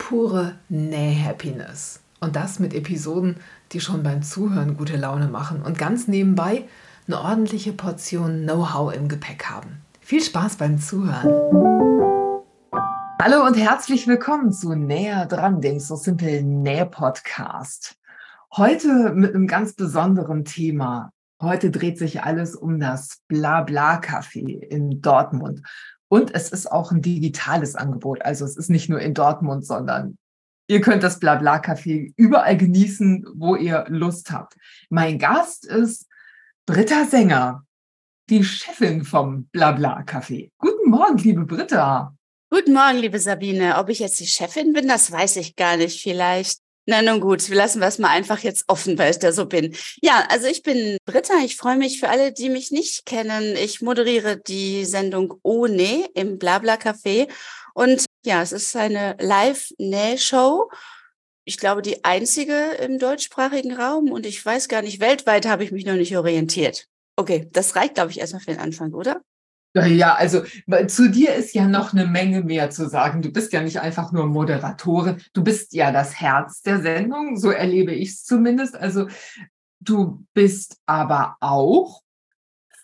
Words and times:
pure 0.00 0.56
Näh-Happiness. 0.68 2.00
Und 2.20 2.34
das 2.34 2.58
mit 2.58 2.74
Episoden, 2.74 3.36
die 3.70 3.80
schon 3.80 4.02
beim 4.02 4.22
Zuhören 4.22 4.76
gute 4.76 4.96
Laune 4.96 5.28
machen 5.28 5.62
und 5.62 5.78
ganz 5.78 6.08
nebenbei 6.08 6.64
eine 7.06 7.20
ordentliche 7.20 7.72
Portion 7.72 8.42
Know-how 8.42 8.92
im 8.92 9.08
Gepäck 9.08 9.44
haben. 9.44 9.82
Viel 10.00 10.22
Spaß 10.22 10.56
beim 10.56 10.78
Zuhören. 10.78 11.28
Hallo 13.22 13.46
und 13.46 13.56
herzlich 13.56 14.06
willkommen 14.08 14.52
zu 14.52 14.74
Näher 14.74 15.26
dran, 15.26 15.60
dem 15.60 15.78
So 15.78 15.94
Simple 15.94 16.42
Näh 16.42 16.86
Podcast. 16.86 17.96
Heute 18.56 19.12
mit 19.14 19.34
einem 19.34 19.46
ganz 19.46 19.74
besonderen 19.74 20.44
Thema. 20.44 21.12
Heute 21.40 21.70
dreht 21.70 21.98
sich 21.98 22.22
alles 22.22 22.56
um 22.56 22.80
das 22.80 23.18
Blabla-Café 23.28 24.60
in 24.60 25.00
Dortmund. 25.00 25.62
Und 26.12 26.34
es 26.34 26.50
ist 26.50 26.70
auch 26.70 26.90
ein 26.90 27.02
digitales 27.02 27.76
Angebot. 27.76 28.22
Also 28.22 28.44
es 28.44 28.56
ist 28.56 28.68
nicht 28.68 28.88
nur 28.88 29.00
in 29.00 29.14
Dortmund, 29.14 29.64
sondern 29.64 30.18
ihr 30.68 30.80
könnt 30.80 31.04
das 31.04 31.20
Blabla-Café 31.20 32.12
überall 32.16 32.56
genießen, 32.56 33.26
wo 33.34 33.54
ihr 33.54 33.84
Lust 33.88 34.32
habt. 34.32 34.56
Mein 34.88 35.20
Gast 35.20 35.64
ist 35.66 36.08
Britta 36.66 37.04
Sänger, 37.04 37.64
die 38.28 38.42
Chefin 38.42 39.04
vom 39.04 39.48
Blabla-Café. 39.52 40.50
Guten 40.58 40.90
Morgen, 40.90 41.18
liebe 41.18 41.44
Britta. 41.44 42.12
Guten 42.50 42.72
Morgen, 42.72 42.98
liebe 42.98 43.20
Sabine. 43.20 43.78
Ob 43.78 43.88
ich 43.88 44.00
jetzt 44.00 44.18
die 44.18 44.26
Chefin 44.26 44.72
bin, 44.72 44.88
das 44.88 45.12
weiß 45.12 45.36
ich 45.36 45.54
gar 45.54 45.76
nicht. 45.76 46.02
Vielleicht 46.02 46.58
na 46.90 47.02
nun 47.02 47.20
gut, 47.20 47.48
wir 47.48 47.56
lassen 47.56 47.80
wir 47.80 47.92
mal 47.98 48.08
einfach 48.08 48.40
jetzt 48.40 48.64
offen, 48.66 48.98
weil 48.98 49.12
ich 49.12 49.20
da 49.20 49.32
so 49.32 49.46
bin. 49.46 49.76
Ja, 50.02 50.26
also 50.28 50.48
ich 50.48 50.62
bin 50.62 50.98
Britta. 51.04 51.34
Ich 51.44 51.56
freue 51.56 51.76
mich 51.76 52.00
für 52.00 52.08
alle, 52.08 52.32
die 52.32 52.48
mich 52.48 52.72
nicht 52.72 53.06
kennen. 53.06 53.54
Ich 53.54 53.80
moderiere 53.80 54.36
die 54.36 54.84
Sendung 54.84 55.34
Ohne 55.44 56.08
im 56.14 56.38
Blabla 56.38 56.74
Café. 56.74 57.28
Und 57.74 58.06
ja, 58.24 58.42
es 58.42 58.50
ist 58.50 58.74
eine 58.74 59.16
Live-Näh-Show. 59.20 60.68
Ich 61.44 61.58
glaube, 61.58 61.80
die 61.80 62.04
einzige 62.04 62.72
im 62.80 62.98
deutschsprachigen 62.98 63.72
Raum. 63.72 64.10
Und 64.10 64.26
ich 64.26 64.44
weiß 64.44 64.68
gar 64.68 64.82
nicht, 64.82 64.98
weltweit 64.98 65.46
habe 65.46 65.62
ich 65.62 65.70
mich 65.70 65.86
noch 65.86 65.94
nicht 65.94 66.16
orientiert. 66.16 66.86
Okay, 67.14 67.48
das 67.52 67.76
reicht, 67.76 67.94
glaube 67.94 68.10
ich, 68.10 68.18
erstmal 68.18 68.42
für 68.42 68.50
den 68.50 68.60
Anfang, 68.60 68.94
oder? 68.94 69.22
Ja, 69.74 70.14
also 70.14 70.42
zu 70.88 71.10
dir 71.10 71.34
ist 71.34 71.54
ja 71.54 71.68
noch 71.68 71.92
eine 71.92 72.06
Menge 72.06 72.42
mehr 72.42 72.70
zu 72.70 72.88
sagen. 72.88 73.22
Du 73.22 73.30
bist 73.30 73.52
ja 73.52 73.62
nicht 73.62 73.80
einfach 73.80 74.10
nur 74.10 74.26
Moderatorin, 74.26 75.22
du 75.32 75.44
bist 75.44 75.74
ja 75.74 75.92
das 75.92 76.20
Herz 76.20 76.62
der 76.62 76.80
Sendung, 76.82 77.36
so 77.36 77.50
erlebe 77.50 77.92
ich 77.92 78.10
es 78.10 78.24
zumindest. 78.24 78.74
Also 78.76 79.06
du 79.78 80.26
bist 80.34 80.78
aber 80.86 81.36
auch 81.40 82.02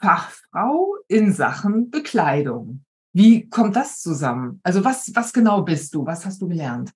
Fachfrau 0.01 0.95
in 1.09 1.33
Sachen 1.33 1.91
Bekleidung. 1.91 2.85
Wie 3.13 3.49
kommt 3.49 3.75
das 3.75 4.01
zusammen? 4.01 4.61
Also 4.63 4.85
was, 4.85 5.11
was 5.15 5.33
genau 5.33 5.63
bist 5.63 5.95
du? 5.95 6.07
Was 6.07 6.25
hast 6.25 6.41
du 6.41 6.49
gelernt? 6.49 6.93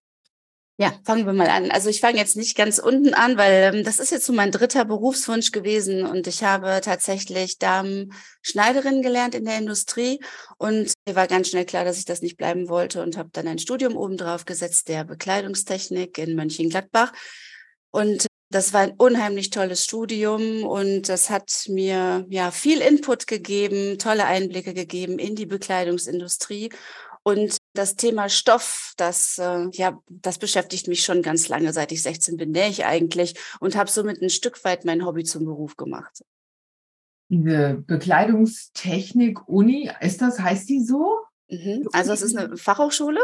Ja, 0.80 0.94
fangen 1.04 1.26
wir 1.26 1.34
mal 1.34 1.50
an. 1.50 1.70
Also 1.70 1.90
ich 1.90 2.00
fange 2.00 2.16
jetzt 2.16 2.36
nicht 2.36 2.56
ganz 2.56 2.78
unten 2.78 3.12
an, 3.12 3.36
weil 3.36 3.74
ähm, 3.74 3.84
das 3.84 3.98
ist 3.98 4.10
jetzt 4.10 4.24
so 4.24 4.32
mein 4.32 4.50
dritter 4.50 4.86
Berufswunsch 4.86 5.52
gewesen 5.52 6.06
und 6.06 6.26
ich 6.26 6.42
habe 6.42 6.80
tatsächlich 6.82 7.58
Schneiderin 8.40 9.02
gelernt 9.02 9.34
in 9.34 9.44
der 9.44 9.58
Industrie 9.58 10.20
und 10.56 10.94
mir 11.06 11.16
war 11.16 11.26
ganz 11.26 11.50
schnell 11.50 11.66
klar, 11.66 11.84
dass 11.84 11.98
ich 11.98 12.06
das 12.06 12.22
nicht 12.22 12.38
bleiben 12.38 12.70
wollte 12.70 13.02
und 13.02 13.18
habe 13.18 13.28
dann 13.30 13.46
ein 13.46 13.58
Studium 13.58 13.94
obendrauf 13.94 14.46
gesetzt 14.46 14.88
der 14.88 15.04
Bekleidungstechnik 15.04 16.16
in 16.16 16.34
Mönchengladbach 16.34 17.12
und 17.90 18.24
das 18.48 18.72
war 18.72 18.80
ein 18.80 18.94
unheimlich 18.96 19.50
tolles 19.50 19.84
Studium 19.84 20.64
und 20.64 21.10
das 21.10 21.28
hat 21.28 21.50
mir 21.68 22.24
ja 22.30 22.50
viel 22.52 22.80
Input 22.80 23.26
gegeben, 23.26 23.98
tolle 23.98 24.24
Einblicke 24.24 24.72
gegeben 24.72 25.18
in 25.18 25.36
die 25.36 25.46
Bekleidungsindustrie 25.46 26.70
und 27.22 27.59
das 27.72 27.96
Thema 27.96 28.28
Stoff, 28.28 28.92
das, 28.96 29.38
äh, 29.38 29.68
ja, 29.72 29.98
das 30.08 30.38
beschäftigt 30.38 30.88
mich 30.88 31.02
schon 31.02 31.22
ganz 31.22 31.48
lange, 31.48 31.72
seit 31.72 31.92
ich 31.92 32.02
16 32.02 32.36
bin, 32.36 32.50
nähe 32.50 32.68
ich 32.68 32.84
eigentlich 32.84 33.34
und 33.60 33.76
habe 33.76 33.90
somit 33.90 34.20
ein 34.20 34.30
Stück 34.30 34.64
weit 34.64 34.84
mein 34.84 35.04
Hobby 35.04 35.24
zum 35.24 35.44
Beruf 35.44 35.76
gemacht. 35.76 36.22
Diese 37.28 37.82
Bekleidungstechnik-Uni, 37.86 39.90
ist 40.00 40.20
das, 40.20 40.40
heißt 40.40 40.68
die 40.68 40.82
so? 40.82 41.18
Mhm. 41.48 41.88
Also 41.92 42.12
es 42.12 42.22
ist 42.22 42.36
eine 42.36 42.56
Fachhochschule 42.56 43.20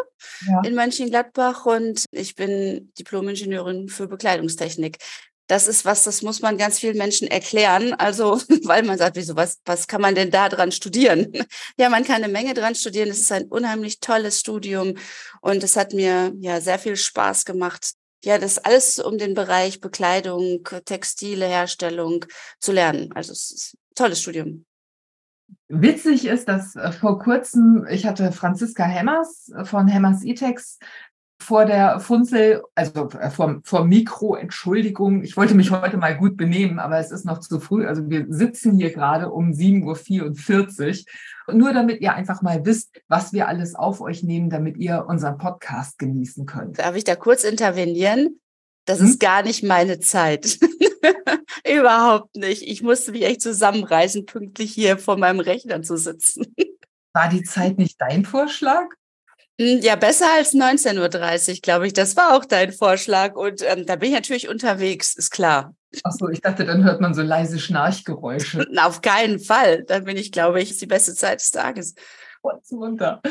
ja. 0.47 0.61
in 0.63 0.75
Mönchengladbach 0.75 1.67
und 1.67 2.05
ich 2.11 2.35
bin 2.35 2.93
Diplom-Ingenieurin 2.99 3.89
für 3.89 4.09
Bekleidungstechnik 4.09 4.99
das 5.47 5.69
ist 5.69 5.85
was, 5.85 6.05
das 6.05 6.23
muss 6.23 6.41
man 6.41 6.59
ganz 6.59 6.79
vielen 6.79 6.97
Menschen 6.97 7.29
erklären. 7.29 7.95
Also, 7.95 8.41
weil 8.65 8.83
man 8.83 8.99
sagt, 8.99 9.17
wieso, 9.17 9.37
was, 9.37 9.61
was 9.65 9.87
kann 9.87 10.01
man 10.01 10.15
denn 10.15 10.31
da 10.31 10.49
dran 10.49 10.73
studieren? 10.73 11.33
Ja, 11.79 11.91
man 11.91 12.05
kann 12.05 12.23
eine 12.23 12.33
Menge 12.33 12.55
dran 12.55 12.75
studieren. 12.75 13.09
Es 13.09 13.21
ist 13.21 13.33
ein 13.33 13.47
unheimlich 13.47 14.01
tolles 14.01 14.41
Studium 14.41 14.95
und 15.41 15.63
es 15.63 15.77
hat 15.77 15.93
mir 15.93 16.33
ja 16.39 16.61
sehr 16.61 16.79
viel 16.79 16.97
Spaß 16.97 17.45
gemacht. 17.45 17.93
Ja, 18.25 18.39
das 18.39 18.59
alles 18.59 18.99
um 18.99 19.19
den 19.19 19.35
Bereich 19.35 19.81
Bekleidung, 19.81 20.67
Textile, 20.85 21.47
Herstellung 21.47 22.25
zu 22.59 22.73
lernen. 22.73 23.13
Also, 23.15 23.33
es 23.33 23.51
ist 23.51 23.75
ein 23.75 23.95
tolles 23.95 24.23
Studium. 24.23 24.65
Witzig 25.69 26.27
ist, 26.27 26.49
dass 26.49 26.77
äh, 26.77 26.93
vor 26.93 27.19
kurzem, 27.19 27.87
ich 27.91 28.07
hatte 28.07 28.31
Franziska 28.31 28.85
Hemmers 28.85 29.53
von 29.65 29.89
Hemmers 29.89 30.23
E-Tex 30.23 30.79
vor 31.39 31.65
der 31.65 32.01
Funzel, 32.01 32.63
also 32.75 33.09
äh, 33.11 33.31
vor, 33.31 33.61
vor 33.63 33.85
Mikro, 33.85 34.35
Entschuldigung, 34.37 35.23
ich 35.23 35.37
wollte 35.37 35.55
mich 35.55 35.71
heute 35.71 35.97
mal 35.97 36.17
gut 36.17 36.37
benehmen, 36.37 36.79
aber 36.79 36.99
es 36.99 37.11
ist 37.11 37.25
noch 37.25 37.39
zu 37.41 37.61
früh. 37.61 37.87
Also 37.87 38.09
wir 38.09 38.27
sitzen 38.29 38.77
hier 38.77 38.93
gerade 38.93 39.31
um 39.31 39.51
7.44 39.51 40.99
Uhr. 40.99 41.05
Und 41.47 41.59
nur 41.59 41.73
damit 41.73 42.01
ihr 42.01 42.15
einfach 42.15 42.43
mal 42.43 42.65
wisst, 42.65 43.01
was 43.09 43.33
wir 43.33 43.49
alles 43.49 43.75
auf 43.75 44.01
euch 44.01 44.23
nehmen, 44.23 44.51
damit 44.51 44.77
ihr 44.79 45.07
unseren 45.09 45.39
Podcast 45.39 45.99
genießen 45.99 46.47
könnt. 46.47 46.79
Darf 46.79 46.97
ich 46.97 47.05
da 47.05 47.15
kurz 47.15 47.45
intervenieren? 47.45 48.41
Das 48.87 49.01
hm? 49.01 49.07
ist 49.07 49.21
gar 49.21 49.43
nicht 49.43 49.63
meine 49.63 50.01
Zeit. 50.01 50.59
Überhaupt 51.67 52.37
nicht. 52.37 52.63
Ich 52.63 52.83
musste 52.83 53.13
mich 53.13 53.25
echt 53.25 53.43
zusammenreißen, 53.43 54.27
pünktlich 54.27 54.73
hier 54.73 54.99
vor 54.99 55.17
meinem 55.17 55.41
Rechner 55.41 55.83
zu 55.83 55.97
sitzen. 55.97 56.55
War 57.13 57.29
die 57.29 57.43
Zeit 57.43 57.79
nicht 57.79 58.01
dein 58.01 58.25
Vorschlag? 58.25 58.87
Hm, 59.59 59.81
ja, 59.81 59.97
besser 59.97 60.27
als 60.37 60.55
19.30 60.55 61.49
Uhr, 61.51 61.61
glaube 61.63 61.87
ich. 61.87 61.93
Das 61.93 62.17
war 62.17 62.37
auch 62.37 62.45
dein 62.45 62.73
Vorschlag. 62.73 63.37
Und 63.37 63.63
ähm, 63.63 63.87
da 63.87 63.97
bin 63.97 64.11
ich 64.11 64.15
natürlich 64.15 64.49
unterwegs, 64.49 65.15
ist 65.15 65.31
klar. 65.31 65.75
Ach 66.05 66.13
so, 66.13 66.29
ich 66.29 66.43
dachte, 66.43 66.67
dann 66.67 66.85
hört 66.85 67.01
man 67.01 67.15
so 67.15 67.23
leise 67.23 67.59
Schnarchgeräusche. 67.59 68.67
Na, 68.71 68.87
auf 68.87 69.01
keinen 69.01 69.39
Fall. 69.39 69.85
Dann 69.85 70.05
bin 70.05 70.17
ich, 70.17 70.31
glaube 70.31 70.61
ich, 70.61 70.77
die 70.77 70.87
beste 70.87 71.15
Zeit 71.15 71.41
des 71.41 71.51
Tages. 71.51 71.95
What's 72.43 72.71
munter. 72.71 73.23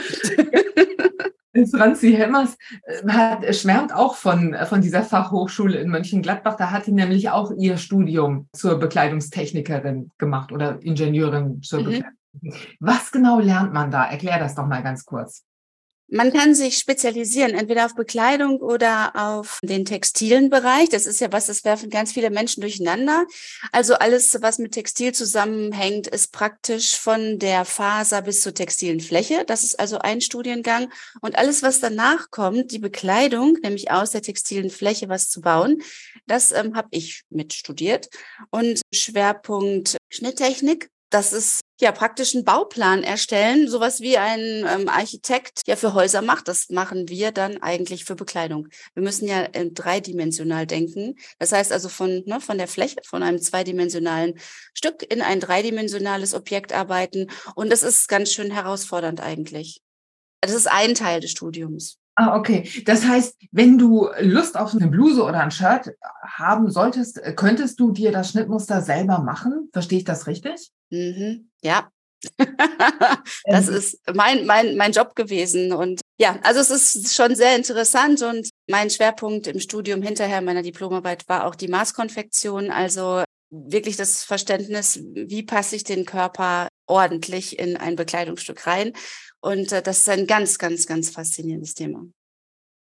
Franzi 1.72 2.14
Hemmers 2.18 2.58
äh, 2.84 3.08
hat, 3.08 3.56
schwärmt 3.56 3.94
auch 3.94 4.16
von, 4.16 4.56
von 4.66 4.82
dieser 4.82 5.04
Fachhochschule 5.04 5.78
in 5.78 5.90
Mönchengladbach. 5.90 6.58
Da 6.58 6.72
hat 6.72 6.86
sie 6.86 6.92
nämlich 6.92 7.30
auch 7.30 7.52
ihr 7.56 7.78
Studium 7.78 8.50
zur 8.52 8.80
Bekleidungstechnikerin 8.80 10.12
gemacht 10.18 10.52
oder 10.52 10.82
Ingenieurin 10.82 11.62
zur 11.62 11.82
mhm. 11.82 11.86
Bekleidung. 11.86 12.12
Was 12.80 13.12
genau 13.12 13.40
lernt 13.40 13.74
man 13.74 13.92
da? 13.92 14.06
Erklär 14.06 14.40
das 14.40 14.56
doch 14.56 14.66
mal 14.66 14.84
ganz 14.84 15.06
kurz. 15.06 15.46
Man 16.08 16.32
kann 16.32 16.54
sich 16.54 16.78
spezialisieren, 16.78 17.56
entweder 17.56 17.86
auf 17.88 17.96
Bekleidung 17.96 18.60
oder 18.62 19.16
auf 19.16 19.60
den 19.64 19.86
textilen 19.86 20.52
Bereich. 20.52 20.90
Das 20.90 21.08
ist 21.08 21.20
ja 21.20 21.32
was, 21.32 21.48
das 21.48 21.66
werfen 21.66 21.90
ganz 21.90 22.14
viele 22.14 22.30
Menschen 22.30 22.62
durcheinander. 22.62 23.26
Also 23.72 23.96
alles, 23.96 24.38
was 24.40 24.60
mit 24.60 24.74
Textil 24.74 25.14
zusammenhängt, 25.14 26.06
ist 26.06 26.32
praktisch 26.32 26.96
von 26.96 27.40
der 27.40 27.66
Faser 27.66 28.22
bis 28.22 28.42
zur 28.42 28.54
textilen 28.54 29.00
Fläche. 29.00 29.46
Das 29.48 29.64
ist 29.64 29.80
also 29.80 29.98
ein 29.98 30.22
Studiengang. 30.22 30.92
Und 31.22 31.38
alles, 31.38 31.64
was 31.64 31.80
danach 31.80 32.30
kommt, 32.30 32.72
die 32.72 32.80
Bekleidung, 32.80 33.58
nämlich 33.64 33.90
aus 33.90 34.12
der 34.12 34.22
textilen 34.22 34.70
Fläche 34.70 35.10
was 35.10 35.30
zu 35.30 35.42
bauen, 35.42 35.82
das 36.28 36.52
ähm, 36.52 36.76
habe 36.76 36.90
ich 36.92 37.24
mit 37.30 37.54
studiert. 37.54 38.10
Und 38.52 38.82
Schwerpunkt 38.94 39.98
Schnitttechnik 40.12 40.92
das 41.16 41.32
ist 41.32 41.62
ja 41.82 41.92
praktisch 41.92 42.36
einen 42.36 42.46
Bauplan 42.46 43.04
erstellen, 43.04 43.68
sowas 43.68 44.02
wie 44.02 44.18
ein 44.18 44.40
ähm, 44.40 44.88
Architekt 44.88 45.62
ja 45.66 45.76
für 45.76 45.94
Häuser 45.94 46.22
macht. 46.22 46.48
Das 46.48 46.70
machen 46.70 47.10
wir 47.10 47.32
dann 47.32 47.62
eigentlich 47.62 48.06
für 48.06 48.16
Bekleidung. 48.16 48.68
Wir 48.94 49.04
müssen 49.04 49.28
ja 49.28 49.44
äh, 49.54 49.70
dreidimensional 49.70 50.68
denken. 50.68 51.16
Das 51.40 51.52
heißt 51.52 51.72
also 51.72 51.90
von, 51.90 52.24
ne, 52.26 52.40
von 52.40 52.58
der 52.58 52.68
Fläche, 52.68 52.98
von 53.06 53.24
einem 53.24 53.40
zweidimensionalen 53.40 54.36
Stück 54.74 55.04
in 55.12 55.22
ein 55.22 55.40
dreidimensionales 55.40 56.34
Objekt 56.34 56.74
arbeiten. 56.74 57.28
Und 57.56 57.72
das 57.72 57.84
ist 57.84 58.08
ganz 58.08 58.32
schön 58.32 58.52
herausfordernd 58.52 59.22
eigentlich. 59.22 59.82
Das 60.42 60.54
ist 60.54 60.68
ein 60.68 60.94
Teil 60.94 61.22
des 61.22 61.32
Studiums. 61.32 61.98
Ah, 62.18 62.38
okay. 62.38 62.70
Das 62.86 63.06
heißt, 63.06 63.36
wenn 63.52 63.78
du 63.78 64.08
Lust 64.22 64.58
auf 64.58 64.74
eine 64.74 64.88
Bluse 64.88 65.22
oder 65.22 65.42
ein 65.42 65.52
Shirt 65.52 65.92
haben 66.22 66.72
solltest, 66.72 67.22
könntest 67.36 67.80
du 67.80 67.92
dir 67.92 68.14
das 68.14 68.30
Schnittmuster 68.30 68.82
selber 68.82 69.20
machen? 69.20 69.70
Verstehe 69.74 70.00
ich 70.00 70.06
das 70.06 70.26
richtig? 70.26 70.72
Mhm. 70.92 71.50
Ja. 71.66 71.90
das 73.46 73.68
ähm. 73.68 73.76
ist 73.76 74.00
mein, 74.14 74.46
mein, 74.46 74.78
mein 74.78 74.92
Job 74.92 75.16
gewesen. 75.16 75.74
Und 75.74 76.02
ja, 76.18 76.40
also 76.44 76.60
es 76.60 76.70
ist 76.70 77.14
schon 77.14 77.36
sehr 77.36 77.56
interessant 77.56 78.22
und 78.22 78.50
mein 78.70 78.90
Schwerpunkt 78.90 79.48
im 79.48 79.60
Studium 79.60 80.02
hinterher 80.02 80.42
meiner 80.42 80.62
Diplomarbeit 80.62 81.28
war 81.28 81.46
auch 81.46 81.56
die 81.56 81.68
Maßkonfektion. 81.68 82.70
Also 82.70 83.24
wirklich 83.50 83.98
das 83.98 84.24
Verständnis, 84.24 85.00
wie 85.14 85.44
passe 85.44 85.76
ich 85.76 85.84
den 85.84 86.06
Körper 86.06 86.68
ordentlich 86.88 87.58
in 87.58 87.78
ein 87.78 87.96
Bekleidungsstück 87.96 88.68
rein. 88.68 88.94
Und 89.42 89.72
äh, 89.72 89.82
das 89.82 90.00
ist 90.00 90.10
ein 90.10 90.28
ganz, 90.28 90.60
ganz, 90.60 90.86
ganz 90.86 91.10
faszinierendes 91.10 91.74
Thema. 91.74 92.06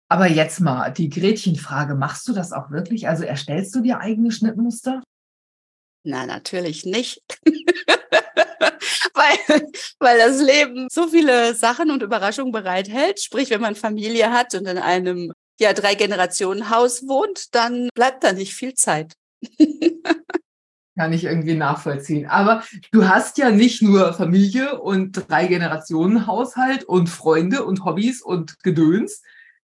Aber 0.10 0.28
jetzt 0.28 0.60
mal 0.60 0.92
die 0.92 1.10
Gretchenfrage, 1.10 1.96
machst 1.96 2.28
du 2.28 2.34
das 2.34 2.52
auch 2.52 2.70
wirklich? 2.70 3.08
Also 3.08 3.24
erstellst 3.24 3.74
du 3.74 3.82
dir 3.82 4.00
eigene 4.00 4.32
Schnittmuster? 4.32 5.02
Na, 6.04 6.28
natürlich 6.28 6.86
nicht. 6.86 7.24
weil, 9.14 9.70
weil 10.00 10.18
das 10.18 10.42
Leben 10.42 10.88
so 10.92 11.08
viele 11.08 11.54
Sachen 11.56 11.92
und 11.92 12.04
Überraschungen 12.04 12.52
bereithält. 12.52 13.22
Sprich, 13.22 13.50
wenn 13.50 13.62
man 13.62 13.76
Familie 13.76 14.32
hat 14.32 14.54
und 14.56 14.68
in 14.68 14.78
einem 14.78 15.32
ja, 15.60 15.74
drei 15.74 15.96
Generationen 15.96 16.70
Haus 16.70 17.08
wohnt, 17.08 17.56
dann 17.56 17.90
bleibt 17.96 18.24
da 18.24 18.34
nicht 18.34 18.54
viel 18.54 18.74
Zeit. 18.74 19.14
Kann 20.98 21.12
ich 21.12 21.26
irgendwie 21.26 21.56
nachvollziehen. 21.56 22.26
Aber 22.26 22.64
du 22.92 23.08
hast 23.08 23.38
ja 23.38 23.52
nicht 23.52 23.82
nur 23.82 24.14
Familie 24.14 24.80
und 24.80 25.30
drei 25.30 25.46
Generationen 25.48 26.26
Haushalt 26.26 26.86
und 26.86 27.10
Freunde 27.10 27.66
und 27.66 27.84
Hobbys 27.84 28.22
und 28.22 28.60
Gedöns. 28.64 29.22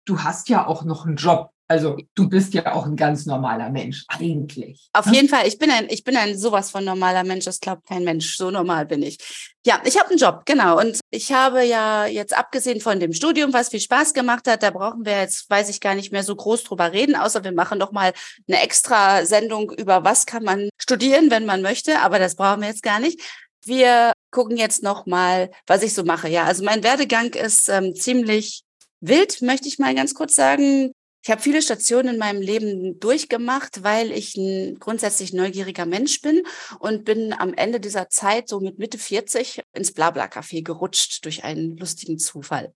Du 0.05 0.23
hast 0.23 0.49
ja 0.49 0.65
auch 0.65 0.83
noch 0.83 1.05
einen 1.05 1.17
Job. 1.17 1.51
Also 1.71 1.97
du 2.15 2.27
bist 2.27 2.55
ja 2.55 2.73
auch 2.73 2.87
ein 2.87 2.95
ganz 2.95 3.27
normaler 3.27 3.69
Mensch, 3.69 4.03
eigentlich. 4.07 4.89
Auf 4.91 5.05
ne? 5.05 5.13
jeden 5.13 5.29
Fall, 5.29 5.47
ich 5.47 5.59
bin 5.59 5.69
ein, 5.69 5.85
ich 5.89 6.03
bin 6.03 6.17
ein 6.17 6.35
sowas 6.35 6.71
von 6.71 6.83
normaler 6.83 7.23
Mensch, 7.23 7.45
das 7.45 7.59
glaubt 7.59 7.87
kein 7.87 8.03
Mensch. 8.03 8.37
So 8.37 8.49
normal 8.49 8.87
bin 8.87 9.03
ich. 9.03 9.19
Ja, 9.63 9.79
ich 9.85 9.99
habe 9.99 10.09
einen 10.09 10.17
Job, 10.17 10.41
genau. 10.45 10.79
Und 10.79 10.99
ich 11.11 11.31
habe 11.31 11.63
ja 11.63 12.07
jetzt 12.07 12.35
abgesehen 12.35 12.81
von 12.81 12.99
dem 12.99 13.13
Studium, 13.13 13.53
was 13.53 13.69
viel 13.69 13.79
Spaß 13.81 14.15
gemacht 14.15 14.47
hat, 14.47 14.63
da 14.63 14.71
brauchen 14.71 15.05
wir 15.05 15.19
jetzt, 15.19 15.47
weiß 15.47 15.69
ich 15.69 15.79
gar 15.79 15.93
nicht 15.93 16.11
mehr 16.11 16.23
so 16.23 16.35
groß 16.35 16.63
drüber 16.63 16.91
reden, 16.91 17.15
außer 17.15 17.43
wir 17.43 17.51
machen 17.51 17.77
noch 17.77 17.91
mal 17.91 18.13
eine 18.47 18.61
extra 18.63 19.23
Sendung 19.27 19.71
über 19.71 20.03
was 20.03 20.25
kann 20.25 20.43
man 20.43 20.69
studieren, 20.79 21.29
wenn 21.29 21.45
man 21.45 21.61
möchte. 21.61 21.99
Aber 21.99 22.17
das 22.17 22.35
brauchen 22.35 22.61
wir 22.61 22.69
jetzt 22.69 22.81
gar 22.81 22.99
nicht. 22.99 23.21
Wir 23.63 24.13
gucken 24.31 24.57
jetzt 24.57 24.81
noch 24.81 25.05
mal, 25.05 25.51
was 25.67 25.83
ich 25.83 25.93
so 25.93 26.03
mache. 26.03 26.29
Ja, 26.29 26.45
also 26.45 26.63
mein 26.63 26.83
Werdegang 26.83 27.33
ist 27.35 27.69
ähm, 27.69 27.93
ziemlich 27.93 28.63
wild, 29.01 29.43
möchte 29.43 29.67
ich 29.67 29.77
mal 29.77 29.93
ganz 29.93 30.15
kurz 30.15 30.33
sagen. 30.33 30.93
Ich 31.21 31.29
habe 31.29 31.41
viele 31.41 31.61
Stationen 31.61 32.13
in 32.13 32.17
meinem 32.17 32.41
Leben 32.41 32.99
durchgemacht, 32.99 33.83
weil 33.83 34.11
ich 34.11 34.37
ein 34.37 34.79
grundsätzlich 34.79 35.33
neugieriger 35.33 35.85
Mensch 35.85 36.21
bin 36.21 36.43
und 36.79 37.03
bin 37.03 37.33
am 37.33 37.53
Ende 37.53 37.79
dieser 37.79 38.07
Zeit, 38.09 38.47
so 38.47 38.61
mit 38.61 38.79
Mitte 38.79 38.97
40, 38.97 39.61
ins 39.73 39.93
Blabla-Café 39.93 40.63
gerutscht 40.63 41.25
durch 41.25 41.43
einen 41.43 41.75
lustigen 41.75 42.19
Zufall. 42.19 42.73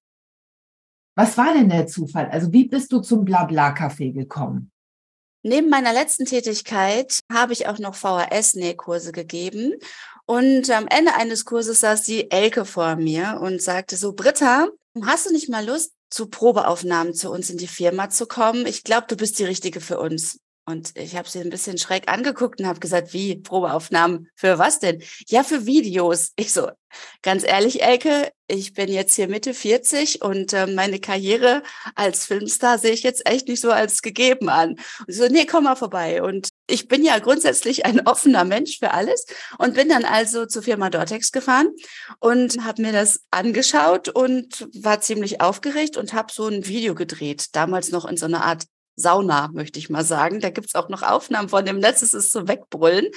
Was 1.15 1.37
war 1.37 1.53
denn 1.53 1.69
der 1.69 1.87
Zufall? 1.87 2.29
Also 2.31 2.51
wie 2.51 2.67
bist 2.67 2.91
du 2.91 2.99
zum 2.99 3.23
Blabla-Café 3.23 4.11
gekommen? 4.11 4.71
Neben 5.43 5.69
meiner 5.69 5.93
letzten 5.93 6.25
Tätigkeit 6.25 7.19
habe 7.31 7.53
ich 7.53 7.67
auch 7.67 7.77
noch 7.77 7.95
VHS-Nähkurse 7.95 9.11
gegeben. 9.11 9.73
Und 10.25 10.69
am 10.69 10.87
Ende 10.87 11.15
eines 11.15 11.45
Kurses 11.45 11.81
saß 11.81 12.03
die 12.03 12.31
Elke 12.31 12.65
vor 12.65 12.95
mir 12.95 13.39
und 13.41 13.61
sagte 13.61 13.97
so, 13.97 14.13
Britta, 14.13 14.67
hast 15.03 15.25
du 15.25 15.33
nicht 15.33 15.49
mal 15.49 15.65
Lust, 15.65 15.91
zu 16.13 16.27
Probeaufnahmen 16.27 17.15
zu 17.15 17.31
uns 17.31 17.49
in 17.49 17.57
die 17.57 17.67
Firma 17.67 18.07
zu 18.07 18.27
kommen. 18.27 18.67
Ich 18.67 18.83
glaube, 18.83 19.07
du 19.07 19.17
bist 19.17 19.39
die 19.39 19.45
Richtige 19.45 19.81
für 19.81 19.99
uns. 19.99 20.39
Und 20.65 20.95
ich 20.97 21.17
habe 21.17 21.27
sie 21.27 21.41
ein 21.41 21.49
bisschen 21.49 21.77
schräg 21.77 22.09
angeguckt 22.09 22.61
und 22.61 22.67
habe 22.67 22.79
gesagt, 22.79 23.13
wie 23.13 23.35
Probeaufnahmen? 23.35 24.29
Für 24.35 24.59
was 24.59 24.79
denn? 24.79 25.01
Ja, 25.27 25.43
für 25.43 25.65
Videos. 25.65 26.31
Ich 26.37 26.53
so, 26.53 26.69
ganz 27.21 27.43
ehrlich, 27.43 27.81
Elke, 27.81 28.31
ich 28.47 28.73
bin 28.73 28.89
jetzt 28.89 29.15
hier 29.15 29.27
Mitte 29.27 29.53
40 29.55 30.21
und 30.21 30.53
äh, 30.53 30.67
meine 30.67 30.99
Karriere 30.99 31.63
als 31.95 32.25
Filmstar 32.25 32.77
sehe 32.77 32.93
ich 32.93 33.03
jetzt 33.03 33.27
echt 33.27 33.47
nicht 33.47 33.59
so 33.59 33.71
als 33.71 34.03
gegeben 34.03 34.47
an. 34.47 34.77
Und 35.07 35.13
so, 35.13 35.27
nee, 35.27 35.45
komm 35.45 35.63
mal 35.63 35.75
vorbei. 35.75 36.21
Und 36.21 36.49
ich 36.67 36.87
bin 36.87 37.03
ja 37.03 37.19
grundsätzlich 37.19 37.85
ein 37.85 38.07
offener 38.07 38.45
Mensch 38.45 38.79
für 38.79 38.91
alles 38.91 39.25
und 39.57 39.75
bin 39.75 39.89
dann 39.89 40.05
also 40.05 40.45
zur 40.45 40.63
Firma 40.63 40.89
Dortex 40.89 41.31
gefahren 41.31 41.69
und 42.19 42.63
habe 42.63 42.81
mir 42.81 42.93
das 42.93 43.21
angeschaut 43.31 44.09
und 44.09 44.67
war 44.73 45.01
ziemlich 45.01 45.41
aufgeregt 45.41 45.97
und 45.97 46.13
habe 46.13 46.31
so 46.31 46.47
ein 46.47 46.65
Video 46.65 46.95
gedreht, 46.95 47.47
damals 47.53 47.91
noch 47.91 48.05
in 48.05 48.17
so 48.17 48.25
einer 48.25 48.43
Art 48.45 48.63
Sauna, 48.95 49.49
möchte 49.53 49.79
ich 49.79 49.89
mal 49.89 50.05
sagen. 50.05 50.39
Da 50.39 50.49
gibt's 50.49 50.75
auch 50.75 50.89
noch 50.89 51.01
Aufnahmen 51.01 51.49
von 51.49 51.65
dem 51.65 51.79
Netz, 51.79 52.01
es 52.01 52.13
ist 52.13 52.31
so 52.31 52.47
wegbrüllen. 52.47 53.07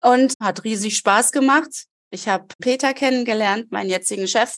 Und 0.00 0.34
hat 0.40 0.62
riesig 0.62 0.96
Spaß 0.96 1.32
gemacht. 1.32 1.86
Ich 2.10 2.28
habe 2.28 2.46
Peter 2.60 2.94
kennengelernt, 2.94 3.72
meinen 3.72 3.90
jetzigen 3.90 4.28
Chef, 4.28 4.56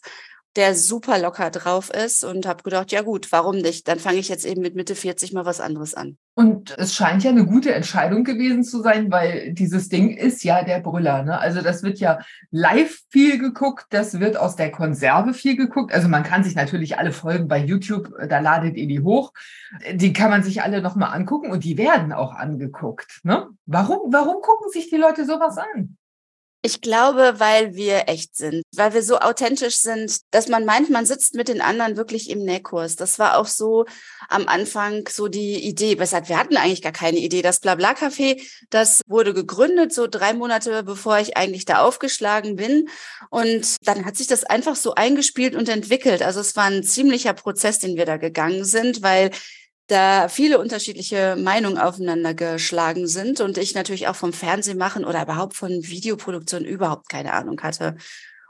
der 0.56 0.75
super 0.75 1.19
locker 1.19 1.50
drauf 1.50 1.91
ist 1.91 2.25
und 2.25 2.47
habe 2.47 2.62
gedacht, 2.62 2.91
ja 2.91 3.02
gut, 3.02 3.31
warum 3.31 3.56
nicht? 3.56 3.87
Dann 3.87 3.99
fange 3.99 4.19
ich 4.19 4.29
jetzt 4.29 4.44
eben 4.44 4.62
mit 4.62 4.75
Mitte 4.75 4.94
40 4.94 5.32
mal 5.32 5.44
was 5.44 5.61
anderes 5.61 5.94
an. 5.94 6.17
Und 6.35 6.76
es 6.79 6.94
scheint 6.94 7.23
ja 7.23 7.31
eine 7.31 7.44
gute 7.44 7.73
Entscheidung 7.73 8.25
gewesen 8.25 8.64
zu 8.64 8.82
sein, 8.82 9.11
weil 9.12 9.52
dieses 9.52 9.88
Ding 9.88 10.11
ist 10.11 10.43
ja 10.43 10.64
der 10.64 10.81
Brüller. 10.81 11.23
Ne? 11.23 11.38
Also 11.38 11.61
das 11.61 11.82
wird 11.82 12.00
ja 12.00 12.19
live 12.50 13.00
viel 13.11 13.38
geguckt, 13.38 13.87
das 13.91 14.19
wird 14.19 14.37
aus 14.37 14.56
der 14.56 14.70
Konserve 14.70 15.35
viel 15.35 15.56
geguckt. 15.56 15.93
Also 15.93 16.08
man 16.08 16.23
kann 16.23 16.43
sich 16.43 16.55
natürlich 16.55 16.99
alle 16.99 17.12
Folgen 17.12 17.47
bei 17.47 17.58
YouTube, 17.58 18.12
äh, 18.19 18.26
da 18.26 18.41
ladet 18.41 18.76
ihr 18.76 18.88
die 18.88 19.00
hoch. 19.00 19.32
Die 19.93 20.12
kann 20.12 20.31
man 20.31 20.43
sich 20.43 20.62
alle 20.62 20.81
nochmal 20.82 21.14
angucken 21.14 21.50
und 21.50 21.62
die 21.62 21.79
werden 21.79 22.12
auch 22.12 22.32
angeguckt. 22.32 23.20
Ne? 23.23 23.49
Warum, 23.67 24.12
warum 24.12 24.41
gucken 24.41 24.70
sich 24.73 24.88
die 24.88 24.97
Leute 24.97 25.26
sowas 25.26 25.58
an? 25.58 25.97
Ich 26.62 26.82
glaube, 26.82 27.36
weil 27.38 27.74
wir 27.74 28.08
echt 28.08 28.36
sind, 28.36 28.62
weil 28.76 28.92
wir 28.92 29.02
so 29.02 29.18
authentisch 29.18 29.76
sind, 29.76 30.20
dass 30.30 30.48
man 30.48 30.66
meint, 30.66 30.90
man 30.90 31.06
sitzt 31.06 31.34
mit 31.34 31.48
den 31.48 31.62
anderen 31.62 31.96
wirklich 31.96 32.28
im 32.28 32.44
Nähkurs. 32.44 32.96
Das 32.96 33.18
war 33.18 33.38
auch 33.38 33.46
so 33.46 33.86
am 34.28 34.46
Anfang 34.46 35.08
so 35.08 35.28
die 35.28 35.64
Idee. 35.66 35.98
Weshalb 35.98 36.28
wir 36.28 36.38
hatten 36.38 36.58
eigentlich 36.58 36.82
gar 36.82 36.92
keine 36.92 37.16
Idee. 37.16 37.40
Das 37.40 37.62
Blabla-Café, 37.62 38.46
das 38.68 39.00
wurde 39.06 39.32
gegründet, 39.32 39.94
so 39.94 40.06
drei 40.06 40.34
Monate 40.34 40.82
bevor 40.82 41.18
ich 41.18 41.34
eigentlich 41.34 41.64
da 41.64 41.82
aufgeschlagen 41.82 42.56
bin. 42.56 42.90
Und 43.30 43.76
dann 43.86 44.04
hat 44.04 44.18
sich 44.18 44.26
das 44.26 44.44
einfach 44.44 44.76
so 44.76 44.94
eingespielt 44.94 45.54
und 45.54 45.66
entwickelt. 45.70 46.20
Also 46.22 46.40
es 46.40 46.56
war 46.56 46.64
ein 46.64 46.82
ziemlicher 46.82 47.32
Prozess, 47.32 47.78
den 47.78 47.96
wir 47.96 48.04
da 48.04 48.18
gegangen 48.18 48.66
sind, 48.66 49.00
weil 49.00 49.30
da 49.90 50.28
viele 50.28 50.59
unterschiedliche 50.59 51.37
Meinungen 51.37 51.78
aufeinander 51.78 52.35
geschlagen 52.35 53.06
sind 53.06 53.40
und 53.40 53.59
ich 53.59 53.75
natürlich 53.75 54.09
auch 54.09 54.16
vom 54.16 54.32
Fernsehen 54.32 54.78
machen 54.78 55.04
oder 55.04 55.23
überhaupt 55.23 55.54
von 55.54 55.70
Videoproduktion 55.70 56.64
überhaupt 56.64 57.09
keine 57.09 57.32
Ahnung 57.32 57.61
hatte. 57.62 57.97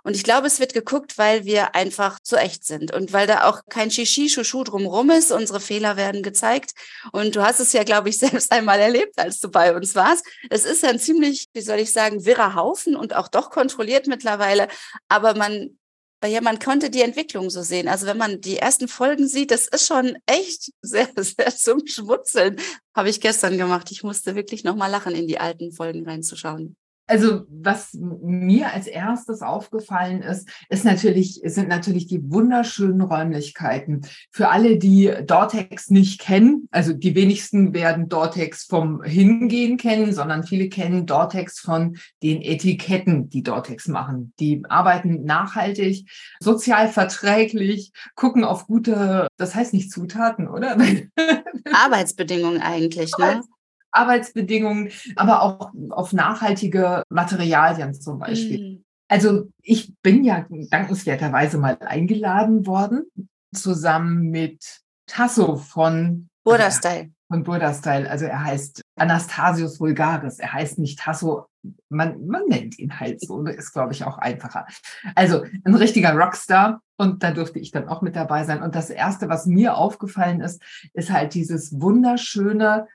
Und 0.03 0.17
ich 0.17 0.25
glaube, 0.25 0.47
es 0.47 0.61
wird 0.61 0.73
geguckt, 0.73 1.19
weil 1.19 1.45
wir 1.45 1.75
einfach 1.75 2.19
so 2.23 2.37
echt 2.37 2.65
sind 2.65 2.93
und 2.93 3.13
weil 3.13 3.27
da 3.27 3.45
auch 3.45 3.61
kein 3.69 3.91
Shishi-Shushu 3.91 4.65
drumrum 4.65 5.11
ist. 5.11 5.31
Unsere 5.31 5.61
Fehler 5.61 5.97
werden 5.97 6.23
gezeigt. 6.23 6.73
Und 7.13 7.37
du 7.37 7.43
hast 7.43 7.61
es 7.61 7.73
ja, 7.73 7.85
glaube 7.85 8.09
ich, 8.09 8.19
selbst 8.19 8.51
einmal 8.53 8.81
erlebt, 8.81 9.19
als 9.19 9.41
du 9.41 9.51
bei 9.51 9.75
uns 9.75 9.95
warst. 9.95 10.25
Es 10.49 10.65
ist 10.65 10.85
ein 10.85 10.99
ziemlich, 10.99 11.49
wie 11.53 11.61
soll 11.61 11.79
ich 11.79 11.93
sagen, 11.93 12.25
wirrer 12.25 12.55
Haufen 12.55 12.97
und 12.97 13.15
auch 13.15 13.29
doch 13.29 13.51
kontrolliert 13.51 14.07
mittlerweile. 14.07 14.69
Aber 15.09 15.35
man 15.35 15.79
weil 16.21 16.33
ja, 16.33 16.41
man 16.41 16.59
konnte 16.59 16.91
die 16.91 17.01
Entwicklung 17.01 17.51
so 17.51 17.63
sehen. 17.63 17.89
Also 17.89 18.07
wenn 18.07 18.19
man 18.19 18.41
die 18.41 18.59
ersten 18.59 18.89
Folgen 18.89 19.27
sieht, 19.27 19.51
das 19.51 19.69
ist 19.69 19.87
schon 19.87 20.17
echt 20.27 20.73
sehr, 20.83 21.09
sehr 21.17 21.57
zum 21.57 21.87
Schmutzeln. 21.87 22.57
Habe 22.95 23.09
ich 23.09 23.21
gestern 23.21 23.57
gemacht. 23.57 23.91
Ich 23.91 24.03
musste 24.03 24.35
wirklich 24.35 24.65
nochmal 24.65 24.91
lachen, 24.91 25.15
in 25.15 25.27
die 25.27 25.39
alten 25.39 25.73
Folgen 25.73 26.07
reinzuschauen. 26.07 26.77
Also 27.11 27.43
was 27.49 27.93
mir 27.93 28.73
als 28.73 28.87
erstes 28.87 29.43
aufgefallen 29.43 30.23
ist, 30.23 30.49
ist 30.69 30.85
natürlich, 30.85 31.41
sind 31.45 31.69
natürlich 31.69 32.07
die 32.07 32.31
wunderschönen 32.31 33.01
Räumlichkeiten. 33.01 34.03
Für 34.31 34.51
alle, 34.51 34.79
die 34.79 35.13
Dortex 35.27 35.91
nicht 35.91 36.21
kennen, 36.21 36.69
also 36.71 36.93
die 36.93 37.17
wenigsten 37.17 37.75
werden 37.75 38.09
Dortex 38.09 38.63
vom 38.63 39.03
Hingehen 39.03 39.77
kennen, 39.77 40.13
sondern 40.13 40.45
viele 40.45 40.69
kennen 40.69 41.07
Dortex 41.07 41.59
von 41.59 41.97
den 42.23 42.43
Etiketten, 42.43 43.29
die 43.29 43.43
Dortex 43.43 43.89
machen. 43.89 44.33
Die 44.39 44.63
arbeiten 44.69 45.25
nachhaltig, 45.25 46.09
sozial 46.39 46.87
verträglich, 46.89 47.91
gucken 48.15 48.45
auf 48.45 48.69
gute, 48.69 49.27
das 49.37 49.57
heißt 49.57 49.75
nicht 49.75 49.91
Zutaten, 49.91 50.47
oder? 50.47 50.79
Arbeitsbedingungen 51.73 52.63
eigentlich, 52.63 53.11
ne? 53.19 53.43
Arbeitsbedingungen, 53.93 54.91
aber 55.17 55.43
auch 55.43 55.73
auf 55.91 56.13
nachhaltige 56.13 57.03
Materialien 57.09 57.95
zum 57.95 58.19
Beispiel. 58.19 58.61
Mhm. 58.61 58.85
Also 59.09 59.51
ich 59.63 59.93
bin 60.03 60.23
ja 60.23 60.47
dankenswerterweise 60.49 61.59
mal 61.59 61.77
eingeladen 61.81 62.67
worden, 62.67 63.11
zusammen 63.53 64.31
mit 64.31 64.81
Tasso 65.07 65.57
von 65.57 66.29
Burda 66.45 66.71
Style. 66.71 67.11
Von 67.29 67.43
Burda 67.43 67.75
Style. 67.75 68.09
Also 68.09 68.27
er 68.27 68.45
heißt 68.45 68.83
Anastasius 68.97 69.81
Vulgaris. 69.81 70.39
Er 70.39 70.53
heißt 70.53 70.79
nicht 70.79 71.01
Tasso, 71.01 71.47
man, 71.89 72.27
man 72.27 72.45
nennt 72.47 72.79
ihn 72.79 72.99
halt 72.99 73.21
so, 73.21 73.45
ist, 73.45 73.73
glaube 73.73 73.93
ich, 73.93 74.05
auch 74.05 74.19
einfacher. 74.19 74.67
Also 75.15 75.45
ein 75.65 75.75
richtiger 75.75 76.13
Rockstar 76.13 76.81
und 76.97 77.23
da 77.23 77.33
durfte 77.33 77.59
ich 77.59 77.71
dann 77.71 77.89
auch 77.89 78.03
mit 78.03 78.17
dabei 78.17 78.45
sein. 78.45 78.63
Und 78.63 78.75
das 78.75 78.91
Erste, 78.91 79.29
was 79.29 79.47
mir 79.47 79.77
aufgefallen 79.77 80.41
ist, 80.41 80.63
ist 80.95 81.11
halt 81.11 81.35
dieses 81.35 81.81
wunderschöne, 81.81 82.87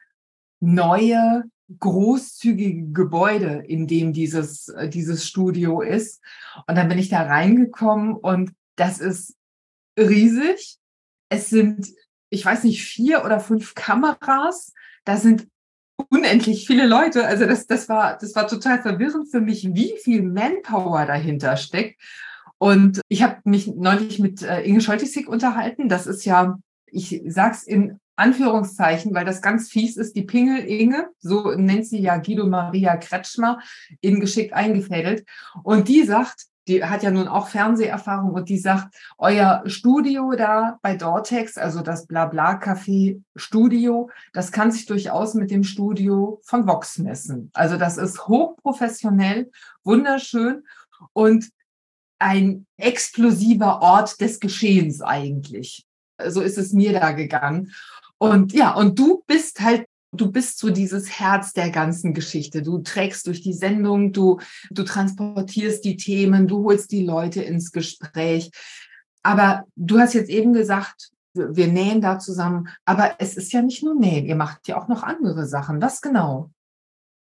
neue, 0.59 1.43
großzügige 1.79 2.91
Gebäude, 2.91 3.63
in 3.67 3.87
dem 3.87 4.13
dieses, 4.13 4.69
äh, 4.69 4.89
dieses 4.89 5.27
Studio 5.27 5.81
ist. 5.81 6.21
Und 6.67 6.75
dann 6.75 6.87
bin 6.87 6.97
ich 6.97 7.09
da 7.09 7.23
reingekommen 7.23 8.15
und 8.15 8.51
das 8.75 8.99
ist 8.99 9.35
riesig. 9.97 10.77
Es 11.29 11.49
sind, 11.49 11.87
ich 12.29 12.45
weiß 12.45 12.63
nicht, 12.63 12.83
vier 12.83 13.25
oder 13.25 13.39
fünf 13.39 13.73
Kameras. 13.73 14.73
Da 15.05 15.17
sind 15.17 15.47
unendlich 16.09 16.67
viele 16.67 16.85
Leute. 16.85 17.25
Also 17.25 17.45
das, 17.45 17.67
das 17.67 17.89
war, 17.89 18.17
das 18.17 18.35
war 18.35 18.47
total 18.47 18.81
verwirrend 18.81 19.29
für 19.31 19.41
mich, 19.41 19.69
wie 19.73 19.93
viel 20.03 20.21
Manpower 20.21 21.05
dahinter 21.05 21.57
steckt. 21.57 21.99
Und 22.57 23.01
ich 23.09 23.23
habe 23.23 23.37
mich 23.43 23.67
neulich 23.67 24.19
mit 24.19 24.41
äh, 24.41 24.61
Inge 24.61 24.81
Scholtisig 24.81 25.27
unterhalten. 25.27 25.89
Das 25.89 26.07
ist 26.07 26.25
ja, 26.25 26.57
ich 26.85 27.21
sag's 27.27 27.63
in 27.63 27.99
Anführungszeichen, 28.15 29.13
weil 29.13 29.25
das 29.25 29.41
ganz 29.41 29.69
fies 29.69 29.97
ist, 29.97 30.15
die 30.15 30.23
Pingel 30.23 30.59
Inge, 30.59 31.09
so 31.19 31.51
nennt 31.51 31.85
sie 31.85 31.99
ja 31.99 32.17
Guido 32.17 32.45
Maria 32.45 32.97
Kretschmer, 32.97 33.59
in 34.01 34.19
geschickt 34.19 34.53
eingefädelt. 34.53 35.25
Und 35.63 35.87
die 35.87 36.03
sagt, 36.03 36.45
die 36.67 36.83
hat 36.83 37.03
ja 37.03 37.11
nun 37.11 37.27
auch 37.27 37.47
Fernseherfahrung 37.47 38.31
und 38.33 38.49
die 38.49 38.57
sagt, 38.57 38.95
euer 39.17 39.63
Studio 39.67 40.31
da 40.35 40.79
bei 40.81 40.95
Dortex, 40.95 41.57
also 41.57 41.81
das 41.81 42.07
Blabla-Café 42.07 43.21
Studio, 43.35 44.09
das 44.33 44.51
kann 44.51 44.71
sich 44.71 44.85
durchaus 44.85 45.35
mit 45.35 45.51
dem 45.51 45.63
Studio 45.63 46.41
von 46.43 46.65
Vox 46.67 46.97
messen. 46.97 47.51
Also 47.53 47.77
das 47.77 47.97
ist 47.97 48.27
hochprofessionell, 48.27 49.51
wunderschön 49.83 50.63
und 51.13 51.49
ein 52.17 52.65
explosiver 52.77 53.81
Ort 53.81 54.19
des 54.21 54.39
Geschehens 54.39 55.01
eigentlich. 55.01 55.85
So 56.27 56.41
ist 56.41 56.57
es 56.57 56.71
mir 56.71 56.93
da 56.93 57.11
gegangen. 57.11 57.73
Und 58.17 58.53
ja, 58.53 58.73
und 58.73 58.97
du 58.97 59.23
bist 59.27 59.61
halt 59.61 59.85
du 60.17 60.31
bist 60.31 60.59
so 60.59 60.69
dieses 60.69 61.19
Herz 61.19 61.53
der 61.53 61.69
ganzen 61.69 62.13
Geschichte. 62.13 62.61
Du 62.61 62.79
trägst 62.79 63.27
durch 63.27 63.41
die 63.41 63.53
Sendung, 63.53 64.13
du, 64.13 64.39
du 64.71 64.83
transportierst 64.83 65.83
die 65.83 65.97
Themen, 65.97 66.47
du 66.47 66.63
holst 66.63 66.91
die 66.91 67.05
Leute 67.05 67.41
ins 67.43 67.71
Gespräch. 67.71 68.51
Aber 69.23 69.65
du 69.75 69.99
hast 69.99 70.13
jetzt 70.13 70.29
eben 70.29 70.53
gesagt, 70.53 71.11
wir 71.33 71.67
nähen 71.67 72.01
da 72.01 72.19
zusammen. 72.19 72.69
Aber 72.85 73.15
es 73.19 73.35
ist 73.35 73.51
ja 73.51 73.61
nicht 73.61 73.83
nur 73.83 73.95
Nähen, 73.95 74.25
ihr 74.25 74.35
macht 74.35 74.67
ja 74.67 74.81
auch 74.81 74.87
noch 74.87 75.03
andere 75.03 75.45
Sachen. 75.45 75.81
Was 75.81 76.01
genau? 76.01 76.51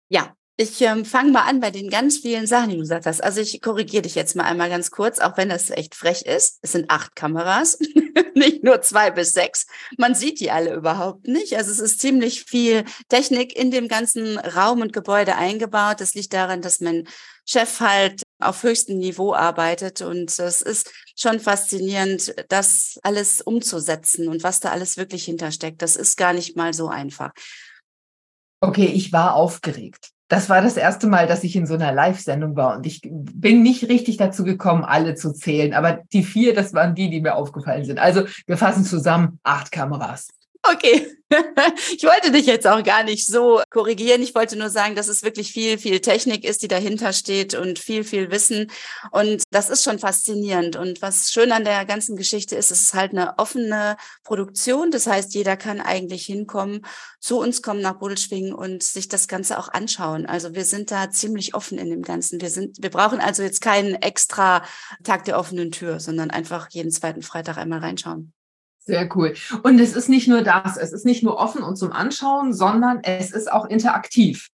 Ja, 0.09 0.33
ich 0.59 0.81
ähm, 0.81 1.05
fange 1.05 1.31
mal 1.31 1.43
an 1.43 1.59
bei 1.59 1.69
den 1.69 1.87
ganz 1.87 2.17
vielen 2.17 2.47
Sachen, 2.47 2.69
die 2.69 2.75
du 2.75 2.81
gesagt 2.81 3.05
hast. 3.05 3.23
Also 3.23 3.41
ich 3.41 3.61
korrigiere 3.61 4.01
dich 4.01 4.15
jetzt 4.15 4.35
mal 4.35 4.45
einmal 4.45 4.69
ganz 4.69 4.89
kurz, 4.89 5.19
auch 5.19 5.37
wenn 5.37 5.49
das 5.49 5.69
echt 5.69 5.93
frech 5.93 6.23
ist. 6.23 6.57
Es 6.63 6.71
sind 6.71 6.89
acht 6.89 7.15
Kameras, 7.15 7.77
nicht 8.33 8.63
nur 8.63 8.81
zwei 8.81 9.11
bis 9.11 9.33
sechs. 9.33 9.67
Man 9.99 10.15
sieht 10.15 10.39
die 10.39 10.49
alle 10.49 10.73
überhaupt 10.73 11.27
nicht. 11.27 11.55
Also 11.55 11.69
es 11.69 11.79
ist 11.79 11.99
ziemlich 11.99 12.45
viel 12.45 12.85
Technik 13.07 13.55
in 13.55 13.69
dem 13.69 13.87
ganzen 13.87 14.39
Raum 14.39 14.81
und 14.81 14.93
Gebäude 14.93 15.35
eingebaut. 15.35 16.01
Das 16.01 16.15
liegt 16.15 16.33
daran, 16.33 16.63
dass 16.63 16.79
mein 16.79 17.07
Chef 17.45 17.79
halt 17.79 18.23
auf 18.39 18.63
höchstem 18.63 18.97
Niveau 18.97 19.35
arbeitet 19.35 20.01
und 20.01 20.39
es 20.39 20.61
ist 20.63 20.91
schon 21.15 21.39
faszinierend, 21.39 22.33
das 22.49 22.99
alles 23.03 23.41
umzusetzen 23.41 24.27
und 24.27 24.41
was 24.41 24.59
da 24.59 24.71
alles 24.71 24.97
wirklich 24.97 25.25
hintersteckt. 25.25 25.83
Das 25.83 25.95
ist 25.95 26.17
gar 26.17 26.33
nicht 26.33 26.57
mal 26.57 26.73
so 26.73 26.87
einfach. 26.87 27.31
Okay, 28.59 28.87
ich 28.87 29.13
war 29.13 29.35
aufgeregt 29.35 30.16
das 30.27 30.49
war 30.49 30.61
das 30.61 30.75
erste 30.75 31.07
Mal, 31.07 31.27
dass 31.27 31.43
ich 31.43 31.55
in 31.55 31.65
so 31.65 31.75
einer 31.75 31.93
Live-Sendung 31.93 32.55
war 32.55 32.75
und 32.75 32.85
ich 32.85 33.01
bin 33.03 33.63
nicht 33.63 33.87
richtig 33.87 34.17
dazu 34.17 34.43
gekommen, 34.43 34.83
alle 34.83 35.15
zu 35.15 35.33
zählen. 35.33 35.73
Aber 35.73 35.99
die 36.11 36.23
vier, 36.23 36.53
das 36.53 36.73
waren 36.73 36.95
die, 36.95 37.09
die 37.09 37.21
mir 37.21 37.35
aufgefallen 37.35 37.85
sind. 37.85 37.97
Also 37.99 38.23
wir 38.45 38.57
fassen 38.57 38.83
zusammen 38.83 39.39
acht 39.43 39.71
Kameras. 39.71 40.27
Okay. 40.71 41.13
Ich 41.91 42.03
wollte 42.03 42.31
dich 42.31 42.45
jetzt 42.45 42.65
auch 42.65 42.81
gar 42.83 43.03
nicht 43.03 43.25
so 43.25 43.61
korrigieren. 43.69 44.21
Ich 44.21 44.33
wollte 44.33 44.55
nur 44.55 44.69
sagen, 44.69 44.95
dass 44.95 45.09
es 45.09 45.23
wirklich 45.23 45.51
viel, 45.51 45.77
viel 45.77 45.99
Technik 45.99 46.45
ist, 46.45 46.61
die 46.61 46.69
dahinter 46.69 47.11
steht 47.11 47.53
und 47.53 47.79
viel, 47.79 48.05
viel 48.05 48.31
Wissen. 48.31 48.71
Und 49.11 49.43
das 49.51 49.69
ist 49.69 49.83
schon 49.83 49.99
faszinierend. 49.99 50.77
Und 50.77 51.01
was 51.01 51.31
schön 51.33 51.51
an 51.51 51.65
der 51.65 51.83
ganzen 51.85 52.15
Geschichte 52.15 52.55
ist, 52.55 52.71
es 52.71 52.81
ist 52.81 52.93
halt 52.93 53.11
eine 53.11 53.37
offene 53.39 53.97
Produktion. 54.23 54.89
Das 54.89 55.05
heißt, 55.05 55.33
jeder 55.33 55.57
kann 55.57 55.81
eigentlich 55.81 56.25
hinkommen, 56.25 56.85
zu 57.19 57.39
uns 57.39 57.61
kommen 57.61 57.81
nach 57.81 57.99
Budelschwingen 57.99 58.53
und 58.53 58.83
sich 58.83 59.09
das 59.09 59.27
Ganze 59.27 59.59
auch 59.59 59.67
anschauen. 59.67 60.25
Also 60.25 60.55
wir 60.55 60.63
sind 60.63 60.91
da 60.91 61.11
ziemlich 61.11 61.55
offen 61.55 61.77
in 61.77 61.89
dem 61.89 62.03
Ganzen. 62.03 62.39
Wir 62.39 62.49
sind, 62.49 62.77
wir 62.81 62.89
brauchen 62.89 63.19
also 63.19 63.43
jetzt 63.43 63.59
keinen 63.59 63.95
extra 63.95 64.63
Tag 65.03 65.25
der 65.25 65.37
offenen 65.37 65.71
Tür, 65.71 65.99
sondern 65.99 66.31
einfach 66.31 66.69
jeden 66.69 66.91
zweiten 66.91 67.21
Freitag 67.21 67.57
einmal 67.57 67.79
reinschauen. 67.79 68.33
Sehr 68.87 69.13
cool. 69.17 69.33
Und 69.63 69.79
es 69.79 69.97
ist 69.97 70.07
nicht 70.07 70.29
nur 70.29 70.43
das, 70.43 70.77
es 70.77 70.93
ist 70.93 71.05
nicht 71.05 71.21
nur 71.21 71.35
offen 71.35 71.61
und 71.61 71.75
zum 71.75 71.91
Anschauen, 71.91 72.53
sondern 72.53 73.01
es 73.03 73.31
ist 73.31 73.51
auch 73.51 73.65
interaktiv. 73.65 74.47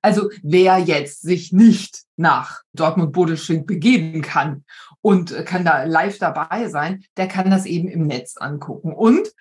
Also 0.00 0.30
wer 0.44 0.78
jetzt 0.78 1.22
sich 1.22 1.52
nicht 1.52 2.04
nach 2.16 2.62
Dortmund-Bodelschwing 2.74 3.66
begeben 3.66 4.22
kann 4.22 4.64
und 5.00 5.34
kann 5.46 5.64
da 5.64 5.82
live 5.82 6.18
dabei 6.18 6.68
sein, 6.68 7.04
der 7.16 7.26
kann 7.26 7.50
das 7.50 7.66
eben 7.66 7.88
im 7.88 8.06
Netz 8.06 8.36
angucken. 8.36 8.92
Und 8.92 9.32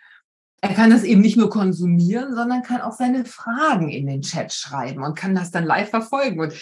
er 0.62 0.74
kann 0.74 0.90
das 0.90 1.04
eben 1.04 1.22
nicht 1.22 1.38
nur 1.38 1.52
konsumieren, 1.52 2.34
sondern 2.34 2.64
kann 2.64 2.82
auch 2.82 2.94
seine 2.94 3.26
Fragen 3.26 3.90
in 3.90 4.08
den 4.08 4.24
Chat 4.24 4.52
schreiben 4.52 5.04
und 5.04 5.16
kann 5.16 5.36
das 5.36 5.52
dann 5.52 5.66
live 5.66 5.92
verfolgen. 5.92 6.40
Und 6.40 6.54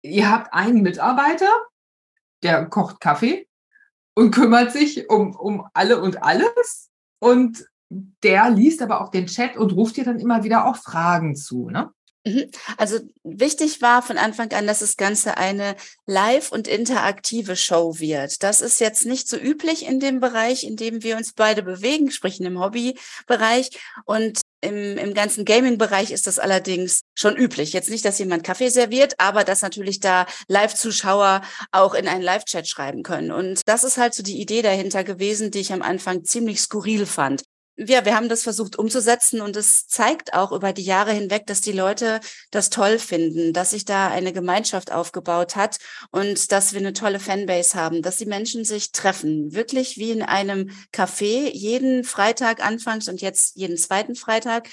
ihr 0.00 0.30
habt 0.30 0.54
einen 0.54 0.80
Mitarbeiter, 0.80 1.50
der 2.42 2.64
kocht 2.64 2.98
Kaffee 2.98 3.46
und 4.14 4.30
kümmert 4.30 4.72
sich 4.72 5.10
um, 5.10 5.36
um 5.36 5.68
alle 5.74 6.00
und 6.00 6.22
alles. 6.22 6.90
Und 7.18 7.64
der 8.22 8.50
liest 8.50 8.82
aber 8.82 9.00
auch 9.00 9.10
den 9.10 9.26
Chat 9.26 9.56
und 9.56 9.72
ruft 9.72 9.96
dir 9.96 10.04
dann 10.04 10.18
immer 10.18 10.44
wieder 10.44 10.66
auch 10.66 10.76
Fragen 10.76 11.36
zu, 11.36 11.70
ne? 11.70 11.90
Mhm. 12.26 12.50
Also 12.76 12.98
wichtig 13.22 13.82
war 13.82 14.02
von 14.02 14.18
Anfang 14.18 14.52
an, 14.52 14.66
dass 14.66 14.80
das 14.80 14.96
Ganze 14.96 15.36
eine 15.36 15.76
live 16.06 16.50
und 16.50 16.66
interaktive 16.66 17.54
Show 17.54 18.00
wird. 18.00 18.42
Das 18.42 18.60
ist 18.60 18.80
jetzt 18.80 19.06
nicht 19.06 19.28
so 19.28 19.36
üblich 19.36 19.86
in 19.86 20.00
dem 20.00 20.18
Bereich, 20.18 20.64
in 20.64 20.74
dem 20.74 21.04
wir 21.04 21.16
uns 21.16 21.34
beide 21.34 21.62
bewegen, 21.62 22.10
sprich 22.10 22.38
dem 22.38 22.58
Hobbybereich. 22.58 23.70
Und 24.06 24.40
im, 24.60 24.98
im 24.98 25.14
ganzen 25.14 25.44
Gaming-Bereich 25.44 26.10
ist 26.10 26.26
das 26.26 26.40
allerdings 26.40 27.02
schon 27.14 27.36
üblich. 27.36 27.72
Jetzt 27.72 27.90
nicht, 27.90 28.04
dass 28.04 28.18
jemand 28.18 28.42
Kaffee 28.42 28.70
serviert, 28.70 29.14
aber 29.18 29.44
dass 29.44 29.62
natürlich 29.62 30.00
da 30.00 30.26
Live-Zuschauer 30.48 31.42
auch 31.70 31.94
in 31.94 32.08
einen 32.08 32.22
Live-Chat 32.22 32.66
schreiben 32.66 33.04
können. 33.04 33.30
Und 33.30 33.60
das 33.66 33.84
ist 33.84 33.98
halt 33.98 34.14
so 34.14 34.24
die 34.24 34.40
Idee 34.40 34.62
dahinter 34.62 35.04
gewesen, 35.04 35.52
die 35.52 35.60
ich 35.60 35.72
am 35.72 35.82
Anfang 35.82 36.24
ziemlich 36.24 36.60
skurril 36.60 37.06
fand 37.06 37.44
ja, 37.76 38.04
wir 38.06 38.16
haben 38.16 38.28
das 38.30 38.42
versucht 38.42 38.78
umzusetzen 38.78 39.42
und 39.42 39.54
es 39.54 39.86
zeigt 39.86 40.32
auch 40.32 40.52
über 40.52 40.72
die 40.72 40.84
Jahre 40.84 41.12
hinweg, 41.12 41.46
dass 41.46 41.60
die 41.60 41.72
Leute 41.72 42.20
das 42.50 42.70
toll 42.70 42.98
finden, 42.98 43.52
dass 43.52 43.70
sich 43.70 43.84
da 43.84 44.08
eine 44.08 44.32
Gemeinschaft 44.32 44.92
aufgebaut 44.92 45.56
hat 45.56 45.76
und 46.10 46.52
dass 46.52 46.72
wir 46.72 46.80
eine 46.80 46.94
tolle 46.94 47.20
Fanbase 47.20 47.74
haben, 47.74 48.00
dass 48.00 48.16
die 48.16 48.26
Menschen 48.26 48.64
sich 48.64 48.92
treffen, 48.92 49.52
wirklich 49.52 49.98
wie 49.98 50.10
in 50.10 50.22
einem 50.22 50.70
Café, 50.92 51.50
jeden 51.52 52.04
Freitag 52.04 52.64
anfangs 52.64 53.08
und 53.08 53.20
jetzt 53.20 53.56
jeden 53.56 53.76
zweiten 53.76 54.14
Freitag, 54.14 54.68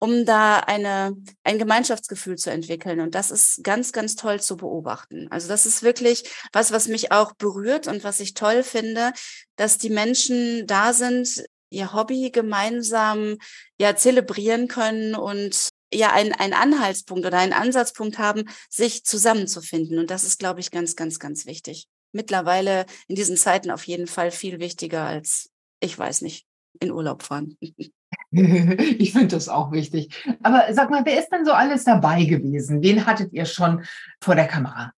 um 0.00 0.24
da 0.24 0.58
eine, 0.58 1.14
ein 1.44 1.58
Gemeinschaftsgefühl 1.58 2.36
zu 2.36 2.50
entwickeln. 2.50 3.00
Und 3.00 3.14
das 3.14 3.30
ist 3.30 3.62
ganz, 3.62 3.92
ganz 3.92 4.16
toll 4.16 4.40
zu 4.40 4.56
beobachten. 4.56 5.28
Also 5.30 5.46
das 5.46 5.66
ist 5.66 5.82
wirklich 5.82 6.24
was, 6.52 6.72
was 6.72 6.88
mich 6.88 7.12
auch 7.12 7.34
berührt 7.34 7.86
und 7.86 8.02
was 8.02 8.18
ich 8.18 8.34
toll 8.34 8.64
finde, 8.64 9.12
dass 9.56 9.78
die 9.78 9.90
Menschen 9.90 10.66
da 10.66 10.94
sind, 10.94 11.44
ihr 11.70 11.92
Hobby 11.92 12.30
gemeinsam 12.30 13.38
ja 13.78 13.96
zelebrieren 13.96 14.68
können 14.68 15.14
und 15.14 15.68
ja 15.92 16.12
einen, 16.12 16.32
einen 16.32 16.52
Anhaltspunkt 16.52 17.26
oder 17.26 17.38
einen 17.38 17.52
Ansatzpunkt 17.52 18.18
haben, 18.18 18.44
sich 18.68 19.04
zusammenzufinden. 19.04 19.98
Und 19.98 20.10
das 20.10 20.24
ist, 20.24 20.38
glaube 20.38 20.60
ich, 20.60 20.70
ganz, 20.70 20.96
ganz, 20.96 21.18
ganz 21.18 21.46
wichtig. 21.46 21.86
Mittlerweile 22.12 22.86
in 23.08 23.14
diesen 23.14 23.36
Zeiten 23.36 23.70
auf 23.70 23.84
jeden 23.84 24.06
Fall 24.06 24.30
viel 24.30 24.60
wichtiger 24.60 25.04
als, 25.04 25.50
ich 25.80 25.98
weiß 25.98 26.22
nicht, 26.22 26.46
in 26.80 26.90
Urlaub 26.90 27.22
fahren. 27.22 27.56
Ich 28.32 29.12
finde 29.12 29.28
das 29.28 29.48
auch 29.48 29.72
wichtig. 29.72 30.14
Aber 30.42 30.72
sag 30.72 30.90
mal, 30.90 31.04
wer 31.04 31.18
ist 31.18 31.30
denn 31.30 31.44
so 31.44 31.52
alles 31.52 31.84
dabei 31.84 32.24
gewesen? 32.24 32.82
Wen 32.82 33.06
hattet 33.06 33.32
ihr 33.32 33.44
schon 33.44 33.84
vor 34.20 34.34
der 34.34 34.46
Kamera? 34.46 34.92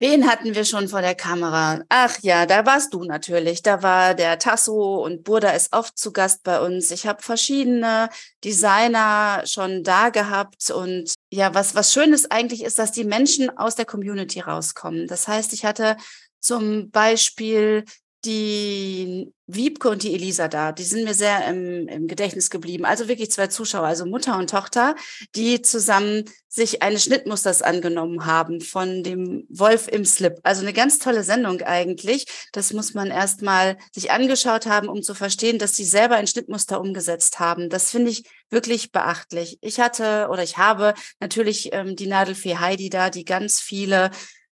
Wen 0.00 0.28
hatten 0.30 0.54
wir 0.54 0.64
schon 0.64 0.86
vor 0.86 1.00
der 1.00 1.16
Kamera? 1.16 1.82
Ach 1.88 2.16
ja, 2.22 2.46
da 2.46 2.64
warst 2.64 2.94
du 2.94 3.02
natürlich. 3.02 3.62
Da 3.62 3.82
war 3.82 4.14
der 4.14 4.38
Tasso 4.38 5.02
und 5.04 5.24
Burda 5.24 5.50
ist 5.50 5.72
oft 5.72 5.98
zu 5.98 6.12
Gast 6.12 6.44
bei 6.44 6.60
uns. 6.60 6.92
Ich 6.92 7.04
habe 7.08 7.20
verschiedene 7.20 8.08
Designer 8.44 9.42
schon 9.44 9.82
da 9.82 10.10
gehabt 10.10 10.70
und 10.70 11.14
ja, 11.30 11.52
was 11.52 11.74
was 11.74 11.92
schön 11.92 12.12
ist 12.12 12.30
eigentlich 12.30 12.62
ist, 12.62 12.78
dass 12.78 12.92
die 12.92 13.02
Menschen 13.02 13.50
aus 13.58 13.74
der 13.74 13.86
Community 13.86 14.38
rauskommen. 14.38 15.08
Das 15.08 15.26
heißt, 15.26 15.52
ich 15.52 15.64
hatte 15.64 15.96
zum 16.40 16.90
Beispiel 16.92 17.84
die 18.24 19.32
Wiebke 19.46 19.88
und 19.88 20.02
die 20.02 20.12
Elisa 20.12 20.48
da, 20.48 20.72
die 20.72 20.82
sind 20.82 21.04
mir 21.04 21.14
sehr 21.14 21.46
im, 21.48 21.88
im, 21.88 22.08
Gedächtnis 22.08 22.50
geblieben. 22.50 22.84
Also 22.84 23.08
wirklich 23.08 23.30
zwei 23.30 23.46
Zuschauer, 23.46 23.86
also 23.86 24.04
Mutter 24.04 24.36
und 24.36 24.50
Tochter, 24.50 24.96
die 25.36 25.62
zusammen 25.62 26.24
sich 26.48 26.82
eines 26.82 27.04
Schnittmusters 27.04 27.62
angenommen 27.62 28.26
haben 28.26 28.60
von 28.60 29.02
dem 29.02 29.46
Wolf 29.48 29.86
im 29.88 30.04
Slip. 30.04 30.34
Also 30.42 30.62
eine 30.62 30.72
ganz 30.72 30.98
tolle 30.98 31.22
Sendung 31.22 31.62
eigentlich. 31.62 32.26
Das 32.52 32.72
muss 32.72 32.92
man 32.92 33.08
erst 33.08 33.42
mal 33.42 33.78
sich 33.94 34.10
angeschaut 34.10 34.66
haben, 34.66 34.88
um 34.88 35.02
zu 35.02 35.14
verstehen, 35.14 35.58
dass 35.58 35.76
sie 35.76 35.84
selber 35.84 36.16
ein 36.16 36.26
Schnittmuster 36.26 36.80
umgesetzt 36.80 37.38
haben. 37.38 37.70
Das 37.70 37.90
finde 37.90 38.10
ich 38.10 38.24
wirklich 38.50 38.90
beachtlich. 38.92 39.58
Ich 39.60 39.78
hatte 39.78 40.28
oder 40.30 40.42
ich 40.42 40.58
habe 40.58 40.94
natürlich 41.20 41.72
ähm, 41.72 41.96
die 41.96 42.06
Nadelfee 42.06 42.56
Heidi 42.56 42.90
da, 42.90 43.10
die 43.10 43.24
ganz 43.24 43.60
viele 43.60 44.10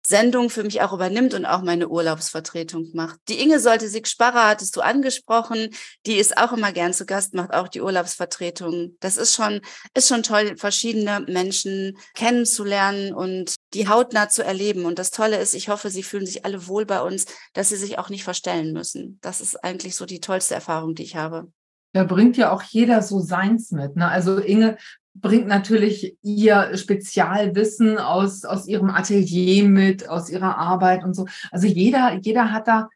Sendung 0.09 0.49
für 0.49 0.65
mich 0.65 0.81
auch 0.81 0.95
übernimmt 0.95 1.35
und 1.35 1.45
auch 1.45 1.61
meine 1.61 1.89
Urlaubsvertretung 1.89 2.89
macht. 2.95 3.21
Die 3.29 3.41
Inge 3.43 3.61
sollte 3.61 3.89
sich 3.89 4.07
Sparrer 4.07 4.49
hattest 4.49 4.75
du 4.75 4.81
angesprochen. 4.81 5.69
Die 6.07 6.17
ist 6.17 6.39
auch 6.39 6.53
immer 6.53 6.73
gern 6.73 6.95
zu 6.95 7.05
Gast, 7.05 7.35
macht 7.35 7.53
auch 7.53 7.69
die 7.69 7.83
Urlaubsvertretung. 7.83 8.97
Das 9.01 9.19
ist 9.19 9.35
schon, 9.35 9.61
ist 9.93 10.09
schon 10.09 10.23
toll, 10.23 10.57
verschiedene 10.57 11.21
Menschen 11.29 11.99
kennenzulernen 12.15 13.13
und 13.13 13.55
die 13.75 13.87
hautnah 13.87 14.31
zu 14.31 14.43
erleben. 14.43 14.87
Und 14.87 14.99
das 14.99 15.11
Tolle 15.11 15.37
ist, 15.37 15.53
ich 15.53 15.69
hoffe, 15.69 15.91
sie 15.91 16.03
fühlen 16.03 16.25
sich 16.25 16.47
alle 16.47 16.67
wohl 16.67 16.87
bei 16.87 17.03
uns, 17.03 17.27
dass 17.53 17.69
sie 17.69 17.77
sich 17.77 17.99
auch 17.99 18.09
nicht 18.09 18.25
verstellen 18.25 18.73
müssen. 18.73 19.19
Das 19.21 19.43
ist 19.43 19.63
eigentlich 19.63 19.95
so 19.95 20.07
die 20.07 20.21
tollste 20.21 20.55
Erfahrung, 20.55 20.95
die 20.95 21.03
ich 21.03 21.17
habe. 21.17 21.53
Da 21.93 22.05
bringt 22.05 22.39
ja 22.39 22.51
auch 22.51 22.63
jeder 22.63 23.03
so 23.03 23.21
seins 23.21 23.73
mit. 23.73 23.97
Ne? 23.97 24.09
Also 24.09 24.39
Inge 24.39 24.79
bringt 25.21 25.47
natürlich 25.47 26.17
ihr 26.23 26.77
Spezialwissen 26.77 27.99
aus, 27.99 28.45
aus 28.45 28.67
ihrem 28.67 28.91
Atelier 28.91 29.65
mit, 29.65 30.09
aus 30.09 30.31
ihrer 30.31 30.59
Arbeit 30.59 31.05
und 31.05 31.15
so. 31.15 31.27
Also 31.51 31.67
jeder, 31.67 32.19
jeder 32.23 32.53
hat 32.53 32.69
da, 32.69 32.89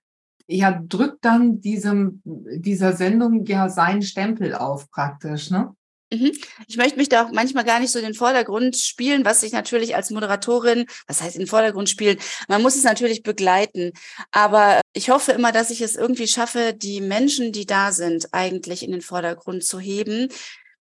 ja, 0.46 0.82
drückt 0.86 1.24
dann 1.24 1.60
diesem, 1.60 2.20
dieser 2.24 2.92
Sendung 2.92 3.44
ja 3.46 3.68
seinen 3.68 4.02
Stempel 4.02 4.54
auf 4.54 4.90
praktisch, 4.90 5.50
ne? 5.50 5.74
Mhm. 6.12 6.32
Ich 6.68 6.76
möchte 6.76 6.98
mich 6.98 7.08
da 7.08 7.24
auch 7.24 7.32
manchmal 7.32 7.64
gar 7.64 7.80
nicht 7.80 7.90
so 7.90 7.98
in 7.98 8.04
den 8.04 8.14
Vordergrund 8.14 8.76
spielen, 8.76 9.24
was 9.24 9.42
ich 9.42 9.52
natürlich 9.52 9.96
als 9.96 10.10
Moderatorin, 10.10 10.84
was 11.06 11.22
heißt 11.22 11.36
in 11.36 11.42
den 11.42 11.48
Vordergrund 11.48 11.88
spielen? 11.88 12.18
Man 12.48 12.60
muss 12.60 12.76
es 12.76 12.84
natürlich 12.84 13.22
begleiten. 13.22 13.92
Aber 14.30 14.82
ich 14.92 15.08
hoffe 15.08 15.32
immer, 15.32 15.52
dass 15.52 15.70
ich 15.70 15.80
es 15.80 15.96
irgendwie 15.96 16.28
schaffe, 16.28 16.74
die 16.74 17.00
Menschen, 17.00 17.50
die 17.52 17.64
da 17.64 17.92
sind, 17.92 18.28
eigentlich 18.32 18.82
in 18.82 18.92
den 18.92 19.00
Vordergrund 19.00 19.64
zu 19.64 19.80
heben 19.80 20.28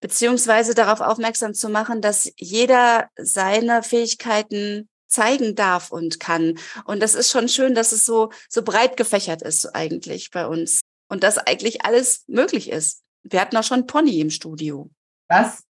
beziehungsweise 0.02 0.74
darauf 0.76 1.00
aufmerksam 1.00 1.54
zu 1.54 1.70
machen, 1.70 2.02
dass 2.02 2.32
jeder 2.36 3.10
seine 3.16 3.84
Fähigkeiten 3.84 4.90
zeigen 5.08 5.56
darf 5.56 5.92
und 5.92 6.20
kann. 6.20 6.58
Und 6.86 7.02
das 7.02 7.16
ist 7.16 7.32
schon 7.32 7.48
schön, 7.48 7.76
dass 7.76 7.92
es 7.92 8.06
so, 8.06 8.32
so 8.50 8.64
breit 8.64 8.98
gefächert 8.98 9.42
ist 9.42 9.66
eigentlich 9.68 10.32
bei 10.32 10.48
uns 10.48 10.82
und 11.08 11.24
dass 11.24 11.38
eigentlich 11.38 11.86
alles 11.86 12.24
möglich 12.28 12.70
ist. 12.70 13.04
Wir 13.24 13.42
hatten 13.42 13.58
auch 13.58 13.64
schon 13.64 13.88
Pony 13.88 14.20
im 14.20 14.30
Studio. 14.30 14.90
Was? 15.28 15.64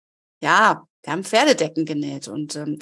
Ja, 0.42 0.86
wir 1.02 1.12
haben 1.12 1.24
Pferdedecken 1.24 1.84
genäht 1.84 2.28
und 2.28 2.56
ähm, 2.56 2.78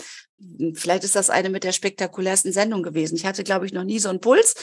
vielleicht 0.74 1.04
ist 1.04 1.14
das 1.14 1.30
eine 1.30 1.50
mit 1.50 1.64
der 1.64 1.72
spektakulärsten 1.72 2.52
Sendung 2.52 2.82
gewesen. 2.82 3.16
Ich 3.16 3.26
hatte, 3.26 3.44
glaube 3.44 3.66
ich, 3.66 3.72
noch 3.72 3.84
nie 3.84 3.98
so 3.98 4.08
einen 4.08 4.20
Puls 4.20 4.54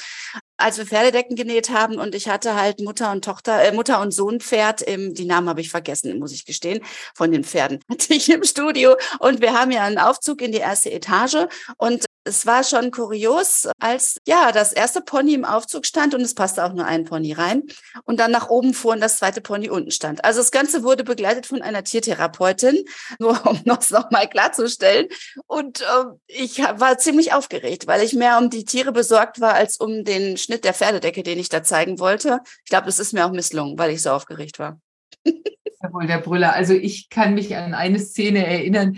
als 0.57 0.77
wir 0.77 0.85
Pferdedecken 0.85 1.35
genäht 1.35 1.69
haben 1.69 1.97
und 1.97 2.15
ich 2.15 2.29
hatte 2.29 2.55
halt 2.55 2.79
Mutter 2.79 3.11
und 3.11 3.25
Tochter, 3.25 3.63
äh, 3.63 3.71
Mutter 3.71 4.01
und 4.01 4.11
Sohnpferd, 4.11 4.81
im, 4.81 5.13
die 5.13 5.25
Namen 5.25 5.49
habe 5.49 5.61
ich 5.61 5.69
vergessen, 5.69 6.17
muss 6.19 6.31
ich 6.31 6.45
gestehen, 6.45 6.83
von 7.15 7.31
den 7.31 7.43
Pferden 7.43 7.79
hatte 7.89 8.13
ich 8.13 8.29
im 8.29 8.43
Studio 8.43 8.95
und 9.19 9.41
wir 9.41 9.53
haben 9.53 9.71
ja 9.71 9.83
einen 9.83 9.97
Aufzug 9.97 10.41
in 10.41 10.51
die 10.51 10.59
erste 10.59 10.91
Etage 10.91 11.47
und 11.77 12.05
es 12.25 12.45
war 12.45 12.63
schon 12.63 12.91
kurios, 12.91 13.67
als 13.79 14.17
ja 14.25 14.51
das 14.51 14.71
erste 14.71 15.01
Pony 15.01 15.33
im 15.33 15.45
Aufzug 15.45 15.85
stand 15.85 16.13
und 16.15 16.21
es 16.21 16.33
passte 16.33 16.63
auch 16.63 16.73
nur 16.73 16.85
ein 16.85 17.03
Pony 17.03 17.33
rein 17.33 17.63
und 18.05 18.19
dann 18.19 18.31
nach 18.31 18.49
oben 18.49 18.73
fuhr 18.73 18.93
und 18.93 19.01
das 19.01 19.17
zweite 19.17 19.41
Pony 19.41 19.69
unten 19.69 19.91
stand. 19.91 20.23
Also 20.23 20.39
das 20.39 20.51
Ganze 20.51 20.83
wurde 20.83 21.03
begleitet 21.03 21.45
von 21.45 21.61
einer 21.61 21.83
Tiertherapeutin, 21.83 22.85
nur 23.19 23.45
um 23.45 23.61
das 23.65 23.89
nochmal 23.89 24.29
klarzustellen. 24.29 25.07
Und 25.47 25.81
äh, 25.81 26.05
ich 26.27 26.59
war 26.59 26.97
ziemlich 26.97 27.33
aufgeregt, 27.33 27.87
weil 27.87 28.01
ich 28.01 28.13
mehr 28.13 28.37
um 28.37 28.49
die 28.49 28.65
Tiere 28.65 28.91
besorgt 28.91 29.41
war 29.41 29.53
als 29.53 29.77
um 29.77 30.05
den 30.05 30.37
Schnitt 30.43 30.63
der 30.63 30.73
Pferdedecke, 30.73 31.23
den 31.23 31.39
ich 31.39 31.49
da 31.49 31.63
zeigen 31.63 31.99
wollte. 31.99 32.41
Ich 32.63 32.69
glaube, 32.69 32.85
das 32.85 32.99
ist 32.99 33.13
mir 33.13 33.25
auch 33.25 33.31
misslungen, 33.31 33.77
weil 33.77 33.91
ich 33.91 34.01
so 34.01 34.11
aufgeregt 34.11 34.59
war. 34.59 34.79
Jawohl, 35.81 36.07
der 36.07 36.19
Brüller. 36.19 36.53
Also 36.53 36.73
ich 36.73 37.09
kann 37.09 37.33
mich 37.33 37.55
an 37.55 37.73
eine 37.73 37.99
Szene 37.99 38.45
erinnern, 38.45 38.97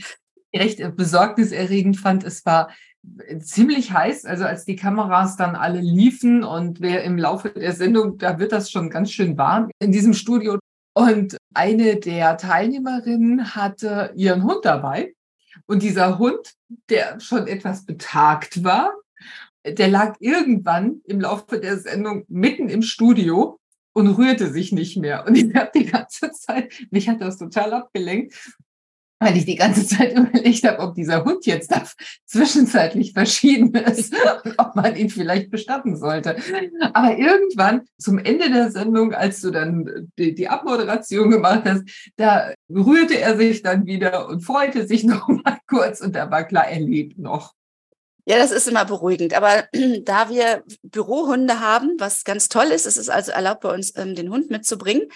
die 0.54 0.60
recht 0.60 0.96
besorgniserregend 0.96 1.98
fand. 1.98 2.24
Es 2.24 2.46
war 2.46 2.70
ziemlich 3.40 3.92
heiß, 3.92 4.26
also 4.26 4.46
als 4.46 4.66
die 4.66 4.76
Kameras 4.76 5.38
dann 5.38 5.56
alle 5.56 5.80
liefen 5.80 6.44
und 6.44 6.82
wer 6.82 7.04
im 7.04 7.18
Laufe 7.18 7.50
der 7.50 7.74
Sendung, 7.74 8.18
da 8.18 8.40
wird 8.40 8.52
das 8.52 8.72
schon 8.72 8.90
ganz 8.90 9.12
schön 9.12 9.38
warm 9.38 9.70
in 9.80 9.92
diesem 9.92 10.14
Studio. 10.14 10.58
Und 10.94 11.38
eine 11.54 11.98
der 11.98 12.38
Teilnehmerinnen 12.38 13.56
hatte 13.56 14.14
ihren 14.16 14.44
Hund 14.44 14.64
dabei. 14.64 15.14
Und 15.66 15.84
dieser 15.84 16.20
Hund, 16.20 16.54
der 16.90 17.20
schon 17.20 17.48
etwas 17.48 17.86
betagt 17.86 18.64
war, 18.64 18.94
der 19.66 19.88
lag 19.88 20.16
irgendwann 20.20 21.02
im 21.06 21.20
Laufe 21.20 21.60
der 21.60 21.78
Sendung 21.78 22.26
mitten 22.28 22.70
im 22.70 22.82
Studio 22.82 23.60
und 23.94 24.08
rührte 24.08 24.52
sich 24.52 24.72
nicht 24.72 24.98
mehr. 24.98 25.26
Und 25.26 25.36
ich 25.36 25.54
habe 25.56 25.72
die 25.74 25.86
ganze 25.86 26.32
Zeit, 26.32 26.74
mich 26.92 27.08
hat 27.08 27.22
das 27.22 27.38
total 27.38 27.74
abgelenkt, 27.74 28.34
weil 29.20 29.38
ich 29.38 29.46
die 29.46 29.56
ganze 29.56 29.88
Zeit 29.88 30.14
überlegt 30.18 30.64
habe, 30.66 30.80
ob 30.80 30.94
dieser 30.94 31.24
Hund 31.24 31.46
jetzt 31.46 31.72
da 31.72 31.84
zwischenzeitlich 32.26 33.14
verschieden 33.14 33.74
ist 33.74 34.14
und 34.44 34.54
ob 34.58 34.76
man 34.76 34.96
ihn 34.96 35.10
vielleicht 35.10 35.50
bestatten 35.50 35.96
sollte. 35.96 36.36
Aber 36.94 37.18
irgendwann 37.18 37.84
zum 37.98 38.20
Ende 38.20 38.52
der 38.52 38.72
Sendung, 38.72 39.14
als 39.14 39.42
du 39.42 39.52
dann 39.52 40.12
die, 40.20 40.36
die 40.36 40.48
Abmoderation 40.48 41.32
gemacht 41.32 41.64
hast, 41.66 41.84
da 42.18 42.54
rührte 42.70 43.20
er 43.20 43.38
sich 43.38 43.64
dann 43.64 43.86
wieder 43.86 44.28
und 44.28 44.42
freute 44.42 44.86
sich 44.86 45.04
noch 45.06 45.28
mal 45.28 45.58
kurz 45.68 46.02
und 46.02 46.16
da 46.16 46.30
war 46.30 46.44
klar, 46.44 46.68
er 46.68 46.82
lebt 46.82 47.18
noch. 47.18 47.55
Ja, 48.28 48.38
das 48.38 48.52
ist 48.52 48.68
immer 48.68 48.86
beruhigend. 48.86 49.34
Aber 49.36 49.68
da 50.04 50.30
wir 50.30 50.64
Bürohunde 50.84 51.60
haben, 51.60 51.96
was 52.00 52.24
ganz 52.24 52.50
toll 52.50 52.66
ist, 52.68 52.86
es 52.86 52.98
ist 52.98 53.10
also 53.10 53.32
erlaubt 53.32 53.62
bei 53.62 53.74
uns, 53.74 53.96
ähm, 53.96 54.16
den 54.16 54.30
Hund 54.32 54.50
mitzubringen, 54.50 55.10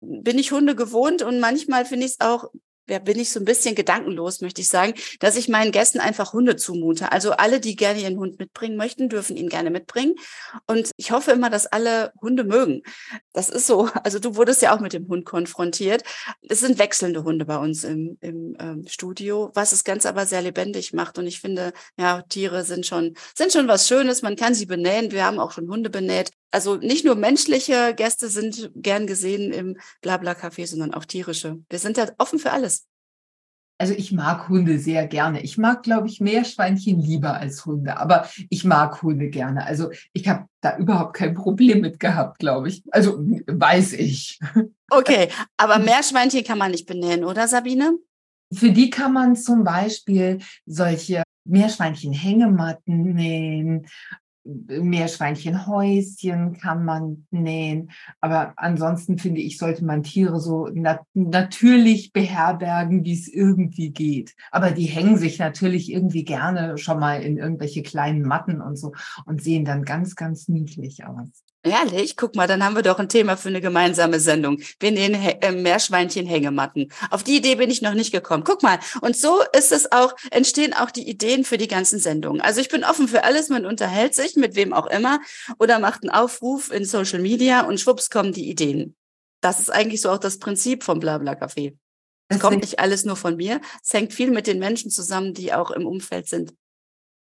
bin 0.00 0.38
ich 0.38 0.52
Hunde 0.52 0.74
gewohnt 0.74 1.22
und 1.22 1.40
manchmal 1.40 1.84
finde 1.86 2.06
ich 2.06 2.12
es 2.12 2.20
auch 2.20 2.50
ja, 2.90 2.98
bin 2.98 3.18
ich 3.18 3.30
so 3.30 3.40
ein 3.40 3.44
bisschen 3.44 3.74
gedankenlos, 3.74 4.40
möchte 4.40 4.60
ich 4.60 4.68
sagen, 4.68 4.94
dass 5.20 5.36
ich 5.36 5.48
meinen 5.48 5.72
Gästen 5.72 6.00
einfach 6.00 6.32
Hunde 6.32 6.56
zumute. 6.56 7.12
Also 7.12 7.32
alle, 7.32 7.60
die 7.60 7.76
gerne 7.76 8.00
ihren 8.00 8.18
Hund 8.18 8.38
mitbringen 8.38 8.76
möchten, 8.76 9.08
dürfen 9.08 9.36
ihn 9.36 9.48
gerne 9.48 9.70
mitbringen. 9.70 10.16
Und 10.66 10.90
ich 10.96 11.12
hoffe 11.12 11.30
immer, 11.30 11.50
dass 11.50 11.66
alle 11.66 12.12
Hunde 12.20 12.44
mögen. 12.44 12.82
Das 13.32 13.48
ist 13.48 13.66
so. 13.66 13.88
Also 14.02 14.18
du 14.18 14.34
wurdest 14.34 14.62
ja 14.62 14.74
auch 14.74 14.80
mit 14.80 14.92
dem 14.92 15.06
Hund 15.08 15.24
konfrontiert. 15.24 16.02
Es 16.48 16.60
sind 16.60 16.78
wechselnde 16.78 17.22
Hunde 17.22 17.44
bei 17.44 17.58
uns 17.58 17.84
im, 17.84 18.16
im 18.20 18.56
ähm, 18.58 18.84
Studio, 18.88 19.50
was 19.54 19.70
das 19.70 19.84
Ganze 19.84 20.08
aber 20.08 20.26
sehr 20.26 20.42
lebendig 20.42 20.92
macht. 20.94 21.18
Und 21.18 21.26
ich 21.26 21.40
finde, 21.40 21.72
ja, 21.98 22.22
Tiere 22.22 22.64
sind 22.64 22.86
schon, 22.86 23.14
sind 23.34 23.52
schon 23.52 23.68
was 23.68 23.86
Schönes. 23.86 24.22
Man 24.22 24.36
kann 24.36 24.54
sie 24.54 24.66
benähen. 24.66 25.12
Wir 25.12 25.26
haben 25.26 25.38
auch 25.38 25.52
schon 25.52 25.68
Hunde 25.68 25.90
benäht 25.90 26.30
also 26.50 26.76
nicht 26.76 27.04
nur 27.04 27.14
menschliche 27.14 27.94
Gäste 27.94 28.28
sind 28.28 28.70
gern 28.74 29.06
gesehen 29.06 29.52
im 29.52 29.76
Blabla-Café, 30.02 30.66
sondern 30.66 30.94
auch 30.94 31.04
tierische. 31.04 31.58
Wir 31.68 31.78
sind 31.78 31.96
da 31.96 32.08
offen 32.18 32.38
für 32.38 32.52
alles. 32.52 32.86
Also 33.78 33.94
ich 33.94 34.12
mag 34.12 34.50
Hunde 34.50 34.78
sehr 34.78 35.06
gerne. 35.06 35.40
Ich 35.42 35.56
mag, 35.56 35.82
glaube 35.82 36.06
ich, 36.06 36.20
Meerschweinchen 36.20 37.00
lieber 37.00 37.36
als 37.36 37.64
Hunde, 37.64 37.96
aber 37.96 38.28
ich 38.50 38.64
mag 38.64 39.00
Hunde 39.00 39.30
gerne. 39.30 39.64
Also 39.64 39.90
ich 40.12 40.28
habe 40.28 40.46
da 40.60 40.76
überhaupt 40.76 41.16
kein 41.16 41.34
Problem 41.34 41.80
mit 41.80 41.98
gehabt, 41.98 42.40
glaube 42.40 42.68
ich. 42.68 42.82
Also 42.90 43.18
weiß 43.46 43.94
ich. 43.94 44.38
Okay, 44.90 45.30
aber 45.56 45.78
Meerschweinchen 45.78 46.44
kann 46.44 46.58
man 46.58 46.72
nicht 46.72 46.86
benennen, 46.86 47.24
oder 47.24 47.48
Sabine? 47.48 47.94
Für 48.52 48.70
die 48.70 48.90
kann 48.90 49.14
man 49.14 49.34
zum 49.34 49.64
Beispiel 49.64 50.40
solche 50.66 51.22
Meerschweinchen-Hängematten 51.44 53.14
nähen 53.14 53.86
Meerschweinchenhäuschen 54.44 56.58
kann 56.58 56.84
man 56.84 57.26
nähen. 57.30 57.90
Aber 58.20 58.54
ansonsten 58.56 59.18
finde 59.18 59.40
ich, 59.40 59.58
sollte 59.58 59.84
man 59.84 60.02
Tiere 60.02 60.40
so 60.40 60.68
nat 60.68 61.00
natürlich 61.14 62.12
beherbergen, 62.12 63.04
wie 63.04 63.14
es 63.14 63.28
irgendwie 63.28 63.90
geht. 63.90 64.34
Aber 64.50 64.70
die 64.70 64.86
hängen 64.86 65.18
sich 65.18 65.38
natürlich 65.38 65.92
irgendwie 65.92 66.24
gerne 66.24 66.78
schon 66.78 66.98
mal 66.98 67.22
in 67.22 67.38
irgendwelche 67.38 67.82
kleinen 67.82 68.22
Matten 68.22 68.60
und 68.60 68.76
so 68.76 68.92
und 69.26 69.42
sehen 69.42 69.64
dann 69.64 69.84
ganz, 69.84 70.16
ganz 70.16 70.48
niedlich 70.48 71.04
aus. 71.04 71.44
Ehrlich? 71.62 72.16
Guck 72.16 72.36
mal, 72.36 72.46
dann 72.46 72.64
haben 72.64 72.74
wir 72.74 72.82
doch 72.82 72.98
ein 72.98 73.10
Thema 73.10 73.36
für 73.36 73.50
eine 73.50 73.60
gemeinsame 73.60 74.18
Sendung. 74.18 74.62
Wir 74.78 74.92
nähen 74.92 75.14
äh, 75.14 75.52
Meerschweinchen-Hängematten. 75.52 76.90
Auf 77.10 77.22
die 77.22 77.36
Idee 77.36 77.56
bin 77.56 77.70
ich 77.70 77.82
noch 77.82 77.92
nicht 77.92 78.12
gekommen. 78.12 78.44
Guck 78.44 78.62
mal. 78.62 78.78
Und 79.02 79.14
so 79.14 79.42
ist 79.56 79.70
es 79.70 79.92
auch, 79.92 80.14
entstehen 80.30 80.72
auch 80.72 80.90
die 80.90 81.06
Ideen 81.06 81.44
für 81.44 81.58
die 81.58 81.68
ganzen 81.68 81.98
Sendungen. 81.98 82.40
Also 82.40 82.62
ich 82.62 82.70
bin 82.70 82.82
offen 82.82 83.08
für 83.08 83.24
alles. 83.24 83.50
Man 83.50 83.66
unterhält 83.66 84.14
sich 84.14 84.36
mit 84.36 84.54
wem 84.56 84.72
auch 84.72 84.86
immer 84.86 85.20
oder 85.58 85.78
macht 85.78 86.02
einen 86.02 86.10
Aufruf 86.10 86.72
in 86.72 86.86
Social 86.86 87.20
Media 87.20 87.60
und 87.66 87.78
schwupps 87.78 88.08
kommen 88.08 88.32
die 88.32 88.48
Ideen. 88.48 88.96
Das 89.42 89.60
ist 89.60 89.70
eigentlich 89.70 90.00
so 90.00 90.10
auch 90.10 90.18
das 90.18 90.38
Prinzip 90.38 90.82
vom 90.82 90.98
Blabla 90.98 91.32
Café. 91.32 91.76
Es 92.28 92.38
kommt 92.38 92.60
nicht 92.60 92.78
alles 92.78 93.04
nur 93.04 93.16
von 93.16 93.36
mir. 93.36 93.60
Es 93.82 93.92
hängt 93.92 94.14
viel 94.14 94.30
mit 94.30 94.46
den 94.46 94.60
Menschen 94.60 94.90
zusammen, 94.90 95.34
die 95.34 95.52
auch 95.52 95.70
im 95.72 95.84
Umfeld 95.84 96.28
sind. 96.28 96.54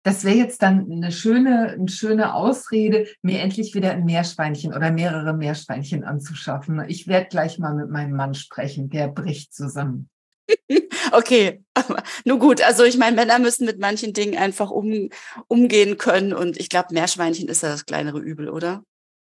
Das 0.08 0.24
wäre 0.24 0.38
jetzt 0.38 0.62
dann 0.62 0.90
eine 0.90 1.12
schöne, 1.12 1.72
eine 1.78 1.90
schöne 1.90 2.34
Ausrede, 2.34 3.08
mir 3.22 3.42
endlich 3.42 3.76
wieder 3.76 3.92
ein 3.92 4.06
Meerschweinchen 4.06 4.74
oder 4.74 4.90
mehrere 4.90 5.34
Meerschweinchen 5.34 6.06
anzuschaffen. 6.06 6.82
Ich 6.88 7.08
werde 7.08 7.28
gleich 7.28 7.60
mal 7.60 7.76
mit 7.76 7.90
meinem 7.90 8.16
Mann 8.16 8.34
sprechen, 8.34 8.90
der 8.90 9.10
bricht 9.10 9.54
zusammen. 9.54 10.10
Okay, 11.14 11.64
aber 11.74 12.04
nur 12.26 12.38
gut. 12.38 12.62
Also 12.62 12.84
ich 12.84 12.98
meine, 12.98 13.16
Männer 13.16 13.40
müssen 13.40 13.66
mit 13.66 13.80
manchen 13.80 14.12
Dingen 14.12 14.38
einfach 14.38 14.72
um, 14.72 15.10
umgehen 15.48 15.98
können 15.98 16.34
und 16.34 16.60
ich 16.60 16.68
glaube, 16.68 16.94
Meerschweinchen 16.94 17.48
ist 17.48 17.64
ja 17.64 17.70
das 17.70 17.86
kleinere 17.86 18.20
Übel, 18.20 18.50
oder? 18.50 18.84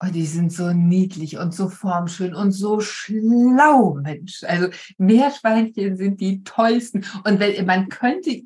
Oh, 0.02 0.08
die 0.10 0.24
sind 0.24 0.50
so 0.50 0.72
niedlich 0.72 1.36
und 1.36 1.54
so 1.54 1.68
formschön 1.68 2.34
und 2.34 2.52
so 2.52 2.80
schlau, 2.80 3.98
Mensch. 4.02 4.42
Also 4.44 4.68
Meerschweinchen 4.96 5.98
sind 5.98 6.22
die 6.22 6.42
tollsten. 6.42 7.04
Und 7.26 7.38
wenn, 7.38 7.66
man 7.66 7.90
könnte 7.90 8.40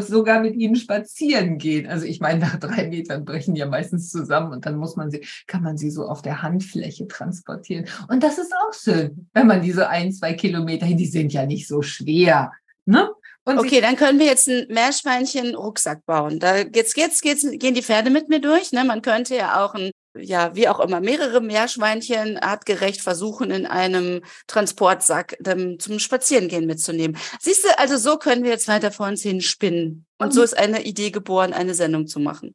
sogar 0.00 0.40
mit 0.40 0.56
ihnen 0.56 0.76
spazieren 0.76 1.56
gehen. 1.56 1.86
Also 1.86 2.04
ich 2.04 2.20
meine, 2.20 2.40
nach 2.40 2.56
drei 2.56 2.86
Metern 2.88 3.24
brechen 3.24 3.54
die 3.54 3.60
ja 3.60 3.66
meistens 3.66 4.10
zusammen 4.10 4.52
und 4.52 4.66
dann 4.66 4.76
muss 4.76 4.96
man 4.96 5.10
sie, 5.10 5.26
kann 5.46 5.62
man 5.62 5.78
sie 5.78 5.90
so 5.90 6.04
auf 6.06 6.20
der 6.20 6.42
Handfläche 6.42 7.08
transportieren. 7.08 7.86
Und 8.08 8.22
das 8.22 8.36
ist 8.36 8.52
auch 8.52 8.74
schön, 8.74 9.26
wenn 9.32 9.46
man 9.46 9.62
diese 9.62 9.88
ein, 9.88 10.12
zwei 10.12 10.34
Kilometer 10.34 10.84
hin, 10.84 10.98
die 10.98 11.06
sind 11.06 11.32
ja 11.32 11.46
nicht 11.46 11.66
so 11.66 11.80
schwer. 11.80 12.52
Ne? 12.84 13.08
Und 13.44 13.58
okay, 13.58 13.80
dann 13.80 13.96
können 13.96 14.18
wir 14.18 14.26
jetzt 14.26 14.50
einen 14.50 14.66
Meerschweinchen-Rucksack 14.68 16.04
bauen. 16.04 16.38
Da 16.40 16.58
jetzt, 16.58 16.98
jetzt, 16.98 17.24
jetzt 17.24 17.58
gehen 17.58 17.72
die 17.72 17.82
Pferde 17.82 18.10
mit 18.10 18.28
mir 18.28 18.40
durch. 18.40 18.72
Ne? 18.72 18.84
Man 18.84 19.00
könnte 19.00 19.34
ja 19.34 19.64
auch 19.64 19.74
ein 19.74 19.92
ja, 20.18 20.54
wie 20.54 20.68
auch 20.68 20.80
immer, 20.80 21.00
mehrere 21.00 21.40
Meerschweinchen 21.40 22.38
artgerecht 22.38 23.00
versuchen, 23.00 23.50
in 23.50 23.66
einem 23.66 24.22
Transportsack 24.46 25.36
ähm, 25.46 25.78
zum 25.78 25.98
Spazierengehen 25.98 26.66
mitzunehmen. 26.66 27.16
Siehst 27.40 27.64
du, 27.64 27.78
also 27.78 27.96
so 27.96 28.16
können 28.18 28.42
wir 28.42 28.50
jetzt 28.50 28.68
weiter 28.68 28.90
vor 28.90 29.06
uns 29.06 29.22
hin 29.22 29.40
spinnen. 29.40 30.06
Und 30.18 30.34
so 30.34 30.42
ist 30.42 30.56
eine 30.56 30.82
Idee 30.82 31.10
geboren, 31.10 31.52
eine 31.52 31.74
Sendung 31.74 32.06
zu 32.06 32.20
machen. 32.20 32.54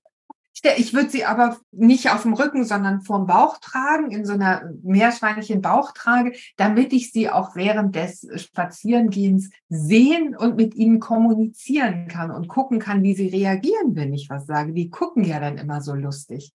Ich 0.77 0.93
würde 0.93 1.09
sie 1.09 1.25
aber 1.25 1.57
nicht 1.71 2.09
auf 2.09 2.23
dem 2.23 2.33
Rücken, 2.33 2.65
sondern 2.65 3.01
vorm 3.01 3.27
Bauch 3.27 3.59
tragen, 3.59 4.09
in 4.09 4.25
so 4.25 4.33
einer 4.33 4.71
Meerschweinchen-Bauchtrage, 4.83 6.33
damit 6.57 6.91
ich 6.91 7.11
sie 7.11 7.29
auch 7.29 7.55
während 7.55 7.95
des 7.95 8.27
Spazierengehens 8.35 9.51
sehen 9.69 10.35
und 10.35 10.55
mit 10.55 10.73
ihnen 10.73 10.99
kommunizieren 10.99 12.07
kann 12.07 12.31
und 12.31 12.47
gucken 12.47 12.79
kann, 12.79 13.03
wie 13.03 13.13
sie 13.13 13.27
reagieren, 13.27 13.95
wenn 13.95 14.13
ich 14.13 14.29
was 14.29 14.47
sage. 14.47 14.73
Die 14.73 14.89
gucken 14.89 15.23
ja 15.23 15.39
dann 15.39 15.59
immer 15.59 15.81
so 15.81 15.93
lustig. 15.93 16.51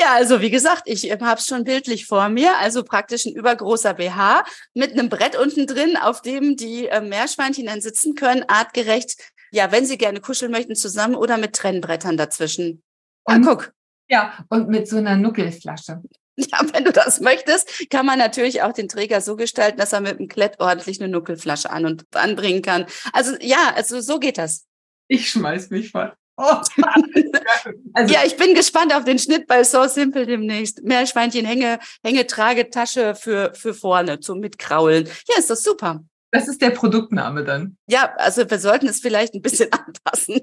Ja, 0.00 0.14
also 0.14 0.40
wie 0.40 0.50
gesagt, 0.50 0.84
ich 0.86 1.10
habe 1.12 1.38
es 1.38 1.46
schon 1.46 1.64
bildlich 1.64 2.06
vor 2.06 2.30
mir. 2.30 2.56
Also 2.56 2.84
praktisch 2.84 3.26
ein 3.26 3.34
übergroßer 3.34 3.92
BH 3.92 4.44
mit 4.72 4.92
einem 4.92 5.10
Brett 5.10 5.36
unten 5.36 5.66
drin, 5.66 5.98
auf 5.98 6.22
dem 6.22 6.56
die 6.56 6.86
äh, 6.86 7.02
Meerschweinchen 7.02 7.66
dann 7.66 7.82
sitzen 7.82 8.14
können, 8.14 8.42
artgerecht. 8.48 9.18
Ja, 9.50 9.72
wenn 9.72 9.84
sie 9.84 9.98
gerne 9.98 10.22
kuscheln 10.22 10.52
möchten, 10.52 10.74
zusammen 10.74 11.16
oder 11.16 11.36
mit 11.36 11.54
Trennbrettern 11.54 12.16
dazwischen. 12.16 12.82
Ja, 13.28 13.34
und, 13.34 13.44
guck. 13.44 13.74
Ja, 14.08 14.32
und 14.48 14.70
mit 14.70 14.88
so 14.88 14.96
einer 14.96 15.16
Nuckelflasche. 15.16 16.02
Ja, 16.36 16.60
wenn 16.72 16.84
du 16.84 16.92
das 16.92 17.20
möchtest, 17.20 17.90
kann 17.90 18.06
man 18.06 18.18
natürlich 18.18 18.62
auch 18.62 18.72
den 18.72 18.88
Träger 18.88 19.20
so 19.20 19.36
gestalten, 19.36 19.76
dass 19.76 19.92
er 19.92 20.00
mit 20.00 20.18
dem 20.18 20.26
Klett 20.26 20.58
ordentlich 20.58 20.98
eine 20.98 21.12
Nuckelflasche 21.12 21.68
an 21.68 21.84
und 21.84 22.06
anbringen 22.16 22.62
kann. 22.62 22.86
Also 23.12 23.36
ja, 23.42 23.74
also 23.74 24.00
so 24.00 24.18
geht 24.18 24.38
das. 24.38 24.64
Ich 25.08 25.28
schmeiß 25.28 25.68
mich 25.68 25.90
voll. 25.90 26.14
also, 27.92 28.14
ja, 28.14 28.20
ich 28.24 28.36
bin 28.36 28.54
gespannt 28.54 28.94
auf 28.94 29.04
den 29.04 29.18
Schnitt 29.18 29.46
bei 29.46 29.64
So 29.64 29.86
Simple 29.86 30.26
demnächst. 30.26 30.82
Meerschweinchen 30.82 31.44
Hänge, 31.44 31.78
Hängetragetasche 32.02 33.14
für, 33.14 33.52
für 33.54 33.74
vorne 33.74 34.20
zum 34.20 34.40
Mitkraulen. 34.40 35.08
Ja, 35.28 35.38
ist 35.38 35.50
das 35.50 35.62
super. 35.62 36.02
Das 36.32 36.46
ist 36.46 36.62
der 36.62 36.70
Produktname 36.70 37.42
dann. 37.44 37.76
Ja, 37.88 38.14
also 38.16 38.48
wir 38.48 38.58
sollten 38.58 38.86
es 38.86 39.00
vielleicht 39.00 39.34
ein 39.34 39.42
bisschen 39.42 39.68
anpassen. 39.72 40.40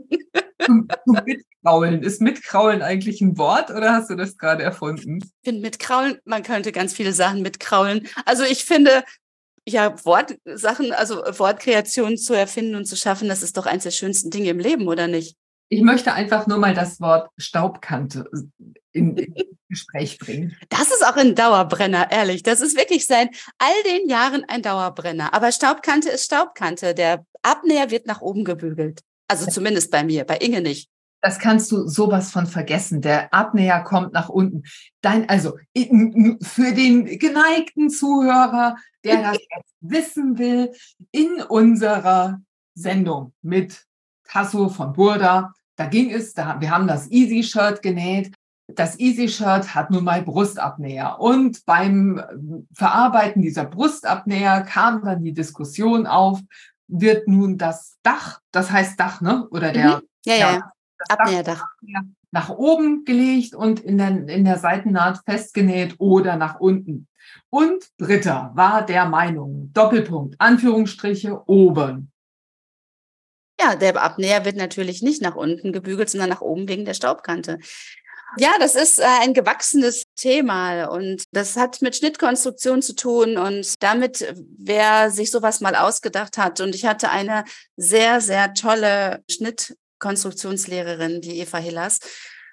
mitkraulen. 1.05 2.03
Ist 2.03 2.21
mitkraulen 2.21 2.81
eigentlich 2.81 3.21
ein 3.21 3.37
Wort 3.37 3.69
oder 3.69 3.93
hast 3.93 4.09
du 4.09 4.15
das 4.15 4.37
gerade 4.37 4.63
erfunden? 4.63 5.19
Ich 5.41 5.49
finde 5.49 5.61
mitkraulen, 5.61 6.17
man 6.25 6.43
könnte 6.43 6.71
ganz 6.71 6.93
viele 6.93 7.13
Sachen 7.13 7.41
mitkraulen. 7.41 8.07
Also 8.25 8.43
ich 8.43 8.65
finde, 8.65 9.03
ja, 9.65 9.93
Wortsachen, 10.05 10.91
also 10.91 11.17
Wortkreationen 11.17 12.17
zu 12.17 12.33
erfinden 12.33 12.75
und 12.75 12.85
zu 12.85 12.95
schaffen, 12.95 13.29
das 13.29 13.43
ist 13.43 13.57
doch 13.57 13.65
eins 13.65 13.83
der 13.83 13.91
schönsten 13.91 14.29
Dinge 14.29 14.49
im 14.49 14.59
Leben, 14.59 14.87
oder 14.87 15.07
nicht? 15.07 15.37
Ich 15.69 15.81
möchte 15.81 16.13
einfach 16.13 16.47
nur 16.47 16.57
mal 16.59 16.73
das 16.73 17.01
Wort 17.01 17.29
Staubkante 17.37 18.29
in, 18.93 19.17
in 19.17 19.33
Gespräch 19.69 20.17
bringen. 20.17 20.55
Das 20.69 20.87
ist 20.87 21.05
auch 21.05 21.17
ein 21.17 21.35
Dauerbrenner, 21.35 22.09
ehrlich. 22.11 22.41
Das 22.43 22.61
ist 22.61 22.77
wirklich 22.77 23.05
seit 23.05 23.29
all 23.57 23.83
den 23.83 24.07
Jahren 24.07 24.45
ein 24.47 24.61
Dauerbrenner. 24.61 25.33
Aber 25.33 25.51
Staubkante 25.51 26.09
ist 26.09 26.25
Staubkante. 26.25 26.93
Der 26.93 27.25
Abnäher 27.41 27.91
wird 27.91 28.07
nach 28.07 28.21
oben 28.21 28.45
gebügelt. 28.45 29.01
Also 29.27 29.49
zumindest 29.49 29.91
bei 29.91 30.03
mir, 30.03 30.23
bei 30.23 30.37
Inge 30.37 30.61
nicht. 30.61 30.89
Das 31.21 31.39
kannst 31.39 31.71
du 31.71 31.87
sowas 31.87 32.31
von 32.31 32.45
vergessen. 32.45 33.01
Der 33.01 33.33
Abnäher 33.33 33.83
kommt 33.83 34.13
nach 34.13 34.29
unten. 34.29 34.63
Dein, 35.01 35.27
also 35.27 35.57
für 35.75 36.73
den 36.73 37.19
geneigten 37.19 37.89
Zuhörer, 37.89 38.77
der 39.03 39.21
das 39.23 39.37
jetzt 39.55 39.75
wissen 39.81 40.37
will, 40.37 40.71
in 41.11 41.41
unserer 41.41 42.39
Sendung 42.75 43.33
mit 43.41 43.83
Tasso 44.27 44.69
von 44.69 44.93
Burda 44.93 45.53
da 45.77 45.85
ging 45.85 46.11
es, 46.11 46.33
da, 46.33 46.59
wir 46.59 46.71
haben 46.71 46.87
das 46.87 47.09
Easy-Shirt 47.09 47.81
genäht. 47.81 48.33
Das 48.67 48.99
Easy-Shirt 48.99 49.75
hat 49.75 49.91
nun 49.91 50.03
mal 50.03 50.23
Brustabnäher. 50.23 51.19
Und 51.19 51.65
beim 51.65 52.21
Verarbeiten 52.73 53.41
dieser 53.41 53.63
Brustabnäher 53.63 54.61
kam 54.61 55.05
dann 55.05 55.23
die 55.23 55.33
Diskussion 55.33 56.07
auf, 56.07 56.41
wird 56.87 57.27
nun 57.27 57.57
das 57.57 57.97
Dach, 58.01 58.41
das 58.51 58.71
heißt 58.71 58.99
Dach, 58.99 59.21
ne? 59.21 59.47
Oder 59.51 59.71
der, 59.71 59.97
mhm. 59.97 60.01
ja, 60.25 60.35
ja, 60.35 60.53
ja. 60.53 60.71
Abnäherdach. 61.09 61.63
Nach 62.31 62.49
oben 62.49 63.05
gelegt 63.05 63.53
und 63.53 63.79
in 63.79 63.97
der, 63.99 64.27
in 64.27 64.45
der 64.45 64.57
Seitennaht 64.57 65.21
festgenäht 65.25 65.95
oder 65.99 66.37
nach 66.37 66.59
unten. 66.59 67.07
Und 67.49 67.85
Dritter 67.97 68.51
war 68.55 68.85
der 68.85 69.05
Meinung, 69.05 69.71
Doppelpunkt, 69.73 70.35
Anführungsstriche, 70.39 71.47
oben. 71.47 72.11
Ja, 73.59 73.75
der 73.75 74.01
Abnäher 74.01 74.45
wird 74.45 74.55
natürlich 74.55 75.01
nicht 75.01 75.21
nach 75.21 75.35
unten 75.35 75.73
gebügelt, 75.73 76.09
sondern 76.09 76.29
nach 76.29 76.41
oben 76.41 76.67
wegen 76.67 76.85
der 76.85 76.93
Staubkante. 76.93 77.59
Ja, 78.35 78.51
das 78.59 78.75
ist 78.75 78.99
äh, 78.99 79.05
ein 79.21 79.33
gewachsenes 79.33 80.03
Thema 80.15 80.85
und 80.85 81.23
das 81.31 81.55
hat 81.55 81.81
mit 81.81 81.95
Schnittkonstruktion 81.95 82.81
zu 82.81 82.93
tun 82.93 83.37
und 83.37 83.73
damit, 83.81 84.33
wer 84.57 85.09
sich 85.09 85.31
sowas 85.31 85.61
mal 85.61 85.75
ausgedacht 85.75 86.37
hat. 86.37 86.59
Und 86.59 86.75
ich 86.75 86.85
hatte 86.85 87.09
eine 87.09 87.45
sehr, 87.77 88.21
sehr 88.21 88.53
tolle 88.53 89.23
Schnittkonstruktionslehrerin, 89.31 91.21
die 91.21 91.39
Eva 91.39 91.57
Hillas, 91.57 91.99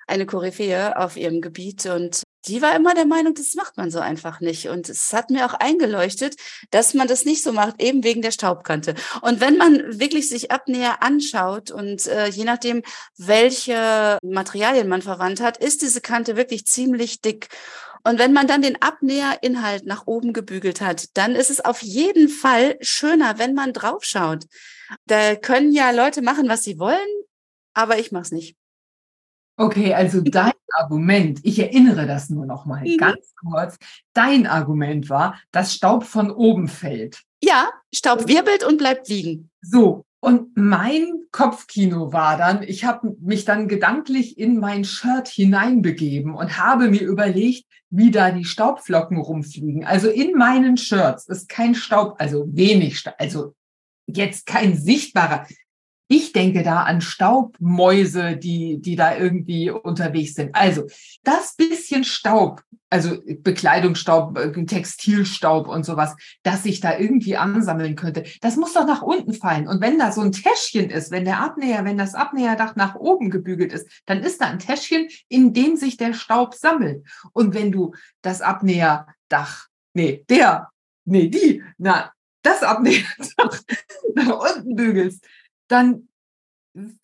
eine 0.06 0.26
Koryphäe 0.26 0.96
auf 0.96 1.16
ihrem 1.16 1.40
Gebiet 1.40 1.86
und 1.86 2.22
die 2.46 2.62
war 2.62 2.74
immer 2.76 2.94
der 2.94 3.06
Meinung, 3.06 3.34
das 3.34 3.54
macht 3.54 3.76
man 3.76 3.90
so 3.90 4.00
einfach 4.00 4.40
nicht. 4.40 4.68
Und 4.68 4.88
es 4.88 5.12
hat 5.12 5.30
mir 5.30 5.46
auch 5.46 5.54
eingeleuchtet, 5.54 6.36
dass 6.70 6.94
man 6.94 7.08
das 7.08 7.24
nicht 7.24 7.42
so 7.42 7.52
macht, 7.52 7.82
eben 7.82 8.04
wegen 8.04 8.22
der 8.22 8.30
Staubkante. 8.30 8.94
Und 9.22 9.40
wenn 9.40 9.56
man 9.56 9.98
wirklich 9.98 10.28
sich 10.28 10.50
Abnäher 10.50 11.02
anschaut 11.02 11.70
und 11.70 12.06
äh, 12.06 12.28
je 12.28 12.44
nachdem, 12.44 12.82
welche 13.16 14.18
Materialien 14.22 14.88
man 14.88 15.02
verwandt 15.02 15.40
hat, 15.40 15.56
ist 15.56 15.82
diese 15.82 16.00
Kante 16.00 16.36
wirklich 16.36 16.66
ziemlich 16.66 17.20
dick. 17.20 17.48
Und 18.06 18.18
wenn 18.18 18.34
man 18.34 18.46
dann 18.46 18.60
den 18.60 18.80
Abnäherinhalt 18.82 19.86
nach 19.86 20.06
oben 20.06 20.34
gebügelt 20.34 20.82
hat, 20.82 21.16
dann 21.16 21.34
ist 21.34 21.50
es 21.50 21.64
auf 21.64 21.82
jeden 21.82 22.28
Fall 22.28 22.76
schöner, 22.82 23.38
wenn 23.38 23.54
man 23.54 23.72
draufschaut. 23.72 24.44
Da 25.06 25.36
können 25.36 25.72
ja 25.72 25.90
Leute 25.90 26.20
machen, 26.20 26.48
was 26.48 26.62
sie 26.62 26.78
wollen, 26.78 26.98
aber 27.72 27.98
ich 27.98 28.12
mach's 28.12 28.30
nicht. 28.30 28.56
Okay, 29.56 29.94
also 29.94 30.20
dein 30.20 30.52
Argument, 30.72 31.40
ich 31.44 31.58
erinnere 31.58 32.06
das 32.06 32.28
nur 32.30 32.46
noch 32.46 32.66
mal 32.66 32.82
mhm. 32.82 32.96
ganz 32.96 33.34
kurz. 33.36 33.76
Dein 34.12 34.46
Argument 34.46 35.08
war, 35.08 35.40
dass 35.52 35.74
Staub 35.74 36.04
von 36.04 36.30
oben 36.30 36.68
fällt. 36.68 37.22
Ja, 37.42 37.70
Staub 37.94 38.26
wirbelt 38.26 38.64
und 38.64 38.78
bleibt 38.78 39.08
liegen. 39.08 39.50
So, 39.62 40.04
und 40.24 40.56
mein 40.56 41.26
Kopfkino 41.32 42.12
war 42.14 42.38
dann, 42.38 42.62
ich 42.62 42.84
habe 42.84 43.14
mich 43.20 43.44
dann 43.44 43.68
gedanklich 43.68 44.38
in 44.38 44.58
mein 44.58 44.84
Shirt 44.84 45.28
hineinbegeben 45.28 46.34
und 46.34 46.58
habe 46.58 46.88
mir 46.88 47.02
überlegt, 47.02 47.66
wie 47.90 48.10
da 48.10 48.30
die 48.30 48.46
Staubflocken 48.46 49.18
rumfliegen. 49.18 49.84
Also 49.84 50.08
in 50.08 50.32
meinen 50.32 50.78
Shirts 50.78 51.28
ist 51.28 51.50
kein 51.50 51.74
Staub, 51.74 52.16
also 52.18 52.46
wenig, 52.48 52.98
Staub, 52.98 53.14
also 53.18 53.54
jetzt 54.06 54.46
kein 54.46 54.76
sichtbarer. 54.76 55.46
Ich 56.08 56.32
denke 56.32 56.62
da 56.62 56.82
an 56.82 57.00
Staubmäuse, 57.00 58.36
die, 58.36 58.80
die 58.80 58.94
da 58.94 59.16
irgendwie 59.16 59.70
unterwegs 59.70 60.34
sind. 60.34 60.54
Also 60.54 60.84
das 61.22 61.56
bisschen 61.56 62.04
Staub, 62.04 62.62
also 62.90 63.16
Bekleidungsstaub, 63.26 64.38
äh, 64.38 64.64
Textilstaub 64.66 65.66
und 65.66 65.84
sowas, 65.84 66.14
das 66.42 66.62
sich 66.62 66.80
da 66.80 66.98
irgendwie 66.98 67.36
ansammeln 67.36 67.96
könnte, 67.96 68.24
das 68.42 68.56
muss 68.56 68.74
doch 68.74 68.86
nach 68.86 69.02
unten 69.02 69.32
fallen. 69.32 69.66
Und 69.66 69.80
wenn 69.80 69.98
da 69.98 70.12
so 70.12 70.20
ein 70.20 70.32
Täschchen 70.32 70.90
ist, 70.90 71.10
wenn 71.10 71.24
der 71.24 71.40
Abnäher, 71.40 71.84
wenn 71.84 71.98
das 71.98 72.14
Abnäherdach 72.14 72.76
nach 72.76 72.94
oben 72.96 73.30
gebügelt 73.30 73.72
ist, 73.72 73.88
dann 74.04 74.22
ist 74.22 74.40
da 74.40 74.46
ein 74.46 74.58
Täschchen, 74.58 75.08
in 75.28 75.54
dem 75.54 75.76
sich 75.76 75.96
der 75.96 76.12
Staub 76.12 76.54
sammelt. 76.54 77.04
Und 77.32 77.54
wenn 77.54 77.72
du 77.72 77.94
das 78.20 78.42
Abnäherdach, 78.42 79.68
nee, 79.94 80.24
der, 80.28 80.68
nee, 81.06 81.28
die, 81.28 81.64
na, 81.78 82.12
das 82.42 82.62
Abnäherdach 82.62 83.60
nach 84.14 84.38
unten 84.38 84.76
bügelst, 84.76 85.24
dann 85.68 86.08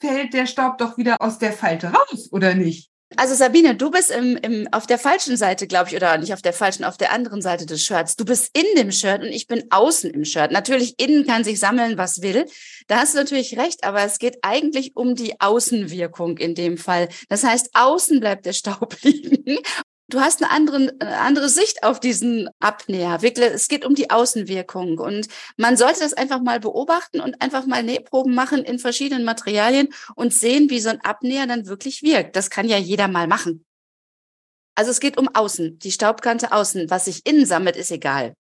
fällt 0.01 0.35
der 0.35 0.47
Staub 0.47 0.79
doch 0.79 0.97
wieder 0.99 1.17
aus 1.21 1.39
der 1.39 1.53
Falte 1.53 1.93
raus, 1.93 2.29
oder 2.33 2.55
nicht? 2.55 2.91
Also 3.17 3.35
Sabine, 3.35 3.75
du 3.75 3.91
bist 3.91 4.13
im, 4.13 4.37
im, 4.37 4.69
auf 4.71 4.87
der 4.87 4.99
falschen 4.99 5.37
Seite, 5.37 5.67
glaube 5.67 5.89
ich, 5.89 5.97
oder 5.97 6.17
nicht 6.17 6.33
auf 6.33 6.43
der 6.43 6.53
falschen, 6.53 6.85
auf 6.85 6.97
der 6.97 7.13
anderen 7.13 7.43
Seite 7.43 7.67
des 7.67 7.83
Shirts. 7.83 8.15
Du 8.15 8.25
bist 8.25 8.57
in 8.57 8.65
dem 8.77 8.93
Shirt 8.93 9.23
und 9.23 9.29
ich 9.29 9.49
bin 9.49 9.65
außen 9.71 10.11
im 10.11 10.25
Shirt. 10.25 10.53
Natürlich, 10.53 10.95
innen 11.01 11.27
kann 11.27 11.43
sich 11.43 11.59
sammeln, 11.59 11.99
was 11.99 12.23
will. 12.23 12.47
Da 12.87 12.99
hast 12.99 13.15
du 13.15 13.19
natürlich 13.19 13.59
recht, 13.59 13.83
aber 13.83 14.03
es 14.05 14.21
geht 14.21 14.39
eigentlich 14.43 14.95
um 14.95 15.17
die 15.17 15.41
Außenwirkung 15.41 16.39
in 16.39 16.55
dem 16.55 16.79
Fall. 16.79 17.09
Das 17.29 17.43
heißt, 17.43 17.71
außen 17.75 18.21
bleibt 18.21 18.47
der 18.47 18.53
Staub 18.53 18.97
liegen 19.03 19.59
du 20.11 20.21
hast 20.21 20.43
eine 20.43 20.51
andere, 20.53 20.95
eine 20.99 21.19
andere 21.19 21.49
Sicht 21.49 21.83
auf 21.83 22.01
diesen 22.01 22.49
Abnäher. 22.59 23.23
Wirklich, 23.23 23.51
es 23.53 23.69
geht 23.69 23.85
um 23.85 23.95
die 23.95 24.11
Außenwirkung. 24.11 24.99
Und 24.99 25.29
man 25.57 25.77
sollte 25.77 26.01
das 26.01 26.13
einfach 26.13 26.41
mal 26.41 26.61
beobachten 26.61 27.21
und 27.21 27.41
einfach 27.41 27.67
mal 27.67 27.83
Nähproben 27.83 28.35
machen 28.35 28.65
in 28.65 28.79
verschiedenen 28.79 29.25
Materialien 29.25 29.89
und 30.15 30.35
sehen, 30.35 30.71
wie 30.71 30.81
so 30.81 30.91
ein 30.91 31.01
Abnäher 31.01 31.47
dann 31.47 31.67
wirklich 31.67 32.03
wirkt. 32.03 32.37
Das 32.37 32.51
kann 32.51 32.69
ja 32.69 32.77
jeder 32.77 33.09
mal 33.09 33.27
machen. 33.27 33.65
Also 34.75 34.91
es 34.91 35.01
geht 35.01 35.19
um 35.19 35.29
außen, 35.29 35.79
die 35.79 35.93
Staubkante 35.93 36.53
außen. 36.53 36.91
Was 36.91 37.07
sich 37.07 37.27
innen 37.27 37.47
sammelt, 37.47 37.77
ist 37.77 37.91
egal. 37.91 38.35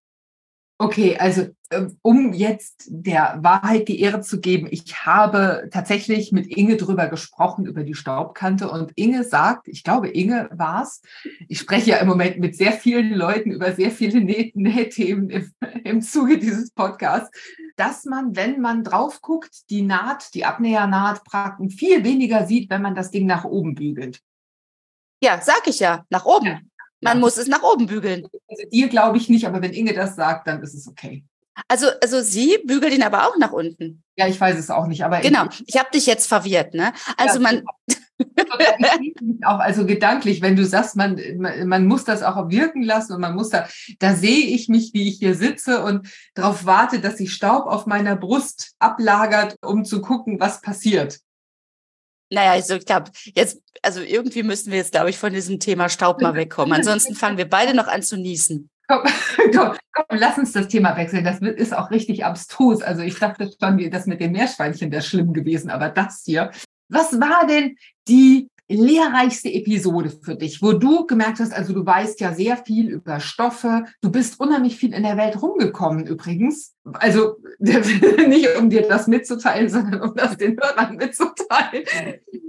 Okay, 0.82 1.18
also 1.18 1.46
ähm, 1.70 1.98
um 2.00 2.32
jetzt 2.32 2.86
der 2.88 3.38
Wahrheit 3.42 3.86
die 3.88 4.00
Ehre 4.00 4.22
zu 4.22 4.40
geben, 4.40 4.66
ich 4.70 5.04
habe 5.04 5.68
tatsächlich 5.70 6.32
mit 6.32 6.46
Inge 6.46 6.78
drüber 6.78 7.08
gesprochen, 7.08 7.66
über 7.66 7.84
die 7.84 7.92
Staubkante. 7.92 8.70
Und 8.70 8.90
Inge 8.94 9.24
sagt, 9.24 9.68
ich 9.68 9.84
glaube, 9.84 10.08
Inge 10.08 10.48
war 10.54 10.84
es, 10.84 11.02
ich 11.48 11.58
spreche 11.58 11.90
ja 11.90 11.98
im 11.98 12.08
Moment 12.08 12.38
mit 12.38 12.56
sehr 12.56 12.72
vielen 12.72 13.12
Leuten 13.12 13.50
über 13.50 13.72
sehr 13.72 13.90
viele 13.90 14.22
Nähthemen 14.22 15.28
im, 15.28 15.52
im 15.84 16.00
Zuge 16.00 16.38
dieses 16.38 16.70
Podcasts, 16.70 17.30
dass 17.76 18.06
man, 18.06 18.34
wenn 18.34 18.62
man 18.62 18.82
drauf 18.82 19.20
guckt, 19.20 19.68
die 19.68 19.82
Naht, 19.82 20.32
die 20.32 20.46
Abnähernaht 20.46 21.24
praktisch 21.24 21.74
viel 21.74 22.04
weniger 22.04 22.46
sieht, 22.46 22.70
wenn 22.70 22.80
man 22.80 22.94
das 22.94 23.10
Ding 23.10 23.26
nach 23.26 23.44
oben 23.44 23.74
bügelt. 23.74 24.22
Ja, 25.22 25.42
sag 25.42 25.66
ich 25.66 25.80
ja, 25.80 26.06
nach 26.08 26.24
oben. 26.24 26.46
Ja. 26.46 26.60
Man 27.00 27.16
ja. 27.16 27.20
muss 27.20 27.36
es 27.36 27.48
nach 27.48 27.62
oben 27.62 27.86
bügeln. 27.86 28.26
Also 28.48 28.62
dir 28.70 28.88
glaube 28.88 29.16
ich 29.16 29.28
nicht, 29.28 29.46
aber 29.46 29.62
wenn 29.62 29.72
Inge 29.72 29.94
das 29.94 30.16
sagt, 30.16 30.46
dann 30.46 30.62
ist 30.62 30.74
es 30.74 30.86
okay. 30.86 31.24
Also, 31.68 31.86
also 32.02 32.20
sie 32.22 32.58
bügelt 32.64 32.92
ihn 32.92 33.02
aber 33.02 33.26
auch 33.26 33.36
nach 33.38 33.52
unten. 33.52 34.02
Ja, 34.16 34.26
ich 34.26 34.40
weiß 34.40 34.58
es 34.58 34.70
auch 34.70 34.86
nicht, 34.86 35.04
aber 35.04 35.20
genau. 35.20 35.46
Ich, 35.66 35.78
habe 35.78 35.90
dich 35.92 36.06
jetzt 36.06 36.26
verwirrt, 36.26 36.74
ne? 36.74 36.92
Also 37.16 37.40
ja, 37.40 37.40
man 37.40 37.62
auch 39.44 39.58
also 39.58 39.86
gedanklich, 39.86 40.42
wenn 40.42 40.56
du 40.56 40.64
sagst, 40.64 40.96
man, 40.96 41.20
man, 41.38 41.68
man 41.68 41.86
muss 41.86 42.04
das 42.04 42.22
auch 42.22 42.50
wirken 42.50 42.82
lassen 42.82 43.14
und 43.14 43.20
man 43.20 43.34
muss 43.34 43.50
da, 43.50 43.66
da 43.98 44.14
sehe 44.14 44.46
ich 44.46 44.68
mich, 44.68 44.92
wie 44.92 45.08
ich 45.08 45.18
hier 45.18 45.34
sitze 45.34 45.82
und 45.82 46.08
darauf 46.34 46.66
warte, 46.66 47.00
dass 47.00 47.18
sich 47.18 47.32
Staub 47.32 47.66
auf 47.66 47.86
meiner 47.86 48.16
Brust 48.16 48.74
ablagert, 48.78 49.56
um 49.62 49.84
zu 49.84 50.00
gucken, 50.00 50.40
was 50.40 50.60
passiert. 50.60 51.20
Naja, 52.30 52.52
also 52.52 52.76
ich 52.76 52.86
glaube, 52.86 53.10
jetzt, 53.34 53.60
also 53.82 54.00
irgendwie 54.00 54.42
müssen 54.42 54.70
wir 54.70 54.78
jetzt, 54.78 54.92
glaube 54.92 55.10
ich, 55.10 55.18
von 55.18 55.32
diesem 55.32 55.58
Thema 55.58 55.88
Staub 55.88 56.20
mal 56.20 56.34
wegkommen. 56.34 56.72
Ansonsten 56.72 57.14
fangen 57.14 57.38
wir 57.38 57.48
beide 57.48 57.74
noch 57.74 57.88
an 57.88 58.02
zu 58.02 58.16
niesen. 58.16 58.70
Komm, 58.86 59.02
komm, 59.54 59.76
komm, 59.92 60.18
lass 60.18 60.38
uns 60.38 60.52
das 60.52 60.68
Thema 60.68 60.96
wechseln. 60.96 61.24
Das 61.24 61.40
ist 61.40 61.74
auch 61.74 61.90
richtig 61.90 62.24
abstrus. 62.24 62.82
Also 62.82 63.02
ich 63.02 63.18
dachte 63.18 63.50
schon, 63.60 63.90
das 63.90 64.06
mit 64.06 64.20
dem 64.20 64.32
Meerschweinchen 64.32 64.90
wäre 64.90 65.02
schlimm 65.02 65.32
gewesen, 65.32 65.70
aber 65.70 65.88
das 65.88 66.22
hier. 66.24 66.50
Was 66.88 67.20
war 67.20 67.46
denn 67.46 67.76
die 68.08 68.48
lehrreichste 68.76 69.52
Episode 69.52 70.10
für 70.10 70.36
dich, 70.36 70.62
wo 70.62 70.72
du 70.72 71.06
gemerkt 71.06 71.40
hast, 71.40 71.52
also 71.52 71.72
du 71.72 71.84
weißt 71.84 72.20
ja 72.20 72.34
sehr 72.34 72.56
viel 72.56 72.88
über 72.88 73.20
Stoffe, 73.20 73.84
du 74.00 74.10
bist 74.10 74.38
unheimlich 74.38 74.76
viel 74.76 74.94
in 74.94 75.02
der 75.02 75.16
Welt 75.16 75.40
rumgekommen 75.42 76.06
übrigens. 76.06 76.74
Also 76.92 77.36
nicht 77.58 78.48
um 78.56 78.70
dir 78.70 78.88
das 78.88 79.06
mitzuteilen, 79.06 79.68
sondern 79.68 80.00
um 80.00 80.14
das 80.14 80.36
den 80.36 80.58
Hörern 80.60 80.96
mitzuteilen. 80.96 81.84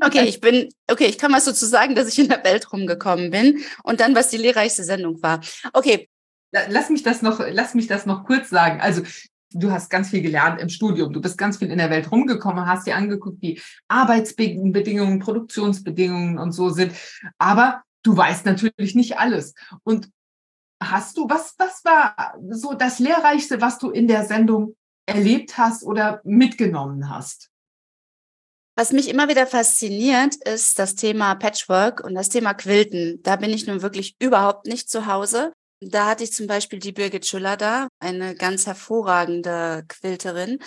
Okay, 0.04 0.26
ich 0.26 0.40
bin, 0.40 0.70
okay, 0.90 1.06
ich 1.06 1.18
kann 1.18 1.32
mal 1.32 1.42
so 1.42 1.52
zu 1.52 1.66
sagen, 1.66 1.96
dass 1.96 2.08
ich 2.08 2.20
in 2.20 2.30
der 2.30 2.44
Welt 2.44 2.72
rumgekommen 2.72 3.32
bin 3.32 3.60
und 3.84 4.00
dann, 4.00 4.16
was 4.16 4.30
die 4.30 4.38
lehrreichste 4.38 4.84
Sendung 4.84 5.22
war. 5.22 5.42
Okay, 5.74 6.08
Lass 6.68 6.90
mich 6.90 7.02
das 7.02 7.22
noch, 7.22 7.42
lass 7.50 7.76
mich 7.76 7.88
das 7.88 8.06
noch 8.06 8.26
kurz 8.26 8.50
sagen. 8.50 8.82
Also 8.82 9.04
du 9.54 9.72
hast 9.72 9.90
ganz 9.90 10.10
viel 10.10 10.22
gelernt 10.22 10.60
im 10.62 10.70
Studium, 10.70 11.14
du 11.14 11.22
bist 11.22 11.38
ganz 11.38 11.58
viel 11.58 11.72
in 11.72 11.78
der 11.78 11.90
Welt 11.90 12.12
rumgekommen, 12.12 12.66
hast 12.66 12.88
dir 12.88 12.96
angeguckt, 12.96 13.42
wie 13.42 13.62
Arbeitsbedingungen, 13.88 15.20
Produktionsbedingungen 15.20 16.38
und 16.38 16.52
so 16.52 16.70
sind. 16.70 16.94
Aber 17.38 17.84
du 18.04 18.16
weißt 18.16 18.46
natürlich 18.46 18.96
nicht 18.96 19.20
alles. 19.20 19.54
Und 19.84 20.10
hast 20.82 21.18
du, 21.18 21.30
was, 21.30 21.56
was 21.58 21.84
war 21.84 22.36
so 22.50 22.74
das 22.74 23.00
Lehrreichste, 23.00 23.62
was 23.62 23.78
du 23.78 23.90
in 23.90 24.08
der 24.08 24.26
Sendung 24.26 24.76
erlebt 25.06 25.58
hast 25.58 25.84
oder 25.84 26.22
mitgenommen 26.24 27.10
hast? 27.10 27.50
Was 28.78 28.94
mich 28.94 29.10
immer 29.10 29.28
wieder 29.28 29.46
fasziniert, 29.46 30.36
ist 30.36 30.80
das 30.80 30.96
Thema 30.96 31.36
Patchwork 31.36 32.04
und 32.04 32.16
das 32.16 32.30
Thema 32.30 32.54
Quilten. 32.54 33.22
Da 33.22 33.36
bin 33.36 33.52
ich 33.52 33.68
nun 33.68 33.82
wirklich 33.82 34.16
überhaupt 34.20 34.66
nicht 34.66 34.90
zu 34.90 35.06
Hause. 35.06 35.54
Da 35.84 36.06
hatte 36.06 36.24
ich 36.24 36.32
zum 36.32 36.46
Beispiel 36.46 36.78
die 36.78 36.91
Birgit 36.91 37.26
Schüller 37.26 37.58
da, 37.58 37.88
eine 38.00 38.36
ganz 38.36 38.67
hervorragende 38.67 39.84
Quilterin. 39.88 40.60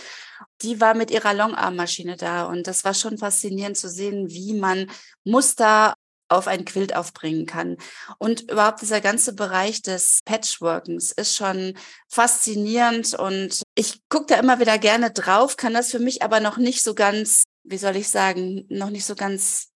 Die 0.63 0.81
war 0.81 0.95
mit 0.95 1.13
ihrer 1.13 1.35
Longarmmaschine 1.35 2.17
da 2.17 2.47
und 2.47 2.67
das 2.67 2.85
war 2.85 2.95
schon 2.95 3.17
faszinierend 3.17 3.77
zu 3.77 3.89
sehen, 3.89 4.29
wie 4.31 4.55
man 4.55 4.91
Muster 5.23 5.95
auf 6.29 6.49
ein 6.49 6.65
Quilt 6.65 6.97
aufbringen 6.97 7.47
kann. 7.47 7.77
Und 8.19 8.51
überhaupt 8.51 8.83
dieser 8.83 9.01
ganze 9.01 9.35
Bereich 9.35 9.83
des 9.83 10.21
Patchworkens 10.25 11.13
ist 11.13 11.37
schon 11.37 11.75
faszinierend 12.09 13.15
und 13.15 13.63
ich 13.77 14.01
gucke 14.09 14.27
da 14.27 14.37
immer 14.41 14.59
wieder 14.59 14.79
gerne 14.79 15.13
drauf, 15.13 15.57
kann 15.57 15.75
das 15.75 15.93
für 15.93 16.01
mich 16.01 16.23
aber 16.23 16.41
noch 16.41 16.57
nicht 16.57 16.83
so 16.83 16.95
ganz, 16.95 17.45
wie 17.63 17.79
soll 17.79 17.95
ich 17.97 18.09
sagen, 18.09 18.67
noch 18.69 18.91
nicht 18.91 19.05
so 19.05 19.15
ganz 19.15 19.74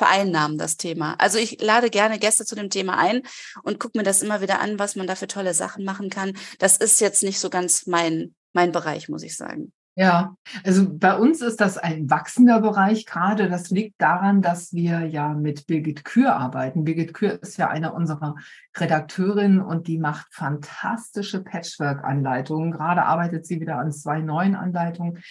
vereinnahmen, 0.00 0.56
das 0.56 0.78
Thema. 0.78 1.14
Also 1.18 1.36
ich 1.36 1.60
lade 1.60 1.90
gerne 1.90 2.18
Gäste 2.18 2.46
zu 2.46 2.54
dem 2.54 2.70
Thema 2.70 2.96
ein 2.96 3.20
und 3.62 3.78
gucke 3.78 3.98
mir 3.98 4.02
das 4.02 4.22
immer 4.22 4.40
wieder 4.40 4.58
an, 4.58 4.78
was 4.78 4.96
man 4.96 5.06
da 5.06 5.14
für 5.14 5.26
tolle 5.26 5.52
Sachen 5.52 5.84
machen 5.84 6.08
kann. 6.08 6.32
Das 6.58 6.78
ist 6.78 7.02
jetzt 7.02 7.22
nicht 7.22 7.38
so 7.38 7.50
ganz 7.50 7.86
mein, 7.86 8.34
mein 8.54 8.72
Bereich, 8.72 9.10
muss 9.10 9.22
ich 9.22 9.36
sagen. 9.36 9.74
Ja, 9.94 10.36
also 10.64 10.86
bei 10.88 11.14
uns 11.18 11.42
ist 11.42 11.60
das 11.60 11.76
ein 11.76 12.08
wachsender 12.08 12.62
Bereich 12.62 13.04
gerade. 13.04 13.50
Das 13.50 13.68
liegt 13.68 14.00
daran, 14.00 14.40
dass 14.40 14.72
wir 14.72 15.00
ja 15.04 15.34
mit 15.34 15.66
Birgit 15.66 16.06
Kür 16.06 16.34
arbeiten. 16.34 16.84
Birgit 16.84 17.12
Kür 17.12 17.42
ist 17.42 17.58
ja 17.58 17.68
eine 17.68 17.92
unserer 17.92 18.36
Redakteurinnen 18.74 19.60
und 19.60 19.86
die 19.86 19.98
macht 19.98 20.32
fantastische 20.32 21.44
Patchwork-Anleitungen. 21.44 22.70
Gerade 22.70 23.02
arbeitet 23.02 23.44
sie 23.44 23.60
wieder 23.60 23.76
an 23.76 23.92
zwei 23.92 24.22
neuen 24.22 24.54
Anleitungen. 24.54 25.22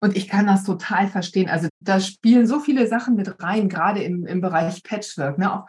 Und 0.00 0.16
ich 0.16 0.28
kann 0.28 0.46
das 0.46 0.64
total 0.64 1.08
verstehen. 1.08 1.48
Also 1.48 1.68
da 1.80 2.00
spielen 2.00 2.46
so 2.46 2.60
viele 2.60 2.86
Sachen 2.86 3.16
mit 3.16 3.42
rein, 3.42 3.68
gerade 3.68 4.02
im, 4.02 4.26
im 4.26 4.40
Bereich 4.40 4.82
Patchwork, 4.82 5.38
ne? 5.38 5.52
auch 5.52 5.66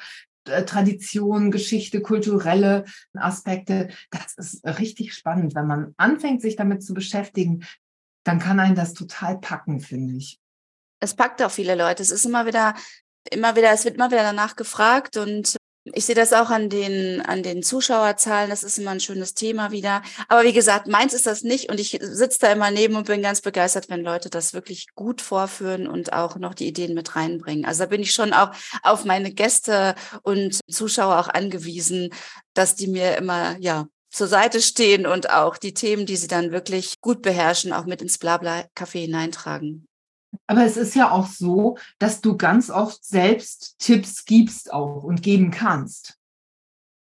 äh, 0.48 0.63
Tradition, 0.63 1.52
Geschichte, 1.52 2.02
kulturelle 2.02 2.86
Aspekte. 3.13 3.89
Das 4.10 4.34
ist 4.36 4.65
richtig 4.65 5.13
spannend. 5.13 5.54
Wenn 5.54 5.67
man 5.67 5.94
anfängt, 5.98 6.41
sich 6.41 6.56
damit 6.56 6.84
zu 6.84 6.94
beschäftigen, 6.94 7.65
dann 8.24 8.39
kann 8.39 8.60
einen 8.60 8.76
das 8.76 8.94
total 8.94 9.38
packen, 9.39 9.82
finde 9.82 10.15
ich. 10.15 10.39
Es 11.00 11.15
packt 11.15 11.41
auch 11.41 11.52
viele 11.52 11.76
Leute. 11.76 12.02
Es 12.02 12.12
ist 12.12 12.26
immer 12.26 12.46
wieder, 12.46 12.76
immer 13.32 13.56
wieder, 13.56 13.72
es 13.72 13.86
wird 13.86 13.96
immer 13.96 14.12
wieder 14.12 14.24
danach 14.24 14.56
gefragt 14.56 15.17
und 15.17 15.58
ich 15.86 16.06
sehe 16.06 16.15
das 16.15 16.32
auch 16.32 16.52
an 16.52 16.70
den, 16.70 17.22
an 17.22 17.41
den 17.41 17.63
Zuschauerzahlen. 17.63 18.50
Das 18.50 18.62
ist 18.63 18.78
immer 18.78 18.91
ein 18.91 19.00
schönes 19.00 19.34
Thema 19.34 19.72
wieder. 19.72 20.04
Aber 20.28 20.44
wie 20.44 20.54
gesagt, 20.54 20.88
meins 20.88 21.13
ist 21.13 21.26
das 21.26 21.41
nicht. 21.41 21.70
Und 21.70 21.80
ich 21.80 21.98
sitze 22.02 22.39
da 22.41 22.52
immer 22.52 22.70
neben 22.70 22.96
und 22.96 23.08
bin 23.08 23.22
ganz 23.24 23.41
begeistert, 23.41 23.89
wenn 23.89 24.04
Leute 24.04 24.30
das 24.30 24.54
wirklich 24.54 24.88
gut 24.94 25.22
vorführen 25.22 25.88
und 25.88 26.13
auch 26.13 26.36
noch 26.38 26.54
die 26.54 26.67
Ideen 26.67 26.94
mit 26.94 27.15
reinbringen. 27.15 27.65
Also 27.65 27.84
da 27.84 27.86
bin 27.88 28.02
ich 28.02 28.13
schon 28.13 28.34
auch 28.34 28.52
auf 28.84 29.06
meine 29.06 29.34
Gäste 29.34 29.96
und 30.22 30.60
Zuschauer 30.70 31.20
auch 31.20 31.30
angewiesen, 31.30 32.10
dass 32.54 32.76
die 32.76 32.88
mir 32.88 33.17
immer, 33.17 33.58
ja, 33.60 33.88
zur 34.12 34.28
Seite 34.28 34.62
stehen 34.62 35.08
und 35.08 35.30
auch 35.30 35.58
die 35.58 35.74
Themen, 35.74 36.06
die 36.06 36.17
sie 36.17 36.28
dann 36.28 36.52
wirklich 36.52 37.00
gut 37.00 37.22
beherrschen, 37.22 37.74
auch 37.74 37.86
mit 37.86 38.02
ins 38.02 38.20
Blabla-Café 38.20 39.00
hineintragen. 39.00 39.88
Aber 40.48 40.65
es 40.65 40.78
ist 40.78 40.96
ja 40.96 41.12
auch 41.12 41.28
so, 41.28 41.78
dass 42.00 42.22
du 42.22 42.38
ganz 42.38 42.70
oft 42.70 43.04
selbst 43.04 43.76
Tipps 43.80 44.26
gibst 44.26 44.74
auch 44.74 45.04
und 45.04 45.24
geben 45.24 45.52
kannst. 45.52 46.17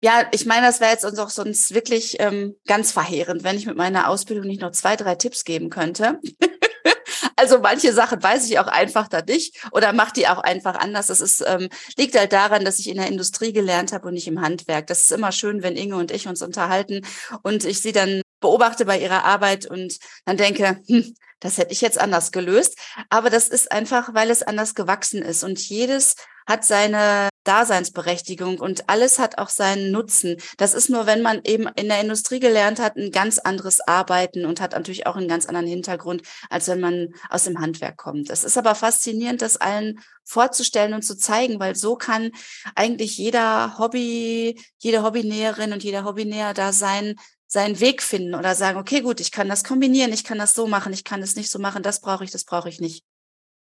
Ja, 0.03 0.27
ich 0.33 0.47
meine, 0.47 0.67
das 0.67 0.81
wäre 0.81 0.93
jetzt 0.93 1.05
uns 1.05 1.19
auch 1.19 1.29
sonst 1.29 1.75
wirklich 1.75 2.17
ähm, 2.21 2.57
ganz 2.67 2.91
verheerend, 2.91 3.45
wenn 3.45 3.57
ich 3.57 3.67
mit 3.67 3.77
meiner 3.77 4.09
Ausbildung 4.09 4.47
nicht 4.47 4.63
noch 4.63 4.71
zwei, 4.71 4.97
drei 4.97 5.15
Tipps 5.15 5.45
geben 5.45 5.69
könnte. 5.69 6.19
also 7.37 7.59
manche 7.59 7.93
Sachen 7.93 8.23
weiß 8.23 8.49
ich 8.49 8.59
auch 8.59 8.67
einfach 8.67 9.09
da 9.09 9.21
nicht 9.21 9.63
oder 9.73 9.93
mache 9.93 10.15
die 10.15 10.27
auch 10.27 10.39
einfach 10.39 10.77
anders. 10.77 11.09
Das 11.09 11.21
ist, 11.21 11.45
ähm, 11.47 11.69
liegt 11.99 12.19
halt 12.19 12.33
daran, 12.33 12.65
dass 12.65 12.79
ich 12.79 12.89
in 12.89 12.97
der 12.97 13.09
Industrie 13.09 13.53
gelernt 13.53 13.93
habe 13.93 14.09
und 14.09 14.15
nicht 14.15 14.29
im 14.29 14.41
Handwerk. 14.41 14.87
Das 14.87 15.01
ist 15.01 15.13
immer 15.13 15.33
schön, 15.33 15.63
wenn 15.63 15.77
Inge 15.77 15.97
und 15.97 16.11
ich 16.11 16.27
uns 16.27 16.41
unterhalten 16.41 17.03
und 17.43 17.65
ich 17.67 17.83
sie 17.83 17.93
dann 17.93 18.23
beobachte 18.41 18.85
bei 18.85 18.99
ihrer 18.99 19.25
Arbeit 19.25 19.67
und 19.67 19.99
dann 20.25 20.37
denke, 20.37 20.81
hm, 20.87 21.15
das 21.41 21.57
hätte 21.57 21.73
ich 21.73 21.81
jetzt 21.81 21.99
anders 21.99 22.33
gelöst. 22.33 22.79
Aber 23.09 23.31
das 23.31 23.49
ist 23.49 23.73
einfach, 23.73 24.15
weil 24.15 24.31
es 24.31 24.43
anders 24.43 24.75
gewachsen 24.75 25.23
ist. 25.23 25.43
Und 25.43 25.59
jedes 25.59 26.17
hat 26.47 26.65
seine 26.65 27.29
Daseinsberechtigung 27.45 28.59
und 28.59 28.89
alles 28.91 29.19
hat 29.19 29.39
auch 29.39 29.49
seinen 29.49 29.93
Nutzen. 29.93 30.37
Das 30.59 30.75
ist 30.75 30.91
nur, 30.91 31.07
wenn 31.07 31.23
man 31.23 31.41
eben 31.45 31.69
in 31.77 31.89
der 31.89 32.01
Industrie 32.01 32.41
gelernt 32.41 32.81
hat, 32.81 32.97
ein 32.97 33.11
ganz 33.13 33.39
anderes 33.39 33.81
Arbeiten 33.81 34.45
und 34.45 34.61
hat 34.61 34.73
natürlich 34.73 35.07
auch 35.07 35.17
einen 35.17 35.29
ganz 35.29 35.47
anderen 35.47 35.67
Hintergrund, 35.67 36.23
als 36.51 36.69
wenn 36.69 36.81
man 36.81 37.15
aus 37.31 37.45
dem 37.45 37.61
Handwerk 37.61 37.97
kommt. 37.97 38.31
Es 38.31 38.45
ist 38.45 38.59
aber 38.59 38.75
faszinierend, 38.75 39.43
das 39.43 39.57
allen 39.57 40.01
vorzustellen 40.25 40.93
und 40.93 41.03
zu 41.03 41.17
zeigen, 41.17 41.61
weil 41.61 41.77
so 41.77 41.97
kann 41.97 42.31
eigentlich 42.75 43.17
jeder 43.17 43.79
Hobby, 43.79 44.61
jede 44.79 45.03
Hobbynäherin 45.03 45.73
und 45.73 45.83
jeder 45.83 46.05
Hobbynäher 46.05 46.53
da 46.53 46.73
sein, 46.73 47.17
seinen 47.51 47.81
Weg 47.81 48.01
finden 48.01 48.35
oder 48.37 48.55
sagen, 48.55 48.79
okay, 48.79 49.01
gut, 49.01 49.21
ich 49.21 49.33
kann 49.33 49.49
das 49.49 49.65
kombinieren, 49.65 50.13
ich 50.13 50.23
kann 50.23 50.39
das 50.39 50.55
so 50.55 50.69
machen, 50.69 50.93
ich 50.93 51.03
kann 51.03 51.21
es 51.21 51.35
nicht 51.35 51.51
so 51.51 51.59
machen, 51.59 51.83
das 51.83 52.01
brauche 52.01 52.23
ich, 52.23 52.31
das 52.31 52.45
brauche 52.45 52.69
ich 52.69 52.81
nicht. 52.81 53.05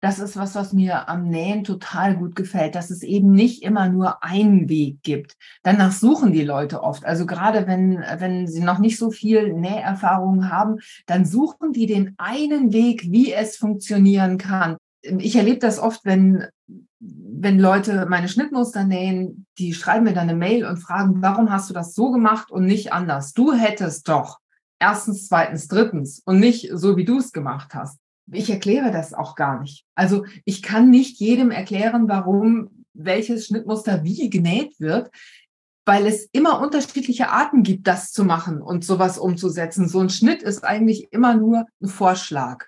Das 0.01 0.19
ist 0.19 0.37
was, 0.37 0.55
was 0.55 0.73
mir 0.73 1.09
am 1.09 1.29
Nähen 1.29 1.65
total 1.65 2.17
gut 2.17 2.37
gefällt, 2.37 2.75
dass 2.75 2.91
es 2.91 3.03
eben 3.03 3.33
nicht 3.33 3.62
immer 3.62 3.89
nur 3.89 4.23
einen 4.23 4.69
Weg 4.69 5.03
gibt. 5.03 5.37
Danach 5.62 5.93
suchen 5.93 6.33
die 6.33 6.45
Leute 6.45 6.83
oft. 6.83 7.05
Also 7.05 7.27
gerade 7.27 7.67
wenn, 7.67 8.05
wenn 8.19 8.47
sie 8.47 8.61
noch 8.62 8.79
nicht 8.79 8.99
so 8.99 9.11
viel 9.11 9.53
Näherfahrung 9.53 10.51
haben, 10.51 10.79
dann 11.07 11.25
suchen 11.25 11.73
die 11.73 11.87
den 11.87 12.15
einen 12.19 12.73
Weg, 12.73 13.11
wie 13.11 13.33
es 13.33 13.57
funktionieren 13.57 14.39
kann. 14.39 14.77
Ich 15.03 15.37
erlebe 15.37 15.59
das 15.59 15.79
oft, 15.79 16.05
wenn 16.05 16.47
wenn 16.99 17.59
Leute 17.59 18.07
meine 18.09 18.29
Schnittmuster 18.29 18.85
nähen, 18.85 19.47
die 19.59 19.75
schreiben 19.75 20.05
mir 20.05 20.15
dann 20.15 20.29
eine 20.29 20.39
Mail 20.39 20.65
und 20.65 20.79
fragen, 20.79 21.23
warum 21.23 21.51
hast 21.51 21.69
du 21.69 21.75
das 21.75 21.95
so 21.95 22.11
gemacht 22.11 22.51
und 22.51 22.65
nicht 22.65 22.93
anders? 22.93 23.33
Du 23.33 23.53
hättest 23.53 24.09
doch 24.09 24.39
erstens, 24.79 25.29
zweitens, 25.29 25.69
drittens 25.69 26.23
und 26.25 26.41
nicht 26.41 26.71
so, 26.73 26.97
wie 26.97 27.05
du 27.05 27.19
es 27.19 27.33
gemacht 27.33 27.75
hast. 27.75 27.99
Ich 28.33 28.51
erkläre 28.51 28.91
das 28.91 29.15
auch 29.15 29.37
gar 29.37 29.61
nicht. 29.61 29.85
Also 29.95 30.25
ich 30.45 30.63
kann 30.63 30.91
nicht 30.91 31.21
jedem 31.21 31.51
erklären, 31.51 32.09
warum 32.09 32.85
welches 32.93 33.47
Schnittmuster 33.47 34.03
wie 34.05 34.31
genäht 34.31 34.81
wird, 34.81 35.11
weil 35.85 36.07
es 36.07 36.29
immer 36.33 36.61
unterschiedliche 36.61 37.31
Arten 37.31 37.63
gibt, 37.63 37.87
das 37.87 38.11
zu 38.11 38.25
machen 38.25 38.61
und 38.61 38.85
sowas 38.85 39.19
umzusetzen. 39.19 39.89
So 39.89 40.01
ein 40.01 40.11
Schnitt 40.11 40.43
ist 40.43 40.65
eigentlich 40.65 41.09
immer 41.13 41.35
nur 41.35 41.67
ein 41.81 41.89
Vorschlag. 41.89 42.65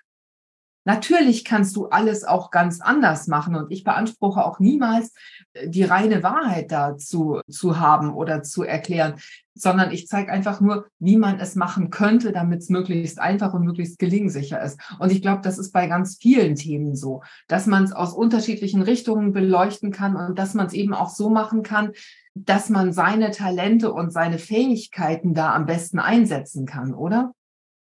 Natürlich 0.89 1.45
kannst 1.45 1.75
du 1.75 1.85
alles 1.89 2.23
auch 2.23 2.49
ganz 2.49 2.81
anders 2.81 3.27
machen 3.27 3.53
und 3.53 3.71
ich 3.71 3.83
beanspruche 3.83 4.43
auch 4.43 4.59
niemals 4.59 5.13
äh, 5.53 5.69
die 5.69 5.83
reine 5.83 6.23
Wahrheit 6.23 6.71
dazu 6.71 7.41
zu 7.47 7.79
haben 7.79 8.11
oder 8.11 8.41
zu 8.41 8.63
erklären, 8.63 9.13
sondern 9.53 9.91
ich 9.91 10.07
zeige 10.07 10.31
einfach 10.31 10.61
nur, 10.61 10.87
wie 10.97 11.17
man 11.17 11.39
es 11.39 11.53
machen 11.53 11.91
könnte, 11.91 12.31
damit 12.31 12.61
es 12.61 12.69
möglichst 12.69 13.19
einfach 13.19 13.53
und 13.53 13.65
möglichst 13.65 13.99
gelingsicher 13.99 14.63
ist. 14.63 14.79
Und 14.97 15.11
ich 15.11 15.21
glaube, 15.21 15.41
das 15.43 15.59
ist 15.59 15.73
bei 15.73 15.85
ganz 15.85 16.17
vielen 16.19 16.55
Themen 16.55 16.95
so, 16.95 17.21
dass 17.47 17.67
man 17.67 17.83
es 17.83 17.91
aus 17.91 18.11
unterschiedlichen 18.11 18.81
Richtungen 18.81 19.31
beleuchten 19.31 19.91
kann 19.91 20.15
und 20.15 20.39
dass 20.39 20.55
man 20.55 20.65
es 20.65 20.73
eben 20.73 20.95
auch 20.95 21.11
so 21.11 21.29
machen 21.29 21.61
kann, 21.61 21.91
dass 22.33 22.69
man 22.69 22.93
seine 22.93 23.29
Talente 23.29 23.93
und 23.93 24.11
seine 24.11 24.39
Fähigkeiten 24.39 25.35
da 25.35 25.53
am 25.53 25.67
besten 25.67 25.99
einsetzen 25.99 26.65
kann, 26.65 26.95
oder? 26.95 27.31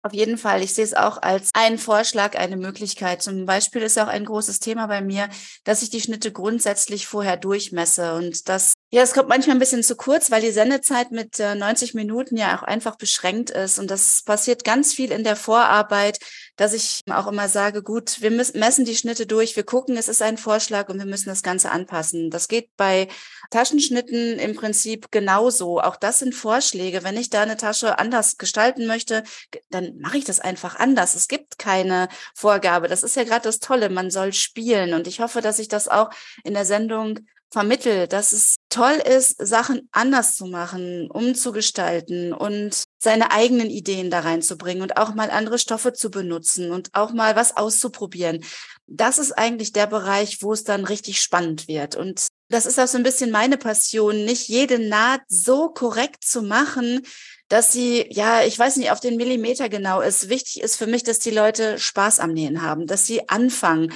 Auf 0.06 0.14
jeden 0.14 0.38
Fall. 0.38 0.62
Ich 0.62 0.76
sehe 0.76 0.84
es 0.84 0.94
auch 0.94 1.24
als 1.24 1.50
einen 1.56 1.80
Vorschlag, 1.80 2.38
eine 2.38 2.58
Möglichkeit. 2.58 3.24
Zum 3.24 3.48
Beispiel 3.48 3.82
ist 3.82 3.98
auch 3.98 4.06
ein 4.08 4.26
großes 4.26 4.60
Thema 4.60 4.86
bei 4.86 5.02
mir, 5.02 5.30
dass 5.64 5.82
ich 5.82 5.90
die 5.90 6.00
Schnitte 6.00 6.32
grundsätzlich 6.32 7.08
vorher 7.08 7.38
durchmesse 7.38 8.14
und 8.14 8.48
das 8.48 8.75
ja, 8.92 9.02
es 9.02 9.14
kommt 9.14 9.28
manchmal 9.28 9.56
ein 9.56 9.60
bisschen 9.60 9.84
zu 9.84 9.96
kurz, 9.96 10.30
weil 10.32 10.42
die 10.42 10.52
Sendezeit 10.52 11.12
mit 11.12 11.40
90 11.40 11.94
äh, 11.94 11.98
Minuten 11.98 12.38
ja 12.38 12.58
auch 12.58 12.64
einfach 12.64 12.96
beschränkt 12.96 13.50
ist. 13.50 13.80
Und 13.80 13.90
das 13.90 14.22
passiert 14.24 14.64
ganz 14.64 14.94
viel 14.94 15.12
in 15.12 15.24
der 15.24 15.36
Vorarbeit, 15.36 16.20
dass 16.56 16.74
ich 16.74 17.02
auch 17.12 17.28
immer 17.28 17.50
sage, 17.50 17.84
gut, 17.84 18.22
wir 18.22 18.32
messen 18.32 18.86
die 18.86 18.96
Schnitte 18.96 19.26
durch, 19.26 19.56
wir 19.56 19.66
gucken, 19.66 19.98
es 19.98 20.08
ist 20.08 20.22
ein 20.22 20.38
Vorschlag 20.38 20.88
und 20.88 21.00
wir 21.00 21.08
müssen 21.08 21.28
das 21.30 21.44
Ganze 21.44 21.72
anpassen. 21.72 22.30
Das 22.30 22.48
geht 22.48 22.70
bei 22.78 23.08
Taschenschnitten 23.50 24.40
im 24.40 24.56
Prinzip 24.56 25.12
genauso. 25.12 25.82
Auch 25.82 25.96
das 25.96 26.20
sind 26.20 26.34
Vorschläge. 26.36 27.04
Wenn 27.04 27.18
ich 27.18 27.30
da 27.30 27.42
eine 27.42 27.58
Tasche 27.58 28.00
anders 28.00 28.38
gestalten 28.38 28.86
möchte, 28.86 29.24
dann 29.72 29.98
mache 30.00 30.20
ich 30.20 30.26
das 30.26 30.40
einfach 30.40 30.78
anders. 30.78 31.16
Es 31.16 31.28
gibt 31.28 31.58
keine 31.58 32.08
Vorgabe. 32.34 32.88
Das 32.88 33.04
ist 33.04 33.16
ja 33.16 33.24
gerade 33.24 33.44
das 33.44 33.60
Tolle. 33.60 33.90
Man 33.90 34.12
soll 34.12 34.32
spielen. 34.32 34.94
Und 34.94 35.08
ich 35.08 35.20
hoffe, 35.20 35.42
dass 35.42 35.60
ich 35.60 35.68
das 35.68 35.88
auch 35.88 36.12
in 36.44 36.54
der 36.54 36.66
Sendung 36.66 37.20
vermittle, 37.52 38.08
dass 38.08 38.34
es 38.34 38.56
toll 38.70 39.02
ist, 39.06 39.36
Sachen 39.40 39.88
anders 39.92 40.36
zu 40.36 40.46
machen, 40.46 41.10
umzugestalten 41.10 42.34
und 42.34 42.84
seine 42.98 43.32
eigenen 43.32 43.70
Ideen 43.70 44.10
da 44.10 44.20
reinzubringen 44.20 44.84
und 44.84 44.98
auch 44.98 45.14
mal 45.14 45.30
andere 45.30 45.58
Stoffe 45.58 45.94
zu 45.94 46.10
benutzen 46.12 46.72
und 46.72 46.90
auch 46.94 47.14
mal 47.14 47.36
was 47.36 47.56
auszuprobieren. 47.56 48.44
Das 48.88 49.20
ist 49.20 49.32
eigentlich 49.32 49.72
der 49.72 49.88
Bereich, 49.88 50.42
wo 50.42 50.54
es 50.54 50.64
dann 50.64 50.86
richtig 50.86 51.22
spannend 51.22 51.68
wird. 51.68 51.96
Und 51.96 52.28
das 52.50 52.66
ist 52.66 52.80
auch 52.80 52.88
so 52.88 52.98
ein 52.98 53.04
bisschen 53.04 53.32
meine 53.32 53.58
Passion, 53.58 54.26
nicht 54.26 54.48
jede 54.48 54.80
Naht 54.80 55.22
so 55.28 55.70
korrekt 55.70 56.24
zu 56.24 56.42
machen, 56.42 57.02
dass 57.48 57.72
sie, 57.72 58.08
ja, 58.10 58.44
ich 58.44 58.58
weiß 58.58 58.78
nicht, 58.78 58.92
auf 58.92 59.00
den 59.00 59.18
Millimeter 59.18 59.70
genau 59.70 60.02
ist. 60.02 60.30
Wichtig 60.30 60.62
ist 60.62 60.76
für 60.76 60.88
mich, 60.88 61.04
dass 61.04 61.20
die 61.20 61.32
Leute 61.32 61.80
Spaß 61.80 62.20
am 62.20 62.34
Nähen 62.34 62.62
haben, 62.62 62.88
dass 62.88 63.06
sie 63.06 63.30
anfangen 63.30 63.94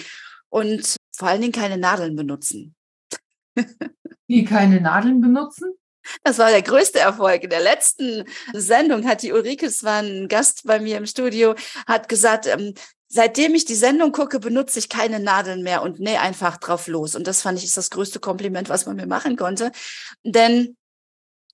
und 0.50 0.96
vor 1.16 1.28
allen 1.28 1.42
Dingen 1.42 1.54
keine 1.54 1.78
Nadeln 1.78 2.16
benutzen. 2.16 2.76
Die 4.28 4.46
keine 4.46 4.82
Nadeln 4.82 5.22
benutzen? 5.22 5.74
Das 6.24 6.38
war 6.38 6.50
der 6.50 6.62
größte 6.62 7.00
Erfolg. 7.00 7.44
In 7.44 7.50
der 7.50 7.62
letzten 7.62 8.26
Sendung 8.54 9.08
hat 9.08 9.22
die 9.22 9.32
Ulrike, 9.32 9.66
es 9.66 9.84
war 9.84 10.02
ein 10.02 10.28
Gast 10.28 10.64
bei 10.66 10.80
mir 10.80 10.98
im 10.98 11.06
Studio, 11.06 11.56
hat 11.88 12.10
gesagt, 12.10 12.48
ähm, 12.48 12.74
seitdem 13.08 13.56
ich 13.56 13.66
die 13.66 13.76
Sendung 13.76 14.12
gucke, 14.12 14.40
benutze 14.40 14.80
ich 14.80 14.90
keine 14.90 15.20
Nadeln 15.20 15.64
mehr 15.64 15.82
und 15.82 16.00
nähe 16.00 16.22
einfach 16.22 16.58
drauf 16.58 16.88
los. 16.88 17.16
Und 17.16 17.28
das 17.28 17.42
fand 17.42 17.58
ich 17.60 17.66
ist 17.66 17.78
das 17.78 17.90
größte 17.90 18.20
Kompliment, 18.20 18.70
was 18.70 18.86
man 18.86 18.96
mir 18.96 19.08
machen 19.08 19.36
konnte. 19.36 19.72
Denn 20.24 20.78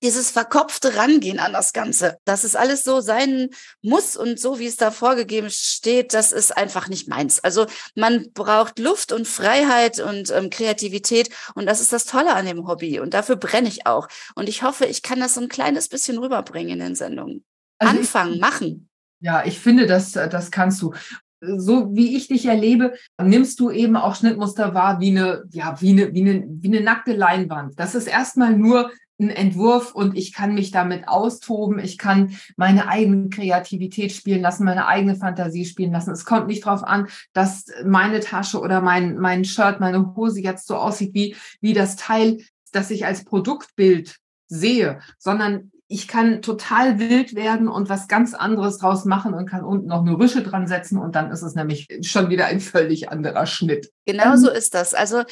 dieses 0.02 0.30
verkopfte 0.30 0.96
Rangehen 0.96 1.38
an 1.38 1.52
das 1.52 1.72
Ganze, 1.72 2.18
dass 2.24 2.44
es 2.44 2.54
alles 2.54 2.84
so 2.84 3.00
sein 3.00 3.48
muss 3.82 4.16
und 4.16 4.38
so, 4.38 4.58
wie 4.58 4.66
es 4.66 4.76
da 4.76 4.90
vorgegeben 4.90 5.48
steht, 5.50 6.12
das 6.14 6.32
ist 6.32 6.56
einfach 6.56 6.88
nicht 6.88 7.08
meins. 7.08 7.42
Also 7.42 7.66
man 7.94 8.26
braucht 8.34 8.78
Luft 8.78 9.12
und 9.12 9.26
Freiheit 9.26 9.98
und 9.98 10.30
ähm, 10.30 10.50
Kreativität 10.50 11.30
und 11.54 11.66
das 11.66 11.80
ist 11.80 11.92
das 11.92 12.04
Tolle 12.04 12.34
an 12.34 12.46
dem 12.46 12.66
Hobby 12.66 13.00
und 13.00 13.14
dafür 13.14 13.36
brenne 13.36 13.68
ich 13.68 13.86
auch. 13.86 14.08
Und 14.34 14.48
ich 14.48 14.62
hoffe, 14.62 14.84
ich 14.84 15.02
kann 15.02 15.20
das 15.20 15.34
so 15.34 15.40
ein 15.40 15.48
kleines 15.48 15.88
bisschen 15.88 16.18
rüberbringen 16.18 16.74
in 16.74 16.80
den 16.80 16.94
Sendungen. 16.94 17.44
Also 17.78 17.98
Anfangen, 17.98 18.34
ich, 18.34 18.40
machen. 18.40 18.88
Ja, 19.20 19.44
ich 19.44 19.58
finde, 19.58 19.86
das, 19.86 20.12
das 20.12 20.50
kannst 20.50 20.82
du 20.82 20.94
so 21.40 21.94
wie 21.94 22.16
ich 22.16 22.28
dich 22.28 22.46
erlebe, 22.46 22.94
nimmst 23.22 23.60
du 23.60 23.70
eben 23.70 23.96
auch 23.96 24.14
Schnittmuster 24.14 24.74
wahr 24.74 25.00
wie 25.00 25.10
eine, 25.10 25.44
ja, 25.50 25.80
wie 25.80 25.90
eine, 25.90 26.14
wie 26.14 26.20
eine, 26.22 26.44
wie 26.48 26.68
eine 26.68 26.80
nackte 26.80 27.12
Leinwand. 27.12 27.78
Das 27.78 27.94
ist 27.94 28.06
erstmal 28.06 28.56
nur 28.56 28.90
ein 29.18 29.30
Entwurf 29.30 29.94
und 29.94 30.16
ich 30.16 30.32
kann 30.32 30.54
mich 30.54 30.70
damit 30.70 31.08
austoben. 31.08 31.78
Ich 31.78 31.98
kann 31.98 32.36
meine 32.56 32.88
eigene 32.88 33.28
Kreativität 33.30 34.12
spielen 34.12 34.42
lassen, 34.42 34.64
meine 34.64 34.86
eigene 34.86 35.16
Fantasie 35.16 35.64
spielen 35.64 35.92
lassen. 35.92 36.10
Es 36.10 36.24
kommt 36.24 36.48
nicht 36.48 36.66
darauf 36.66 36.84
an, 36.84 37.08
dass 37.32 37.66
meine 37.84 38.20
Tasche 38.20 38.60
oder 38.60 38.80
mein, 38.80 39.16
mein 39.16 39.44
Shirt, 39.44 39.80
meine 39.80 40.14
Hose 40.14 40.40
jetzt 40.40 40.66
so 40.66 40.76
aussieht 40.76 41.14
wie, 41.14 41.34
wie 41.60 41.72
das 41.72 41.96
Teil, 41.96 42.38
das 42.72 42.90
ich 42.90 43.06
als 43.06 43.24
Produktbild 43.24 44.16
sehe, 44.48 45.00
sondern 45.18 45.72
ich 45.88 46.08
kann 46.08 46.42
total 46.42 46.98
wild 46.98 47.36
werden 47.36 47.68
und 47.68 47.88
was 47.88 48.08
ganz 48.08 48.34
anderes 48.34 48.78
draus 48.78 49.04
machen 49.04 49.34
und 49.34 49.48
kann 49.48 49.64
unten 49.64 49.86
noch 49.86 50.00
eine 50.00 50.18
Rüsche 50.18 50.42
dran 50.42 50.66
setzen 50.66 50.98
und 50.98 51.14
dann 51.14 51.30
ist 51.30 51.42
es 51.42 51.54
nämlich 51.54 51.86
schon 52.02 52.28
wieder 52.28 52.46
ein 52.46 52.58
völlig 52.60 53.08
anderer 53.10 53.46
Schnitt. 53.46 53.92
Genau 54.04 54.36
so 54.36 54.50
ist 54.50 54.74
das. 54.74 54.94
Also 54.94 55.22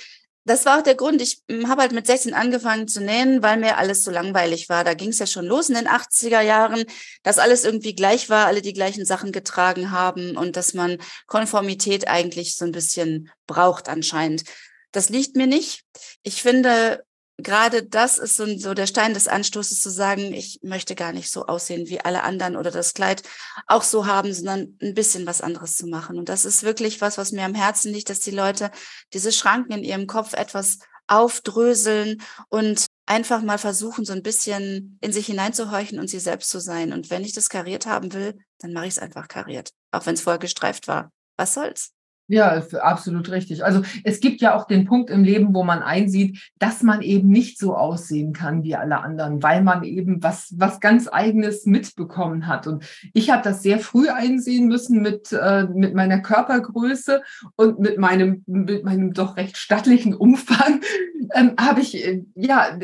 das 0.45 0.67
war 0.67 0.79
auch 0.79 0.83
der 0.83 0.95
Grund. 0.95 1.23
Ich 1.23 1.43
hm, 1.49 1.69
habe 1.69 1.83
halt 1.83 1.93
mit 1.93 2.07
16 2.07 2.35
angefangen 2.35 2.87
zu 2.87 3.01
nähen, 3.01 3.43
weil 3.43 3.59
mir 3.59 3.79
alles 3.79 4.05
so 4.05 4.11
langweilig 4.11 4.69
war. 4.69 4.85
Da 4.85 4.95
ging 4.95 5.11
es 5.11 5.19
ja 5.19 5.27
schon 5.27 5.47
los 5.47 5.69
in 5.69 5.75
den 5.75 5.89
80er 5.89 6.41
Jahren, 6.41 6.85
dass 7.23 7.39
alles 7.39 7.65
irgendwie 7.65 7.95
gleich 7.95 8.29
war, 8.29 8.47
alle 8.47 8.63
die 8.63 8.75
gleichen 8.75 9.07
Sachen 9.07 9.33
getragen 9.33 9.91
haben 9.91 10.37
und 10.37 10.57
dass 10.57 10.75
man 10.75 10.99
Konformität 11.27 12.09
eigentlich 12.09 12.57
so 12.57 12.65
ein 12.65 12.73
bisschen 12.73 13.31
braucht 13.47 13.89
anscheinend. 13.89 14.45
Das 14.93 15.09
liegt 15.09 15.35
mir 15.37 15.47
nicht. 15.47 15.83
Ich 16.23 16.43
finde, 16.43 17.05
gerade 17.39 17.83
das 17.83 18.19
ist 18.19 18.37
so, 18.37 18.47
so 18.59 18.75
der 18.75 18.87
Stein 18.87 19.15
des 19.15 19.29
Anstoßes 19.29 19.81
zu 19.81 19.91
sagen, 19.91 20.33
ich 20.33 20.61
möchte 20.63 20.95
gar 20.95 21.13
nicht 21.13 21.31
so 21.31 21.47
aussehen 21.47 21.89
wie 21.89 22.01
alle 22.01 22.23
anderen 22.23 22.57
oder 22.57 22.71
das 22.71 22.95
Kleid 22.95 23.23
auch 23.67 23.83
so 23.83 24.07
haben, 24.07 24.33
sondern 24.33 24.79
ein 24.81 24.95
bisschen 24.95 25.27
was 25.27 25.41
anderes 25.41 25.77
zu 25.77 25.87
machen. 25.87 26.19
Und 26.19 26.29
das 26.29 26.45
ist 26.45 26.63
wirklich 26.63 27.01
was, 27.01 27.19
was 27.19 27.33
mir 27.33 27.45
am 27.45 27.55
Herzen 27.55 27.93
liegt, 27.93 28.11
dass 28.11 28.21
die 28.21 28.31
Leute 28.31 28.71
diese 29.13 29.33
Schranken 29.33 29.73
in 29.73 29.85
ihrem 29.85 30.07
Kopf 30.07 30.33
etwas 30.35 30.79
aufdröseln 31.07 32.23
und 32.49 32.87
einfach 33.07 33.43
mal 33.43 33.59
versuchen, 33.59 34.05
so 34.05 34.13
ein 34.13 34.23
bisschen 34.23 34.99
in 35.03 35.13
sich 35.13 35.27
hineinzuhorchen 35.27 35.99
und 35.99 36.09
sie 36.09 36.21
selbst 36.21 36.51
zu 36.51 36.61
sein. 36.61 36.93
Und 36.93 37.11
wenn 37.11 37.25
ich 37.25 37.33
das 37.33 37.51
kariert 37.51 37.87
haben 37.87 38.13
will, 38.13 38.39
dann 38.59 38.73
mache 38.73 38.87
ich 38.87 38.95
es 38.95 38.99
einfach 38.99 39.29
kariert, 39.29 39.71
auch 39.91 40.07
wenn 40.07 40.15
es 40.15 40.23
vorher 40.23 40.39
gestreift 40.39 40.89
war. 40.89 41.13
Was 41.37 41.55
soll's? 41.55 41.93
Ja, 42.27 42.63
absolut 42.81 43.31
richtig. 43.31 43.65
Also 43.65 43.83
es 44.03 44.19
gibt 44.21 44.41
ja 44.41 44.57
auch 44.57 44.67
den 44.67 44.87
Punkt 44.87 45.11
im 45.11 45.25
Leben, 45.25 45.55
wo 45.55 45.63
man 45.63 45.83
einsieht, 45.83 46.39
dass 46.59 46.83
man 46.83 47.03
eben 47.03 47.29
nicht 47.29 47.59
so 47.59 47.77
aussehen 47.77 48.33
kann 48.33 48.63
wie 48.63 48.77
alle 48.77 49.01
anderen, 49.01 49.43
weil 49.43 49.63
man 49.63 49.85
eben 49.85 50.23
was, 50.23 50.55
was 50.57 50.81
ganz 50.81 51.07
eigenes 51.11 51.67
mitbekommen 51.67 52.47
hat. 52.47 52.67
Und 52.67 52.85
ich 53.13 53.29
habe 53.29 53.43
das 53.43 53.63
sehr 53.63 53.79
früh 53.79 54.09
einsehen 54.09 54.69
müssen 54.69 55.03
mit, 55.03 55.33
äh, 55.33 55.65
mit 55.65 55.95
meiner 55.95 56.21
Körpergröße 56.21 57.23
und 57.57 57.79
mit 57.79 57.99
meinem, 57.99 58.43
mit 58.47 58.85
meinem 58.85 59.13
doch 59.13 59.37
recht 59.37 59.59
stattlichen 59.59 60.15
Umfang. 60.15 60.81
Ähm, 61.33 61.55
habe 61.59 61.81
ich, 61.81 62.07
äh, 62.07 62.23
ja, 62.35 62.79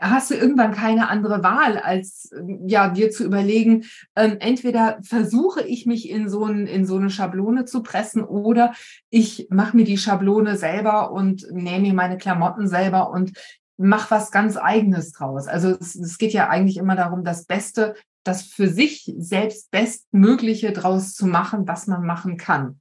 hast 0.00 0.30
du 0.30 0.34
irgendwann 0.34 0.72
keine 0.72 1.08
andere 1.08 1.42
Wahl, 1.42 1.78
als 1.78 2.30
ja, 2.66 2.90
dir 2.90 3.10
zu 3.10 3.24
überlegen, 3.24 3.84
ähm, 4.14 4.36
entweder 4.38 4.98
versuche 5.02 5.62
ich 5.62 5.86
mich 5.86 6.10
in 6.10 6.28
so, 6.28 6.44
ein, 6.44 6.66
in 6.66 6.84
so 6.84 6.96
eine 6.96 7.08
Schablone 7.08 7.64
zu 7.64 7.82
pressen 7.82 8.22
oder 8.22 8.53
oder 8.54 8.74
ich 9.10 9.48
mache 9.50 9.76
mir 9.76 9.84
die 9.84 9.98
Schablone 9.98 10.56
selber 10.56 11.10
und 11.10 11.46
nehme 11.50 11.80
mir 11.80 11.94
meine 11.94 12.18
Klamotten 12.18 12.68
selber 12.68 13.10
und 13.10 13.32
mache 13.76 14.12
was 14.12 14.30
ganz 14.30 14.56
eigenes 14.56 15.12
draus. 15.12 15.48
Also 15.48 15.70
es, 15.70 15.96
es 15.96 16.18
geht 16.18 16.32
ja 16.32 16.48
eigentlich 16.48 16.76
immer 16.76 16.94
darum, 16.94 17.24
das 17.24 17.44
Beste, 17.44 17.94
das 18.22 18.42
für 18.42 18.68
sich 18.68 19.12
selbst 19.18 19.70
Bestmögliche 19.70 20.72
draus 20.72 21.14
zu 21.14 21.26
machen, 21.26 21.66
was 21.66 21.88
man 21.88 22.06
machen 22.06 22.36
kann. 22.36 22.80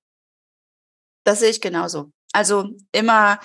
Das 1.25 1.39
sehe 1.39 1.49
ich 1.49 1.61
genauso. 1.61 2.11
Also 2.31 2.69
immer 2.91 3.39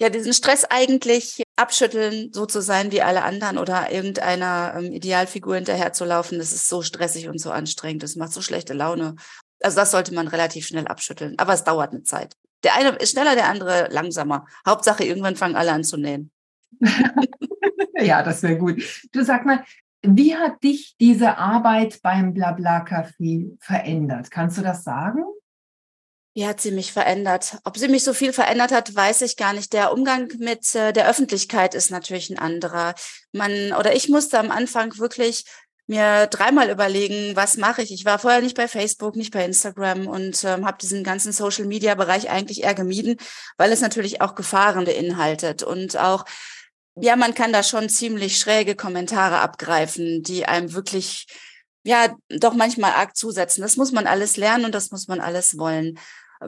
ja 0.00 0.10
diesen 0.10 0.32
Stress 0.32 0.64
eigentlich 0.64 1.42
abschütteln, 1.56 2.32
so 2.32 2.46
zu 2.46 2.60
sein 2.60 2.90
wie 2.92 3.02
alle 3.02 3.22
anderen 3.22 3.58
oder 3.58 3.92
irgendeiner 3.92 4.74
ähm, 4.76 4.92
Idealfigur 4.92 5.54
hinterherzulaufen, 5.54 6.38
das 6.38 6.52
ist 6.52 6.68
so 6.68 6.82
stressig 6.82 7.28
und 7.28 7.40
so 7.40 7.50
anstrengend, 7.50 8.02
das 8.02 8.16
macht 8.16 8.32
so 8.32 8.42
schlechte 8.42 8.74
Laune. 8.74 9.16
Also 9.64 9.76
das 9.76 9.92
sollte 9.92 10.12
man 10.12 10.28
relativ 10.28 10.66
schnell 10.66 10.86
abschütteln. 10.86 11.38
Aber 11.38 11.54
es 11.54 11.64
dauert 11.64 11.92
eine 11.92 12.02
Zeit. 12.02 12.36
Der 12.64 12.76
eine 12.76 12.90
ist 12.90 13.12
schneller, 13.12 13.34
der 13.34 13.48
andere 13.48 13.88
langsamer. 13.90 14.46
Hauptsache, 14.66 15.04
irgendwann 15.04 15.36
fangen 15.36 15.56
alle 15.56 15.72
an 15.72 15.84
zu 15.84 15.96
nähen. 15.96 16.30
ja, 17.98 18.22
das 18.22 18.42
wäre 18.42 18.58
gut. 18.58 18.82
Du 19.12 19.24
sag 19.24 19.46
mal, 19.46 19.64
wie 20.02 20.36
hat 20.36 20.62
dich 20.62 20.96
diese 21.00 21.38
Arbeit 21.38 22.00
beim 22.02 22.34
Blabla-Café 22.34 23.56
verändert? 23.58 24.30
Kannst 24.30 24.58
du 24.58 24.62
das 24.62 24.84
sagen? 24.84 25.24
Wie 26.36 26.46
hat 26.46 26.60
sie 26.60 26.72
mich 26.72 26.92
verändert? 26.92 27.58
Ob 27.64 27.78
sie 27.78 27.88
mich 27.88 28.02
so 28.04 28.12
viel 28.12 28.32
verändert 28.32 28.72
hat, 28.72 28.94
weiß 28.94 29.22
ich 29.22 29.36
gar 29.36 29.52
nicht. 29.52 29.72
Der 29.72 29.92
Umgang 29.92 30.30
mit 30.38 30.74
äh, 30.74 30.92
der 30.92 31.08
Öffentlichkeit 31.08 31.74
ist 31.74 31.90
natürlich 31.90 32.28
ein 32.28 32.38
anderer. 32.38 32.94
Man 33.32 33.72
oder 33.72 33.94
ich 33.94 34.08
musste 34.08 34.40
am 34.40 34.50
Anfang 34.50 34.98
wirklich 34.98 35.44
mir 35.86 36.26
dreimal 36.28 36.70
überlegen, 36.70 37.36
was 37.36 37.56
mache 37.56 37.82
ich. 37.82 37.92
Ich 37.92 38.04
war 38.04 38.18
vorher 38.18 38.40
nicht 38.40 38.56
bei 38.56 38.68
Facebook, 38.68 39.16
nicht 39.16 39.32
bei 39.32 39.44
Instagram 39.44 40.06
und 40.06 40.42
ähm, 40.44 40.66
habe 40.66 40.78
diesen 40.80 41.04
ganzen 41.04 41.32
Social-Media-Bereich 41.32 42.30
eigentlich 42.30 42.62
eher 42.62 42.74
gemieden, 42.74 43.16
weil 43.58 43.70
es 43.70 43.80
natürlich 43.80 44.20
auch 44.20 44.34
Gefahren 44.34 44.84
beinhaltet 44.84 45.62
und 45.62 45.98
auch 45.98 46.24
ja, 46.96 47.16
man 47.16 47.34
kann 47.34 47.52
da 47.52 47.62
schon 47.62 47.88
ziemlich 47.88 48.38
schräge 48.38 48.76
Kommentare 48.76 49.40
abgreifen, 49.40 50.22
die 50.22 50.46
einem 50.46 50.74
wirklich 50.74 51.26
ja 51.84 52.14
doch 52.28 52.54
manchmal 52.54 52.92
arg 52.92 53.16
zusetzen. 53.16 53.62
Das 53.62 53.76
muss 53.76 53.92
man 53.92 54.06
alles 54.06 54.36
lernen 54.36 54.64
und 54.64 54.74
das 54.74 54.90
muss 54.90 55.08
man 55.08 55.20
alles 55.20 55.58
wollen. 55.58 55.98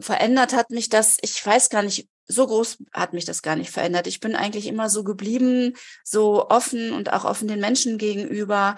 Verändert 0.01 0.55
hat 0.55 0.71
mich 0.71 0.89
das, 0.89 1.17
ich 1.21 1.45
weiß 1.45 1.69
gar 1.69 1.83
nicht, 1.83 2.09
so 2.29 2.47
groß 2.47 2.79
hat 2.93 3.13
mich 3.13 3.25
das 3.25 3.43
gar 3.43 3.57
nicht 3.57 3.71
verändert. 3.71 4.07
Ich 4.07 4.21
bin 4.21 4.35
eigentlich 4.35 4.67
immer 4.67 4.91
so 4.91 5.05
geblieben, 5.05 5.75
so 6.05 6.49
offen 6.49 6.93
und 6.93 7.13
auch 7.13 7.25
offen 7.25 7.49
den 7.49 7.61
Menschen 7.61 7.99
gegenüber 7.99 8.77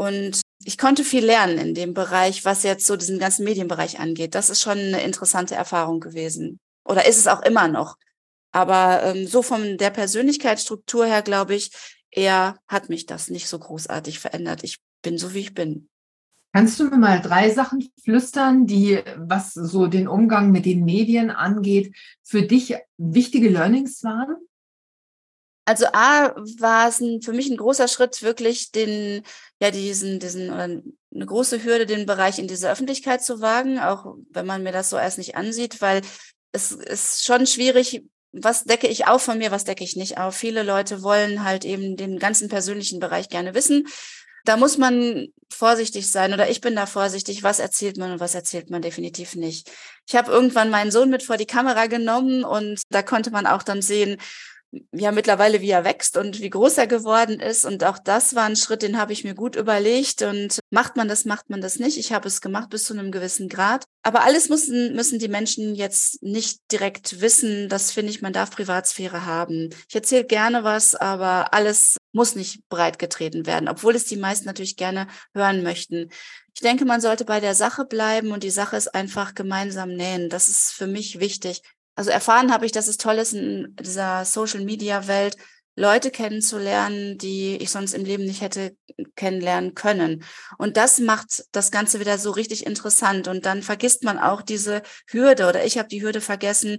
und 0.00 0.40
ich 0.64 0.78
konnte 0.78 1.04
viel 1.04 1.22
lernen 1.22 1.58
in 1.58 1.74
dem 1.74 1.92
Bereich, 1.92 2.46
was 2.46 2.62
jetzt 2.62 2.86
so 2.86 2.96
diesen 2.96 3.18
ganzen 3.18 3.44
Medienbereich 3.44 4.00
angeht. 4.00 4.34
Das 4.34 4.48
ist 4.48 4.62
schon 4.62 4.78
eine 4.78 5.02
interessante 5.02 5.54
Erfahrung 5.54 6.00
gewesen. 6.00 6.58
Oder 6.86 7.06
ist 7.06 7.18
es 7.18 7.26
auch 7.26 7.42
immer 7.42 7.68
noch. 7.68 7.98
Aber 8.50 9.02
ähm, 9.02 9.26
so 9.26 9.42
von 9.42 9.76
der 9.76 9.90
Persönlichkeitsstruktur 9.90 11.04
her, 11.04 11.20
glaube 11.20 11.54
ich, 11.54 11.70
eher 12.10 12.56
hat 12.66 12.88
mich 12.88 13.04
das 13.04 13.28
nicht 13.28 13.46
so 13.46 13.58
großartig 13.58 14.20
verändert. 14.20 14.64
Ich 14.64 14.78
bin 15.02 15.18
so, 15.18 15.34
wie 15.34 15.40
ich 15.40 15.52
bin. 15.52 15.90
Kannst 16.54 16.80
du 16.80 16.84
mir 16.84 16.96
mal 16.96 17.20
drei 17.20 17.50
Sachen 17.50 17.86
flüstern, 18.02 18.66
die, 18.66 19.02
was 19.18 19.52
so 19.52 19.86
den 19.86 20.08
Umgang 20.08 20.50
mit 20.50 20.64
den 20.64 20.82
Medien 20.82 21.30
angeht, 21.30 21.94
für 22.22 22.40
dich 22.40 22.74
wichtige 22.96 23.50
Learnings 23.50 24.02
waren? 24.02 24.36
Also 25.70 25.86
A 25.92 26.34
war 26.58 26.88
es 26.88 26.98
ein, 26.98 27.22
für 27.22 27.32
mich 27.32 27.48
ein 27.48 27.56
großer 27.56 27.86
Schritt, 27.86 28.22
wirklich 28.22 28.72
den, 28.72 29.22
ja, 29.62 29.70
diesen, 29.70 30.18
diesen, 30.18 30.50
oder 30.50 30.64
eine 30.64 31.26
große 31.26 31.62
Hürde, 31.62 31.86
den 31.86 32.06
Bereich 32.06 32.40
in 32.40 32.48
diese 32.48 32.68
Öffentlichkeit 32.68 33.22
zu 33.22 33.40
wagen, 33.40 33.78
auch 33.78 34.16
wenn 34.30 34.46
man 34.46 34.64
mir 34.64 34.72
das 34.72 34.90
so 34.90 34.96
erst 34.96 35.18
nicht 35.18 35.36
ansieht, 35.36 35.80
weil 35.80 36.02
es 36.50 36.72
ist 36.72 37.24
schon 37.24 37.46
schwierig, 37.46 38.02
was 38.32 38.64
decke 38.64 38.88
ich 38.88 39.06
auf 39.06 39.22
von 39.22 39.38
mir, 39.38 39.52
was 39.52 39.62
decke 39.62 39.84
ich 39.84 39.94
nicht 39.94 40.18
auf. 40.18 40.34
Viele 40.34 40.64
Leute 40.64 41.04
wollen 41.04 41.44
halt 41.44 41.64
eben 41.64 41.96
den 41.96 42.18
ganzen 42.18 42.48
persönlichen 42.48 42.98
Bereich 42.98 43.28
gerne 43.28 43.54
wissen. 43.54 43.86
Da 44.44 44.56
muss 44.56 44.76
man 44.76 45.28
vorsichtig 45.52 46.10
sein 46.10 46.34
oder 46.34 46.50
ich 46.50 46.60
bin 46.60 46.74
da 46.74 46.86
vorsichtig, 46.86 47.44
was 47.44 47.60
erzählt 47.60 47.96
man 47.96 48.10
und 48.10 48.18
was 48.18 48.34
erzählt 48.34 48.70
man 48.70 48.82
definitiv 48.82 49.36
nicht. 49.36 49.70
Ich 50.08 50.16
habe 50.16 50.32
irgendwann 50.32 50.70
meinen 50.70 50.90
Sohn 50.90 51.10
mit 51.10 51.22
vor 51.22 51.36
die 51.36 51.46
Kamera 51.46 51.86
genommen 51.86 52.42
und 52.42 52.82
da 52.88 53.02
konnte 53.02 53.30
man 53.30 53.46
auch 53.46 53.62
dann 53.62 53.82
sehen, 53.82 54.16
ja 54.92 55.10
mittlerweile, 55.10 55.60
wie 55.60 55.70
er 55.70 55.84
wächst 55.84 56.16
und 56.16 56.40
wie 56.40 56.50
groß 56.50 56.78
er 56.78 56.86
geworden 56.86 57.40
ist. 57.40 57.64
Und 57.64 57.84
auch 57.84 57.98
das 57.98 58.34
war 58.34 58.44
ein 58.44 58.56
Schritt, 58.56 58.82
den 58.82 58.98
habe 58.98 59.12
ich 59.12 59.24
mir 59.24 59.34
gut 59.34 59.56
überlegt. 59.56 60.22
Und 60.22 60.60
macht 60.70 60.96
man 60.96 61.08
das, 61.08 61.24
macht 61.24 61.50
man 61.50 61.60
das 61.60 61.78
nicht. 61.78 61.98
Ich 61.98 62.12
habe 62.12 62.28
es 62.28 62.40
gemacht 62.40 62.70
bis 62.70 62.84
zu 62.84 62.94
einem 62.94 63.10
gewissen 63.10 63.48
Grad. 63.48 63.84
Aber 64.02 64.22
alles 64.22 64.48
müssen, 64.48 64.94
müssen 64.94 65.18
die 65.18 65.28
Menschen 65.28 65.74
jetzt 65.74 66.22
nicht 66.22 66.60
direkt 66.70 67.20
wissen. 67.20 67.68
Das 67.68 67.90
finde 67.90 68.10
ich, 68.10 68.22
man 68.22 68.32
darf 68.32 68.50
Privatsphäre 68.50 69.26
haben. 69.26 69.70
Ich 69.88 69.94
erzähle 69.94 70.24
gerne 70.24 70.64
was, 70.64 70.94
aber 70.94 71.52
alles 71.52 71.96
muss 72.12 72.34
nicht 72.34 72.68
breit 72.68 72.98
getreten 72.98 73.46
werden, 73.46 73.68
obwohl 73.68 73.94
es 73.94 74.04
die 74.04 74.16
meisten 74.16 74.46
natürlich 74.46 74.76
gerne 74.76 75.06
hören 75.34 75.62
möchten. 75.62 76.10
Ich 76.54 76.60
denke, 76.60 76.84
man 76.84 77.00
sollte 77.00 77.24
bei 77.24 77.40
der 77.40 77.54
Sache 77.54 77.84
bleiben 77.84 78.32
und 78.32 78.42
die 78.42 78.50
Sache 78.50 78.76
ist 78.76 78.94
einfach 78.94 79.34
gemeinsam 79.34 79.94
nähen. 79.94 80.28
Das 80.28 80.48
ist 80.48 80.72
für 80.72 80.86
mich 80.86 81.20
wichtig 81.20 81.62
also 81.94 82.10
erfahren 82.10 82.52
habe 82.52 82.66
ich, 82.66 82.72
dass 82.72 82.88
es 82.88 82.96
toll 82.96 83.16
ist, 83.16 83.32
in 83.32 83.76
dieser 83.80 84.24
Social-Media-Welt 84.24 85.36
Leute 85.76 86.10
kennenzulernen, 86.10 87.16
die 87.16 87.56
ich 87.56 87.70
sonst 87.70 87.94
im 87.94 88.04
Leben 88.04 88.24
nicht 88.24 88.42
hätte 88.42 88.76
kennenlernen 89.16 89.74
können. 89.74 90.24
Und 90.58 90.76
das 90.76 90.98
macht 90.98 91.44
das 91.52 91.70
Ganze 91.70 92.00
wieder 92.00 92.18
so 92.18 92.30
richtig 92.32 92.66
interessant. 92.66 93.28
Und 93.28 93.46
dann 93.46 93.62
vergisst 93.62 94.04
man 94.04 94.18
auch 94.18 94.42
diese 94.42 94.82
Hürde 95.06 95.48
oder 95.48 95.64
ich 95.64 95.78
habe 95.78 95.88
die 95.88 96.02
Hürde 96.02 96.20
vergessen, 96.20 96.78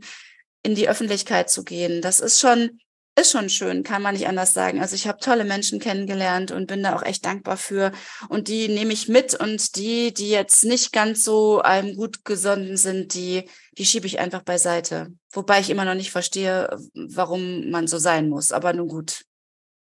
in 0.64 0.76
die 0.76 0.88
Öffentlichkeit 0.88 1.50
zu 1.50 1.64
gehen. 1.64 2.02
Das 2.02 2.20
ist 2.20 2.40
schon 2.40 2.80
ist 3.20 3.32
schon 3.32 3.50
schön, 3.50 3.84
kann 3.84 4.02
man 4.02 4.14
nicht 4.14 4.28
anders 4.28 4.54
sagen. 4.54 4.80
Also 4.80 4.96
ich 4.96 5.06
habe 5.06 5.20
tolle 5.20 5.44
Menschen 5.44 5.80
kennengelernt 5.80 6.52
und 6.52 6.68
bin 6.68 6.82
da 6.82 6.96
auch 6.96 7.04
echt 7.04 7.26
dankbar 7.26 7.58
für. 7.58 7.92
Und 8.30 8.48
die 8.48 8.70
nehme 8.70 8.94
ich 8.94 9.10
mit 9.10 9.34
und 9.36 9.76
die, 9.76 10.14
die 10.14 10.30
jetzt 10.30 10.64
nicht 10.64 10.94
ganz 10.94 11.26
so 11.26 11.62
einem 11.62 11.96
gut 11.98 12.24
gesonnen 12.24 12.78
sind, 12.78 13.14
die, 13.14 13.50
die 13.82 13.86
schiebe 13.88 14.06
ich 14.06 14.20
einfach 14.20 14.44
beiseite. 14.44 15.12
Wobei 15.32 15.60
ich 15.60 15.72
immer 15.72 15.86
noch 15.86 15.96
nicht 15.96 16.12
verstehe, 16.12 16.70
warum 16.94 17.72
man 17.72 17.88
so 17.88 17.98
sein 17.98 18.30
muss. 18.30 18.52
Aber 18.52 18.74
nun 18.74 18.88
gut, 18.88 19.26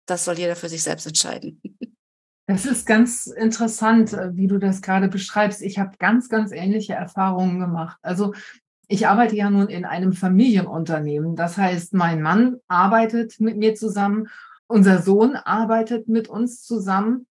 das 0.06 0.24
soll 0.24 0.40
jeder 0.40 0.56
für 0.56 0.70
sich 0.70 0.82
selbst 0.82 1.06
entscheiden. 1.06 1.62
Das 2.48 2.66
ist 2.66 2.86
ganz 2.86 3.28
interessant, 3.28 4.14
wie 4.14 4.48
du 4.48 4.60
das 4.60 4.82
gerade 4.82 5.10
beschreibst. 5.10 5.62
Ich 5.62 5.78
habe 5.78 5.92
ganz, 6.00 6.30
ganz 6.30 6.54
ähnliche 6.54 6.94
Erfahrungen 6.94 7.60
gemacht. 7.60 7.98
Also 8.02 8.34
ich 8.88 9.08
arbeite 9.08 9.36
ja 9.36 9.50
nun 9.50 9.68
in 9.68 9.84
einem 9.84 10.14
Familienunternehmen. 10.14 11.36
Das 11.36 11.58
heißt, 11.58 11.94
mein 11.94 12.22
Mann 12.22 12.60
arbeitet 12.70 13.42
mit 13.42 13.58
mir 13.58 13.76
zusammen, 13.76 14.30
unser 14.68 15.02
Sohn 15.02 15.36
arbeitet 15.36 16.08
mit 16.08 16.30
uns 16.30 16.64
zusammen. 16.64 17.28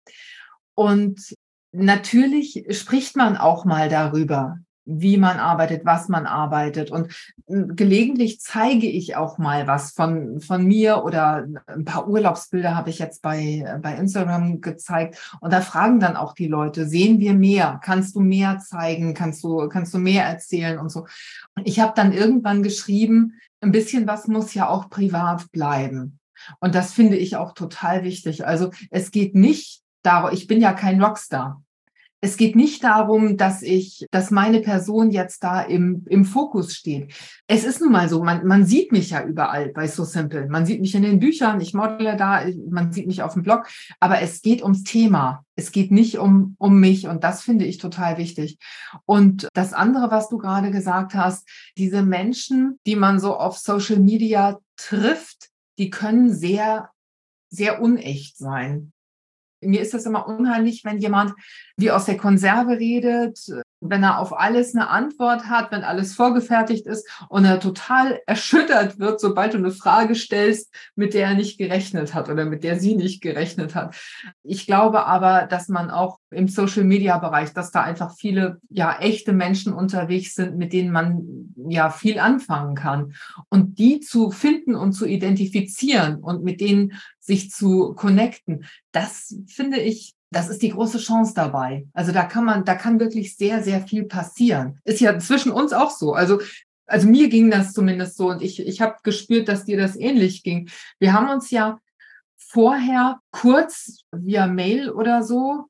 Und 0.74 1.34
natürlich 1.72 2.66
spricht 2.78 3.16
man 3.16 3.38
auch 3.38 3.64
mal 3.64 3.88
darüber, 3.88 4.58
wie 4.98 5.16
man 5.16 5.38
arbeitet, 5.38 5.84
was 5.84 6.08
man 6.08 6.26
arbeitet. 6.26 6.90
Und 6.90 7.14
hm, 7.46 7.76
gelegentlich 7.76 8.40
zeige 8.40 8.86
ich 8.86 9.16
auch 9.16 9.38
mal 9.38 9.66
was 9.66 9.92
von, 9.92 10.40
von 10.40 10.64
mir 10.64 11.04
oder 11.04 11.46
ein 11.66 11.84
paar 11.84 12.08
Urlaubsbilder 12.08 12.74
habe 12.74 12.90
ich 12.90 12.98
jetzt 12.98 13.22
bei, 13.22 13.78
bei 13.82 13.94
Instagram 13.94 14.60
gezeigt. 14.60 15.36
Und 15.40 15.52
da 15.52 15.60
fragen 15.60 16.00
dann 16.00 16.16
auch 16.16 16.34
die 16.34 16.48
Leute, 16.48 16.86
sehen 16.86 17.18
wir 17.20 17.34
mehr? 17.34 17.80
Kannst 17.82 18.16
du 18.16 18.20
mehr 18.20 18.58
zeigen? 18.58 19.14
Kannst 19.14 19.44
du, 19.44 19.68
kannst 19.68 19.94
du 19.94 19.98
mehr 19.98 20.24
erzählen 20.24 20.78
und 20.78 20.90
so? 20.90 21.06
Ich 21.64 21.80
habe 21.80 21.92
dann 21.94 22.12
irgendwann 22.12 22.62
geschrieben, 22.62 23.34
ein 23.60 23.72
bisschen 23.72 24.06
was 24.06 24.26
muss 24.26 24.54
ja 24.54 24.68
auch 24.68 24.90
privat 24.90 25.50
bleiben. 25.52 26.18
Und 26.60 26.74
das 26.74 26.92
finde 26.92 27.16
ich 27.16 27.36
auch 27.36 27.52
total 27.52 28.02
wichtig. 28.04 28.46
Also 28.46 28.70
es 28.90 29.10
geht 29.10 29.34
nicht 29.34 29.82
darum, 30.02 30.30
ich 30.32 30.46
bin 30.46 30.60
ja 30.60 30.72
kein 30.72 31.02
Rockstar. 31.02 31.62
Es 32.22 32.36
geht 32.36 32.54
nicht 32.54 32.84
darum, 32.84 33.38
dass 33.38 33.62
ich, 33.62 34.06
dass 34.10 34.30
meine 34.30 34.60
Person 34.60 35.10
jetzt 35.10 35.42
da 35.42 35.62
im, 35.62 36.04
im 36.08 36.26
Fokus 36.26 36.74
steht. 36.74 37.14
Es 37.46 37.64
ist 37.64 37.80
nun 37.80 37.92
mal 37.92 38.10
so, 38.10 38.22
man, 38.22 38.46
man 38.46 38.66
sieht 38.66 38.92
mich 38.92 39.10
ja 39.10 39.24
überall 39.24 39.70
bei 39.70 39.88
So 39.88 40.04
Simple. 40.04 40.46
Man 40.48 40.66
sieht 40.66 40.82
mich 40.82 40.94
in 40.94 41.02
den 41.02 41.18
Büchern, 41.18 41.62
ich 41.62 41.72
modele 41.72 42.16
da, 42.16 42.42
man 42.68 42.92
sieht 42.92 43.06
mich 43.06 43.22
auf 43.22 43.32
dem 43.32 43.42
Blog, 43.42 43.68
aber 44.00 44.20
es 44.20 44.42
geht 44.42 44.62
ums 44.62 44.84
Thema. 44.84 45.44
Es 45.56 45.72
geht 45.72 45.90
nicht 45.90 46.18
um, 46.18 46.56
um 46.58 46.78
mich 46.78 47.06
und 47.06 47.24
das 47.24 47.42
finde 47.42 47.64
ich 47.64 47.78
total 47.78 48.18
wichtig. 48.18 48.58
Und 49.06 49.48
das 49.54 49.72
andere, 49.72 50.10
was 50.10 50.28
du 50.28 50.36
gerade 50.36 50.70
gesagt 50.70 51.14
hast, 51.14 51.48
diese 51.78 52.02
Menschen, 52.02 52.78
die 52.86 52.96
man 52.96 53.18
so 53.18 53.36
auf 53.36 53.56
Social 53.56 53.98
Media 53.98 54.58
trifft, 54.76 55.48
die 55.78 55.88
können 55.88 56.34
sehr, 56.34 56.90
sehr 57.48 57.80
unecht 57.80 58.36
sein 58.36 58.92
mir 59.60 59.80
ist 59.80 59.94
das 59.94 60.06
immer 60.06 60.26
unheimlich, 60.26 60.84
wenn 60.84 60.98
jemand 60.98 61.34
wie 61.76 61.90
aus 61.90 62.06
der 62.06 62.16
Konserve 62.16 62.78
redet, 62.78 63.38
wenn 63.80 64.02
er 64.02 64.18
auf 64.18 64.38
alles 64.38 64.74
eine 64.74 64.88
Antwort 64.88 65.46
hat, 65.46 65.72
wenn 65.72 65.84
alles 65.84 66.14
vorgefertigt 66.14 66.86
ist 66.86 67.08
und 67.28 67.44
er 67.44 67.60
total 67.60 68.20
erschüttert 68.26 68.98
wird, 68.98 69.20
sobald 69.20 69.54
du 69.54 69.58
eine 69.58 69.70
Frage 69.70 70.14
stellst, 70.14 70.72
mit 70.94 71.14
der 71.14 71.28
er 71.28 71.34
nicht 71.34 71.58
gerechnet 71.58 72.14
hat 72.14 72.28
oder 72.28 72.44
mit 72.44 72.62
der 72.62 72.78
sie 72.78 72.94
nicht 72.94 73.22
gerechnet 73.22 73.74
hat. 73.74 73.96
Ich 74.42 74.66
glaube 74.66 75.06
aber, 75.06 75.46
dass 75.46 75.68
man 75.68 75.90
auch 75.90 76.18
im 76.30 76.48
Social 76.48 76.84
Media 76.84 77.18
Bereich, 77.18 77.52
dass 77.52 77.70
da 77.70 77.82
einfach 77.82 78.14
viele 78.14 78.60
ja 78.68 78.98
echte 79.00 79.32
Menschen 79.32 79.72
unterwegs 79.72 80.34
sind, 80.34 80.56
mit 80.56 80.72
denen 80.72 80.92
man 80.92 81.54
ja 81.68 81.90
viel 81.90 82.18
anfangen 82.18 82.74
kann 82.74 83.14
und 83.48 83.78
die 83.78 84.00
zu 84.00 84.30
finden 84.30 84.74
und 84.74 84.92
zu 84.92 85.06
identifizieren 85.06 86.16
und 86.16 86.44
mit 86.44 86.60
denen 86.60 86.92
sich 87.18 87.50
zu 87.50 87.94
connecten. 87.94 88.64
Das 88.92 89.34
finde 89.46 89.78
ich 89.78 90.14
das 90.30 90.48
ist 90.48 90.62
die 90.62 90.70
große 90.70 90.98
Chance 90.98 91.32
dabei. 91.34 91.86
Also 91.92 92.12
da 92.12 92.24
kann 92.24 92.44
man, 92.44 92.64
da 92.64 92.74
kann 92.74 93.00
wirklich 93.00 93.36
sehr, 93.36 93.62
sehr 93.62 93.82
viel 93.82 94.04
passieren. 94.04 94.78
Ist 94.84 95.00
ja 95.00 95.18
zwischen 95.18 95.50
uns 95.50 95.72
auch 95.72 95.90
so. 95.90 96.12
Also 96.12 96.40
also 96.90 97.06
mir 97.06 97.28
ging 97.28 97.50
das 97.50 97.72
zumindest 97.72 98.16
so 98.16 98.30
und 98.30 98.42
ich, 98.42 98.66
ich 98.66 98.80
habe 98.80 98.96
gespürt, 99.04 99.48
dass 99.48 99.64
dir 99.64 99.76
das 99.76 99.96
ähnlich 99.96 100.42
ging. 100.42 100.68
Wir 100.98 101.12
haben 101.12 101.28
uns 101.28 101.50
ja 101.50 101.78
vorher 102.36 103.20
kurz 103.30 104.00
via 104.10 104.48
Mail 104.48 104.90
oder 104.90 105.22
so. 105.22 105.66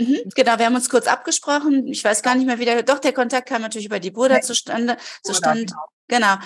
Mhm, 0.00 0.22
genau, 0.34 0.58
wir 0.58 0.66
haben 0.66 0.74
uns 0.74 0.90
kurz 0.90 1.06
abgesprochen. 1.06 1.86
Ich 1.86 2.02
weiß 2.02 2.22
gar 2.22 2.34
nicht 2.34 2.46
mehr, 2.46 2.58
wie 2.58 2.64
der, 2.64 2.82
doch 2.82 2.98
der 2.98 3.12
Kontakt 3.12 3.48
kam 3.48 3.62
natürlich 3.62 3.86
über 3.86 4.00
die 4.00 4.10
Bruder 4.10 4.40
zustande. 4.40 4.96
zustande. 5.22 5.66
Genau. 6.08 6.32
genau. 6.34 6.44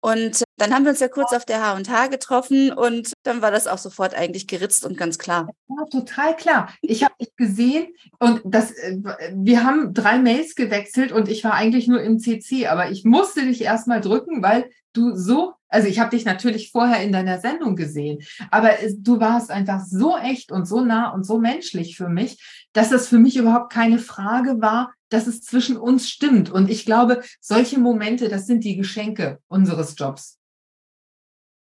Und 0.00 0.44
dann 0.56 0.74
haben 0.74 0.84
wir 0.84 0.90
uns 0.90 1.00
ja 1.00 1.08
kurz 1.08 1.32
auf 1.32 1.44
der 1.44 1.62
H&H 1.62 2.06
getroffen 2.06 2.72
und 2.72 3.12
dann 3.22 3.42
war 3.42 3.50
das 3.50 3.66
auch 3.66 3.78
sofort 3.78 4.14
eigentlich 4.14 4.46
geritzt 4.46 4.84
und 4.86 4.96
ganz 4.96 5.18
klar. 5.18 5.48
Ja, 5.68 5.84
total 5.90 6.36
klar. 6.36 6.72
Ich 6.80 7.04
habe 7.04 7.14
dich 7.20 7.34
gesehen 7.36 7.88
und 8.18 8.40
das, 8.44 8.70
äh, 8.72 8.98
wir 9.34 9.64
haben 9.64 9.92
drei 9.92 10.18
Mails 10.18 10.54
gewechselt 10.54 11.12
und 11.12 11.28
ich 11.28 11.44
war 11.44 11.54
eigentlich 11.54 11.86
nur 11.86 12.02
im 12.02 12.18
CC, 12.18 12.66
aber 12.66 12.90
ich 12.90 13.04
musste 13.04 13.42
dich 13.42 13.62
erstmal 13.62 14.00
drücken, 14.00 14.42
weil 14.42 14.70
du 14.92 15.14
so, 15.14 15.52
also 15.70 15.88
ich 15.88 15.98
habe 16.00 16.10
dich 16.10 16.24
natürlich 16.24 16.70
vorher 16.70 17.02
in 17.02 17.12
deiner 17.12 17.40
Sendung 17.40 17.76
gesehen, 17.76 18.18
aber 18.50 18.72
du 18.92 19.20
warst 19.20 19.50
einfach 19.50 19.82
so 19.84 20.18
echt 20.18 20.52
und 20.52 20.66
so 20.66 20.80
nah 20.84 21.10
und 21.10 21.24
so 21.24 21.38
menschlich 21.38 21.96
für 21.96 22.08
mich, 22.08 22.66
dass 22.72 22.92
es 22.92 23.08
für 23.08 23.18
mich 23.18 23.36
überhaupt 23.36 23.72
keine 23.72 23.98
Frage 23.98 24.60
war, 24.60 24.92
dass 25.08 25.26
es 25.26 25.42
zwischen 25.42 25.76
uns 25.76 26.08
stimmt. 26.08 26.50
Und 26.50 26.70
ich 26.70 26.84
glaube, 26.84 27.22
solche 27.40 27.78
Momente, 27.78 28.28
das 28.28 28.46
sind 28.46 28.64
die 28.64 28.76
Geschenke 28.76 29.38
unseres 29.48 29.94
Jobs. 29.96 30.38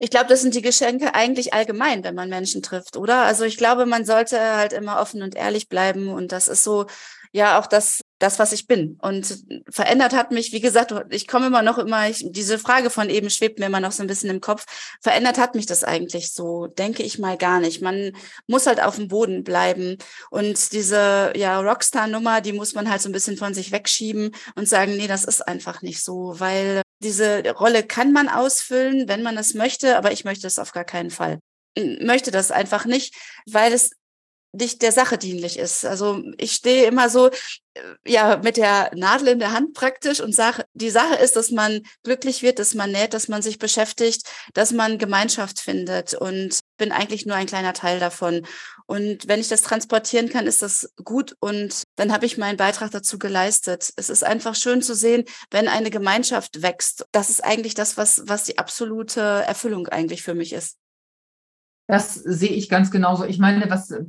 Ich 0.02 0.10
glaube, 0.10 0.28
das 0.28 0.42
sind 0.42 0.56
die 0.56 0.62
Geschenke 0.62 1.14
eigentlich 1.14 1.54
allgemein, 1.54 2.06
wenn 2.06 2.16
man 2.16 2.30
Menschen 2.30 2.62
trifft, 2.62 2.96
oder? 2.96 3.24
Also 3.24 3.44
ich 3.44 3.58
glaube, 3.58 3.86
man 3.86 4.06
sollte 4.06 4.40
halt 4.40 4.72
immer 4.72 5.02
offen 5.02 5.22
und 5.22 5.36
ehrlich 5.36 5.68
bleiben. 5.68 6.08
Und 6.08 6.32
das 6.32 6.48
ist 6.48 6.64
so, 6.64 6.86
ja, 7.34 7.60
auch 7.60 7.68
das, 7.68 8.02
das, 8.20 8.38
was 8.38 8.52
ich 8.52 8.68
bin. 8.68 8.98
Und 9.02 9.44
verändert 9.70 10.14
hat 10.14 10.32
mich, 10.32 10.52
wie 10.52 10.60
gesagt, 10.60 10.94
ich 11.10 11.28
komme 11.28 11.48
immer 11.48 11.62
noch 11.62 11.78
immer, 11.78 12.10
ich, 12.10 12.26
diese 12.30 12.60
Frage 12.60 12.90
von 12.90 13.10
eben 13.10 13.30
schwebt 13.30 13.60
mir 13.60 13.66
immer 13.66 13.80
noch 13.80 13.94
so 13.94 14.04
ein 14.04 14.08
bisschen 14.08 14.30
im 14.30 14.42
Kopf. 14.42 14.66
Verändert 15.02 15.38
hat 15.38 15.56
mich 15.56 15.66
das 15.66 15.84
eigentlich 15.86 16.34
so, 16.34 16.68
denke 16.68 17.02
ich 17.04 17.18
mal 17.18 17.38
gar 17.38 17.60
nicht. 17.60 17.82
Man 17.82 18.12
muss 18.46 18.68
halt 18.68 18.82
auf 18.82 18.98
dem 18.98 19.08
Boden 19.08 19.44
bleiben. 19.44 19.98
Und 20.30 20.74
diese, 20.74 21.32
ja, 21.36 21.60
Rockstar-Nummer, 21.62 22.42
die 22.42 22.54
muss 22.54 22.74
man 22.74 22.90
halt 22.90 23.02
so 23.02 23.10
ein 23.10 23.14
bisschen 23.14 23.38
von 23.38 23.54
sich 23.54 23.72
wegschieben 23.72 24.32
und 24.56 24.68
sagen, 24.68 24.98
nee, 24.98 25.08
das 25.08 25.24
ist 25.24 25.48
einfach 25.48 25.82
nicht 25.82 26.04
so, 26.04 26.36
weil 26.40 26.82
diese 27.02 27.44
Rolle 27.52 27.84
kann 27.84 28.12
man 28.12 28.28
ausfüllen, 28.28 29.08
wenn 29.08 29.24
man 29.24 29.38
es 29.38 29.54
möchte, 29.54 29.98
aber 29.98 30.12
ich 30.12 30.26
möchte 30.26 30.48
es 30.48 30.60
auf 30.60 30.74
gar 30.74 30.84
keinen 30.84 31.10
Fall. 31.10 31.40
Möchte 32.02 32.32
das 32.32 32.52
einfach 32.52 32.86
nicht, 32.86 33.16
weil 33.46 33.72
es 33.72 33.92
nicht 34.52 34.82
der 34.82 34.92
Sache 34.92 35.18
dienlich 35.18 35.60
ist. 35.60 35.86
Also 35.86 36.24
ich 36.38 36.54
stehe 36.54 36.86
immer 36.86 37.10
so, 37.10 37.28
äh, 37.28 37.82
ja, 38.06 38.38
mit 38.38 38.58
der 38.58 38.92
Nadel 38.96 39.30
in 39.30 39.40
der 39.40 39.52
Hand 39.52 39.74
praktisch 39.74 40.20
und 40.20 40.34
sage, 40.34 40.66
die 40.74 40.90
Sache 40.90 41.16
ist, 41.16 41.36
dass 41.36 41.52
man 41.52 41.82
glücklich 42.04 42.42
wird, 42.42 42.60
dass 42.60 42.74
man 42.74 42.92
näht, 42.92 43.14
dass 43.14 43.28
man 43.28 43.42
sich 43.42 43.60
beschäftigt, 43.60 44.24
dass 44.54 44.72
man 44.72 44.98
Gemeinschaft 44.98 45.60
findet 45.60 46.16
und 46.16 46.60
bin 46.78 46.92
eigentlich 46.92 47.26
nur 47.26 47.36
ein 47.36 47.46
kleiner 47.46 47.74
Teil 47.74 48.00
davon. 48.00 48.46
Und 48.88 49.28
wenn 49.28 49.40
ich 49.40 49.50
das 49.50 49.62
transportieren 49.62 50.30
kann, 50.30 50.48
ist 50.48 50.64
das 50.64 50.92
gut 51.04 51.36
und 51.40 51.84
dann 51.96 52.12
habe 52.12 52.26
ich 52.26 52.40
meinen 52.40 52.58
Beitrag 52.58 52.90
dazu 52.90 53.20
geleistet. 53.20 53.92
Es 53.98 54.10
ist 54.10 54.24
einfach 54.24 54.56
schön 54.56 54.82
zu 54.82 54.96
sehen, 54.96 55.26
wenn 55.52 55.68
eine 55.68 55.92
Gemeinschaft 55.92 56.64
wächst. 56.64 57.06
Das 57.12 57.30
ist 57.30 57.44
eigentlich 57.44 57.76
das, 57.76 57.98
was, 57.98 58.24
was 58.26 58.46
die 58.46 58.58
absolute 58.58 59.22
Erfüllung 59.22 59.88
eigentlich 59.90 60.24
für 60.24 60.34
mich 60.34 60.54
ist. 60.54 60.78
Das 61.90 62.14
sehe 62.14 62.52
ich 62.52 62.70
ganz 62.70 62.92
genauso. 62.92 63.26
Ich 63.26 63.40
meine, 63.40 63.68
was 63.72 63.90
äh, 63.90 64.04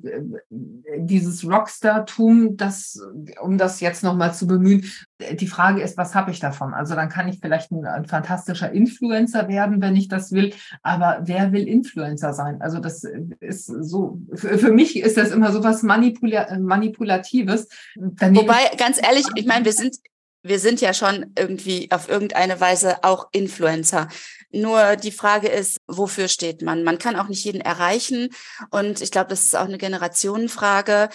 dieses 0.99 1.49
Rockstar-Tum, 1.49 2.59
das, 2.59 3.01
um 3.41 3.57
das 3.57 3.81
jetzt 3.81 4.03
nochmal 4.03 4.35
zu 4.35 4.47
bemühen, 4.47 4.85
die 5.33 5.47
Frage 5.47 5.81
ist, 5.81 5.97
was 5.97 6.15
habe 6.15 6.31
ich 6.31 6.41
davon? 6.41 6.75
Also 6.75 6.95
dann 6.95 7.09
kann 7.09 7.27
ich 7.29 7.39
vielleicht 7.41 7.73
ein, 7.73 7.87
ein, 7.87 8.05
fantastischer 8.05 8.71
Influencer 8.71 9.49
werden, 9.49 9.81
wenn 9.81 9.97
ich 9.97 10.09
das 10.09 10.31
will. 10.33 10.53
Aber 10.83 11.21
wer 11.23 11.53
will 11.53 11.67
Influencer 11.67 12.35
sein? 12.35 12.61
Also 12.61 12.81
das 12.81 13.03
ist 13.41 13.65
so, 13.65 14.21
für, 14.35 14.59
für 14.59 14.73
mich 14.73 14.99
ist 14.99 15.17
das 15.17 15.31
immer 15.31 15.51
so 15.51 15.65
was 15.65 15.83
Manipula 15.83 16.59
Manipulatives. 16.59 17.67
Daneben 17.97 18.47
Wobei, 18.47 18.77
ganz 18.77 19.01
ehrlich, 19.03 19.25
ich 19.37 19.47
meine, 19.47 19.65
wir 19.65 19.73
sind, 19.73 19.97
wir 20.43 20.59
sind 20.59 20.83
ja 20.83 20.93
schon 20.93 21.33
irgendwie 21.35 21.91
auf 21.91 22.11
irgendeine 22.11 22.61
Weise 22.61 23.03
auch 23.05 23.29
Influencer. 23.33 24.09
Nur 24.53 24.97
die 24.97 25.13
Frage 25.13 25.49
ist, 25.49 25.79
wofür 25.87 26.29
steht 26.29 26.63
man? 26.63 26.83
Man 26.83 26.99
kann 26.99 27.17
auch 27.17 27.29
nicht 27.29 27.45
jeden 27.45 27.61
erreichen. 27.61 28.31
Und 28.71 29.01
ich 29.01 29.11
glaube, 29.11 29.29
das 29.29 29.45
ist 29.45 29.57
auch 29.57 29.67
eine 29.67 29.79
Generationenfrage. 29.79 31.09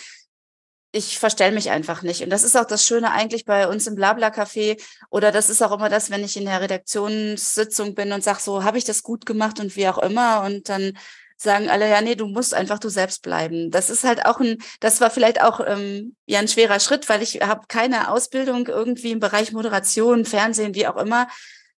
Ich 0.91 1.19
verstelle 1.19 1.53
mich 1.53 1.69
einfach 1.69 2.01
nicht. 2.01 2.23
Und 2.23 2.29
das 2.29 2.43
ist 2.43 2.55
auch 2.55 2.65
das 2.65 2.85
Schöne 2.85 3.11
eigentlich 3.11 3.43
bei 3.43 3.67
uns 3.67 3.87
im 3.87 3.95
Blabla-Café. 3.95 4.81
Oder 5.09 5.33
das 5.33 5.49
ist 5.49 5.61
auch 5.61 5.73
immer 5.73 5.89
das, 5.89 6.09
wenn 6.09 6.23
ich 6.23 6.37
in 6.37 6.45
der 6.45 6.61
Redaktionssitzung 6.61 7.95
bin 7.95 8.13
und 8.13 8.23
sage, 8.23 8.39
so, 8.41 8.63
habe 8.63 8.77
ich 8.77 8.85
das 8.85 9.03
gut 9.03 9.25
gemacht 9.25 9.59
und 9.59 9.75
wie 9.75 9.89
auch 9.89 9.97
immer. 9.97 10.43
Und 10.43 10.69
dann 10.69 10.97
sagen 11.37 11.69
alle, 11.69 11.89
ja, 11.89 11.99
nee, 11.99 12.15
du 12.15 12.27
musst 12.27 12.53
einfach 12.53 12.79
du 12.79 12.87
selbst 12.87 13.21
bleiben. 13.21 13.69
Das 13.69 13.89
ist 13.89 14.05
halt 14.05 14.25
auch 14.25 14.39
ein, 14.39 14.59
das 14.79 15.01
war 15.01 15.09
vielleicht 15.09 15.41
auch 15.41 15.59
ähm, 15.65 16.15
ja 16.25 16.39
ein 16.39 16.47
schwerer 16.47 16.79
Schritt, 16.79 17.09
weil 17.09 17.21
ich 17.21 17.41
habe 17.41 17.65
keine 17.67 18.09
Ausbildung 18.11 18.67
irgendwie 18.67 19.11
im 19.11 19.19
Bereich 19.19 19.51
Moderation, 19.51 20.23
Fernsehen, 20.23 20.75
wie 20.75 20.87
auch 20.87 20.95
immer 20.95 21.27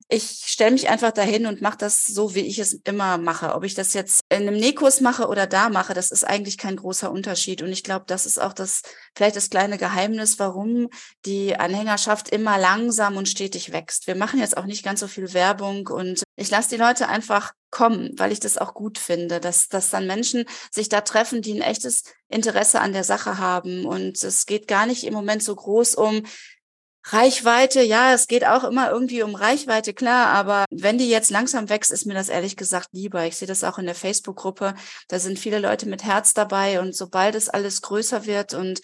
ich 0.08 0.42
stelle 0.46 0.70
mich 0.70 0.88
einfach 0.88 1.10
dahin 1.10 1.46
und 1.46 1.62
mache 1.62 1.78
das 1.78 2.06
so, 2.06 2.34
wie 2.36 2.40
ich 2.40 2.60
es 2.60 2.74
immer 2.84 3.18
mache. 3.18 3.54
Ob 3.54 3.64
ich 3.64 3.74
das 3.74 3.92
jetzt 3.92 4.20
in 4.28 4.42
einem 4.42 4.56
Nähkurs 4.56 5.00
mache 5.00 5.26
oder 5.26 5.48
da 5.48 5.68
mache, 5.68 5.94
das 5.94 6.12
ist 6.12 6.22
eigentlich 6.22 6.58
kein 6.58 6.76
großer 6.76 7.10
Unterschied. 7.10 7.60
Und 7.60 7.72
ich 7.72 7.82
glaube, 7.82 8.04
das 8.06 8.24
ist 8.24 8.40
auch 8.40 8.52
das, 8.52 8.82
vielleicht 9.16 9.34
das 9.34 9.50
kleine 9.50 9.78
Geheimnis, 9.78 10.38
warum 10.38 10.88
die 11.24 11.56
Anhängerschaft 11.56 12.28
immer 12.28 12.56
langsam 12.56 13.16
und 13.16 13.28
stetig 13.28 13.72
wächst. 13.72 14.06
Wir 14.06 14.14
machen 14.14 14.38
jetzt 14.38 14.56
auch 14.56 14.66
nicht 14.66 14.84
ganz 14.84 15.00
so 15.00 15.08
viel 15.08 15.34
Werbung 15.34 15.88
und 15.88 16.22
ich 16.36 16.50
lasse 16.50 16.68
die 16.68 16.80
Leute 16.80 17.08
einfach 17.08 17.52
kommen, 17.70 18.12
weil 18.16 18.30
ich 18.30 18.40
das 18.40 18.58
auch 18.58 18.74
gut 18.74 18.98
finde, 18.98 19.40
dass, 19.40 19.68
dass 19.68 19.90
dann 19.90 20.06
Menschen 20.06 20.44
sich 20.70 20.88
da 20.88 21.00
treffen, 21.00 21.42
die 21.42 21.52
ein 21.54 21.62
echtes 21.62 22.04
Interesse 22.28 22.80
an 22.80 22.92
der 22.92 23.04
Sache 23.04 23.38
haben. 23.38 23.86
Und 23.86 24.22
es 24.22 24.46
geht 24.46 24.68
gar 24.68 24.86
nicht 24.86 25.04
im 25.04 25.14
Moment 25.14 25.42
so 25.42 25.54
groß 25.54 25.96
um, 25.96 26.22
Reichweite, 27.08 27.82
ja, 27.82 28.12
es 28.12 28.26
geht 28.26 28.44
auch 28.44 28.64
immer 28.64 28.90
irgendwie 28.90 29.22
um 29.22 29.36
Reichweite, 29.36 29.94
klar, 29.94 30.26
aber 30.26 30.64
wenn 30.70 30.98
die 30.98 31.08
jetzt 31.08 31.30
langsam 31.30 31.68
wächst, 31.68 31.92
ist 31.92 32.04
mir 32.04 32.14
das 32.14 32.28
ehrlich 32.28 32.56
gesagt 32.56 32.88
lieber. 32.92 33.24
Ich 33.26 33.36
sehe 33.36 33.46
das 33.46 33.62
auch 33.62 33.78
in 33.78 33.86
der 33.86 33.94
Facebook-Gruppe, 33.94 34.74
da 35.06 35.18
sind 35.20 35.38
viele 35.38 35.60
Leute 35.60 35.88
mit 35.88 36.02
Herz 36.02 36.34
dabei 36.34 36.80
und 36.80 36.96
sobald 36.96 37.36
es 37.36 37.48
alles 37.48 37.80
größer 37.82 38.26
wird 38.26 38.54
und 38.54 38.80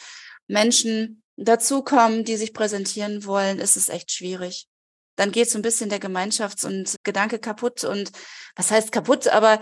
Menschen 0.47 1.25
dazukommen, 1.37 2.25
die 2.25 2.37
sich 2.37 2.55
präsentieren 2.55 3.25
wollen, 3.25 3.59
ist 3.59 3.77
es 3.77 3.89
echt 3.89 4.13
schwierig. 4.13 4.69
Dann 5.17 5.33
geht 5.33 5.51
so 5.51 5.59
ein 5.59 5.63
bisschen 5.63 5.91
der 5.91 6.01
Gemeinschafts- 6.01 6.65
und 6.65 6.95
Gedanke 7.03 7.41
kaputt 7.41 7.83
und 7.83 8.13
was 8.55 8.71
heißt 8.71 8.93
kaputt, 8.93 9.27
aber 9.27 9.59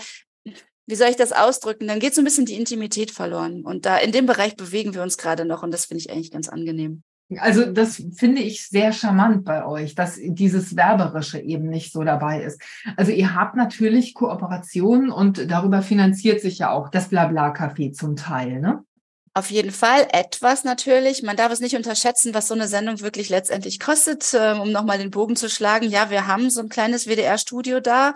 wie 0.86 0.96
soll 0.96 1.08
ich 1.08 1.16
das 1.16 1.32
ausdrücken? 1.32 1.86
Dann 1.88 1.98
geht 1.98 2.14
so 2.14 2.20
ein 2.20 2.24
bisschen 2.24 2.46
die 2.46 2.56
Intimität 2.56 3.10
verloren. 3.10 3.64
Und 3.64 3.86
da 3.86 3.96
in 3.96 4.12
dem 4.12 4.26
Bereich 4.26 4.56
bewegen 4.56 4.92
wir 4.92 5.02
uns 5.02 5.16
gerade 5.16 5.44
noch 5.46 5.62
und 5.62 5.70
das 5.70 5.86
finde 5.86 6.02
ich 6.02 6.10
eigentlich 6.10 6.30
ganz 6.32 6.48
angenehm. 6.48 7.04
Also 7.38 7.70
das 7.70 8.02
finde 8.16 8.42
ich 8.42 8.66
sehr 8.66 8.92
charmant 8.92 9.44
bei 9.44 9.64
euch, 9.64 9.94
dass 9.94 10.18
dieses 10.20 10.76
Werberische 10.76 11.38
eben 11.38 11.68
nicht 11.68 11.92
so 11.92 12.02
dabei 12.02 12.42
ist. 12.42 12.60
Also 12.96 13.12
ihr 13.12 13.34
habt 13.34 13.56
natürlich 13.56 14.14
Kooperationen 14.14 15.10
und 15.10 15.50
darüber 15.50 15.82
finanziert 15.82 16.40
sich 16.40 16.58
ja 16.58 16.70
auch 16.70 16.88
das 16.88 17.08
Blabla-Café 17.08 17.92
zum 17.92 18.16
Teil, 18.16 18.60
ne? 18.60 18.84
Auf 19.32 19.50
jeden 19.52 19.70
Fall 19.70 20.08
etwas 20.12 20.64
natürlich. 20.64 21.22
Man 21.22 21.36
darf 21.36 21.52
es 21.52 21.60
nicht 21.60 21.76
unterschätzen, 21.76 22.34
was 22.34 22.48
so 22.48 22.54
eine 22.54 22.66
Sendung 22.66 23.00
wirklich 23.00 23.28
letztendlich 23.28 23.78
kostet. 23.78 24.34
Ähm, 24.34 24.60
um 24.60 24.72
nochmal 24.72 24.98
den 24.98 25.12
Bogen 25.12 25.36
zu 25.36 25.48
schlagen. 25.48 25.88
Ja, 25.88 26.10
wir 26.10 26.26
haben 26.26 26.50
so 26.50 26.60
ein 26.60 26.68
kleines 26.68 27.06
WDR-Studio 27.06 27.78
da. 27.78 28.14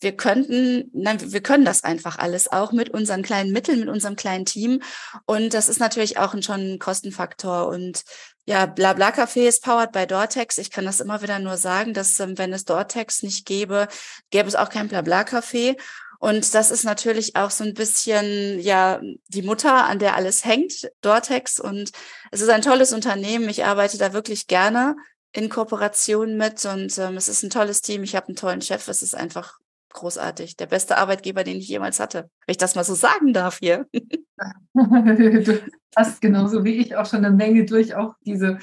Wir 0.00 0.16
könnten, 0.16 0.90
nein, 0.94 1.18
wir 1.32 1.42
können 1.42 1.64
das 1.66 1.84
einfach 1.84 2.18
alles 2.18 2.50
auch 2.50 2.72
mit 2.72 2.90
unseren 2.90 3.22
kleinen 3.22 3.52
Mitteln, 3.52 3.80
mit 3.80 3.88
unserem 3.88 4.16
kleinen 4.16 4.46
Team. 4.46 4.82
Und 5.26 5.52
das 5.52 5.68
ist 5.68 5.80
natürlich 5.80 6.18
auch 6.18 6.34
schon 6.42 6.74
ein 6.74 6.78
Kostenfaktor. 6.78 7.68
Und 7.68 8.02
ja, 8.46 8.66
Blabla 8.66 9.08
Café 9.10 9.48
ist 9.48 9.62
powered 9.62 9.92
by 9.92 10.06
Dortex. 10.06 10.58
Ich 10.58 10.70
kann 10.70 10.84
das 10.84 11.00
immer 11.00 11.22
wieder 11.22 11.38
nur 11.38 11.56
sagen, 11.56 11.94
dass 11.94 12.20
ähm, 12.20 12.36
wenn 12.36 12.52
es 12.52 12.64
Dortex 12.64 13.22
nicht 13.22 13.46
gäbe, 13.46 13.88
gäbe 14.30 14.48
es 14.48 14.54
auch 14.54 14.68
kein 14.68 14.88
Blabla 14.88 15.22
Café. 15.22 15.76
Und 16.18 16.54
das 16.54 16.70
ist 16.70 16.84
natürlich 16.84 17.36
auch 17.36 17.50
so 17.50 17.64
ein 17.64 17.74
bisschen, 17.74 18.60
ja, 18.60 19.00
die 19.28 19.42
Mutter, 19.42 19.86
an 19.86 19.98
der 19.98 20.16
alles 20.16 20.44
hängt, 20.44 20.90
Dortex. 21.00 21.60
Und 21.60 21.90
es 22.30 22.40
ist 22.40 22.48
ein 22.48 22.62
tolles 22.62 22.92
Unternehmen. 22.92 23.48
Ich 23.48 23.64
arbeite 23.64 23.98
da 23.98 24.12
wirklich 24.12 24.46
gerne 24.46 24.96
in 25.32 25.48
Kooperation 25.48 26.36
mit 26.36 26.64
und 26.64 26.96
ähm, 26.98 27.16
es 27.16 27.28
ist 27.28 27.42
ein 27.42 27.50
tolles 27.50 27.82
Team. 27.82 28.04
Ich 28.04 28.14
habe 28.14 28.28
einen 28.28 28.36
tollen 28.36 28.62
Chef. 28.62 28.86
Es 28.88 29.02
ist 29.02 29.16
einfach 29.16 29.58
großartig. 29.92 30.56
Der 30.56 30.66
beste 30.66 30.96
Arbeitgeber, 30.98 31.44
den 31.44 31.56
ich 31.56 31.68
jemals 31.68 31.98
hatte. 31.98 32.30
Wenn 32.46 32.52
ich 32.52 32.58
das 32.58 32.74
mal 32.74 32.84
so 32.84 32.94
sagen 32.94 33.32
darf 33.32 33.58
hier. 33.58 33.86
du 34.74 35.60
hast 35.96 36.20
genauso 36.20 36.64
wie 36.64 36.76
ich 36.76 36.96
auch 36.96 37.06
schon 37.06 37.24
eine 37.24 37.34
Menge 37.34 37.64
durch 37.64 37.94
auch 37.94 38.14
diese 38.24 38.58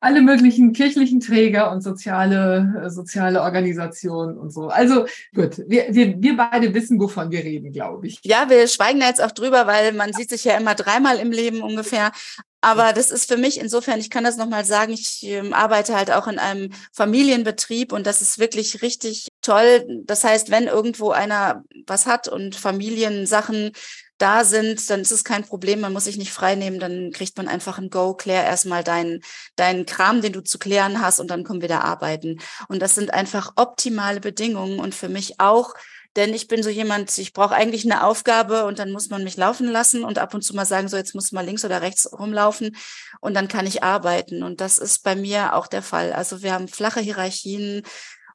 alle 0.00 0.22
möglichen 0.22 0.72
kirchlichen 0.72 1.20
Träger 1.20 1.70
und 1.70 1.82
soziale, 1.82 2.82
äh, 2.84 2.90
soziale 2.90 3.42
Organisationen 3.42 4.38
und 4.38 4.52
so. 4.52 4.68
Also 4.68 5.06
gut, 5.34 5.62
wir, 5.66 5.86
wir, 5.90 6.20
wir 6.20 6.36
beide 6.36 6.72
wissen, 6.74 7.00
wovon 7.00 7.30
wir 7.30 7.44
reden, 7.44 7.72
glaube 7.72 8.06
ich. 8.06 8.20
Ja, 8.22 8.48
wir 8.48 8.66
schweigen 8.68 9.00
da 9.00 9.08
jetzt 9.08 9.22
auch 9.22 9.32
drüber, 9.32 9.66
weil 9.66 9.92
man 9.92 10.12
sieht 10.12 10.30
sich 10.30 10.44
ja 10.44 10.56
immer 10.56 10.74
dreimal 10.74 11.18
im 11.18 11.32
Leben 11.32 11.62
ungefähr. 11.62 12.12
Aber 12.60 12.92
das 12.92 13.10
ist 13.10 13.28
für 13.28 13.36
mich 13.36 13.60
insofern, 13.60 14.00
ich 14.00 14.10
kann 14.10 14.24
das 14.24 14.36
nochmal 14.36 14.64
sagen, 14.64 14.92
ich 14.92 15.22
ähm, 15.22 15.52
arbeite 15.52 15.94
halt 15.96 16.10
auch 16.10 16.26
in 16.26 16.40
einem 16.40 16.70
Familienbetrieb 16.92 17.92
und 17.92 18.06
das 18.06 18.20
ist 18.20 18.40
wirklich 18.40 18.82
richtig 18.82 19.28
toll. 19.42 20.02
Das 20.04 20.24
heißt, 20.24 20.50
wenn 20.50 20.66
irgendwo 20.66 21.10
einer 21.10 21.64
was 21.86 22.06
hat 22.06 22.26
und 22.26 22.56
Familiensachen 22.56 23.72
da 24.18 24.44
sind, 24.44 24.90
dann 24.90 25.00
ist 25.00 25.12
es 25.12 25.24
kein 25.24 25.44
Problem, 25.44 25.80
man 25.80 25.92
muss 25.92 26.04
sich 26.04 26.18
nicht 26.18 26.32
freinehmen, 26.32 26.80
dann 26.80 27.12
kriegt 27.12 27.36
man 27.36 27.48
einfach 27.48 27.78
ein 27.78 27.90
Go, 27.90 28.14
klär 28.14 28.44
erstmal 28.44 28.84
deinen, 28.84 29.22
deinen 29.56 29.86
Kram, 29.86 30.20
den 30.20 30.32
du 30.32 30.42
zu 30.42 30.58
klären 30.58 31.00
hast 31.00 31.20
und 31.20 31.30
dann 31.30 31.44
kommen 31.44 31.60
wir 31.60 31.68
da 31.68 31.80
arbeiten. 31.80 32.38
Und 32.68 32.82
das 32.82 32.94
sind 32.94 33.14
einfach 33.14 33.52
optimale 33.56 34.20
Bedingungen 34.20 34.80
und 34.80 34.94
für 34.94 35.08
mich 35.08 35.40
auch, 35.40 35.74
denn 36.16 36.34
ich 36.34 36.48
bin 36.48 36.64
so 36.64 36.70
jemand, 36.70 37.16
ich 37.18 37.32
brauche 37.32 37.54
eigentlich 37.54 37.84
eine 37.84 38.02
Aufgabe 38.02 38.64
und 38.64 38.80
dann 38.80 38.90
muss 38.90 39.08
man 39.08 39.22
mich 39.22 39.36
laufen 39.36 39.68
lassen 39.68 40.02
und 40.02 40.18
ab 40.18 40.34
und 40.34 40.42
zu 40.42 40.54
mal 40.54 40.66
sagen, 40.66 40.88
so 40.88 40.96
jetzt 40.96 41.14
muss 41.14 41.30
mal 41.30 41.44
links 41.44 41.64
oder 41.64 41.80
rechts 41.80 42.10
rumlaufen 42.12 42.76
und 43.20 43.34
dann 43.34 43.46
kann 43.46 43.66
ich 43.66 43.84
arbeiten. 43.84 44.42
Und 44.42 44.60
das 44.60 44.78
ist 44.78 45.04
bei 45.04 45.14
mir 45.14 45.54
auch 45.54 45.68
der 45.68 45.82
Fall. 45.82 46.12
Also 46.12 46.42
wir 46.42 46.52
haben 46.52 46.66
flache 46.66 47.00
Hierarchien, 47.00 47.82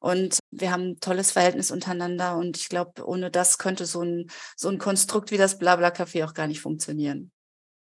und 0.04 0.38
wir 0.50 0.70
haben 0.70 0.90
ein 0.90 1.00
tolles 1.00 1.32
Verhältnis 1.32 1.70
untereinander. 1.70 2.36
Und 2.36 2.58
ich 2.58 2.68
glaube, 2.68 3.06
ohne 3.06 3.30
das 3.30 3.56
könnte 3.56 3.86
so 3.86 4.02
ein, 4.02 4.26
so 4.54 4.68
ein 4.68 4.76
Konstrukt 4.76 5.30
wie 5.30 5.38
das 5.38 5.58
Blabla-Café 5.58 6.26
auch 6.26 6.34
gar 6.34 6.46
nicht 6.46 6.60
funktionieren. 6.60 7.30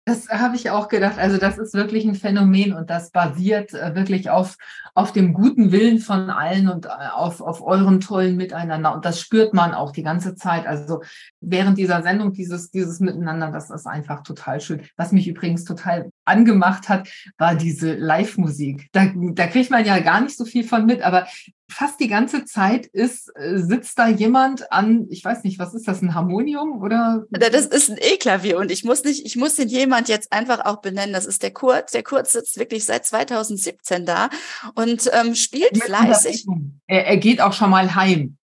Das 0.04 0.28
habe 0.28 0.58
ich 0.58 0.70
auch 0.70 0.90
gedacht. 0.90 1.18
Also 1.18 1.38
das 1.38 1.58
ist 1.58 1.74
wirklich 1.76 2.04
ein 2.04 2.16
Phänomen 2.16 2.74
und 2.74 2.90
das 2.90 3.12
basiert 3.12 3.74
äh, 3.74 3.96
wirklich 3.96 4.30
auf, 4.30 4.58
auf 4.96 5.14
dem 5.14 5.34
guten 5.34 5.72
Willen 5.72 6.00
von 6.00 6.30
allen 6.30 6.68
und 6.68 6.88
äh, 6.88 6.90
auf, 7.14 7.40
auf 7.40 7.62
eurem 7.62 8.02
tollen 8.02 8.36
Miteinander. 8.36 8.94
Und 8.94 9.06
das 9.06 9.22
spürt 9.22 9.54
man 9.54 9.74
auch 9.74 9.92
die 9.92 10.04
ganze 10.04 10.36
Zeit. 10.36 10.68
Also 10.68 11.02
während 11.40 11.78
dieser 11.78 12.02
Sendung, 12.02 12.34
dieses, 12.34 12.70
dieses 12.70 13.00
Miteinander, 13.00 13.52
das 13.52 13.70
ist 13.70 13.88
einfach 13.88 14.24
total 14.24 14.60
schön. 14.60 14.82
Was 14.98 15.14
mich 15.14 15.28
übrigens 15.28 15.64
total 15.64 16.10
angemacht 16.30 16.88
hat, 16.88 17.10
war 17.38 17.56
diese 17.56 17.94
Live-Musik. 17.96 18.88
Da, 18.92 19.12
da 19.14 19.48
kriegt 19.48 19.72
man 19.72 19.86
ja 19.86 20.00
gar 20.00 20.22
nicht 20.22 20.38
so 20.38 20.46
viel 20.46 20.64
von 20.64 20.86
mit, 20.86 21.02
aber 21.02 21.28
fast 21.70 22.00
die 22.00 22.08
ganze 22.08 22.46
Zeit 22.46 22.88
ist, 22.88 23.32
äh, 23.36 23.58
sitzt 23.58 23.98
da 24.00 24.08
jemand 24.08 24.72
an, 24.72 25.06
ich 25.10 25.24
weiß 25.24 25.44
nicht, 25.44 25.60
was 25.60 25.74
ist 25.74 25.88
das, 25.88 26.02
ein 26.02 26.16
Harmonium 26.16 26.82
oder? 26.82 27.26
Das 27.30 27.66
ist 27.66 27.92
ein 27.92 27.98
E-Klavier 28.00 28.58
und 28.58 28.72
ich 28.72 28.84
muss 28.84 29.04
nicht, 29.04 29.26
ich 29.26 29.36
muss 29.36 29.56
den 29.56 29.70
jemand 29.70 30.10
jetzt 30.10 30.34
einfach 30.34 30.66
auch 30.66 30.82
benennen. 30.82 31.14
Das 31.14 31.26
ist 31.26 31.44
der 31.44 31.52
Kurt. 31.52 31.94
Der 31.94 32.04
Kurt 32.04 32.28
sitzt 32.28 32.58
wirklich 32.58 32.86
seit 32.86 33.06
2017 33.06 34.06
da 34.06 34.30
und 34.76 35.10
ähm, 35.14 35.36
spielt 35.36 35.78
fleißig. 35.78 36.46
Er, 36.88 37.06
er 37.06 37.18
geht 37.18 37.40
auch 37.42 37.54
schon 37.54 37.70
mal 37.70 37.96
heim. 37.96 38.39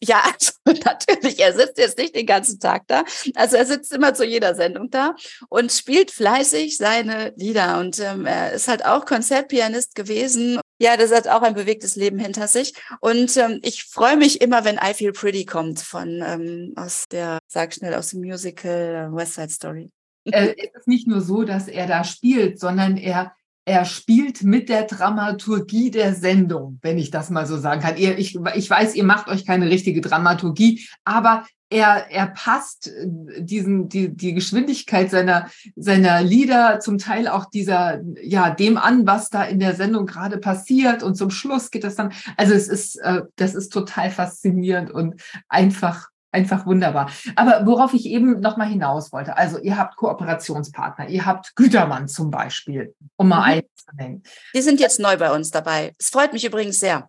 Ja, 0.00 0.22
also 0.32 0.52
natürlich, 0.84 1.40
er 1.40 1.52
sitzt 1.54 1.78
jetzt 1.78 1.98
nicht 1.98 2.14
den 2.14 2.26
ganzen 2.26 2.60
Tag 2.60 2.84
da. 2.86 3.04
Also 3.34 3.56
er 3.56 3.66
sitzt 3.66 3.92
immer 3.92 4.14
zu 4.14 4.24
jeder 4.24 4.54
Sendung 4.54 4.90
da 4.90 5.14
und 5.48 5.72
spielt 5.72 6.10
fleißig 6.10 6.76
seine 6.76 7.32
Lieder. 7.36 7.78
Und 7.78 7.98
ähm, 8.00 8.26
er 8.26 8.52
ist 8.52 8.68
halt 8.68 8.84
auch 8.84 9.06
Konzertpianist 9.06 9.94
gewesen. 9.94 10.60
Ja, 10.78 10.96
das 10.96 11.12
hat 11.12 11.28
auch 11.28 11.42
ein 11.42 11.54
bewegtes 11.54 11.96
Leben 11.96 12.18
hinter 12.18 12.48
sich. 12.48 12.74
Und 13.00 13.36
ähm, 13.38 13.60
ich 13.62 13.84
freue 13.84 14.16
mich 14.16 14.42
immer, 14.42 14.64
wenn 14.64 14.76
I 14.76 14.92
Feel 14.92 15.12
Pretty 15.12 15.46
kommt 15.46 15.80
von 15.80 16.22
ähm, 16.22 16.74
aus 16.76 17.04
der, 17.10 17.38
sag 17.46 17.72
schnell, 17.72 17.94
aus 17.94 18.10
dem 18.10 18.20
Musical 18.20 19.10
äh, 19.10 19.16
West 19.16 19.34
Side 19.34 19.50
Story. 19.50 19.90
Äh, 20.24 20.54
es 20.58 20.80
ist 20.80 20.88
nicht 20.88 21.06
nur 21.06 21.20
so, 21.20 21.44
dass 21.44 21.68
er 21.68 21.86
da 21.86 22.04
spielt, 22.04 22.58
sondern 22.58 22.96
er 22.96 23.32
er 23.66 23.84
spielt 23.84 24.44
mit 24.44 24.68
der 24.68 24.84
Dramaturgie 24.84 25.90
der 25.90 26.14
Sendung, 26.14 26.78
wenn 26.82 26.98
ich 26.98 27.10
das 27.10 27.30
mal 27.30 27.46
so 27.46 27.58
sagen 27.58 27.80
kann. 27.80 27.96
Ihr, 27.96 28.16
ich, 28.16 28.38
ich 28.54 28.70
weiß, 28.70 28.94
ihr 28.94 29.04
macht 29.04 29.28
euch 29.28 29.44
keine 29.44 29.68
richtige 29.68 30.00
Dramaturgie, 30.00 30.86
aber 31.04 31.44
er, 31.68 32.06
er 32.10 32.28
passt 32.28 32.86
äh, 32.86 33.42
diesen, 33.42 33.88
die, 33.88 34.14
die 34.14 34.34
Geschwindigkeit 34.34 35.10
seiner, 35.10 35.50
seiner 35.74 36.22
Lieder, 36.22 36.78
zum 36.78 36.98
Teil 36.98 37.26
auch 37.26 37.46
dieser, 37.46 38.00
ja, 38.22 38.50
dem 38.50 38.78
an, 38.78 39.04
was 39.04 39.30
da 39.30 39.42
in 39.42 39.58
der 39.58 39.74
Sendung 39.74 40.06
gerade 40.06 40.38
passiert. 40.38 41.02
Und 41.02 41.16
zum 41.16 41.30
Schluss 41.30 41.72
geht 41.72 41.82
das 41.82 41.96
dann, 41.96 42.12
also 42.36 42.54
es 42.54 42.68
ist, 42.68 42.96
äh, 43.00 43.22
das 43.34 43.56
ist 43.56 43.72
total 43.72 44.12
faszinierend 44.12 44.92
und 44.92 45.20
einfach 45.48 46.08
einfach 46.36 46.66
wunderbar. 46.66 47.10
Aber 47.34 47.64
worauf 47.66 47.94
ich 47.94 48.06
eben 48.06 48.40
noch 48.40 48.56
mal 48.56 48.68
hinaus 48.68 49.10
wollte, 49.12 49.36
also 49.36 49.58
ihr 49.58 49.76
habt 49.78 49.96
Kooperationspartner, 49.96 51.08
ihr 51.08 51.24
habt 51.24 51.56
Gütermann 51.56 52.08
zum 52.08 52.30
Beispiel, 52.30 52.94
um 53.16 53.28
mal 53.28 53.38
mhm. 53.38 53.44
einen 53.44 53.62
zu 53.74 53.96
nennen. 53.96 54.22
Die 54.54 54.62
sind 54.62 54.80
jetzt 54.80 55.00
neu 55.00 55.16
bei 55.16 55.32
uns 55.32 55.50
dabei. 55.50 55.94
Es 55.98 56.10
freut 56.10 56.32
mich 56.32 56.44
übrigens 56.44 56.78
sehr. 56.78 57.08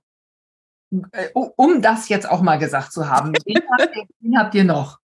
Äh, 1.11 1.27
um 1.33 1.81
das 1.81 2.07
jetzt 2.07 2.29
auch 2.29 2.41
mal 2.41 2.57
gesagt 2.57 2.93
zu 2.93 3.09
haben, 3.09 3.33
wen 3.45 3.61
habt 3.77 3.95
ihr, 3.95 4.05
wen 4.19 4.39
habt 4.39 4.55
ihr 4.55 4.63
noch? 4.63 4.99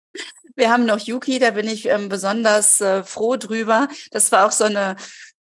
Wir 0.55 0.71
haben 0.71 0.85
noch 0.85 0.99
Yuki, 0.99 1.39
da 1.39 1.51
bin 1.51 1.67
ich 1.67 1.89
ähm, 1.89 2.09
besonders 2.09 2.79
äh, 2.79 3.03
froh 3.03 3.35
drüber. 3.35 3.87
Das 4.11 4.31
war 4.31 4.45
auch 4.45 4.51
so 4.51 4.65
eine, 4.65 4.95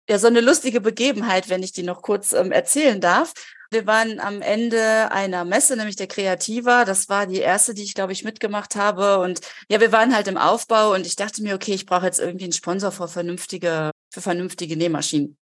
ja, 0.09 0.17
so 0.17 0.27
eine 0.27 0.41
lustige 0.41 0.81
Begebenheit, 0.81 1.49
wenn 1.49 1.63
ich 1.63 1.73
die 1.73 1.83
noch 1.83 2.01
kurz 2.01 2.33
ähm, 2.33 2.51
erzählen 2.51 2.99
darf. 2.99 3.33
Wir 3.71 3.87
waren 3.87 4.19
am 4.19 4.41
Ende 4.41 5.11
einer 5.13 5.45
Messe, 5.45 5.77
nämlich 5.77 5.95
der 5.95 6.07
Kreativa. 6.07 6.83
Das 6.83 7.07
war 7.07 7.25
die 7.25 7.39
erste, 7.39 7.73
die 7.73 7.83
ich, 7.83 7.93
glaube 7.93 8.11
ich, 8.11 8.25
mitgemacht 8.25 8.75
habe. 8.75 9.19
Und 9.19 9.39
ja, 9.69 9.79
wir 9.79 9.93
waren 9.93 10.13
halt 10.13 10.27
im 10.27 10.35
Aufbau 10.35 10.93
und 10.93 11.07
ich 11.07 11.15
dachte 11.15 11.41
mir, 11.41 11.55
okay, 11.55 11.73
ich 11.73 11.85
brauche 11.85 12.05
jetzt 12.05 12.19
irgendwie 12.19 12.43
einen 12.43 12.53
Sponsor 12.53 12.91
für 12.91 13.07
vernünftige, 13.07 13.91
für 14.13 14.19
vernünftige 14.19 14.75
Nähmaschinen. 14.75 15.37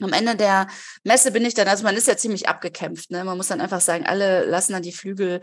Am 0.00 0.14
Ende 0.14 0.36
der 0.36 0.68
Messe 1.04 1.32
bin 1.32 1.44
ich 1.44 1.52
dann, 1.52 1.68
also 1.68 1.84
man 1.84 1.96
ist 1.96 2.08
ja 2.08 2.16
ziemlich 2.16 2.48
abgekämpft. 2.48 3.10
Ne? 3.10 3.24
Man 3.24 3.36
muss 3.36 3.48
dann 3.48 3.60
einfach 3.60 3.82
sagen, 3.82 4.06
alle 4.06 4.46
lassen 4.46 4.72
dann 4.72 4.82
die 4.82 4.92
Flügel 4.92 5.42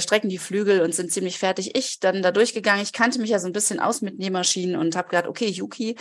strecken 0.00 0.28
die 0.28 0.38
Flügel 0.38 0.80
und 0.80 0.94
sind 0.94 1.12
ziemlich 1.12 1.38
fertig. 1.38 1.76
Ich 1.76 2.00
dann 2.00 2.22
da 2.22 2.30
durchgegangen. 2.30 2.82
Ich 2.82 2.92
kannte 2.92 3.20
mich 3.20 3.30
ja 3.30 3.38
so 3.38 3.46
ein 3.46 3.52
bisschen 3.52 3.80
aus 3.80 4.00
mit 4.00 4.18
Nähmaschinen 4.18 4.76
und 4.76 4.96
habe 4.96 5.08
gedacht, 5.08 5.26
okay, 5.26 5.48
Yuki 5.48 5.96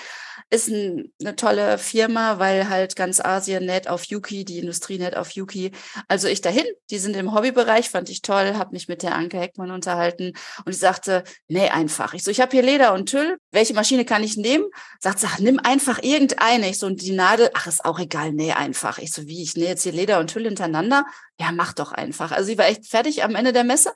ist 0.50 0.68
ein, 0.68 1.12
eine 1.20 1.36
tolle 1.36 1.78
Firma, 1.78 2.40
weil 2.40 2.70
halt 2.70 2.96
ganz 2.96 3.20
Asien 3.20 3.66
näht 3.66 3.88
auf 3.88 4.06
Yuki, 4.06 4.46
die 4.46 4.60
Industrie 4.60 4.98
näht 4.98 5.16
auf 5.16 5.32
Yuki. 5.32 5.72
Also 6.08 6.28
ich 6.28 6.42
dahin, 6.42 6.66
die 6.90 7.00
sind 7.00 7.16
im 7.16 7.34
Hobbybereich, 7.34 7.90
fand 7.90 8.10
ich 8.10 8.22
toll, 8.22 8.54
habe 8.56 8.72
mich 8.72 8.88
mit 8.88 9.04
der 9.04 9.16
Anke 9.16 9.40
Heckmann 9.40 9.72
unterhalten 9.72 10.34
und 10.66 10.74
die 10.74 10.80
sagte, 10.80 11.24
nee, 11.48 11.70
einfach. 11.70 12.14
Ich 12.14 12.24
so, 12.24 12.32
ich 12.32 12.42
habe 12.42 12.52
hier 12.52 12.64
Leder 12.64 12.94
und 12.94 13.10
Tüll, 13.10 13.38
welche 13.52 13.74
Maschine 13.74 14.06
kann 14.06 14.24
ich 14.24 14.38
nehmen? 14.38 14.66
Sagt 15.00 15.20
sie, 15.20 15.28
nimm 15.40 15.60
einfach 15.60 16.02
irgendeine. 16.04 16.70
Ich 16.70 16.80
so, 16.80 16.88
und 16.88 17.02
die 17.02 17.12
Nadel, 17.12 17.50
ach, 17.54 17.68
ist 17.68 17.86
auch 17.86 18.00
egal, 18.00 18.32
nee, 18.34 18.52
einfach. 18.52 19.00
Ich 19.00 19.12
so, 19.12 19.28
wie, 19.28 19.42
ich 19.44 19.56
nähe 19.56 19.70
jetzt 19.70 19.84
hier 19.84 19.92
Leder 19.92 20.20
und 20.20 20.32
Tüll 20.32 20.44
hintereinander? 20.44 21.06
Ja, 21.40 21.52
mach 21.52 21.74
doch 21.74 21.92
einfach. 21.92 22.32
Also 22.32 22.48
sie 22.48 22.58
war 22.58 22.68
echt 22.68 22.88
fertig 22.88 23.24
am 23.24 23.36
Ende 23.36 23.54
der 23.54 23.64
Messe. 23.64 23.94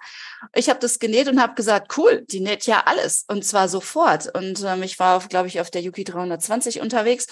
Ich 0.55 0.69
habe 0.69 0.79
das 0.79 0.99
genäht 0.99 1.27
und 1.27 1.41
habe 1.41 1.53
gesagt, 1.55 1.97
cool, 1.97 2.25
die 2.29 2.39
näht 2.39 2.65
ja 2.65 2.83
alles 2.85 3.25
und 3.27 3.45
zwar 3.45 3.69
sofort. 3.69 4.33
Und 4.35 4.63
ähm, 4.63 4.83
ich 4.83 4.99
war, 4.99 5.19
glaube 5.27 5.47
ich, 5.47 5.61
auf 5.61 5.69
der 5.69 5.81
Yuki 5.81 6.03
320 6.03 6.81
unterwegs 6.81 7.27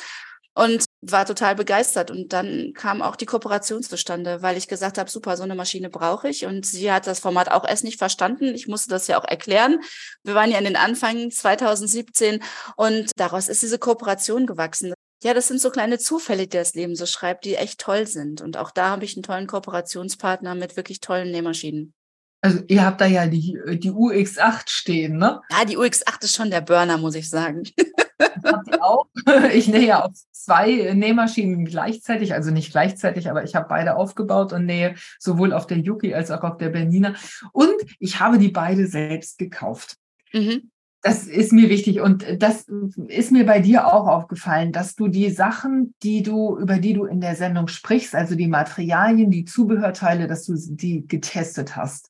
und 0.56 0.86
war 1.02 1.26
total 1.26 1.56
begeistert. 1.56 2.12
Und 2.12 2.34
dann 2.34 2.72
kam 2.74 3.02
auch 3.02 3.16
die 3.16 3.26
Kooperation 3.26 3.84
zustande, 3.84 4.42
weil 4.42 4.58
ich 4.58 4.68
gesagt 4.68 4.98
habe, 4.98 5.10
super, 5.10 5.38
so 5.38 5.44
eine 5.44 5.56
Maschine 5.56 5.90
brauche 5.90 6.30
ich. 6.30 6.46
Und 6.46 6.66
sie 6.66 6.92
hat 6.92 7.08
das 7.08 7.20
Format 7.20 7.52
auch 7.52 7.68
erst 7.68 7.84
nicht 7.84 8.00
verstanden. 8.00 8.56
Ich 8.56 8.68
musste 8.68 8.90
das 8.90 9.08
ja 9.08 9.20
auch 9.20 9.28
erklären. 9.28 9.80
Wir 10.24 10.36
waren 10.36 10.52
ja 10.52 10.58
in 10.58 10.66
den 10.66 10.78
Anfängen 10.78 11.30
2017 11.30 12.42
und 12.78 13.12
daraus 13.18 13.50
ist 13.50 13.62
diese 13.64 13.80
Kooperation 13.80 14.46
gewachsen 14.46 14.94
ja, 15.26 15.34
das 15.34 15.48
sind 15.48 15.60
so 15.60 15.72
kleine 15.72 15.98
Zufälle, 15.98 16.44
die 16.44 16.56
das 16.56 16.76
Leben 16.76 16.96
so 16.96 17.08
schreibt, 17.08 17.46
die 17.46 17.56
echt 17.56 17.80
toll 17.80 18.06
sind. 18.06 18.42
Und 18.42 18.58
auch 18.58 18.70
da 18.70 18.92
habe 18.92 19.06
ich 19.06 19.16
einen 19.16 19.24
tollen 19.24 19.48
Kooperationspartner 19.48 20.54
mit 20.54 20.78
wirklich 20.78 21.00
tollen 21.00 21.32
Nähmaschinen. 21.32 21.96
Also 22.42 22.60
ihr 22.68 22.86
habt 22.86 23.02
da 23.02 23.08
ja 23.08 23.26
die, 23.26 23.60
die 23.80 23.90
UX8 23.90 24.70
stehen, 24.70 25.18
ne? 25.18 25.42
Ja, 25.50 25.66
die 25.66 25.80
UX8 25.80 26.24
ist 26.24 26.36
schon 26.36 26.52
der 26.52 26.62
Burner, 26.62 27.00
muss 27.00 27.16
ich 27.16 27.28
sagen. 27.28 27.64
ihr 28.20 28.84
auch? 28.84 29.08
Ich 29.52 29.68
nähe 29.68 29.88
ja 29.88 30.04
auf 30.04 30.12
zwei 30.32 30.94
Nähmaschinen 30.94 31.66
gleichzeitig, 31.66 32.36
also 32.36 32.52
nicht 32.52 32.72
gleichzeitig, 32.72 33.28
aber 33.28 33.44
ich 33.44 33.56
habe 33.56 33.68
beide 33.68 33.96
aufgebaut 33.96 34.54
und 34.54 34.68
nähe 34.68 34.94
sowohl 35.18 35.54
auf 35.54 35.66
der 35.66 35.80
Yuki 35.80 36.14
als 36.14 36.30
auch 36.30 36.44
auf 36.44 36.58
der 36.58 36.70
Bernina. 36.70 37.16
Und 37.52 37.74
ich 37.98 38.20
habe 38.20 38.38
die 38.38 38.50
beide 38.50 38.86
selbst 38.86 39.40
gekauft. 39.40 39.98
Mhm. 40.34 40.70
Das 41.06 41.28
ist 41.28 41.54
mir 41.54 41.70
wichtig 41.70 42.02
und 42.02 42.26
das 42.40 42.66
ist 43.10 43.32
mir 43.32 43.46
bei 43.46 43.60
dir 43.60 43.86
auch 43.94 44.08
aufgefallen, 44.08 44.72
dass 44.72 44.96
du 44.96 45.08
die 45.08 45.30
Sachen, 45.30 45.94
die 46.02 46.24
du, 46.24 46.58
über 46.58 46.80
die 46.80 46.94
du 46.94 47.06
in 47.06 47.22
der 47.22 47.36
Sendung 47.36 47.68
sprichst, 47.68 48.16
also 48.16 48.34
die 48.34 48.48
Materialien, 48.48 49.30
die 49.30 49.46
Zubehörteile, 49.46 50.26
dass 50.26 50.46
du 50.46 50.56
die 50.58 51.08
getestet 51.08 51.76
hast. 51.76 52.10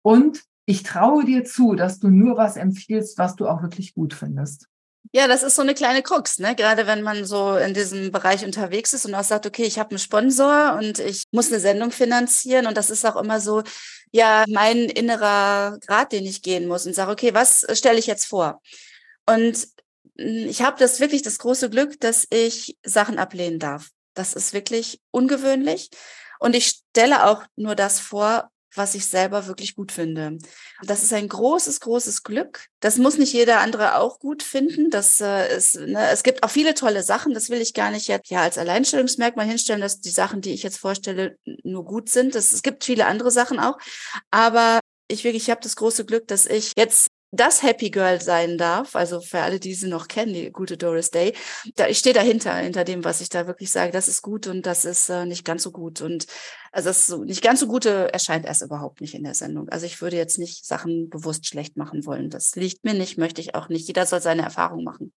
Und 0.00 0.42
ich 0.64 0.84
traue 0.84 1.26
dir 1.26 1.44
zu, 1.44 1.74
dass 1.74 1.98
du 1.98 2.08
nur 2.08 2.38
was 2.38 2.56
empfiehlst, 2.56 3.18
was 3.18 3.36
du 3.36 3.46
auch 3.46 3.60
wirklich 3.60 3.92
gut 3.92 4.14
findest. 4.14 4.68
Ja, 5.12 5.26
das 5.26 5.42
ist 5.42 5.56
so 5.56 5.62
eine 5.62 5.74
kleine 5.74 6.02
Krux, 6.02 6.38
ne? 6.38 6.54
Gerade 6.54 6.86
wenn 6.86 7.02
man 7.02 7.24
so 7.24 7.56
in 7.56 7.74
diesem 7.74 8.12
Bereich 8.12 8.44
unterwegs 8.44 8.92
ist 8.92 9.06
und 9.06 9.14
auch 9.16 9.24
sagt, 9.24 9.44
okay, 9.44 9.64
ich 9.64 9.78
habe 9.78 9.90
einen 9.90 9.98
Sponsor 9.98 10.74
und 10.78 11.00
ich 11.00 11.24
muss 11.32 11.48
eine 11.50 11.58
Sendung 11.60 11.90
finanzieren 11.90 12.66
und 12.66 12.76
das 12.76 12.90
ist 12.90 13.04
auch 13.04 13.16
immer 13.16 13.40
so, 13.40 13.62
ja, 14.12 14.44
mein 14.48 14.78
innerer 14.88 15.78
Grad, 15.84 16.12
den 16.12 16.24
ich 16.26 16.42
gehen 16.42 16.68
muss 16.68 16.86
und 16.86 16.94
sage, 16.94 17.10
okay, 17.10 17.34
was 17.34 17.66
stelle 17.76 17.98
ich 17.98 18.06
jetzt 18.06 18.26
vor? 18.26 18.60
Und 19.26 19.66
hm, 20.18 20.48
ich 20.48 20.62
habe 20.62 20.78
das 20.78 21.00
wirklich 21.00 21.22
das 21.22 21.38
große 21.38 21.70
Glück, 21.70 21.98
dass 22.00 22.26
ich 22.30 22.76
Sachen 22.84 23.18
ablehnen 23.18 23.58
darf. 23.58 23.88
Das 24.14 24.34
ist 24.34 24.52
wirklich 24.52 25.00
ungewöhnlich. 25.10 25.90
Und 26.38 26.54
ich 26.56 26.66
stelle 26.68 27.26
auch 27.26 27.42
nur 27.56 27.74
das 27.74 28.00
vor, 28.00 28.50
was 28.74 28.94
ich 28.94 29.06
selber 29.06 29.46
wirklich 29.46 29.74
gut 29.74 29.92
finde. 29.92 30.38
Das 30.82 31.02
ist 31.02 31.12
ein 31.12 31.28
großes, 31.28 31.80
großes 31.80 32.22
Glück. 32.22 32.66
Das 32.80 32.98
muss 32.98 33.18
nicht 33.18 33.32
jeder 33.32 33.60
andere 33.60 33.96
auch 33.96 34.18
gut 34.18 34.42
finden. 34.42 34.90
Das 34.90 35.20
äh, 35.20 35.56
ist, 35.56 35.76
ne, 35.76 36.08
es 36.10 36.22
gibt 36.22 36.42
auch 36.42 36.50
viele 36.50 36.74
tolle 36.74 37.02
Sachen. 37.02 37.34
Das 37.34 37.50
will 37.50 37.60
ich 37.60 37.74
gar 37.74 37.90
nicht 37.90 38.08
jetzt 38.08 38.30
ja 38.30 38.42
als 38.42 38.58
Alleinstellungsmerkmal 38.58 39.46
hinstellen, 39.46 39.80
dass 39.80 40.00
die 40.00 40.10
Sachen, 40.10 40.40
die 40.40 40.52
ich 40.52 40.62
jetzt 40.62 40.78
vorstelle, 40.78 41.36
nur 41.64 41.84
gut 41.84 42.08
sind. 42.08 42.34
Das, 42.34 42.52
es 42.52 42.62
gibt 42.62 42.84
viele 42.84 43.06
andere 43.06 43.30
Sachen 43.30 43.58
auch. 43.58 43.78
Aber 44.30 44.80
ich 45.08 45.24
wirklich, 45.24 45.44
ich 45.44 45.50
habe 45.50 45.60
das 45.62 45.76
große 45.76 46.04
Glück, 46.04 46.28
dass 46.28 46.46
ich 46.46 46.72
jetzt 46.76 47.08
das 47.32 47.62
Happy 47.62 47.90
Girl 47.90 48.20
sein 48.20 48.58
darf, 48.58 48.96
also 48.96 49.20
für 49.20 49.40
alle, 49.40 49.60
die 49.60 49.74
sie 49.74 49.88
noch 49.88 50.08
kennen, 50.08 50.34
die 50.34 50.50
gute 50.50 50.76
Doris 50.76 51.10
Day, 51.10 51.34
da, 51.76 51.86
ich 51.86 51.98
stehe 51.98 52.14
dahinter, 52.14 52.54
hinter 52.56 52.84
dem, 52.84 53.04
was 53.04 53.20
ich 53.20 53.28
da 53.28 53.46
wirklich 53.46 53.70
sage, 53.70 53.92
das 53.92 54.08
ist 54.08 54.22
gut 54.22 54.46
und 54.48 54.66
das 54.66 54.84
ist 54.84 55.08
äh, 55.08 55.26
nicht 55.26 55.44
ganz 55.44 55.62
so 55.62 55.70
gut. 55.70 56.00
Und 56.00 56.26
also 56.72 56.88
das 56.88 57.06
so, 57.06 57.24
nicht 57.24 57.42
ganz 57.42 57.60
so 57.60 57.66
gute 57.68 58.12
erscheint 58.12 58.46
erst 58.46 58.62
überhaupt 58.62 59.00
nicht 59.00 59.14
in 59.14 59.24
der 59.24 59.34
Sendung. 59.34 59.68
Also 59.68 59.86
ich 59.86 60.00
würde 60.02 60.16
jetzt 60.16 60.38
nicht 60.38 60.66
Sachen 60.66 61.08
bewusst 61.08 61.46
schlecht 61.46 61.76
machen 61.76 62.04
wollen. 62.04 62.30
Das 62.30 62.56
liegt 62.56 62.84
mir 62.84 62.94
nicht, 62.94 63.18
möchte 63.18 63.40
ich 63.40 63.54
auch 63.54 63.68
nicht. 63.68 63.86
Jeder 63.86 64.06
soll 64.06 64.20
seine 64.20 64.42
Erfahrung 64.42 64.82
machen. 64.82 65.12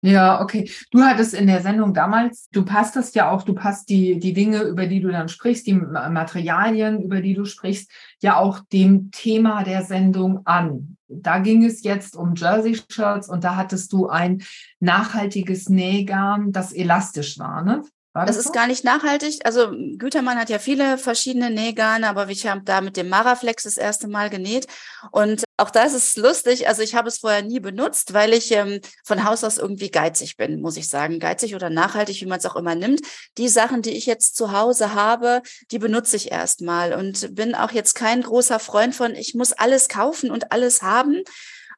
Ja, 0.00 0.40
okay. 0.40 0.70
Du 0.92 1.02
hattest 1.02 1.34
in 1.34 1.48
der 1.48 1.60
Sendung 1.60 1.92
damals, 1.92 2.48
du 2.52 2.64
passt 2.64 2.94
das 2.94 3.14
ja 3.14 3.30
auch, 3.30 3.42
du 3.42 3.52
passt 3.52 3.88
die, 3.88 4.20
die 4.20 4.32
Dinge, 4.32 4.62
über 4.62 4.86
die 4.86 5.00
du 5.00 5.10
dann 5.10 5.28
sprichst, 5.28 5.66
die 5.66 5.74
Materialien, 5.74 7.02
über 7.02 7.20
die 7.20 7.34
du 7.34 7.44
sprichst, 7.44 7.90
ja 8.22 8.36
auch 8.36 8.60
dem 8.72 9.10
Thema 9.10 9.64
der 9.64 9.82
Sendung 9.82 10.46
an. 10.46 10.96
Da 11.08 11.40
ging 11.40 11.64
es 11.64 11.82
jetzt 11.82 12.14
um 12.14 12.34
Jersey-Shirts 12.36 13.28
und 13.28 13.42
da 13.42 13.56
hattest 13.56 13.92
du 13.92 14.08
ein 14.08 14.42
nachhaltiges 14.78 15.68
Nähgarn, 15.68 16.52
das 16.52 16.72
elastisch 16.72 17.38
war, 17.38 17.64
ne? 17.64 17.82
Das, 18.26 18.36
das 18.36 18.46
ist 18.46 18.52
gar 18.52 18.66
nicht 18.66 18.84
nachhaltig. 18.84 19.40
Also 19.44 19.70
Gütermann 19.96 20.38
hat 20.38 20.50
ja 20.50 20.58
viele 20.58 20.98
verschiedene 20.98 21.50
Nähgarne, 21.50 22.08
aber 22.08 22.28
ich 22.28 22.46
habe 22.46 22.62
da 22.64 22.80
mit 22.80 22.96
dem 22.96 23.08
Maraflex 23.08 23.64
das 23.64 23.76
erste 23.76 24.08
Mal 24.08 24.30
genäht. 24.30 24.66
Und 25.10 25.44
auch 25.56 25.70
das 25.70 25.94
ist 25.94 26.16
lustig. 26.16 26.68
Also 26.68 26.82
ich 26.82 26.94
habe 26.94 27.08
es 27.08 27.18
vorher 27.18 27.42
nie 27.42 27.60
benutzt, 27.60 28.14
weil 28.14 28.32
ich 28.32 28.52
ähm, 28.52 28.80
von 29.04 29.24
Haus 29.24 29.44
aus 29.44 29.58
irgendwie 29.58 29.90
geizig 29.90 30.36
bin, 30.36 30.60
muss 30.60 30.76
ich 30.76 30.88
sagen. 30.88 31.18
Geizig 31.18 31.54
oder 31.54 31.70
nachhaltig, 31.70 32.20
wie 32.20 32.26
man 32.26 32.38
es 32.38 32.46
auch 32.46 32.56
immer 32.56 32.74
nimmt. 32.74 33.00
Die 33.36 33.48
Sachen, 33.48 33.82
die 33.82 33.96
ich 33.96 34.06
jetzt 34.06 34.36
zu 34.36 34.52
Hause 34.52 34.94
habe, 34.94 35.42
die 35.70 35.78
benutze 35.78 36.16
ich 36.16 36.30
erstmal 36.30 36.94
und 36.94 37.34
bin 37.34 37.54
auch 37.54 37.72
jetzt 37.72 37.94
kein 37.94 38.22
großer 38.22 38.58
Freund 38.58 38.94
von, 38.94 39.14
ich 39.14 39.34
muss 39.34 39.52
alles 39.52 39.88
kaufen 39.88 40.30
und 40.30 40.52
alles 40.52 40.82
haben 40.82 41.22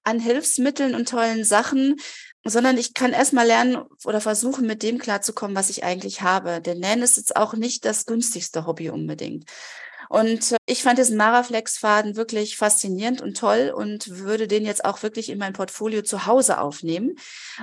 an 0.05 0.19
Hilfsmitteln 0.19 0.95
und 0.95 1.09
tollen 1.09 1.45
Sachen 1.45 1.97
sondern 2.45 2.79
ich 2.79 2.95
kann 2.95 3.13
erstmal 3.13 3.47
lernen 3.47 3.77
oder 4.05 4.21
versuchen, 4.21 4.67
mit 4.67 4.83
dem 4.83 4.99
klarzukommen, 4.99 5.57
was 5.57 5.71
ich 5.71 5.85
eigentlich 5.85 6.23
habe. 6.23 6.61
Denn 6.61 6.79
Nähen 6.79 7.03
ist 7.03 7.17
jetzt 7.17 7.37
auch 7.37 7.55
nicht 7.55 7.85
das 7.85 8.07
günstigste 8.07 8.67
Hobby 8.67 8.91
unbedingt. 8.91 9.45
Und 10.11 10.51
äh, 10.51 10.57
ich 10.67 10.83
fand 10.83 10.99
diesen 10.99 11.17
Maraflex-Faden 11.17 12.17
wirklich 12.17 12.57
faszinierend 12.57 13.23
und 13.23 13.37
toll 13.37 13.73
und 13.75 14.09
würde 14.19 14.49
den 14.49 14.65
jetzt 14.65 14.85
auch 14.85 15.05
wirklich 15.05 15.31
in 15.31 15.39
mein 15.39 15.53
Portfolio 15.53 16.03
zu 16.03 16.27
Hause 16.27 16.59
aufnehmen. 16.61 17.15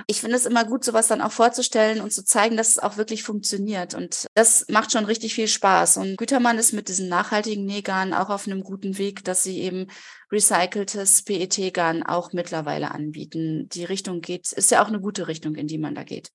Ich 0.06 0.22
finde 0.22 0.36
es 0.36 0.46
immer 0.46 0.64
gut, 0.64 0.82
sowas 0.82 1.08
dann 1.08 1.20
auch 1.20 1.30
vorzustellen 1.30 2.00
und 2.00 2.10
zu 2.10 2.24
zeigen, 2.24 2.56
dass 2.56 2.70
es 2.70 2.78
auch 2.78 2.96
wirklich 2.96 3.22
funktioniert. 3.22 3.92
Und 3.94 4.28
das 4.32 4.64
macht 4.70 4.92
schon 4.92 5.04
richtig 5.04 5.34
viel 5.34 5.46
Spaß. 5.46 5.98
Und 5.98 6.16
Gütermann 6.16 6.56
ist 6.56 6.72
mit 6.72 6.88
diesen 6.88 7.08
nachhaltigen 7.08 7.66
Nähgarn 7.66 8.14
auch 8.14 8.30
auf 8.30 8.46
einem 8.46 8.62
guten 8.62 8.96
Weg, 8.96 9.24
dass 9.24 9.42
sie 9.42 9.60
eben 9.60 9.88
recyceltes 10.32 11.24
PET-Garn 11.24 12.02
auch 12.02 12.32
mittlerweile 12.32 12.92
anbieten. 12.92 13.68
Die 13.68 13.84
Richtung 13.84 14.22
geht, 14.22 14.52
ist 14.52 14.70
ja 14.70 14.82
auch 14.82 14.88
eine 14.88 15.00
gute 15.00 15.28
Richtung, 15.28 15.54
in 15.54 15.66
die 15.66 15.78
man 15.78 15.94
da 15.94 16.02
geht. 16.02 16.30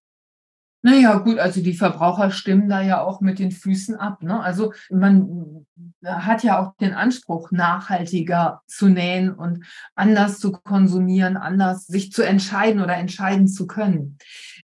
Naja, 0.85 1.17
gut, 1.19 1.39
also 1.39 1.61
die 1.61 1.75
Verbraucher 1.75 2.29
stimmen 2.29 2.67
da 2.67 2.81
ja 2.81 3.01
auch 3.01 3.21
mit 3.21 3.39
den 3.39 3.51
Füßen 3.51 3.95
ab. 3.95 4.21
Ne? 4.21 4.37
Also 4.37 4.73
man 4.91 5.65
hat 6.03 6.43
ja 6.43 6.59
auch 6.59 6.75
den 6.75 6.93
Anspruch, 6.93 7.51
nachhaltiger 7.51 8.61
zu 8.67 8.89
nähen 8.89 9.33
und 9.33 9.65
anders 9.95 10.39
zu 10.39 10.51
konsumieren, 10.51 11.37
anders 11.37 11.87
sich 11.87 12.11
zu 12.11 12.21
entscheiden 12.21 12.81
oder 12.81 12.97
entscheiden 12.97 13.47
zu 13.47 13.65
können. 13.65 14.17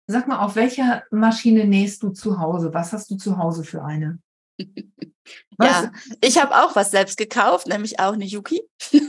Sag 0.08 0.26
mal, 0.26 0.40
auf 0.40 0.56
welcher 0.56 1.04
Maschine 1.12 1.66
nähst 1.66 2.02
du 2.02 2.10
zu 2.10 2.40
Hause? 2.40 2.74
Was 2.74 2.92
hast 2.92 3.10
du 3.12 3.16
zu 3.16 3.38
Hause 3.38 3.62
für 3.62 3.84
eine? 3.84 4.18
Was? 5.56 5.68
Ja, 5.68 5.92
ich 6.20 6.38
habe 6.38 6.56
auch 6.56 6.76
was 6.76 6.90
selbst 6.90 7.16
gekauft, 7.16 7.66
nämlich 7.66 7.98
auch 7.98 8.12
eine 8.12 8.24
Yuki. 8.24 8.62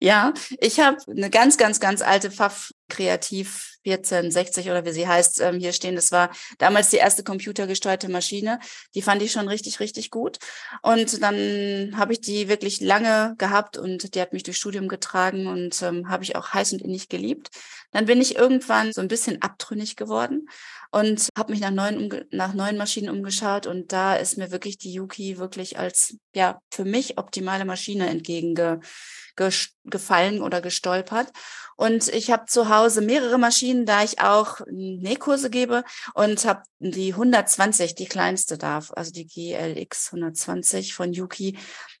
ja, 0.00 0.32
ich 0.60 0.80
habe 0.80 0.98
eine 1.10 1.28
ganz, 1.28 1.58
ganz, 1.58 1.80
ganz 1.80 2.00
alte 2.02 2.30
Pfaff 2.30 2.72
Kreativ 2.88 3.76
1460 3.84 4.70
oder 4.70 4.84
wie 4.84 4.92
sie 4.92 5.06
heißt, 5.06 5.40
ähm, 5.40 5.58
hier 5.58 5.72
stehen. 5.72 5.96
Das 5.96 6.12
war 6.12 6.30
damals 6.58 6.90
die 6.90 6.96
erste 6.96 7.24
computergesteuerte 7.24 8.08
Maschine. 8.08 8.58
Die 8.94 9.02
fand 9.02 9.22
ich 9.22 9.32
schon 9.32 9.48
richtig, 9.48 9.80
richtig 9.80 10.10
gut. 10.10 10.38
Und 10.82 11.22
dann 11.22 11.94
habe 11.96 12.12
ich 12.12 12.20
die 12.20 12.48
wirklich 12.48 12.80
lange 12.80 13.34
gehabt 13.38 13.76
und 13.76 14.14
die 14.14 14.20
hat 14.20 14.32
mich 14.32 14.42
durchs 14.42 14.58
Studium 14.60 14.88
getragen 14.88 15.46
und 15.46 15.82
ähm, 15.82 16.08
habe 16.08 16.24
ich 16.24 16.36
auch 16.36 16.52
heiß 16.52 16.72
und 16.72 16.82
innig 16.82 17.08
geliebt. 17.08 17.50
Dann 17.92 18.06
bin 18.06 18.20
ich 18.20 18.36
irgendwann 18.36 18.92
so 18.92 19.00
ein 19.00 19.08
bisschen 19.08 19.42
abtrünnig 19.42 19.96
geworden 19.96 20.48
und 20.90 21.28
habe 21.36 21.52
mich 21.52 21.60
nach 21.60 21.70
neuen, 21.70 22.24
nach 22.30 22.54
neuen 22.54 22.76
Maschinen 22.76 23.10
umgeschaut 23.10 23.66
und 23.66 23.92
da 23.92 24.16
ist 24.16 24.38
mir 24.38 24.50
wirklich 24.50 24.78
die 24.78 24.92
Yuki 24.92 25.38
wirklich 25.38 25.78
als 25.78 26.16
ja 26.34 26.60
für 26.70 26.84
mich 26.84 27.18
optimale 27.18 27.64
Maschine 27.64 28.08
entgegengefallen 28.08 30.42
oder 30.42 30.60
gestolpert. 30.60 31.30
Und 31.76 32.08
ich 32.08 32.30
habe 32.30 32.46
zu 32.46 32.70
Hause 32.70 33.02
mehrere 33.02 33.38
Maschinen, 33.38 33.84
da 33.84 34.02
ich 34.02 34.20
auch 34.20 34.60
Nähkurse 34.70 35.50
gebe 35.50 35.84
und 36.14 36.44
habe 36.46 36.62
die 36.78 37.12
120, 37.12 37.94
die 37.94 38.06
kleinste 38.06 38.56
darf, 38.56 38.90
also 38.94 39.12
die 39.12 39.26
GLX 39.26 40.12
120 40.12 40.94
von 40.94 41.12
Yuki. 41.12 41.58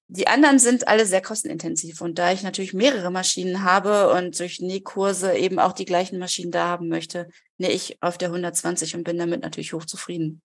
Die 0.08 0.28
anderen 0.28 0.60
sind 0.60 0.86
alle 0.86 1.04
sehr 1.04 1.20
kostenintensiv 1.20 2.00
und 2.00 2.18
da 2.18 2.30
ich 2.30 2.44
natürlich 2.44 2.72
mehrere 2.72 3.10
Maschinen 3.10 3.64
habe 3.64 4.12
und 4.12 4.38
durch 4.38 4.60
Nähkurse 4.60 5.34
eben 5.34 5.58
auch 5.58 5.72
die 5.72 5.84
gleichen 5.84 6.18
Maschinen 6.18 6.52
da 6.52 6.68
haben 6.68 6.88
möchte, 6.88 7.28
nähe 7.58 7.72
ich 7.72 8.00
auf 8.00 8.16
der 8.16 8.28
120 8.28 8.94
und 8.94 9.02
bin 9.02 9.18
damit 9.18 9.42
natürlich 9.42 9.72
hochzufrieden. 9.72 10.42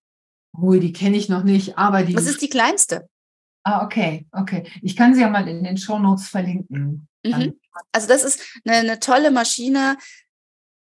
Oh, 0.60 0.72
die 0.72 0.92
kenne 0.92 1.16
ich 1.16 1.28
noch 1.28 1.44
nicht, 1.44 1.78
aber 1.78 2.02
die. 2.02 2.16
Was 2.16 2.26
ist 2.26 2.42
die 2.42 2.48
kleinste? 2.48 3.08
Ah, 3.62 3.84
okay, 3.84 4.26
okay. 4.32 4.64
Ich 4.82 4.96
kann 4.96 5.14
sie 5.14 5.20
ja 5.20 5.30
mal 5.30 5.46
in 5.46 5.62
den 5.62 5.76
Show 5.76 5.98
Notes 5.98 6.26
verlinken. 6.26 7.06
Mhm. 7.24 7.54
Also 7.92 8.08
das 8.08 8.24
ist 8.24 8.42
eine, 8.64 8.78
eine 8.78 9.00
tolle 9.00 9.30
Maschine. 9.30 9.96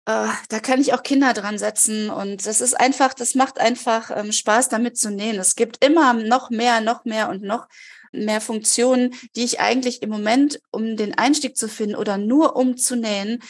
Äh, 0.05 0.29
da 0.49 0.61
kann 0.61 0.81
ich 0.81 0.93
auch 0.93 1.03
Kinder 1.03 1.33
dran 1.33 1.59
setzen 1.59 2.11
und 2.11 2.47
das 2.47 2.61
ist 2.61 2.79
einfach, 2.79 3.14
das 3.14 3.35
macht 3.35 3.59
einfach 3.59 4.11
ähm, 4.14 4.33
Spaß, 4.33 4.69
damit 4.69 4.99
zu 4.99 5.11
nähen. 5.11 5.39
Es 5.39 5.57
gibt 5.57 5.83
immer 5.85 6.12
noch 6.12 6.51
mehr, 6.51 6.81
noch 6.83 7.05
mehr 7.05 7.31
und 7.31 7.43
noch 7.43 7.66
mehr 8.12 8.40
Funktionen, 8.40 9.14
die 9.36 9.44
ich 9.44 9.61
eigentlich 9.61 10.02
im 10.02 10.11
Moment, 10.11 10.61
um 10.70 10.96
den 10.96 11.16
Einstieg 11.16 11.56
zu 11.56 11.68
finden 11.68 11.96
oder 11.96 12.18
nur 12.18 12.56
um 12.56 12.76
zu 12.76 12.96
nähen, 12.96 13.42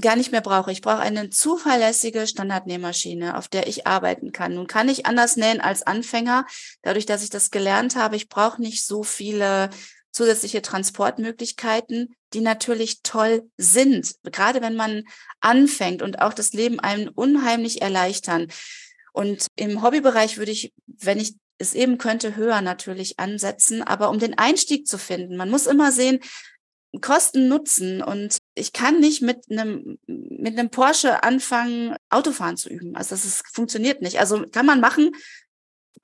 gar 0.00 0.16
nicht 0.16 0.32
mehr 0.32 0.40
brauche. 0.40 0.72
Ich 0.72 0.80
brauche 0.80 0.98
eine 0.98 1.30
zuverlässige 1.30 2.26
Standardnähmaschine, 2.26 3.36
auf 3.36 3.48
der 3.48 3.68
ich 3.68 3.86
arbeiten 3.86 4.32
kann. 4.32 4.54
Nun 4.54 4.66
kann 4.66 4.88
ich 4.88 5.06
anders 5.06 5.36
nähen 5.36 5.60
als 5.60 5.84
Anfänger, 5.84 6.46
dadurch, 6.82 7.06
dass 7.06 7.22
ich 7.22 7.30
das 7.30 7.50
gelernt 7.50 7.94
habe. 7.94 8.16
Ich 8.16 8.28
brauche 8.28 8.60
nicht 8.60 8.84
so 8.84 9.02
viele 9.02 9.70
zusätzliche 10.10 10.62
Transportmöglichkeiten, 10.62 12.16
die 12.32 12.40
natürlich 12.40 13.02
toll 13.02 13.50
sind, 13.58 14.14
gerade 14.24 14.62
wenn 14.62 14.74
man 14.74 15.04
anfängt 15.40 16.02
und 16.02 16.20
auch 16.20 16.32
das 16.32 16.52
Leben 16.52 16.80
einem 16.80 17.10
unheimlich 17.14 17.82
erleichtern. 17.82 18.48
Und 19.12 19.46
im 19.56 19.82
Hobbybereich 19.82 20.38
würde 20.38 20.52
ich, 20.52 20.72
wenn 20.86 21.20
ich 21.20 21.36
es 21.58 21.74
eben 21.74 21.98
könnte 21.98 22.36
höher 22.36 22.60
natürlich 22.60 23.18
ansetzen, 23.18 23.82
aber 23.82 24.10
um 24.10 24.18
den 24.18 24.38
Einstieg 24.38 24.86
zu 24.86 24.98
finden, 24.98 25.36
man 25.36 25.50
muss 25.50 25.66
immer 25.66 25.92
sehen, 25.92 26.20
Kosten 27.00 27.48
nutzen 27.48 28.02
und 28.02 28.38
ich 28.54 28.72
kann 28.72 29.00
nicht 29.00 29.20
mit 29.20 29.50
einem 29.50 29.98
mit 30.06 30.58
einem 30.58 30.70
Porsche 30.70 31.22
anfangen 31.22 31.94
Autofahren 32.08 32.56
zu 32.56 32.70
üben. 32.70 32.96
Also 32.96 33.10
das 33.10 33.26
ist, 33.26 33.42
funktioniert 33.52 34.00
nicht. 34.00 34.18
Also 34.18 34.46
kann 34.50 34.64
man 34.64 34.80
machen, 34.80 35.12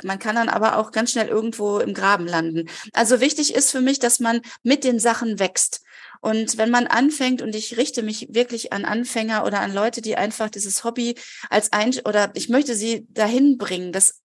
man 0.02 0.18
kann 0.18 0.36
dann 0.36 0.48
aber 0.48 0.78
auch 0.78 0.90
ganz 0.90 1.12
schnell 1.12 1.28
irgendwo 1.28 1.78
im 1.78 1.94
Graben 1.94 2.26
landen. 2.26 2.68
Also 2.92 3.20
wichtig 3.20 3.54
ist 3.54 3.70
für 3.70 3.80
mich, 3.80 3.98
dass 3.98 4.20
man 4.20 4.40
mit 4.62 4.84
den 4.84 4.98
Sachen 4.98 5.38
wächst. 5.38 5.82
Und 6.20 6.56
wenn 6.56 6.70
man 6.70 6.86
anfängt, 6.86 7.42
und 7.42 7.54
ich 7.54 7.76
richte 7.76 8.02
mich 8.02 8.28
wirklich 8.30 8.72
an 8.72 8.84
Anfänger 8.84 9.44
oder 9.44 9.60
an 9.60 9.74
Leute, 9.74 10.02
die 10.02 10.16
einfach 10.16 10.50
dieses 10.50 10.84
Hobby 10.84 11.16
als 11.50 11.72
ein, 11.72 11.94
oder 12.04 12.30
ich 12.34 12.48
möchte 12.48 12.74
sie 12.74 13.06
dahin 13.10 13.58
bringen, 13.58 13.92
dass 13.92 14.21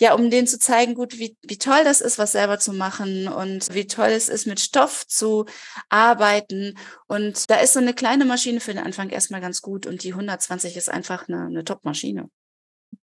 ja, 0.00 0.14
um 0.14 0.30
denen 0.30 0.46
zu 0.46 0.58
zeigen, 0.58 0.94
gut, 0.94 1.18
wie, 1.18 1.36
wie 1.46 1.58
toll 1.58 1.84
das 1.84 2.00
ist, 2.00 2.18
was 2.18 2.32
selber 2.32 2.58
zu 2.58 2.72
machen 2.72 3.28
und 3.28 3.72
wie 3.72 3.86
toll 3.86 4.08
es 4.08 4.30
ist, 4.30 4.46
mit 4.46 4.58
Stoff 4.58 5.06
zu 5.06 5.44
arbeiten. 5.90 6.74
Und 7.06 7.50
da 7.50 7.56
ist 7.56 7.74
so 7.74 7.80
eine 7.80 7.92
kleine 7.92 8.24
Maschine 8.24 8.60
für 8.60 8.72
den 8.72 8.82
Anfang 8.82 9.10
erstmal 9.10 9.42
ganz 9.42 9.60
gut 9.60 9.86
und 9.86 10.02
die 10.02 10.12
120 10.12 10.74
ist 10.76 10.90
einfach 10.90 11.28
eine, 11.28 11.44
eine 11.44 11.64
Top-Maschine. 11.64 12.30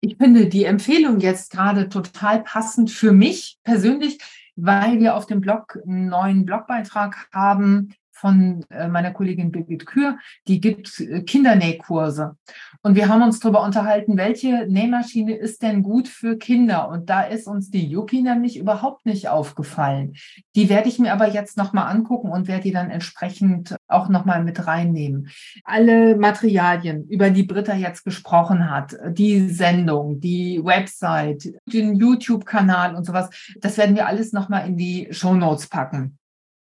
Ich 0.01 0.17
finde 0.17 0.47
die 0.47 0.63
Empfehlung 0.63 1.19
jetzt 1.19 1.51
gerade 1.51 1.87
total 1.87 2.43
passend 2.43 2.89
für 2.89 3.11
mich 3.11 3.59
persönlich, 3.63 4.17
weil 4.55 4.99
wir 4.99 5.15
auf 5.15 5.27
dem 5.27 5.39
Blog 5.39 5.77
einen 5.87 6.07
neuen 6.07 6.45
Blogbeitrag 6.45 7.29
haben, 7.31 7.93
von 8.17 8.65
äh, 8.69 8.87
meiner 8.87 9.11
Kollegin 9.11 9.51
Birgit 9.51 9.85
Kür, 9.85 10.17
die 10.47 10.59
gibt 10.59 10.99
äh, 10.99 11.21
Kindernähkurse. 11.21 12.35
Und 12.81 12.95
wir 12.95 13.07
haben 13.07 13.21
uns 13.21 13.39
darüber 13.39 13.63
unterhalten, 13.63 14.17
welche 14.17 14.65
Nähmaschine 14.67 15.35
ist 15.35 15.61
denn 15.61 15.83
gut 15.83 16.07
für 16.07 16.37
Kinder? 16.37 16.89
Und 16.89 17.09
da 17.09 17.21
ist 17.23 17.47
uns 17.47 17.69
die 17.69 17.85
Yuki 17.85 18.21
nämlich 18.21 18.57
überhaupt 18.57 19.05
nicht 19.05 19.29
aufgefallen. 19.29 20.13
Die 20.55 20.69
werde 20.69 20.89
ich 20.89 20.99
mir 20.99 21.13
aber 21.13 21.29
jetzt 21.29 21.57
nochmal 21.57 21.93
angucken 21.93 22.31
und 22.31 22.47
werde 22.47 22.63
die 22.63 22.71
dann 22.71 22.89
entsprechend 22.89 23.75
auch 23.87 24.09
nochmal 24.09 24.43
mit 24.43 24.65
reinnehmen. 24.65 25.29
Alle 25.63 26.17
Materialien, 26.17 27.07
über 27.07 27.29
die 27.29 27.43
Britta 27.43 27.75
jetzt 27.75 28.03
gesprochen 28.03 28.69
hat, 28.69 28.95
die 29.09 29.47
Sendung, 29.49 30.19
die 30.19 30.61
Website, 30.63 31.53
den 31.65 31.95
YouTube-Kanal 31.95 32.95
und 32.95 33.05
sowas, 33.05 33.29
das 33.59 33.77
werden 33.77 33.95
wir 33.95 34.07
alles 34.07 34.33
nochmal 34.33 34.67
in 34.67 34.77
die 34.77 35.07
Show 35.11 35.35
Notes 35.35 35.67
packen. 35.67 36.17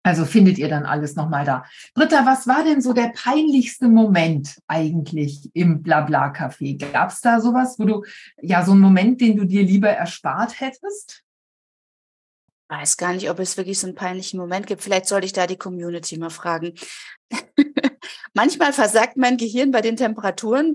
Also 0.06 0.26
findet 0.26 0.58
ihr 0.58 0.68
dann 0.68 0.84
alles 0.84 1.16
nochmal 1.16 1.46
da. 1.46 1.64
Britta, 1.94 2.26
was 2.26 2.46
war 2.46 2.62
denn 2.62 2.82
so 2.82 2.92
der 2.92 3.08
peinlichste 3.08 3.88
Moment 3.88 4.60
eigentlich 4.68 5.50
im 5.54 5.82
Blabla-Café? 5.82 6.92
Gab 6.92 7.10
es 7.10 7.22
da 7.22 7.40
sowas, 7.40 7.78
wo 7.78 7.84
du, 7.84 8.04
ja, 8.42 8.62
so 8.64 8.72
einen 8.72 8.82
Moment, 8.82 9.22
den 9.22 9.38
du 9.38 9.46
dir 9.46 9.62
lieber 9.62 9.88
erspart 9.88 10.60
hättest? 10.60 11.22
Weiß 12.68 12.98
gar 12.98 13.14
nicht, 13.14 13.30
ob 13.30 13.38
es 13.38 13.56
wirklich 13.56 13.78
so 13.78 13.86
einen 13.86 13.96
peinlichen 13.96 14.38
Moment 14.38 14.66
gibt. 14.66 14.82
Vielleicht 14.82 15.06
sollte 15.06 15.24
ich 15.26 15.32
da 15.32 15.46
die 15.46 15.56
Community 15.56 16.18
mal 16.18 16.30
fragen. 16.30 16.74
Manchmal 18.34 18.74
versagt 18.74 19.16
mein 19.16 19.38
Gehirn 19.38 19.70
bei 19.70 19.80
den 19.80 19.96
Temperaturen, 19.96 20.74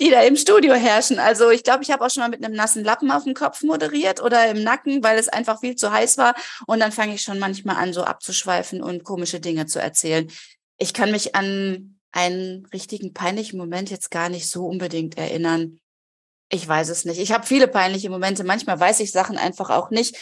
die 0.00 0.10
da 0.10 0.22
im 0.22 0.36
Studio 0.36 0.72
herrschen. 0.74 1.18
Also 1.18 1.50
ich 1.50 1.62
glaube, 1.62 1.82
ich 1.82 1.90
habe 1.90 2.04
auch 2.04 2.10
schon 2.10 2.22
mal 2.22 2.30
mit 2.30 2.42
einem 2.42 2.54
nassen 2.54 2.82
Lappen 2.82 3.10
auf 3.10 3.24
dem 3.24 3.34
Kopf 3.34 3.62
moderiert 3.62 4.22
oder 4.22 4.48
im 4.48 4.62
Nacken, 4.62 5.04
weil 5.04 5.18
es 5.18 5.28
einfach 5.28 5.60
viel 5.60 5.76
zu 5.76 5.92
heiß 5.92 6.16
war. 6.16 6.34
Und 6.66 6.80
dann 6.80 6.90
fange 6.90 7.14
ich 7.14 7.22
schon 7.22 7.38
manchmal 7.38 7.76
an, 7.76 7.92
so 7.92 8.02
abzuschweifen 8.02 8.82
und 8.82 9.04
komische 9.04 9.40
Dinge 9.40 9.66
zu 9.66 9.80
erzählen. 9.80 10.30
Ich 10.78 10.94
kann 10.94 11.10
mich 11.10 11.34
an 11.34 11.98
einen 12.12 12.66
richtigen 12.72 13.12
peinlichen 13.12 13.58
Moment 13.58 13.90
jetzt 13.90 14.10
gar 14.10 14.30
nicht 14.30 14.50
so 14.50 14.66
unbedingt 14.66 15.18
erinnern. 15.18 15.78
Ich 16.48 16.66
weiß 16.66 16.88
es 16.88 17.04
nicht. 17.04 17.20
Ich 17.20 17.32
habe 17.32 17.46
viele 17.46 17.68
peinliche 17.68 18.10
Momente. 18.10 18.42
Manchmal 18.42 18.80
weiß 18.80 19.00
ich 19.00 19.12
Sachen 19.12 19.36
einfach 19.36 19.70
auch 19.70 19.90
nicht. 19.90 20.16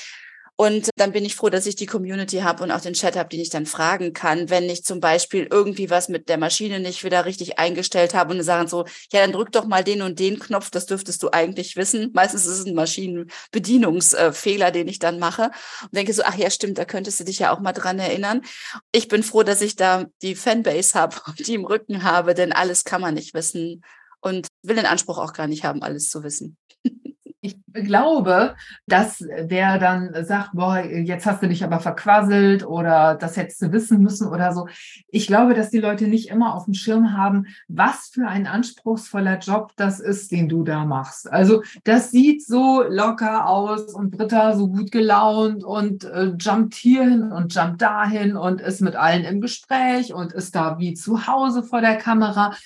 Und 0.61 0.91
dann 0.97 1.13
bin 1.13 1.25
ich 1.25 1.37
froh, 1.37 1.51
dass 1.51 1.67
ich 1.67 1.77
die 1.77 1.87
Community 1.87 2.39
habe 2.39 2.65
und 2.65 2.73
auch 2.73 2.81
den 2.81 2.95
Chat 2.95 3.17
habe, 3.17 3.29
den 3.29 3.39
ich 3.39 3.49
dann 3.49 3.65
fragen 3.65 4.13
kann, 4.13 4.51
wenn 4.51 4.65
ich 4.65 4.83
zum 4.83 4.99
Beispiel 4.99 5.47
irgendwie 5.49 5.89
was 5.89 6.09
mit 6.09 6.29
der 6.29 6.37
Maschine 6.37 6.81
nicht 6.81 7.05
wieder 7.05 7.27
richtig 7.27 7.61
eingestellt 7.61 8.13
habe 8.13 8.35
und 8.35 8.43
sagen 8.43 8.67
so, 8.67 8.85
ja, 9.13 9.21
dann 9.21 9.31
drück 9.31 9.53
doch 9.53 9.67
mal 9.67 9.85
den 9.85 10.03
und 10.03 10.19
den 10.19 10.41
Knopf, 10.41 10.71
das 10.71 10.87
dürftest 10.87 11.23
du 11.23 11.31
eigentlich 11.31 11.77
wissen. 11.77 12.11
Meistens 12.15 12.45
ist 12.45 12.59
es 12.59 12.67
ein 12.67 12.75
Maschinenbedienungsfehler, 12.75 14.73
den 14.73 14.89
ich 14.89 14.99
dann 14.99 15.21
mache 15.21 15.53
und 15.83 15.95
denke 15.95 16.13
so, 16.13 16.23
ach 16.25 16.35
ja, 16.35 16.51
stimmt, 16.51 16.77
da 16.77 16.85
könntest 16.85 17.21
du 17.21 17.25
dich 17.25 17.39
ja 17.39 17.53
auch 17.55 17.61
mal 17.61 17.73
dran 17.73 18.01
erinnern. 18.01 18.43
Ich 18.91 19.07
bin 19.07 19.23
froh, 19.23 19.45
dass 19.45 19.61
ich 19.61 19.77
da 19.77 20.07
die 20.23 20.35
Fanbase 20.35 20.99
habe, 20.99 21.15
die 21.39 21.55
im 21.55 21.67
Rücken 21.67 22.03
habe, 22.03 22.35
denn 22.35 22.53
alles 22.53 22.83
kann 22.83 23.01
man 23.01 23.15
nicht 23.15 23.33
wissen 23.33 23.85
und 24.21 24.49
will 24.63 24.75
den 24.75 24.87
Anspruch 24.87 25.19
auch 25.19 25.35
gar 25.35 25.47
nicht 25.47 25.63
haben, 25.63 25.85
alles 25.85 26.11
zu 26.11 26.25
wissen 26.25 26.57
ich 27.41 27.57
glaube, 27.73 28.57
dass 28.87 29.21
wer 29.21 29.79
dann 29.79 30.25
sagt, 30.25 30.51
boah, 30.55 30.79
jetzt 30.81 31.25
hast 31.25 31.43
du 31.43 31.49
dich 31.49 31.63
aber 31.63 31.79
verquasselt 31.79 32.67
oder 32.67 33.15
das 33.15 33.37
hättest 33.37 33.63
du 33.63 33.73
wissen 33.73 34.03
müssen 34.03 34.27
oder 34.27 34.53
so. 34.53 34.67
Ich 35.09 35.29
glaube, 35.29 35.55
dass 35.55 35.71
die 35.71 35.79
Leute 35.79 36.09
nicht 36.09 36.31
immer 36.31 36.55
auf 36.55 36.65
dem 36.65 36.75
Schirm 36.75 37.17
haben, 37.17 37.47
was 37.69 38.11
für 38.13 38.27
ein 38.27 38.49
anspruchsvoller 38.49 39.39
Job 39.39 39.73
das 39.77 40.01
ist, 40.01 40.33
den 40.33 40.49
du 40.49 40.65
da 40.65 40.85
machst. 40.85 41.31
Also 41.31 41.63
das 41.85 42.11
sieht 42.11 42.45
so 42.45 42.83
locker 42.83 43.49
aus 43.49 43.95
und 43.95 44.11
Britta 44.11 44.57
so 44.57 44.69
gut 44.69 44.91
gelaunt 44.91 45.63
und 45.63 46.05
äh, 46.05 46.33
jumpt 46.39 46.75
hierhin 46.75 47.31
und 47.31 47.55
jumpt 47.55 47.81
dahin 47.81 48.37
und 48.37 48.61
ist 48.61 48.81
mit 48.81 48.97
allen 48.97 49.25
im 49.25 49.41
Gespräch 49.41 50.13
und 50.13 50.33
ist 50.33 50.57
da 50.57 50.79
wie 50.81 50.95
zu 50.95 51.29
Hause 51.29 51.63
vor 51.63 51.81
der 51.81 51.97
Kamera. 51.97 52.57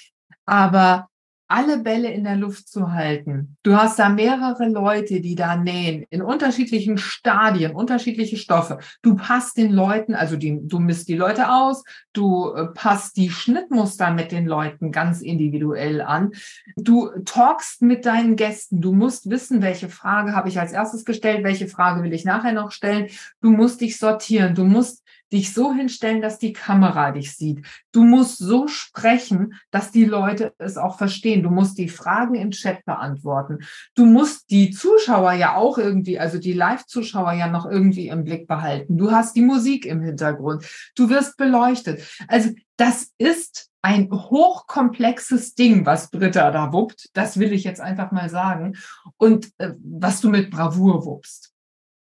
Aber 0.47 1.09
alle 1.49 1.79
Bälle 1.79 2.11
in 2.11 2.25
der 2.25 2.37
Luft 2.37 2.69
zu 2.69 2.93
halten. 2.93 3.57
Du 3.63 3.77
hast 3.77 3.99
da 3.99 4.09
mehrere 4.09 4.69
Leute, 4.69 5.21
die 5.21 5.35
da 5.35 5.57
nähen, 5.57 6.05
in 6.09 6.23
unterschiedlichen 6.23 6.99
Stadien, 6.99 7.75
unterschiedliche 7.75 8.37
Stoffe. 8.37 8.79
Du 9.03 9.17
passt 9.17 9.57
den 9.57 9.73
Leuten, 9.73 10.15
also 10.15 10.37
die, 10.37 10.59
du 10.63 10.79
misst 10.79 11.09
die 11.09 11.17
Leute 11.17 11.51
aus, 11.51 11.85
du 12.13 12.53
äh, 12.55 12.67
passt 12.69 13.17
die 13.17 13.31
Schnittmuster 13.31 14.13
mit 14.13 14.33
den 14.33 14.47
Leuten 14.47 14.93
ganz 14.93 15.21
individuell 15.21 16.01
an. 16.01 16.33
Du 16.77 17.11
talkst 17.25 17.83
mit 17.83 18.07
deinen 18.07 18.37
Gästen. 18.37 18.81
Du 18.81 18.93
musst 18.93 19.29
wissen, 19.29 19.63
welche 19.63 19.89
Frage 19.89 20.35
habe 20.35 20.49
ich 20.49 20.59
als 20.59 20.73
erstes 20.73 21.05
gestellt, 21.05 21.45
welche 21.45 21.69
Frage 21.69 22.03
will 22.03 22.13
ich 22.13 22.25
nachher 22.25 22.53
noch 22.53 22.73
stellen. 22.73 23.09
Du 23.41 23.51
musst 23.51 23.81
dich 23.81 23.99
sortieren. 23.99 24.55
Du 24.55 24.65
musst 24.65 25.03
dich 25.33 25.55
so 25.55 25.73
hinstellen, 25.73 26.21
dass 26.21 26.39
die 26.39 26.53
Kamera 26.53 27.11
dich 27.13 27.37
sieht. 27.37 27.67
Du 27.91 28.05
musst 28.05 28.39
so 28.39 28.69
sprechen, 28.69 29.55
dass 29.71 29.91
die 29.91 30.05
Leute 30.05 30.53
es 30.59 30.77
auch 30.77 30.99
verstehen. 30.99 31.43
Du 31.43 31.51
musst 31.51 31.79
die 31.79 31.89
Fragen 31.89 32.35
im 32.35 32.51
Chat 32.51 32.85
beantworten. 32.85 33.61
Du 33.95 34.05
musst 34.05 34.51
die 34.51 34.71
Zuschauer 34.71 35.33
ja 35.33 35.57
auch 35.57 35.79
irgendwie, 35.79 36.19
also 36.19 36.39
die 36.39 36.53
Live-Zuschauer 36.53 37.33
ja 37.33 37.49
noch 37.49 37.67
irgendwie 37.67 38.09
im 38.09 38.25
Blick 38.25 38.47
behalten. 38.47 38.99
Du 38.99 39.11
hast 39.11 39.35
die 39.35 39.43
Musik 39.43 39.87
im 39.87 40.03
Hintergrund. 40.03 40.65
Du 40.95 41.09
wirst 41.09 41.37
beleuchtet. 41.37 42.03
Also 42.29 42.51
das 42.77 43.11
ist 43.19 43.71
ein 43.83 44.11
hochkomplexes 44.11 45.55
Ding, 45.55 45.85
was 45.85 46.11
Britta 46.11 46.51
da 46.51 46.73
wuppt. 46.73 47.11
Das 47.15 47.39
will 47.39 47.53
ich 47.53 47.65
jetzt 47.65 47.81
einfach 47.81 48.13
mal 48.13 48.29
sagen. 48.29 48.77
Und 49.17 49.51
äh, 49.59 49.73
was 49.83 50.21
du 50.21 50.29
mit 50.29 50.51
Bravour 50.51 51.05
wuppst. 51.05 51.52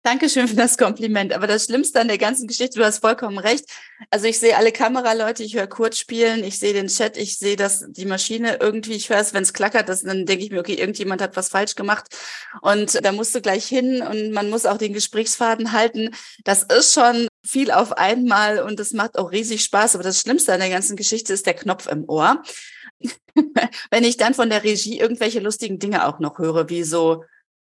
Dankeschön 0.03 0.48
für 0.48 0.57
das 0.57 0.78
Kompliment. 0.78 1.34
Aber 1.34 1.46
das 1.46 1.66
Schlimmste 1.66 2.01
an 2.01 2.09
der 2.09 2.16
ganzen 2.16 2.46
Geschichte, 2.46 2.78
du 2.78 2.84
hast 2.84 3.01
vollkommen 3.01 3.38
recht. 3.38 3.66
Also 4.09 4.26
ich 4.26 4.38
sehe 4.38 4.57
alle 4.57 4.72
Kameraleute, 4.72 5.42
ich 5.42 5.55
höre 5.55 5.66
Kurt 5.66 5.94
spielen, 5.94 6.42
ich 6.42 6.59
sehe 6.59 6.72
den 6.72 6.86
Chat, 6.86 7.18
ich 7.18 7.36
sehe 7.36 7.57
dass 7.57 7.84
die 7.86 8.07
Maschine 8.07 8.57
irgendwie, 8.61 8.94
ich 8.94 9.11
höre 9.11 9.18
es, 9.18 9.34
wenn 9.34 9.42
es 9.42 9.53
klackert, 9.53 9.90
das, 9.90 10.01
dann 10.01 10.24
denke 10.24 10.42
ich 10.42 10.51
mir, 10.51 10.61
okay, 10.61 10.72
irgendjemand 10.72 11.20
hat 11.20 11.36
was 11.36 11.51
falsch 11.51 11.74
gemacht. 11.74 12.07
Und 12.62 13.05
da 13.05 13.12
musst 13.12 13.34
du 13.34 13.42
gleich 13.42 13.66
hin 13.66 14.01
und 14.01 14.32
man 14.32 14.48
muss 14.48 14.64
auch 14.64 14.78
den 14.78 14.94
Gesprächsfaden 14.94 15.72
halten. 15.72 16.14
Das 16.44 16.62
ist 16.62 16.94
schon 16.94 17.28
viel 17.44 17.70
auf 17.70 17.92
einmal 17.92 18.61
und 18.61 18.80
das 18.80 18.92
macht 18.92 19.18
auch 19.18 19.32
riesig 19.32 19.62
Spaß. 19.64 19.96
Aber 19.96 20.05
das 20.05 20.20
Schlimmste 20.20 20.55
an 20.55 20.61
der 20.61 20.70
ganzen 20.70 20.96
Geschichte 20.96 21.34
ist 21.34 21.44
der 21.44 21.55
Knopf 21.55 21.86
im 21.88 22.09
Ohr. 22.09 22.42
wenn 23.90 24.05
ich 24.05 24.16
dann 24.16 24.32
von 24.32 24.48
der 24.48 24.64
Regie 24.64 24.98
irgendwelche 24.98 25.40
lustigen 25.40 25.78
Dinge 25.78 26.07
auch 26.07 26.20
noch 26.20 26.38
höre, 26.38 26.70
wie 26.70 26.84
so, 26.84 27.24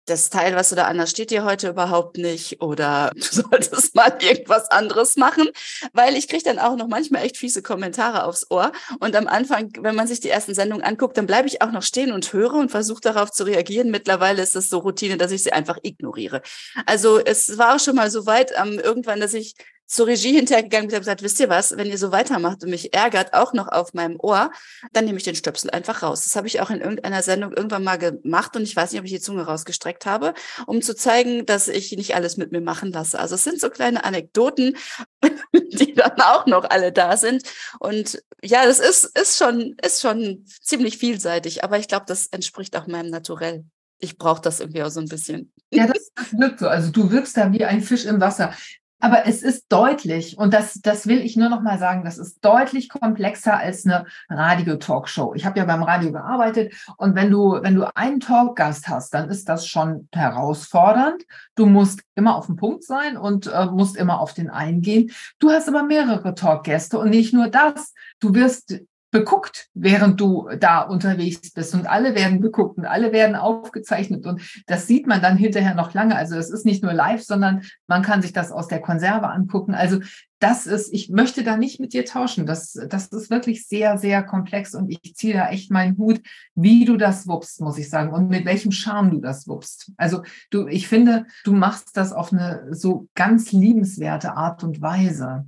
das 0.09 0.29
Teil, 0.29 0.55
was 0.55 0.69
du 0.69 0.75
da 0.75 0.85
anders 0.85 1.11
steht 1.11 1.31
dir 1.31 1.43
heute 1.43 1.69
überhaupt 1.69 2.17
nicht 2.17 2.61
oder 2.61 3.11
du 3.15 3.21
solltest 3.21 3.95
mal 3.95 4.17
irgendwas 4.19 4.69
anderes 4.71 5.15
machen, 5.15 5.49
weil 5.93 6.15
ich 6.15 6.27
kriege 6.27 6.43
dann 6.43 6.59
auch 6.59 6.75
noch 6.75 6.87
manchmal 6.87 7.23
echt 7.23 7.37
fiese 7.37 7.61
Kommentare 7.61 8.23
aufs 8.23 8.49
Ohr 8.49 8.71
und 8.99 9.15
am 9.15 9.27
Anfang, 9.27 9.71
wenn 9.79 9.95
man 9.95 10.07
sich 10.07 10.19
die 10.19 10.29
ersten 10.29 10.53
Sendungen 10.53 10.83
anguckt, 10.83 11.17
dann 11.17 11.27
bleibe 11.27 11.47
ich 11.47 11.61
auch 11.61 11.71
noch 11.71 11.83
stehen 11.83 12.11
und 12.11 12.31
höre 12.33 12.53
und 12.53 12.71
versuche 12.71 13.01
darauf 13.01 13.31
zu 13.31 13.43
reagieren. 13.43 13.91
Mittlerweile 13.91 14.41
ist 14.41 14.55
das 14.55 14.69
so 14.69 14.79
Routine, 14.79 15.17
dass 15.17 15.31
ich 15.31 15.43
sie 15.43 15.53
einfach 15.53 15.77
ignoriere. 15.83 16.41
Also 16.85 17.19
es 17.19 17.57
war 17.57 17.75
auch 17.75 17.79
schon 17.79 17.95
mal 17.95 18.09
so 18.09 18.25
weit 18.25 18.51
ähm, 18.57 18.79
irgendwann, 18.79 19.19
dass 19.19 19.33
ich 19.33 19.55
zur 19.89 20.05
Regie 20.05 20.33
hinterhergegangen 20.33 20.87
bin 20.87 20.97
und 20.97 21.01
gesagt, 21.01 21.23
wisst 21.23 21.39
ihr 21.39 21.49
was, 21.49 21.75
wenn 21.75 21.87
ihr 21.87 21.97
so 21.97 22.11
weitermacht 22.11 22.63
und 22.63 22.69
mich 22.69 22.93
ärgert, 22.93 23.33
auch 23.33 23.53
noch 23.53 23.67
auf 23.67 23.95
meinem 23.95 24.17
Ohr, 24.19 24.51
dann 24.93 25.05
nehme 25.05 25.17
ich 25.17 25.23
den 25.23 25.35
Stöpsel 25.35 25.71
einfach 25.71 26.03
raus. 26.03 26.23
Das 26.25 26.35
habe 26.35 26.45
ich 26.45 26.61
auch 26.61 26.69
in 26.69 26.79
irgendeiner 26.79 27.23
Sendung 27.23 27.53
irgendwann 27.53 27.83
mal 27.83 27.97
gemacht 27.97 28.55
und 28.55 28.61
ich 28.61 28.75
weiß 28.75 28.91
nicht, 28.91 28.99
ob 28.99 29.05
ich 29.05 29.11
die 29.11 29.19
Zunge 29.19 29.41
rausgestreckt 29.41 30.05
habe, 30.05 30.35
um 30.67 30.83
zu 30.83 30.95
zeigen, 30.95 31.47
dass 31.47 31.67
ich 31.67 31.91
nicht 31.93 32.15
alles 32.15 32.37
mit 32.37 32.51
mir 32.51 32.61
machen 32.61 32.91
lasse. 32.91 33.19
Also 33.19 33.33
es 33.33 33.43
sind 33.43 33.59
so 33.59 33.71
kleine 33.71 34.03
Anekdoten, 34.03 34.77
die 35.53 35.95
dann 35.95 36.21
auch 36.21 36.45
noch 36.45 36.69
alle 36.69 36.91
da 36.91 37.17
sind. 37.17 37.41
Und 37.79 38.23
ja, 38.43 38.65
das 38.65 38.79
ist, 38.79 39.05
ist 39.17 39.39
schon, 39.39 39.75
ist 39.83 40.01
schon 40.01 40.45
ziemlich 40.61 40.99
vielseitig, 40.99 41.63
aber 41.63 41.79
ich 41.79 41.87
glaube, 41.87 42.05
das 42.07 42.27
entspricht 42.27 42.77
auch 42.77 42.85
meinem 42.85 43.09
Naturell. 43.09 43.65
ich 43.97 44.19
brauche 44.19 44.41
das 44.41 44.59
irgendwie 44.59 44.83
auch 44.83 44.91
so 44.91 44.99
ein 44.99 45.07
bisschen. 45.07 45.51
Ja, 45.71 45.87
das, 45.87 46.11
das 46.13 46.31
wirkt 46.37 46.59
so. 46.59 46.67
Also 46.67 46.91
du 46.91 47.09
wirkst 47.09 47.35
da 47.37 47.51
wie 47.51 47.65
ein 47.65 47.81
Fisch 47.81 48.05
im 48.05 48.21
Wasser. 48.21 48.53
Aber 48.99 49.25
es 49.25 49.41
ist 49.43 49.65
deutlich, 49.69 50.37
und 50.37 50.53
das, 50.53 50.81
das 50.81 51.07
will 51.07 51.19
ich 51.19 51.37
nur 51.37 51.49
noch 51.49 51.61
mal 51.61 51.79
sagen, 51.79 52.03
das 52.03 52.17
ist 52.17 52.43
deutlich 52.43 52.89
komplexer 52.89 53.57
als 53.57 53.85
eine 53.85 54.05
Radio-Talkshow. 54.29 55.33
Ich 55.35 55.45
habe 55.45 55.57
ja 55.57 55.65
beim 55.65 55.83
Radio 55.83 56.11
gearbeitet 56.11 56.73
und 56.97 57.15
wenn 57.15 57.31
du, 57.31 57.59
wenn 57.61 57.75
du 57.75 57.85
einen 57.95 58.19
Talkgast 58.19 58.89
hast, 58.89 59.13
dann 59.13 59.29
ist 59.29 59.47
das 59.47 59.67
schon 59.67 60.09
herausfordernd. 60.13 61.23
Du 61.55 61.65
musst 61.65 62.01
immer 62.15 62.35
auf 62.35 62.47
den 62.47 62.57
Punkt 62.57 62.83
sein 62.83 63.15
und 63.15 63.47
äh, 63.47 63.67
musst 63.67 63.95
immer 63.95 64.19
auf 64.19 64.33
den 64.33 64.49
eingehen. 64.49 65.11
Du 65.39 65.49
hast 65.49 65.69
aber 65.69 65.83
mehrere 65.83 66.35
Talkgäste 66.35 66.99
und 66.99 67.09
nicht 67.09 67.33
nur 67.33 67.47
das. 67.47 67.93
Du 68.19 68.33
wirst 68.33 68.81
beguckt, 69.11 69.69
während 69.73 70.19
du 70.19 70.49
da 70.59 70.81
unterwegs 70.81 71.51
bist. 71.51 71.73
Und 71.73 71.87
alle 71.87 72.15
werden 72.15 72.41
beguckt 72.41 72.77
und 72.77 72.85
alle 72.85 73.11
werden 73.11 73.35
aufgezeichnet. 73.35 74.25
Und 74.25 74.41
das 74.67 74.87
sieht 74.87 75.07
man 75.07 75.21
dann 75.21 75.37
hinterher 75.37 75.73
noch 75.73 75.93
lange. 75.93 76.15
Also 76.15 76.35
es 76.37 76.49
ist 76.49 76.65
nicht 76.65 76.83
nur 76.83 76.93
live, 76.93 77.23
sondern 77.23 77.63
man 77.87 78.03
kann 78.03 78.21
sich 78.21 78.33
das 78.33 78.51
aus 78.51 78.67
der 78.67 78.81
Konserve 78.81 79.29
angucken. 79.29 79.73
Also 79.73 79.99
das 80.39 80.67
ist, 80.67 80.93
ich 80.93 81.09
möchte 81.09 81.43
da 81.43 81.57
nicht 81.57 81.79
mit 81.79 81.93
dir 81.93 82.05
tauschen. 82.05 82.45
Das, 82.45 82.73
das 82.87 83.07
ist 83.07 83.29
wirklich 83.29 83.67
sehr, 83.67 83.97
sehr 83.97 84.23
komplex. 84.23 84.75
Und 84.75 84.89
ich 84.89 85.15
ziehe 85.15 85.33
da 85.33 85.49
echt 85.49 85.71
meinen 85.71 85.97
Hut, 85.97 86.21
wie 86.55 86.85
du 86.85 86.95
das 86.95 87.27
wuppst, 87.27 87.61
muss 87.61 87.77
ich 87.77 87.89
sagen. 87.89 88.13
Und 88.13 88.29
mit 88.29 88.45
welchem 88.45 88.71
Charme 88.71 89.11
du 89.11 89.19
das 89.19 89.47
wuppst. 89.47 89.91
Also 89.97 90.23
du, 90.51 90.67
ich 90.67 90.87
finde, 90.87 91.25
du 91.43 91.53
machst 91.53 91.97
das 91.97 92.13
auf 92.13 92.31
eine 92.31 92.67
so 92.71 93.07
ganz 93.15 93.51
liebenswerte 93.51 94.37
Art 94.37 94.63
und 94.63 94.81
Weise. 94.81 95.45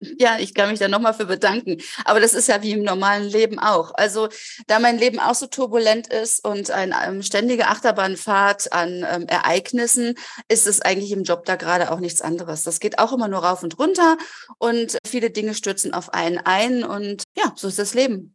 Ja, 0.00 0.38
ich 0.38 0.54
kann 0.54 0.70
mich 0.70 0.80
da 0.80 0.88
nochmal 0.88 1.14
für 1.14 1.26
bedanken. 1.26 1.78
Aber 2.04 2.20
das 2.20 2.34
ist 2.34 2.48
ja 2.48 2.62
wie 2.62 2.72
im 2.72 2.82
normalen 2.82 3.24
Leben 3.24 3.58
auch. 3.58 3.92
Also, 3.94 4.28
da 4.66 4.78
mein 4.78 4.98
Leben 4.98 5.18
auch 5.18 5.34
so 5.34 5.46
turbulent 5.46 6.08
ist 6.08 6.44
und 6.44 6.70
eine 6.70 6.94
ähm, 7.06 7.22
ständige 7.22 7.68
Achterbahnfahrt 7.68 8.72
an 8.72 9.06
ähm, 9.08 9.26
Ereignissen, 9.26 10.14
ist 10.48 10.66
es 10.66 10.80
eigentlich 10.80 11.12
im 11.12 11.22
Job 11.22 11.44
da 11.44 11.56
gerade 11.56 11.90
auch 11.90 12.00
nichts 12.00 12.20
anderes. 12.20 12.64
Das 12.64 12.80
geht 12.80 12.98
auch 12.98 13.12
immer 13.12 13.28
nur 13.28 13.44
rauf 13.44 13.62
und 13.62 13.78
runter 13.78 14.18
und 14.58 14.98
viele 15.06 15.30
Dinge 15.30 15.54
stürzen 15.54 15.94
auf 15.94 16.12
einen 16.12 16.38
ein 16.38 16.84
und 16.84 17.22
ja, 17.36 17.52
so 17.56 17.68
ist 17.68 17.78
das 17.78 17.94
Leben. 17.94 18.34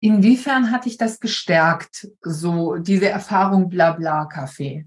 Inwiefern 0.00 0.70
hat 0.70 0.84
dich 0.84 0.98
das 0.98 1.20
gestärkt, 1.20 2.08
so 2.22 2.76
diese 2.76 3.08
Erfahrung 3.08 3.70
Blabla-Café? 3.70 4.84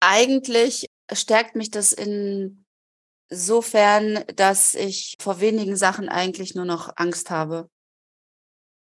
Eigentlich 0.00 0.86
stärkt 1.12 1.56
mich 1.56 1.70
das 1.70 1.92
in 1.92 2.63
Sofern, 3.34 4.24
dass 4.36 4.74
ich 4.74 5.16
vor 5.20 5.40
wenigen 5.40 5.76
Sachen 5.76 6.08
eigentlich 6.08 6.54
nur 6.54 6.64
noch 6.64 6.92
Angst 6.96 7.30
habe. 7.30 7.68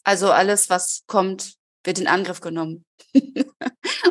Also 0.03 0.31
alles, 0.31 0.71
was 0.71 1.05
kommt, 1.07 1.55
wird 1.85 1.99
in 1.99 2.07
Angriff 2.07 2.41
genommen. 2.41 2.85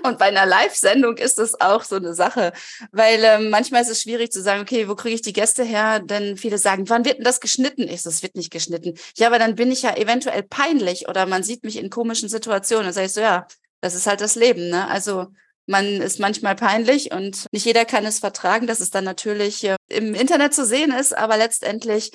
und 0.04 0.18
bei 0.18 0.26
einer 0.26 0.46
Live-Sendung 0.46 1.18
ist 1.18 1.38
das 1.38 1.60
auch 1.60 1.84
so 1.84 1.96
eine 1.96 2.14
Sache, 2.14 2.54
weil 2.92 3.24
ähm, 3.24 3.50
manchmal 3.50 3.82
ist 3.82 3.90
es 3.90 4.02
schwierig 4.02 4.32
zu 4.32 4.42
sagen, 4.42 4.62
okay, 4.62 4.88
wo 4.88 4.96
kriege 4.96 5.16
ich 5.16 5.22
die 5.22 5.34
Gäste 5.34 5.64
her? 5.64 6.00
Denn 6.00 6.38
viele 6.38 6.58
sagen, 6.58 6.90
wann 6.90 7.06
wird 7.06 7.18
denn 7.18 7.24
das 7.24 7.40
geschnitten? 7.40 7.88
Ich 7.88 8.02
so, 8.02 8.10
es 8.10 8.24
wird 8.24 8.36
nicht 8.36 8.52
geschnitten. 8.52 8.98
Ja, 9.18 9.28
aber 9.28 9.40
dann 9.40 9.56
bin 9.56 9.72
ich 9.72 9.82
ja 9.82 9.96
eventuell 9.96 10.44
peinlich 10.44 11.08
oder 11.08 11.26
man 11.26 11.44
sieht 11.44 11.64
mich 11.64 11.78
in 11.78 11.90
komischen 11.90 12.30
Situationen. 12.30 12.86
Dann 12.86 12.94
sage 12.94 13.08
ich 13.08 13.14
so, 13.14 13.22
ja, 13.22 13.48
das 13.82 13.96
ist 13.96 14.08
halt 14.08 14.22
das 14.22 14.36
Leben. 14.36 14.70
Ne? 14.70 14.88
Also 14.88 15.28
man 15.70 15.86
ist 15.86 16.20
manchmal 16.20 16.56
peinlich 16.56 17.12
und 17.12 17.46
nicht 17.52 17.66
jeder 17.66 17.86
kann 17.86 18.04
es 18.06 18.20
vertragen, 18.20 18.66
dass 18.66 18.80
es 18.80 18.90
dann 18.90 19.04
natürlich 19.04 19.64
äh, 19.64 19.76
im 19.88 20.16
Internet 20.16 20.54
zu 20.54 20.66
sehen 20.66 20.92
ist, 20.92 21.16
aber 21.16 21.38
letztendlich, 21.38 22.12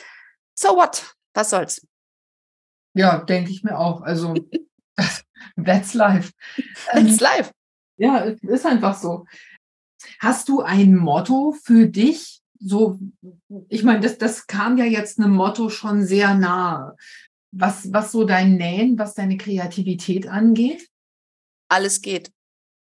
so 0.55 0.71
what? 0.71 1.15
Was 1.35 1.51
soll's? 1.51 1.87
Ja, 2.95 3.19
denke 3.19 3.51
ich 3.51 3.63
mir 3.63 3.79
auch. 3.79 4.03
Also, 4.03 4.35
that's 5.65 5.95
life. 5.95 6.33
That's 6.93 7.13
ähm, 7.13 7.19
life. 7.19 7.51
Ja, 7.97 8.19
ist 8.19 8.67
einfach 8.67 8.99
so. 8.99 9.25
Hast 10.19 10.49
du 10.49 10.61
ein 10.61 10.97
Motto 10.97 11.53
für 11.53 11.87
dich? 11.87 12.41
So, 12.59 12.99
ich 13.69 13.85
meine, 13.85 14.01
das, 14.01 14.19
das 14.19 14.47
kam 14.47 14.79
ja 14.79 14.85
jetzt 14.85 15.19
einem 15.19 15.35
Motto 15.35 15.71
schon 15.71 16.05
sehr 16.05 16.35
nahe. 16.35 16.97
Was, 17.53 17.93
was 17.93 18.11
so 18.11 18.25
dein 18.25 18.57
Nähen, 18.57 18.99
was 18.99 19.15
deine 19.15 19.37
Kreativität 19.37 20.27
angeht? 20.27 20.89
Alles 21.69 22.01
geht. 22.01 22.33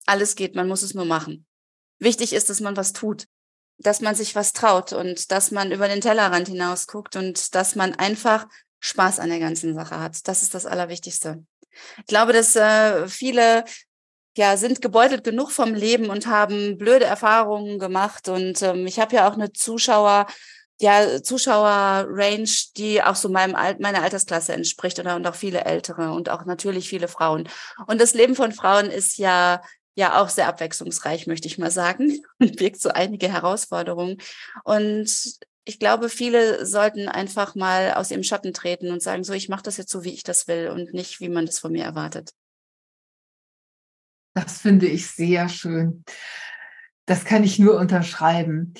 Alles 0.07 0.35
geht, 0.35 0.55
man 0.55 0.67
muss 0.67 0.81
es 0.81 0.93
nur 0.93 1.05
machen. 1.05 1.45
Wichtig 1.99 2.33
ist, 2.33 2.49
dass 2.49 2.59
man 2.59 2.77
was 2.77 2.93
tut, 2.93 3.27
dass 3.77 4.01
man 4.01 4.15
sich 4.15 4.35
was 4.35 4.53
traut 4.53 4.93
und 4.93 5.31
dass 5.31 5.51
man 5.51 5.71
über 5.71 5.87
den 5.87 6.01
Tellerrand 6.01 6.47
hinaus 6.47 6.87
guckt 6.87 7.15
und 7.15 7.53
dass 7.53 7.75
man 7.75 7.93
einfach 7.95 8.47
Spaß 8.79 9.19
an 9.19 9.29
der 9.29 9.39
ganzen 9.39 9.73
Sache 9.73 9.99
hat. 9.99 10.27
Das 10.27 10.43
ist 10.43 10.53
das 10.53 10.65
Allerwichtigste. 10.65 11.43
Ich 11.99 12.05
glaube, 12.07 12.33
dass 12.33 12.55
äh, 12.55 13.07
viele 13.07 13.65
ja 14.35 14.55
sind 14.57 14.81
gebeutelt 14.81 15.23
genug 15.23 15.51
vom 15.51 15.73
Leben 15.73 16.09
und 16.09 16.27
haben 16.27 16.77
blöde 16.77 17.05
Erfahrungen 17.05 17.79
gemacht 17.79 18.29
und 18.29 18.61
ähm, 18.61 18.85
ich 18.85 18.99
habe 18.99 19.15
ja 19.15 19.27
auch 19.27 19.33
eine 19.33 19.51
Zuschauer 19.51 20.27
ja 20.79 21.23
Zuschauerrange, 21.23 22.67
die 22.77 23.01
auch 23.01 23.15
so 23.15 23.29
meinem 23.29 23.55
Al 23.55 23.77
meiner 23.79 24.03
Altersklasse 24.03 24.53
entspricht 24.53 24.99
oder 24.99 25.15
und 25.15 25.25
auch 25.25 25.35
viele 25.35 25.65
ältere 25.65 26.11
und 26.11 26.29
auch 26.29 26.45
natürlich 26.45 26.87
viele 26.87 27.07
Frauen. 27.07 27.49
Und 27.87 27.99
das 27.99 28.13
Leben 28.13 28.35
von 28.35 28.51
Frauen 28.51 28.87
ist 28.87 29.17
ja 29.17 29.61
ja 29.97 30.21
auch 30.21 30.29
sehr 30.29 30.47
abwechslungsreich, 30.47 31.25
möchte 31.27 31.47
ich 31.47 31.57
mal 31.57 31.71
sagen, 31.71 32.21
und 32.39 32.55
birgt 32.55 32.79
so 32.79 32.89
einige 32.89 33.31
Herausforderungen. 33.31 34.17
Und 34.63 35.09
ich 35.65 35.79
glaube, 35.79 36.07
viele 36.07 36.65
sollten 36.65 37.09
einfach 37.09 37.55
mal 37.55 37.93
aus 37.93 38.11
ihrem 38.11 38.23
Schatten 38.23 38.53
treten 38.53 38.91
und 38.91 39.01
sagen, 39.01 39.23
so, 39.23 39.33
ich 39.33 39.49
mache 39.49 39.63
das 39.63 39.75
jetzt 39.77 39.91
so, 39.91 40.03
wie 40.03 40.13
ich 40.13 40.23
das 40.23 40.47
will 40.47 40.69
und 40.69 40.93
nicht, 40.93 41.19
wie 41.19 41.29
man 41.29 41.45
das 41.45 41.59
von 41.59 41.71
mir 41.71 41.83
erwartet. 41.83 42.29
Das 44.35 44.61
finde 44.61 44.85
ich 44.85 45.07
sehr 45.07 45.49
schön. 45.49 46.05
Das 47.05 47.25
kann 47.25 47.43
ich 47.43 47.57
nur 47.57 47.79
unterschreiben. 47.79 48.75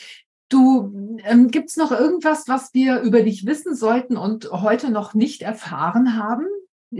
Du, 0.49 1.18
ähm, 1.26 1.49
gibt 1.49 1.72
es 1.72 1.78
noch 1.78 1.91
irgendwas, 1.91 2.47
was 2.47 2.74
wir 2.74 3.01
über 3.01 3.24
dich 3.24 3.45
wissen 3.47 3.76
sollten 3.76 4.18
und 4.18 4.51
heute 4.51 4.91
noch 4.91 5.15
nicht 5.15 5.41
erfahren 5.41 6.15
haben? 6.15 6.45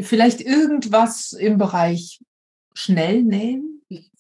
Vielleicht 0.02 0.42
irgendwas 0.42 1.34
im 1.34 1.58
Bereich 1.58 2.20
schnell 2.74 3.24
nähen? 3.24 3.77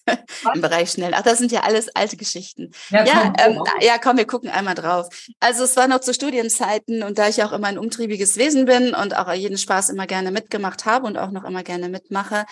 Im 0.53 0.61
Bereich 0.61 0.91
schnell. 0.91 1.13
Ach, 1.13 1.21
das 1.21 1.37
sind 1.37 1.51
ja 1.51 1.61
alles 1.61 1.89
alte 1.95 2.17
Geschichten. 2.17 2.71
Ja, 2.89 3.05
ja, 3.05 3.33
komm, 3.37 3.55
ähm, 3.57 3.63
ja, 3.81 3.97
komm, 3.97 4.17
wir 4.17 4.27
gucken 4.27 4.49
einmal 4.49 4.75
drauf. 4.75 5.07
Also 5.39 5.63
es 5.63 5.75
war 5.75 5.87
noch 5.87 5.99
zu 5.99 6.13
Studienzeiten 6.13 7.03
und 7.03 7.17
da 7.17 7.27
ich 7.27 7.43
auch 7.43 7.51
immer 7.51 7.67
ein 7.67 7.77
umtriebiges 7.77 8.37
Wesen 8.37 8.65
bin 8.65 8.93
und 8.93 9.15
auch 9.15 9.31
jeden 9.33 9.57
Spaß 9.57 9.89
immer 9.89 10.07
gerne 10.07 10.31
mitgemacht 10.31 10.85
habe 10.85 11.05
und 11.05 11.17
auch 11.17 11.31
noch 11.31 11.43
immer 11.43 11.63
gerne 11.63 11.89
mitmache, 11.89 12.45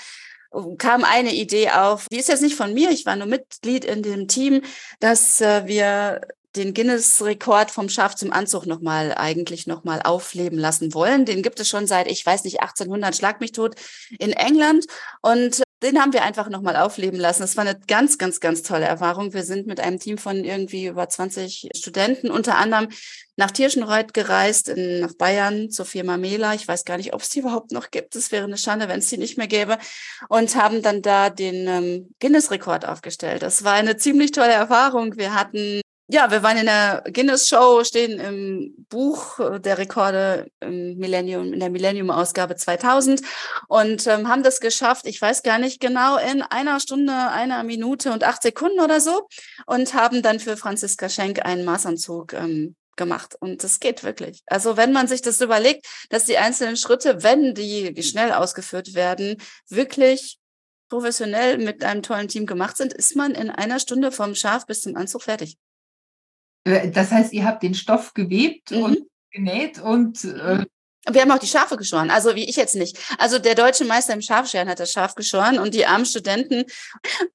kam 0.77 1.03
eine 1.03 1.33
Idee 1.33 1.71
auf, 1.71 2.07
die 2.11 2.17
ist 2.17 2.29
jetzt 2.29 2.41
nicht 2.41 2.55
von 2.55 2.73
mir, 2.73 2.89
ich 2.89 3.05
war 3.05 3.15
nur 3.15 3.27
Mitglied 3.27 3.83
in 3.83 4.03
dem 4.03 4.27
Team, 4.27 4.61
dass 4.99 5.41
äh, 5.41 5.63
wir 5.65 6.21
den 6.55 6.73
Guinness-Rekord 6.73 7.69
vom 7.69 7.89
Schaf 7.89 8.15
zum 8.15 8.31
Anzug 8.31 8.65
nochmal 8.65 9.13
eigentlich 9.17 9.67
nochmal 9.67 10.01
aufleben 10.01 10.57
lassen 10.57 10.93
wollen. 10.93 11.25
Den 11.25 11.43
gibt 11.43 11.59
es 11.59 11.67
schon 11.67 11.85
seit, 11.85 12.09
ich 12.09 12.25
weiß 12.25 12.45
nicht, 12.45 12.61
1800, 12.61 13.15
schlag 13.15 13.41
mich 13.41 13.51
tot, 13.51 13.75
in 14.19 14.31
England. 14.31 14.85
Und 15.21 15.64
den 15.85 16.01
haben 16.01 16.13
wir 16.13 16.23
einfach 16.23 16.49
nochmal 16.49 16.75
aufleben 16.75 17.19
lassen. 17.19 17.41
Das 17.41 17.55
war 17.57 17.65
eine 17.65 17.79
ganz, 17.87 18.17
ganz, 18.17 18.39
ganz 18.39 18.63
tolle 18.63 18.85
Erfahrung. 18.85 19.33
Wir 19.33 19.43
sind 19.43 19.67
mit 19.67 19.79
einem 19.79 19.99
Team 19.99 20.17
von 20.17 20.43
irgendwie 20.43 20.87
über 20.87 21.07
20 21.07 21.69
Studenten 21.75 22.31
unter 22.31 22.57
anderem 22.57 22.87
nach 23.35 23.51
Tirschenreuth 23.51 24.13
gereist, 24.13 24.69
in, 24.69 25.01
nach 25.01 25.13
Bayern 25.13 25.69
zur 25.69 25.85
Firma 25.85 26.17
Mela. 26.17 26.55
Ich 26.55 26.67
weiß 26.67 26.85
gar 26.85 26.97
nicht, 26.97 27.13
ob 27.13 27.21
es 27.21 27.29
die 27.29 27.39
überhaupt 27.39 27.71
noch 27.71 27.91
gibt. 27.91 28.15
Es 28.15 28.31
wäre 28.31 28.45
eine 28.45 28.57
Schande, 28.57 28.87
wenn 28.87 28.99
es 28.99 29.09
die 29.09 29.17
nicht 29.17 29.37
mehr 29.37 29.47
gäbe. 29.47 29.77
Und 30.27 30.55
haben 30.55 30.81
dann 30.81 31.01
da 31.01 31.29
den 31.29 31.67
ähm, 31.67 32.15
Guinness-Rekord 32.19 32.85
aufgestellt. 32.85 33.43
Das 33.43 33.63
war 33.63 33.73
eine 33.73 33.97
ziemlich 33.97 34.31
tolle 34.31 34.53
Erfahrung. 34.53 35.17
Wir 35.17 35.35
hatten 35.35 35.81
ja, 36.07 36.29
wir 36.29 36.43
waren 36.43 36.57
in 36.57 36.65
der 36.65 37.03
Guinness-Show, 37.11 37.83
stehen 37.83 38.19
im 38.19 38.85
Buch 38.89 39.39
der 39.59 39.77
Rekorde 39.79 40.47
im 40.59 40.97
Millennium, 40.97 41.51
in 41.51 41.59
der 41.59 41.71
Millennium-Ausgabe 41.71 42.55
2000 42.55 43.21
und 43.67 44.05
ähm, 44.05 44.27
haben 44.27 44.43
das 44.43 44.59
geschafft, 44.59 45.07
ich 45.07 45.19
weiß 45.19 45.41
gar 45.41 45.57
nicht 45.57 45.79
genau, 45.79 46.17
in 46.17 46.43
einer 46.43 46.79
Stunde, 46.79 47.13
einer 47.13 47.63
Minute 47.63 48.11
und 48.11 48.23
acht 48.23 48.43
Sekunden 48.43 48.79
oder 48.79 49.01
so 49.01 49.27
und 49.65 49.95
haben 49.95 50.21
dann 50.21 50.39
für 50.39 50.57
Franziska 50.57 51.09
Schenk 51.09 51.43
einen 51.43 51.65
Maßanzug 51.65 52.33
ähm, 52.33 52.75
gemacht. 52.95 53.35
Und 53.39 53.63
das 53.63 53.79
geht 53.79 54.03
wirklich. 54.03 54.43
Also 54.45 54.77
wenn 54.77 54.91
man 54.91 55.07
sich 55.07 55.23
das 55.23 55.41
überlegt, 55.41 55.87
dass 56.09 56.25
die 56.25 56.37
einzelnen 56.37 56.77
Schritte, 56.77 57.23
wenn 57.23 57.55
die 57.55 58.01
schnell 58.03 58.31
ausgeführt 58.31 58.93
werden, 58.93 59.37
wirklich 59.69 60.37
professionell 60.87 61.57
mit 61.57 61.83
einem 61.83 62.03
tollen 62.03 62.27
Team 62.27 62.45
gemacht 62.45 62.77
sind, 62.77 62.93
ist 62.93 63.15
man 63.15 63.31
in 63.31 63.49
einer 63.49 63.79
Stunde 63.79 64.11
vom 64.11 64.35
Schaf 64.35 64.67
bis 64.67 64.81
zum 64.81 64.95
Anzug 64.95 65.23
fertig. 65.23 65.57
Äh, 66.65 66.91
das 66.91 67.11
heißt, 67.11 67.31
ihr 67.33 67.45
habt 67.45 67.63
den 67.63 67.73
Stoff 67.73 68.13
gewebt 68.13 68.71
mhm. 68.71 68.83
und 68.83 68.97
genäht 69.31 69.79
und 69.79 70.23
äh 70.25 70.65
wir 71.11 71.21
haben 71.21 71.29
auch 71.29 71.39
die 71.39 71.45
Schafe 71.45 71.77
geschoren, 71.77 72.09
also 72.09 72.35
wie 72.35 72.49
ich 72.49 72.55
jetzt 72.55 72.75
nicht. 72.75 72.97
Also 73.19 73.37
der 73.37 73.53
deutsche 73.53 73.85
Meister 73.85 74.13
im 74.13 74.23
Schafscheren 74.23 74.67
hat 74.67 74.79
das 74.79 74.91
Schaf 74.91 75.13
geschoren 75.13 75.59
und 75.59 75.75
die 75.75 75.85
armen 75.85 76.05
Studenten 76.05 76.63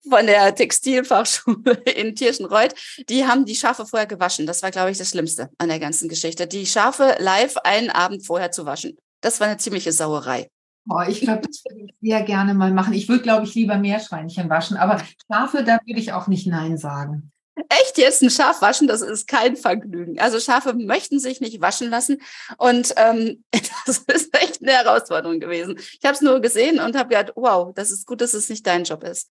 von 0.09 0.26
der 0.26 0.55
Textilfachschule 0.57 1.74
in 1.95 2.16
Tirschenreuth, 2.16 2.74
die 3.09 3.26
haben 3.26 3.45
die 3.45 3.55
Schafe 3.55 3.87
vorher 3.87 4.09
gewaschen. 4.09 4.45
Das 4.45 4.64
war, 4.64 4.72
glaube 4.72 4.91
ich, 4.91 4.99
das 4.99 5.11
Schlimmste 5.11 5.51
an 5.59 5.68
der 5.68 5.78
ganzen 5.78 6.09
Geschichte. 6.09 6.49
Die 6.49 6.66
Schafe 6.66 7.14
live 7.20 7.59
einen 7.59 7.91
Abend 7.91 8.26
vorher 8.26 8.51
zu 8.51 8.66
waschen. 8.66 8.97
Das 9.20 9.39
war 9.39 9.47
eine 9.47 9.59
ziemliche 9.59 9.93
Sauerei. 9.93 10.51
Oh, 10.89 11.03
ich 11.07 11.20
glaube, 11.20 11.43
das 11.47 11.62
würde 11.64 11.85
ich 11.85 11.95
sehr 12.01 12.22
gerne 12.22 12.55
mal 12.55 12.72
machen. 12.72 12.93
Ich 12.95 13.09
würde, 13.09 13.22
glaube 13.22 13.45
ich, 13.45 13.55
lieber 13.55 13.76
Meerschweinchen 13.76 14.51
waschen, 14.51 14.76
aber 14.76 15.01
Schafe, 15.31 15.62
da 15.62 15.78
würde 15.87 16.01
ich 16.01 16.12
auch 16.12 16.26
nicht 16.26 16.49
Nein 16.49 16.76
sagen. 16.76 17.31
Echt 17.69 17.99
jetzt 17.99 18.23
ein 18.23 18.31
Schaf 18.31 18.63
waschen, 18.63 18.89
das 18.89 19.03
ist 19.03 19.29
kein 19.29 19.57
Vergnügen. 19.57 20.19
Also 20.19 20.41
Schafe 20.41 20.75
möchten 20.75 21.19
sich 21.19 21.41
nicht 21.41 21.61
waschen 21.61 21.91
lassen 21.91 22.21
und 22.59 22.95
ähm, 22.97 23.45
das 23.87 23.99
ist 23.99 24.37
echt 24.37 24.63
eine 24.63 24.73
Herausforderung 24.73 25.41
gewesen. 25.41 25.79
Ich 25.79 26.05
habe 26.05 26.15
es 26.15 26.21
nur 26.21 26.41
gesehen 26.41 26.81
und 26.81 26.97
habe 26.97 27.09
gedacht, 27.09 27.33
wow, 27.37 27.73
das 27.75 27.91
ist 27.91 28.07
gut, 28.07 28.21
dass 28.21 28.35
es 28.35 28.49
nicht 28.49 28.67
dein 28.67 28.85
Job 28.85 29.05
ist. 29.05 29.31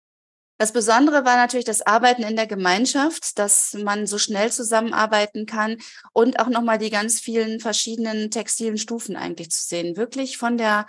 Das 0.57 0.72
Besondere 0.72 1.25
war 1.25 1.37
natürlich 1.37 1.64
das 1.64 1.85
Arbeiten 1.85 2.22
in 2.22 2.37
der 2.37 2.47
Gemeinschaft, 2.47 3.39
dass 3.41 3.75
man 3.75 4.07
so 4.07 4.18
schnell 4.18 4.53
zusammenarbeiten 4.53 5.47
kann 5.47 5.79
und 6.12 6.39
auch 6.39 6.49
nochmal 6.49 6.79
die 6.79 6.91
ganz 6.91 7.18
vielen 7.18 7.59
verschiedenen 7.59 8.31
textilen 8.31 8.79
Stufen 8.79 9.16
eigentlich 9.16 9.51
zu 9.51 9.64
sehen. 9.64 9.97
Wirklich 9.97 10.39
von 10.39 10.57
der 10.57 10.87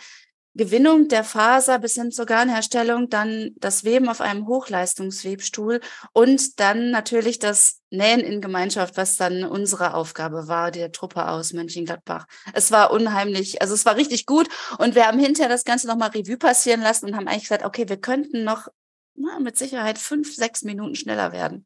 Gewinnung 0.55 1.09
der 1.09 1.25
Faser 1.25 1.79
bis 1.79 1.95
hin 1.95 2.11
zur 2.11 2.25
Garnherstellung, 2.25 3.09
dann 3.09 3.51
das 3.57 3.83
Weben 3.83 4.07
auf 4.07 4.21
einem 4.21 4.47
Hochleistungswebstuhl 4.47 5.81
und 6.13 6.59
dann 6.61 6.91
natürlich 6.91 7.39
das 7.39 7.81
Nähen 7.89 8.21
in 8.21 8.39
Gemeinschaft, 8.39 8.95
was 8.95 9.17
dann 9.17 9.43
unsere 9.43 9.93
Aufgabe 9.93 10.47
war, 10.47 10.71
der 10.71 10.93
Truppe 10.93 11.27
aus 11.27 11.51
Mönchengladbach. 11.51 12.25
Es 12.53 12.71
war 12.71 12.91
unheimlich, 12.91 13.61
also 13.61 13.73
es 13.73 13.85
war 13.85 13.97
richtig 13.97 14.25
gut 14.25 14.47
und 14.77 14.95
wir 14.95 15.07
haben 15.07 15.19
hinterher 15.19 15.49
das 15.49 15.65
Ganze 15.65 15.87
nochmal 15.87 16.09
Revue 16.09 16.37
passieren 16.37 16.81
lassen 16.81 17.05
und 17.05 17.17
haben 17.17 17.27
eigentlich 17.27 17.43
gesagt, 17.43 17.65
okay, 17.65 17.89
wir 17.89 17.97
könnten 17.97 18.45
noch 18.45 18.69
na, 19.15 19.39
mit 19.39 19.57
Sicherheit 19.57 19.97
fünf, 19.97 20.33
sechs 20.33 20.63
Minuten 20.63 20.95
schneller 20.95 21.33
werden. 21.33 21.65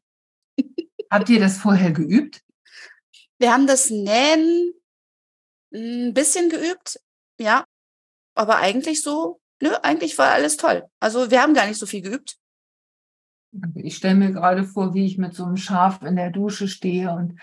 Habt 1.10 1.28
ihr 1.28 1.40
das 1.40 1.58
vorher 1.58 1.92
geübt? 1.92 2.42
Wir 3.38 3.52
haben 3.52 3.68
das 3.68 3.88
Nähen 3.90 4.74
ein 5.72 6.12
bisschen 6.12 6.50
geübt, 6.50 7.00
ja, 7.38 7.64
aber 8.40 8.56
eigentlich 8.56 9.02
so, 9.02 9.38
nö, 9.60 9.70
eigentlich 9.82 10.16
war 10.16 10.30
alles 10.30 10.56
toll. 10.56 10.84
Also 10.98 11.30
wir 11.30 11.42
haben 11.42 11.52
gar 11.52 11.66
nicht 11.66 11.78
so 11.78 11.84
viel 11.84 12.00
geübt. 12.00 12.38
Ich 13.74 13.96
stelle 13.96 14.14
mir 14.14 14.32
gerade 14.32 14.64
vor, 14.64 14.94
wie 14.94 15.04
ich 15.04 15.18
mit 15.18 15.34
so 15.34 15.44
einem 15.44 15.58
Schaf 15.58 16.00
in 16.00 16.16
der 16.16 16.30
Dusche 16.30 16.66
stehe 16.66 17.10
und 17.10 17.38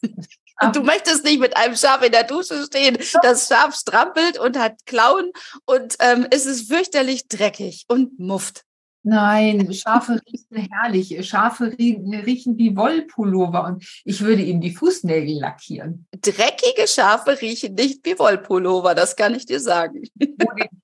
und 0.00 0.74
du 0.76 0.80
möchtest 0.80 1.24
nicht 1.24 1.38
mit 1.38 1.54
einem 1.54 1.76
Schaf 1.76 2.02
in 2.02 2.12
der 2.12 2.24
Dusche 2.24 2.64
stehen. 2.64 2.96
Das 3.22 3.48
Schaf 3.48 3.74
strampelt 3.74 4.38
und 4.38 4.58
hat 4.58 4.86
Klauen 4.86 5.32
und 5.66 5.96
ähm, 6.00 6.26
es 6.30 6.46
ist 6.46 6.72
fürchterlich 6.72 7.28
dreckig 7.28 7.84
und 7.88 8.18
mufft. 8.18 8.64
Nein, 9.08 9.72
Schafe 9.72 10.20
riechen 10.26 10.68
herrlich. 10.70 11.26
Schafe 11.26 11.72
riechen 11.78 12.58
wie 12.58 12.76
Wollpullover 12.76 13.64
und 13.64 14.02
ich 14.04 14.20
würde 14.20 14.42
ihm 14.42 14.60
die 14.60 14.72
Fußnägel 14.74 15.40
lackieren. 15.40 16.06
Dreckige 16.20 16.86
Schafe 16.86 17.40
riechen 17.40 17.74
nicht 17.74 18.04
wie 18.04 18.18
Wollpullover, 18.18 18.94
das 18.94 19.16
kann 19.16 19.34
ich 19.34 19.46
dir 19.46 19.60
sagen. 19.60 20.02
Ich 20.18 20.28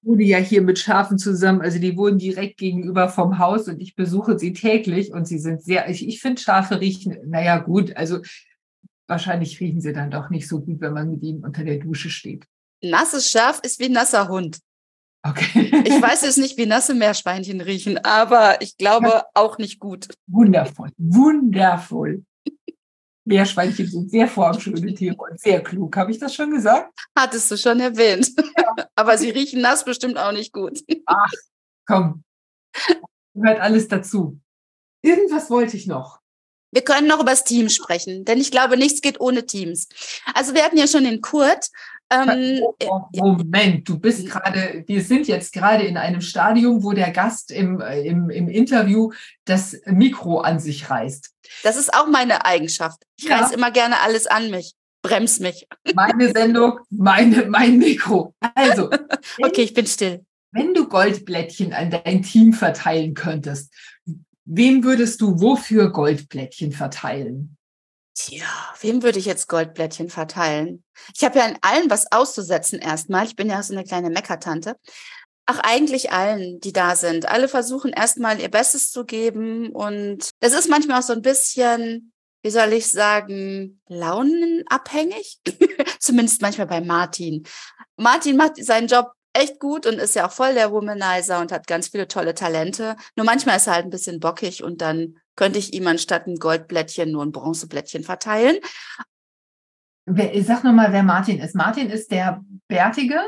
wohne 0.00 0.24
ja 0.24 0.38
hier 0.38 0.62
mit 0.62 0.78
Schafen 0.78 1.18
zusammen, 1.18 1.60
also 1.60 1.78
die 1.78 1.98
wohnen 1.98 2.16
direkt 2.16 2.56
gegenüber 2.56 3.10
vom 3.10 3.38
Haus 3.38 3.68
und 3.68 3.78
ich 3.82 3.94
besuche 3.94 4.38
sie 4.38 4.54
täglich 4.54 5.12
und 5.12 5.28
sie 5.28 5.38
sind 5.38 5.62
sehr, 5.62 5.90
ich, 5.90 6.08
ich 6.08 6.22
finde 6.22 6.40
Schafe 6.40 6.80
riechen, 6.80 7.18
naja 7.26 7.58
gut, 7.58 7.94
also 7.94 8.20
wahrscheinlich 9.06 9.60
riechen 9.60 9.82
sie 9.82 9.92
dann 9.92 10.10
doch 10.10 10.30
nicht 10.30 10.48
so 10.48 10.62
gut, 10.62 10.80
wenn 10.80 10.94
man 10.94 11.10
mit 11.10 11.22
ihnen 11.22 11.44
unter 11.44 11.62
der 11.62 11.76
Dusche 11.76 12.08
steht. 12.08 12.46
Nasses 12.82 13.30
Schaf 13.30 13.60
ist 13.62 13.80
wie 13.80 13.90
nasser 13.90 14.28
Hund. 14.28 14.60
Okay. 15.26 15.70
ich 15.84 16.02
weiß 16.02 16.22
jetzt 16.22 16.36
nicht, 16.36 16.58
wie 16.58 16.66
nasse 16.66 16.92
Meerschweinchen 16.92 17.62
riechen, 17.62 17.96
aber 17.98 18.60
ich 18.60 18.76
glaube 18.76 19.24
auch 19.32 19.56
nicht 19.56 19.80
gut. 19.80 20.08
Wundervoll, 20.26 20.90
wundervoll. 20.98 22.24
Meerschweinchen 23.24 23.86
sind 23.86 24.10
sehr 24.10 24.28
formschöne 24.28 24.94
Tiere 24.94 25.16
und 25.16 25.40
sehr 25.40 25.62
klug. 25.62 25.96
Habe 25.96 26.10
ich 26.10 26.18
das 26.18 26.34
schon 26.34 26.50
gesagt? 26.50 26.92
Hattest 27.16 27.50
du 27.50 27.56
schon 27.56 27.80
erwähnt. 27.80 28.30
Ja. 28.36 28.86
aber 28.94 29.16
sie 29.16 29.30
riechen 29.30 29.62
nass 29.62 29.84
bestimmt 29.84 30.18
auch 30.18 30.32
nicht 30.32 30.52
gut. 30.52 30.80
Ach, 31.06 31.32
komm. 31.86 32.22
Gehört 33.32 33.60
alles 33.60 33.88
dazu. 33.88 34.38
Irgendwas 35.02 35.48
wollte 35.48 35.78
ich 35.78 35.86
noch. 35.86 36.20
Wir 36.70 36.82
können 36.82 37.06
noch 37.06 37.20
über 37.20 37.30
das 37.30 37.44
Team 37.44 37.68
sprechen, 37.68 38.24
denn 38.24 38.40
ich 38.40 38.50
glaube, 38.50 38.76
nichts 38.76 39.00
geht 39.00 39.20
ohne 39.20 39.46
Teams. 39.46 39.88
Also 40.34 40.54
wir 40.54 40.64
hatten 40.64 40.76
ja 40.76 40.88
schon 40.88 41.04
den 41.04 41.20
Kurt. 41.20 41.70
Ähm, 42.11 42.61
oh, 42.86 43.00
Moment, 43.12 43.88
du 43.88 43.98
bist 43.98 44.26
gerade, 44.28 44.84
wir 44.86 45.02
sind 45.02 45.26
jetzt 45.26 45.52
gerade 45.52 45.84
in 45.84 45.96
einem 45.96 46.20
Stadium, 46.20 46.82
wo 46.82 46.92
der 46.92 47.11
Gast 47.11 47.50
im, 47.50 47.80
im, 47.80 48.30
im 48.30 48.48
Interview 48.48 49.11
das 49.44 49.80
Mikro 49.86 50.40
an 50.40 50.61
sich 50.61 50.88
reißt. 50.90 51.30
Das 51.62 51.76
ist 51.76 51.92
auch 51.94 52.07
meine 52.07 52.44
Eigenschaft. 52.44 53.02
Ich 53.16 53.24
ja. 53.24 53.38
reiß 53.38 53.52
immer 53.52 53.70
gerne 53.70 54.00
alles 54.00 54.26
an 54.26 54.50
mich. 54.50 54.74
Brems 55.02 55.40
mich. 55.40 55.66
Meine 55.94 56.30
Sendung, 56.30 56.78
meine, 56.90 57.46
mein 57.46 57.78
Mikro. 57.78 58.34
Also. 58.55 58.90
okay, 59.42 59.62
ich 59.62 59.74
bin 59.74 59.86
still. 59.86 60.24
Wenn 60.52 60.72
du 60.72 60.88
Goldblättchen 60.88 61.72
an 61.72 61.90
dein 61.90 62.22
Team 62.22 62.52
verteilen 62.52 63.14
könntest, 63.14 63.74
Wem 64.44 64.84
würdest 64.84 65.20
du 65.22 65.40
wofür 65.40 65.90
Goldblättchen 65.90 66.72
verteilen? 66.72 67.57
Tja, 68.14 68.46
wem 68.80 69.02
würde 69.02 69.18
ich 69.18 69.24
jetzt 69.24 69.48
Goldblättchen 69.48 70.08
verteilen? 70.08 70.84
Ich 71.16 71.24
habe 71.24 71.38
ja 71.40 71.46
in 71.46 71.58
allen 71.62 71.90
was 71.90 72.12
auszusetzen 72.12 72.78
erstmal. 72.78 73.26
Ich 73.26 73.34
bin 73.34 73.50
ja 73.50 73.60
so 73.62 73.72
eine 73.72 73.82
kleine 73.82 74.08
Meckertante. 74.08 74.76
Ach, 75.46 75.58
eigentlich 75.58 76.12
allen, 76.12 76.60
die 76.60 76.72
da 76.72 76.94
sind. 76.94 77.28
Alle 77.28 77.48
versuchen 77.48 77.92
erstmal 77.92 78.40
ihr 78.40 78.50
Bestes 78.50 78.92
zu 78.92 79.04
geben. 79.04 79.70
Und 79.70 80.30
das 80.40 80.52
ist 80.52 80.70
manchmal 80.70 81.00
auch 81.00 81.04
so 81.04 81.12
ein 81.12 81.22
bisschen, 81.22 82.12
wie 82.42 82.50
soll 82.50 82.72
ich 82.72 82.90
sagen, 82.90 83.80
launenabhängig. 83.88 85.40
Zumindest 85.98 86.40
manchmal 86.40 86.68
bei 86.68 86.80
Martin. 86.80 87.44
Martin 87.96 88.36
macht 88.36 88.64
seinen 88.64 88.86
Job 88.86 89.10
echt 89.32 89.58
gut 89.58 89.86
und 89.86 89.94
ist 89.94 90.14
ja 90.14 90.28
auch 90.28 90.32
voll 90.32 90.54
der 90.54 90.70
Womanizer 90.70 91.40
und 91.40 91.50
hat 91.50 91.66
ganz 91.66 91.88
viele 91.88 92.06
tolle 92.06 92.34
Talente. 92.34 92.94
Nur 93.16 93.26
manchmal 93.26 93.56
ist 93.56 93.66
er 93.66 93.74
halt 93.74 93.86
ein 93.86 93.90
bisschen 93.90 94.20
bockig 94.20 94.62
und 94.62 94.80
dann 94.80 95.18
könnte 95.37 95.59
ich 95.59 95.74
ihm 95.74 95.87
anstatt 95.87 96.26
ein 96.26 96.37
Goldblättchen 96.37 97.11
nur 97.11 97.24
ein 97.24 97.32
Bronzeblättchen 97.32 98.05
verteilen. 98.05 98.59
Sag 100.07 100.64
nochmal, 100.64 100.93
wer 100.93 101.03
Martin 101.03 101.41
ist. 101.41 101.55
Martin 101.55 101.89
ist 101.89 102.11
der 102.11 102.45
Bärtige, 102.68 103.20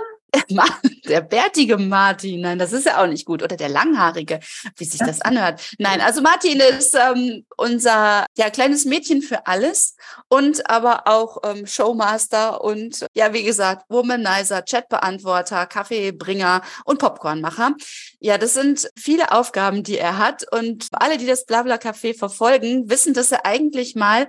der 1.09 1.20
bärtige 1.20 1.79
Martin, 1.79 2.43
nein, 2.43 2.59
das 2.59 2.72
ist 2.72 2.87
ja 2.87 3.03
auch 3.03 3.07
nicht 3.07 3.24
gut. 3.24 3.43
Oder 3.43 3.57
der 3.57 3.68
langhaarige, 3.68 4.41
wie 4.77 4.85
sich 4.85 5.01
das 5.01 5.20
anhört. 5.22 5.61
Nein, 5.79 6.01
also 6.01 6.20
Martin 6.20 6.61
ist 6.61 6.95
ähm, 6.95 7.47
unser 7.57 8.27
ja, 8.37 8.51
kleines 8.51 8.85
Mädchen 8.85 9.22
für 9.22 9.47
alles 9.47 9.97
und 10.29 10.68
aber 10.68 11.07
auch 11.07 11.39
ähm, 11.45 11.66
Showmaster 11.66 12.62
und 12.62 13.07
ja, 13.14 13.33
wie 13.33 13.45
gesagt, 13.45 13.85
Womanizer, 13.89 14.62
Chatbeantworter, 14.62 15.66
Kaffeebringer 15.66 16.62
und 16.85 16.99
Popcornmacher. 16.99 17.74
Ja, 18.20 18.39
das 18.39 18.55
sind 18.55 18.89
viele 18.99 19.33
Aufgaben, 19.33 19.83
die 19.83 19.99
er 19.99 20.18
hat. 20.18 20.45
Und 20.53 20.89
alle, 20.93 21.18
die 21.18 21.27
das 21.27 21.47
Blabla 21.47 21.77
Café 21.77 22.16
verfolgen, 22.16 22.91
wissen, 22.91 23.14
dass 23.14 23.33
er 23.33 23.47
eigentlich 23.47 23.95
mal 23.95 24.29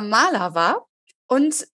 Maler 0.00 0.54
war 0.54 0.86
und 1.26 1.66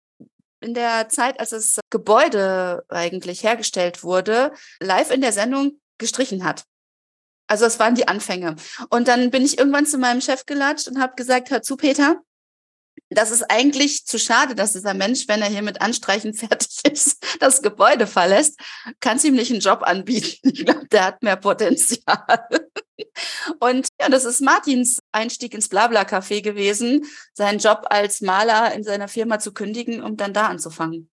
in 0.64 0.74
der 0.74 1.08
Zeit, 1.08 1.38
als 1.38 1.50
das 1.50 1.78
Gebäude 1.90 2.84
eigentlich 2.88 3.42
hergestellt 3.42 4.02
wurde, 4.02 4.52
live 4.80 5.10
in 5.10 5.20
der 5.20 5.32
Sendung 5.32 5.80
gestrichen 5.98 6.44
hat. 6.44 6.64
Also 7.46 7.64
das 7.64 7.78
waren 7.78 7.94
die 7.94 8.08
Anfänge. 8.08 8.56
Und 8.88 9.06
dann 9.06 9.30
bin 9.30 9.44
ich 9.44 9.58
irgendwann 9.58 9.86
zu 9.86 9.98
meinem 9.98 10.22
Chef 10.22 10.46
gelatscht 10.46 10.88
und 10.88 11.00
habe 11.00 11.14
gesagt, 11.14 11.50
hör 11.50 11.62
zu, 11.62 11.76
Peter, 11.76 12.22
das 13.10 13.30
ist 13.30 13.42
eigentlich 13.50 14.06
zu 14.06 14.18
schade, 14.18 14.54
dass 14.54 14.72
dieser 14.72 14.94
Mensch, 14.94 15.28
wenn 15.28 15.42
er 15.42 15.48
hier 15.48 15.62
mit 15.62 15.82
Anstreichen 15.82 16.34
fertig 16.34 16.80
ist, 16.90 17.22
das 17.40 17.60
Gebäude 17.62 18.06
verlässt. 18.06 18.58
Kannst 19.00 19.24
ihm 19.24 19.34
nicht 19.34 19.50
einen 19.50 19.60
Job 19.60 19.82
anbieten. 19.82 20.50
Ich 20.50 20.64
glaube, 20.64 20.86
der 20.88 21.04
hat 21.04 21.22
mehr 21.22 21.36
Potenzial. 21.36 22.48
Und 23.60 23.88
ja, 24.00 24.08
das 24.08 24.24
ist 24.24 24.40
Martins 24.40 25.00
Einstieg 25.12 25.54
ins 25.54 25.68
Blabla-Café 25.68 26.42
gewesen, 26.42 27.04
seinen 27.32 27.58
Job 27.58 27.86
als 27.90 28.20
Maler 28.20 28.74
in 28.74 28.84
seiner 28.84 29.08
Firma 29.08 29.38
zu 29.38 29.52
kündigen, 29.52 30.02
um 30.02 30.16
dann 30.16 30.32
da 30.32 30.46
anzufangen. 30.46 31.10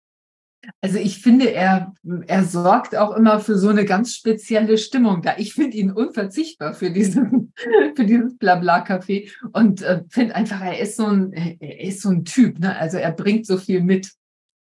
Also 0.80 1.00
ich 1.00 1.20
finde, 1.20 1.52
er, 1.52 1.94
er 2.28 2.44
sorgt 2.44 2.96
auch 2.96 3.16
immer 3.16 3.40
für 3.40 3.58
so 3.58 3.70
eine 3.70 3.84
ganz 3.84 4.14
spezielle 4.14 4.78
Stimmung 4.78 5.24
da. 5.24 5.36
Ich 5.38 5.54
finde 5.54 5.78
ihn 5.78 5.92
unverzichtbar 5.92 6.74
für, 6.74 6.92
diesen, 6.92 7.54
für 7.96 8.06
dieses 8.06 8.38
Blabla-Café 8.38 9.32
und 9.54 9.82
äh, 9.82 10.04
finde 10.10 10.36
einfach, 10.36 10.62
er 10.62 10.80
ist 10.80 10.98
so 10.98 11.08
ein, 11.08 11.34
er 11.34 11.82
ist 11.82 12.02
so 12.02 12.10
ein 12.10 12.26
Typ. 12.26 12.60
Ne? 12.60 12.78
Also 12.78 12.98
er 12.98 13.12
bringt 13.12 13.48
so 13.48 13.58
viel 13.58 13.82
mit. 13.82 14.12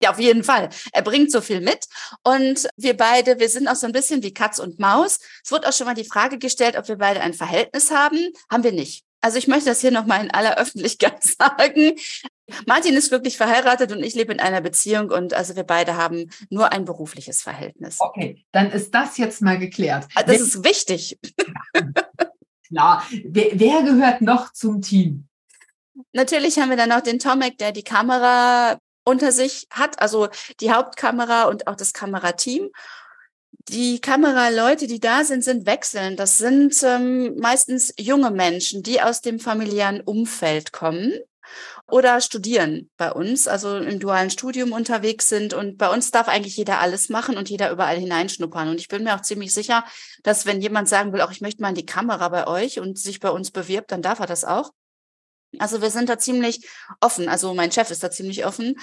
Ja, 0.01 0.11
auf 0.11 0.19
jeden 0.19 0.43
Fall. 0.43 0.69
Er 0.93 1.01
bringt 1.01 1.31
so 1.31 1.41
viel 1.41 1.61
mit. 1.61 1.85
Und 2.23 2.67
wir 2.75 2.97
beide, 2.97 3.39
wir 3.39 3.49
sind 3.49 3.67
auch 3.67 3.75
so 3.75 3.85
ein 3.85 3.93
bisschen 3.93 4.23
wie 4.23 4.33
Katz 4.33 4.59
und 4.59 4.79
Maus. 4.79 5.19
Es 5.43 5.51
wurde 5.51 5.67
auch 5.69 5.73
schon 5.73 5.85
mal 5.85 5.93
die 5.93 6.05
Frage 6.05 6.37
gestellt, 6.37 6.75
ob 6.77 6.87
wir 6.87 6.97
beide 6.97 7.21
ein 7.21 7.33
Verhältnis 7.33 7.91
haben. 7.91 8.31
Haben 8.49 8.63
wir 8.63 8.71
nicht. 8.71 9.03
Also 9.21 9.37
ich 9.37 9.47
möchte 9.47 9.69
das 9.69 9.81
hier 9.81 9.91
nochmal 9.91 10.23
in 10.23 10.31
aller 10.31 10.57
Öffentlichkeit 10.57 11.23
sagen. 11.23 11.93
Martin 12.65 12.95
ist 12.95 13.11
wirklich 13.11 13.37
verheiratet 13.37 13.91
und 13.91 14.03
ich 14.03 14.15
lebe 14.15 14.33
in 14.33 14.39
einer 14.39 14.61
Beziehung 14.61 15.11
und 15.11 15.33
also 15.33 15.55
wir 15.55 15.63
beide 15.63 15.95
haben 15.95 16.31
nur 16.49 16.71
ein 16.71 16.85
berufliches 16.85 17.41
Verhältnis. 17.41 17.97
Okay, 17.99 18.43
dann 18.51 18.71
ist 18.71 18.93
das 18.93 19.17
jetzt 19.17 19.41
mal 19.41 19.57
geklärt. 19.57 20.07
Ah, 20.15 20.23
das 20.23 20.37
wer, 20.37 20.41
ist 20.41 20.63
wichtig. 20.63 21.19
Klar. 22.67 23.05
Wer, 23.23 23.51
wer 23.53 23.83
gehört 23.83 24.21
noch 24.21 24.51
zum 24.53 24.81
Team? 24.81 25.27
Natürlich 26.13 26.57
haben 26.57 26.69
wir 26.69 26.77
dann 26.77 26.89
noch 26.89 27.01
den 27.01 27.19
Tomek, 27.19 27.57
der 27.57 27.71
die 27.71 27.83
Kamera 27.83 28.79
unter 29.03 29.31
sich 29.31 29.67
hat, 29.71 30.01
also 30.01 30.29
die 30.59 30.71
Hauptkamera 30.71 31.43
und 31.43 31.67
auch 31.67 31.75
das 31.75 31.93
Kamerateam. 31.93 32.69
Die 33.69 34.01
Kameraleute, 34.01 34.87
die 34.87 34.99
da 34.99 35.23
sind, 35.23 35.43
sind 35.43 35.65
wechselnd. 35.65 36.19
Das 36.19 36.37
sind 36.37 36.75
ähm, 36.83 37.35
meistens 37.37 37.93
junge 37.99 38.31
Menschen, 38.31 38.81
die 38.83 39.01
aus 39.01 39.21
dem 39.21 39.39
familiären 39.39 40.01
Umfeld 40.01 40.71
kommen 40.71 41.13
oder 41.87 42.21
studieren 42.21 42.89
bei 42.97 43.11
uns, 43.11 43.47
also 43.47 43.77
im 43.77 43.99
dualen 43.99 44.29
Studium 44.29 44.71
unterwegs 44.71 45.27
sind. 45.27 45.53
Und 45.53 45.77
bei 45.77 45.89
uns 45.89 46.11
darf 46.11 46.27
eigentlich 46.27 46.57
jeder 46.57 46.79
alles 46.79 47.09
machen 47.09 47.37
und 47.37 47.49
jeder 47.49 47.71
überall 47.71 47.97
hineinschnuppern. 47.97 48.69
Und 48.69 48.79
ich 48.79 48.87
bin 48.87 49.03
mir 49.03 49.15
auch 49.15 49.21
ziemlich 49.21 49.53
sicher, 49.53 49.83
dass 50.23 50.45
wenn 50.45 50.61
jemand 50.61 50.87
sagen 50.87 51.11
will, 51.13 51.21
auch 51.21 51.31
ich 51.31 51.41
möchte 51.41 51.61
mal 51.61 51.69
in 51.69 51.75
die 51.75 51.85
Kamera 51.85 52.29
bei 52.29 52.47
euch 52.47 52.79
und 52.79 52.97
sich 52.97 53.19
bei 53.19 53.29
uns 53.29 53.51
bewirbt, 53.51 53.91
dann 53.91 54.01
darf 54.01 54.19
er 54.19 54.27
das 54.27 54.45
auch. 54.45 54.71
Also 55.59 55.81
wir 55.81 55.89
sind 55.89 56.09
da 56.09 56.17
ziemlich 56.17 56.67
offen. 56.99 57.27
Also 57.27 57.53
mein 57.53 57.71
Chef 57.71 57.91
ist 57.91 58.03
da 58.03 58.11
ziemlich 58.11 58.45
offen 58.45 58.75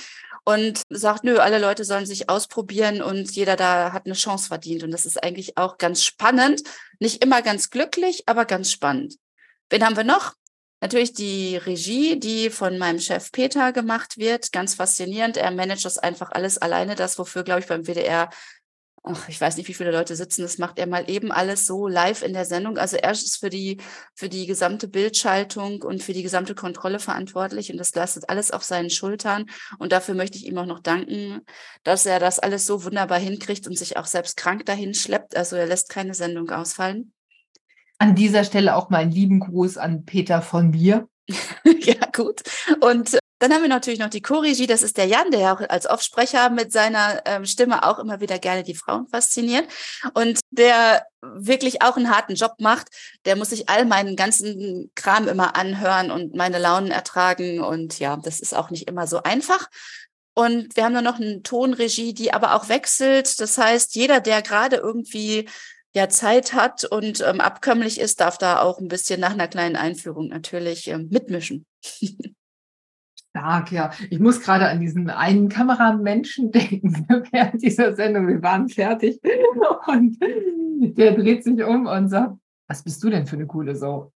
und 0.44 0.82
sagt, 0.90 1.24
nö, 1.24 1.38
alle 1.38 1.58
Leute 1.58 1.84
sollen 1.84 2.06
sich 2.06 2.28
ausprobieren 2.28 3.02
und 3.02 3.30
jeder 3.32 3.56
da 3.56 3.92
hat 3.92 4.06
eine 4.06 4.14
Chance 4.14 4.48
verdient. 4.48 4.82
Und 4.82 4.90
das 4.90 5.06
ist 5.06 5.22
eigentlich 5.22 5.58
auch 5.58 5.78
ganz 5.78 6.04
spannend. 6.04 6.62
Nicht 7.00 7.22
immer 7.22 7.42
ganz 7.42 7.70
glücklich, 7.70 8.22
aber 8.26 8.44
ganz 8.44 8.70
spannend. 8.70 9.16
Wen 9.70 9.84
haben 9.84 9.96
wir 9.96 10.04
noch? 10.04 10.34
Natürlich 10.80 11.12
die 11.12 11.56
Regie, 11.56 12.20
die 12.20 12.50
von 12.50 12.78
meinem 12.78 13.00
Chef 13.00 13.32
Peter 13.32 13.72
gemacht 13.72 14.16
wird. 14.16 14.52
Ganz 14.52 14.74
faszinierend. 14.74 15.36
Er 15.36 15.50
managt 15.50 15.84
das 15.84 15.98
einfach 15.98 16.30
alles 16.30 16.56
alleine. 16.56 16.94
Das, 16.94 17.18
wofür, 17.18 17.42
glaube 17.42 17.60
ich, 17.60 17.66
beim 17.66 17.86
WDR 17.86 18.30
ach, 19.08 19.28
ich 19.28 19.40
weiß 19.40 19.56
nicht, 19.56 19.68
wie 19.68 19.74
viele 19.74 19.90
Leute 19.90 20.14
sitzen, 20.16 20.42
das 20.42 20.58
macht 20.58 20.78
er 20.78 20.86
mal 20.86 21.08
eben 21.08 21.32
alles 21.32 21.66
so 21.66 21.88
live 21.88 22.22
in 22.22 22.32
der 22.32 22.44
Sendung. 22.44 22.78
Also 22.78 22.96
er 22.96 23.10
ist 23.10 23.38
für 23.38 23.50
die, 23.50 23.80
für 24.14 24.28
die 24.28 24.46
gesamte 24.46 24.88
Bildschaltung 24.88 25.82
und 25.82 26.02
für 26.02 26.12
die 26.12 26.22
gesamte 26.22 26.54
Kontrolle 26.54 26.98
verantwortlich 26.98 27.70
und 27.72 27.78
das 27.78 27.94
lastet 27.94 28.28
alles 28.28 28.50
auf 28.50 28.64
seinen 28.64 28.90
Schultern. 28.90 29.46
Und 29.78 29.92
dafür 29.92 30.14
möchte 30.14 30.38
ich 30.38 30.46
ihm 30.46 30.58
auch 30.58 30.66
noch 30.66 30.80
danken, 30.80 31.40
dass 31.82 32.06
er 32.06 32.20
das 32.20 32.38
alles 32.38 32.66
so 32.66 32.84
wunderbar 32.84 33.18
hinkriegt 33.18 33.66
und 33.66 33.78
sich 33.78 33.96
auch 33.96 34.06
selbst 34.06 34.36
krank 34.36 34.66
dahin 34.66 34.94
schleppt. 34.94 35.36
Also 35.36 35.56
er 35.56 35.66
lässt 35.66 35.88
keine 35.88 36.14
Sendung 36.14 36.50
ausfallen. 36.50 37.12
An 37.98 38.14
dieser 38.14 38.44
Stelle 38.44 38.76
auch 38.76 38.90
mal 38.90 38.98
einen 38.98 39.10
lieben 39.10 39.40
Gruß 39.40 39.76
an 39.76 40.04
Peter 40.04 40.40
von 40.40 40.70
mir. 40.70 41.08
ja, 41.64 42.06
gut. 42.14 42.42
Und 42.80 43.18
dann 43.40 43.52
haben 43.52 43.62
wir 43.62 43.68
natürlich 43.68 44.00
noch 44.00 44.10
die 44.10 44.22
Co-Regie, 44.22 44.66
das 44.66 44.82
ist 44.82 44.96
der 44.96 45.06
Jan, 45.06 45.30
der 45.30 45.40
ja 45.40 45.54
auch 45.54 45.60
als 45.68 45.88
Offsprecher 45.88 46.50
mit 46.50 46.72
seiner 46.72 47.22
ähm, 47.24 47.46
Stimme 47.46 47.86
auch 47.86 48.00
immer 48.00 48.20
wieder 48.20 48.38
gerne 48.38 48.64
die 48.64 48.74
Frauen 48.74 49.06
fasziniert 49.06 49.68
und 50.14 50.40
der 50.50 51.06
wirklich 51.20 51.82
auch 51.82 51.96
einen 51.96 52.10
harten 52.10 52.34
Job 52.34 52.54
macht. 52.58 52.88
Der 53.24 53.36
muss 53.36 53.50
sich 53.50 53.68
all 53.68 53.84
meinen 53.84 54.16
ganzen 54.16 54.90
Kram 54.96 55.28
immer 55.28 55.54
anhören 55.54 56.10
und 56.10 56.34
meine 56.34 56.58
Launen 56.58 56.90
ertragen 56.90 57.60
und 57.60 58.00
ja, 58.00 58.16
das 58.16 58.40
ist 58.40 58.56
auch 58.56 58.70
nicht 58.70 58.88
immer 58.88 59.06
so 59.06 59.22
einfach. 59.22 59.68
Und 60.34 60.76
wir 60.76 60.84
haben 60.84 60.94
dann 60.94 61.04
noch 61.04 61.20
eine 61.20 61.42
Tonregie, 61.42 62.14
die 62.14 62.32
aber 62.32 62.54
auch 62.54 62.68
wechselt. 62.68 63.40
Das 63.40 63.58
heißt, 63.58 63.94
jeder, 63.94 64.20
der 64.20 64.40
gerade 64.42 64.76
irgendwie 64.76 65.48
ja 65.94 66.08
Zeit 66.08 66.54
hat 66.54 66.84
und 66.84 67.22
ähm, 67.26 67.40
abkömmlich 67.40 68.00
ist, 68.00 68.20
darf 68.20 68.38
da 68.38 68.60
auch 68.60 68.78
ein 68.78 68.88
bisschen 68.88 69.20
nach 69.20 69.32
einer 69.32 69.48
kleinen 69.48 69.76
Einführung 69.76 70.28
natürlich 70.28 70.88
ähm, 70.88 71.08
mitmischen. 71.10 71.66
Stark, 73.30 73.72
ja. 73.72 73.92
Ich 74.10 74.18
muss 74.18 74.40
gerade 74.40 74.68
an 74.68 74.80
diesen 74.80 75.10
einen 75.10 75.48
Kameramenschen 75.48 76.50
denken 76.52 77.06
während 77.30 77.62
dieser 77.62 77.94
Sendung. 77.94 78.26
Wir 78.26 78.42
waren 78.42 78.68
fertig 78.68 79.20
und 79.86 80.16
der 80.20 81.12
dreht 81.12 81.44
sich 81.44 81.62
um 81.62 81.86
und 81.86 82.08
sagt, 82.08 82.36
was 82.68 82.82
bist 82.82 83.02
du 83.02 83.10
denn 83.10 83.26
für 83.26 83.36
eine 83.36 83.46
coole 83.46 83.74
Sau? 83.76 84.12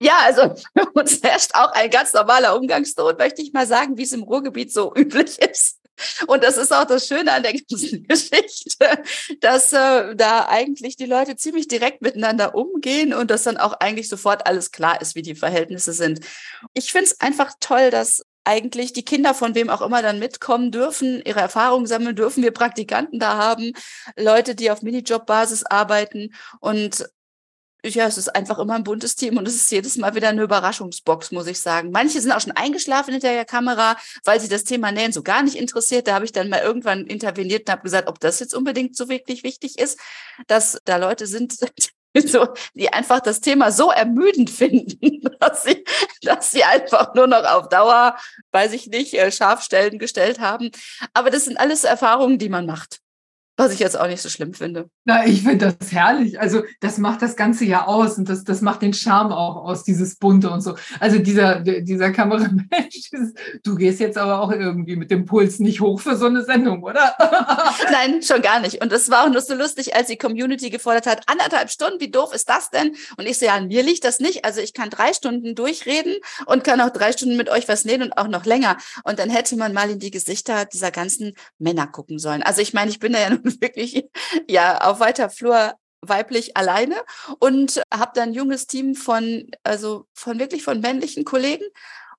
Ja, 0.00 0.18
also 0.24 0.54
für 0.54 0.90
uns 0.94 1.22
herrscht 1.22 1.50
auch 1.54 1.72
ein 1.72 1.90
ganz 1.90 2.12
normaler 2.12 2.56
Umgangston, 2.56 3.16
möchte 3.16 3.42
ich 3.42 3.52
mal 3.52 3.66
sagen, 3.66 3.96
wie 3.96 4.02
es 4.02 4.12
im 4.12 4.22
Ruhrgebiet 4.22 4.72
so 4.72 4.94
üblich 4.94 5.40
ist. 5.40 5.80
Und 6.26 6.44
das 6.44 6.56
ist 6.56 6.72
auch 6.72 6.84
das 6.84 7.06
Schöne 7.06 7.32
an 7.32 7.42
der 7.42 7.54
ganzen 7.54 8.02
Geschichte, 8.08 9.02
dass 9.40 9.72
äh, 9.72 10.14
da 10.14 10.46
eigentlich 10.48 10.96
die 10.96 11.06
Leute 11.06 11.36
ziemlich 11.36 11.68
direkt 11.68 12.02
miteinander 12.02 12.54
umgehen 12.54 13.14
und 13.14 13.30
dass 13.30 13.44
dann 13.44 13.56
auch 13.56 13.74
eigentlich 13.74 14.08
sofort 14.08 14.46
alles 14.46 14.70
klar 14.70 15.00
ist, 15.00 15.14
wie 15.14 15.22
die 15.22 15.34
Verhältnisse 15.34 15.92
sind. 15.92 16.20
Ich 16.74 16.92
finde 16.92 17.06
es 17.06 17.20
einfach 17.20 17.52
toll, 17.60 17.90
dass 17.90 18.22
eigentlich 18.44 18.94
die 18.94 19.04
Kinder 19.04 19.34
von 19.34 19.54
wem 19.54 19.68
auch 19.68 19.82
immer 19.82 20.00
dann 20.00 20.18
mitkommen 20.18 20.72
dürfen, 20.72 21.20
ihre 21.24 21.40
Erfahrungen 21.40 21.86
sammeln 21.86 22.16
dürfen, 22.16 22.42
wir 22.42 22.50
Praktikanten 22.50 23.18
da 23.18 23.36
haben, 23.36 23.72
Leute, 24.16 24.54
die 24.54 24.70
auf 24.70 24.80
Minijob-Basis 24.80 25.64
arbeiten 25.64 26.30
und 26.60 27.06
ja, 27.84 28.06
es 28.06 28.18
ist 28.18 28.34
einfach 28.34 28.58
immer 28.58 28.74
ein 28.74 28.84
buntes 28.84 29.14
Team 29.14 29.36
und 29.36 29.46
es 29.46 29.54
ist 29.54 29.70
jedes 29.70 29.96
Mal 29.96 30.14
wieder 30.14 30.28
eine 30.28 30.42
Überraschungsbox, 30.42 31.30
muss 31.30 31.46
ich 31.46 31.60
sagen. 31.60 31.90
Manche 31.92 32.20
sind 32.20 32.32
auch 32.32 32.40
schon 32.40 32.52
eingeschlafen 32.52 33.12
hinter 33.12 33.32
der 33.32 33.44
Kamera, 33.44 33.96
weil 34.24 34.40
sie 34.40 34.48
das 34.48 34.64
Thema 34.64 34.90
Nähen 34.90 35.12
so 35.12 35.22
gar 35.22 35.42
nicht 35.42 35.56
interessiert. 35.56 36.08
Da 36.08 36.14
habe 36.14 36.24
ich 36.24 36.32
dann 36.32 36.48
mal 36.48 36.60
irgendwann 36.60 37.06
interveniert 37.06 37.68
und 37.68 37.72
habe 37.72 37.82
gesagt, 37.82 38.08
ob 38.08 38.18
das 38.20 38.40
jetzt 38.40 38.54
unbedingt 38.54 38.96
so 38.96 39.08
wirklich 39.08 39.44
wichtig 39.44 39.78
ist, 39.78 39.98
dass 40.48 40.80
da 40.84 40.96
Leute 40.96 41.26
sind, 41.26 41.54
so, 42.26 42.48
die 42.74 42.92
einfach 42.92 43.20
das 43.20 43.40
Thema 43.40 43.70
so 43.70 43.90
ermüdend 43.90 44.50
finden, 44.50 45.20
dass 45.38 45.62
sie, 45.62 45.84
dass 46.22 46.50
sie 46.50 46.64
einfach 46.64 47.14
nur 47.14 47.26
noch 47.26 47.44
auf 47.44 47.68
Dauer, 47.68 48.16
weiß 48.52 48.72
ich 48.72 48.88
nicht, 48.88 49.14
äh, 49.14 49.30
Scharfstellen 49.30 49.98
gestellt 49.98 50.40
haben. 50.40 50.70
Aber 51.14 51.30
das 51.30 51.44
sind 51.44 51.58
alles 51.58 51.84
Erfahrungen, 51.84 52.38
die 52.38 52.48
man 52.48 52.66
macht. 52.66 53.00
Was 53.58 53.72
ich 53.72 53.80
jetzt 53.80 53.98
auch 53.98 54.06
nicht 54.06 54.22
so 54.22 54.28
schlimm 54.28 54.54
finde. 54.54 54.88
Na, 55.04 55.26
ich 55.26 55.42
finde 55.42 55.74
das 55.80 55.90
herrlich. 55.90 56.40
Also 56.40 56.62
das 56.78 56.98
macht 56.98 57.22
das 57.22 57.34
Ganze 57.34 57.64
ja 57.64 57.86
aus 57.86 58.16
und 58.16 58.28
das, 58.28 58.44
das 58.44 58.60
macht 58.60 58.82
den 58.82 58.94
Charme 58.94 59.32
auch 59.32 59.56
aus, 59.56 59.82
dieses 59.82 60.14
Bunte 60.14 60.48
und 60.48 60.60
so. 60.60 60.76
Also 61.00 61.18
dieser, 61.18 61.58
dieser 61.58 62.12
Kameramensch, 62.12 63.10
du 63.64 63.74
gehst 63.74 63.98
jetzt 63.98 64.16
aber 64.16 64.42
auch 64.42 64.52
irgendwie 64.52 64.94
mit 64.94 65.10
dem 65.10 65.24
Puls 65.24 65.58
nicht 65.58 65.80
hoch 65.80 66.00
für 66.00 66.16
so 66.16 66.26
eine 66.26 66.44
Sendung, 66.44 66.84
oder? 66.84 67.16
Nein, 67.90 68.22
schon 68.22 68.42
gar 68.42 68.60
nicht. 68.60 68.80
Und 68.80 68.92
das 68.92 69.10
war 69.10 69.24
auch 69.24 69.28
nur 69.28 69.40
so 69.40 69.54
lustig, 69.54 69.96
als 69.96 70.06
die 70.06 70.16
Community 70.16 70.70
gefordert 70.70 71.06
hat, 71.06 71.22
anderthalb 71.26 71.70
Stunden, 71.70 71.98
wie 71.98 72.12
doof 72.12 72.32
ist 72.32 72.48
das 72.48 72.70
denn? 72.70 72.94
Und 73.16 73.26
ich 73.26 73.40
so, 73.40 73.46
ja, 73.46 73.60
mir 73.60 73.82
liegt 73.82 74.04
das 74.04 74.20
nicht. 74.20 74.44
Also 74.44 74.60
ich 74.60 74.72
kann 74.72 74.88
drei 74.88 75.12
Stunden 75.12 75.56
durchreden 75.56 76.14
und 76.46 76.62
kann 76.62 76.80
auch 76.80 76.90
drei 76.90 77.10
Stunden 77.10 77.36
mit 77.36 77.48
euch 77.48 77.66
was 77.66 77.84
nähen 77.84 78.02
und 78.02 78.18
auch 78.18 78.28
noch 78.28 78.44
länger. 78.44 78.76
Und 79.02 79.18
dann 79.18 79.30
hätte 79.30 79.56
man 79.56 79.72
mal 79.72 79.90
in 79.90 79.98
die 79.98 80.12
Gesichter 80.12 80.64
dieser 80.64 80.92
ganzen 80.92 81.32
Männer 81.58 81.88
gucken 81.88 82.20
sollen. 82.20 82.44
Also 82.44 82.62
ich 82.62 82.72
meine, 82.72 82.92
ich 82.92 83.00
bin 83.00 83.14
da 83.14 83.18
ja 83.18 83.30
nun 83.30 83.47
wirklich 83.60 84.04
ja 84.48 84.80
auf 84.82 85.00
weiter 85.00 85.30
Flur 85.30 85.74
weiblich 86.00 86.56
alleine 86.56 86.94
und 87.40 87.82
habe 87.92 88.12
dann 88.14 88.30
ein 88.30 88.34
junges 88.34 88.66
Team 88.66 88.94
von 88.94 89.50
also 89.64 90.06
von 90.14 90.38
wirklich 90.38 90.62
von 90.62 90.80
männlichen 90.80 91.24
Kollegen 91.24 91.64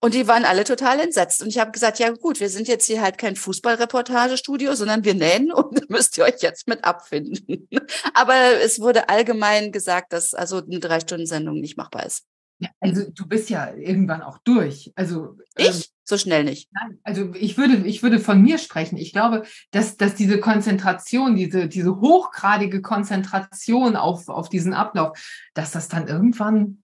und 0.02 0.14
die 0.14 0.28
waren 0.28 0.46
alle 0.46 0.64
total 0.64 1.00
entsetzt. 1.02 1.42
Und 1.42 1.50
ich 1.50 1.60
habe 1.60 1.72
gesagt, 1.72 2.00
ja 2.00 2.10
gut, 2.12 2.40
wir 2.40 2.50
sind 2.50 2.68
jetzt 2.70 2.86
hier 2.86 3.02
halt 3.02 3.18
kein 3.18 3.36
Fußballreportagestudio, 3.36 4.74
sondern 4.74 5.04
wir 5.04 5.14
nähen 5.14 5.52
und 5.52 5.90
müsst 5.90 6.18
ihr 6.18 6.24
euch 6.24 6.42
jetzt 6.42 6.68
mit 6.68 6.84
abfinden. 6.86 7.68
Aber 8.14 8.36
es 8.64 8.80
wurde 8.80 9.10
allgemein 9.10 9.72
gesagt, 9.72 10.14
dass 10.14 10.34
also 10.34 10.58
eine 10.58 10.80
Drei-Stunden-Sendung 10.80 11.60
nicht 11.60 11.78
machbar 11.78 12.06
ist. 12.06 12.24
Ja, 12.60 12.70
also 12.80 13.10
du 13.10 13.28
bist 13.28 13.50
ja 13.50 13.74
irgendwann 13.74 14.22
auch 14.22 14.38
durch. 14.40 14.92
Also 14.96 15.38
ich 15.58 15.68
ähm, 15.68 15.84
so 16.10 16.18
schnell 16.18 16.44
nicht. 16.44 16.70
Nein, 16.74 17.00
also 17.04 17.34
ich 17.34 17.58
würde, 17.58 17.88
ich 17.88 18.04
würde 18.04 18.20
von 18.20 18.42
mir 18.42 18.58
sprechen. 18.58 18.98
Ich 18.98 19.14
glaube, 19.14 19.44
dass, 19.72 19.98
dass 19.98 20.16
diese 20.16 20.40
Konzentration, 20.40 21.36
diese, 21.36 21.68
diese 21.68 22.02
hochgradige 22.02 22.82
Konzentration 22.82 23.96
auf, 23.96 24.28
auf 24.28 24.50
diesen 24.50 24.74
Ablauf, 24.74 25.18
dass 25.54 25.72
das 25.72 25.88
dann 25.88 26.08
irgendwann, 26.08 26.84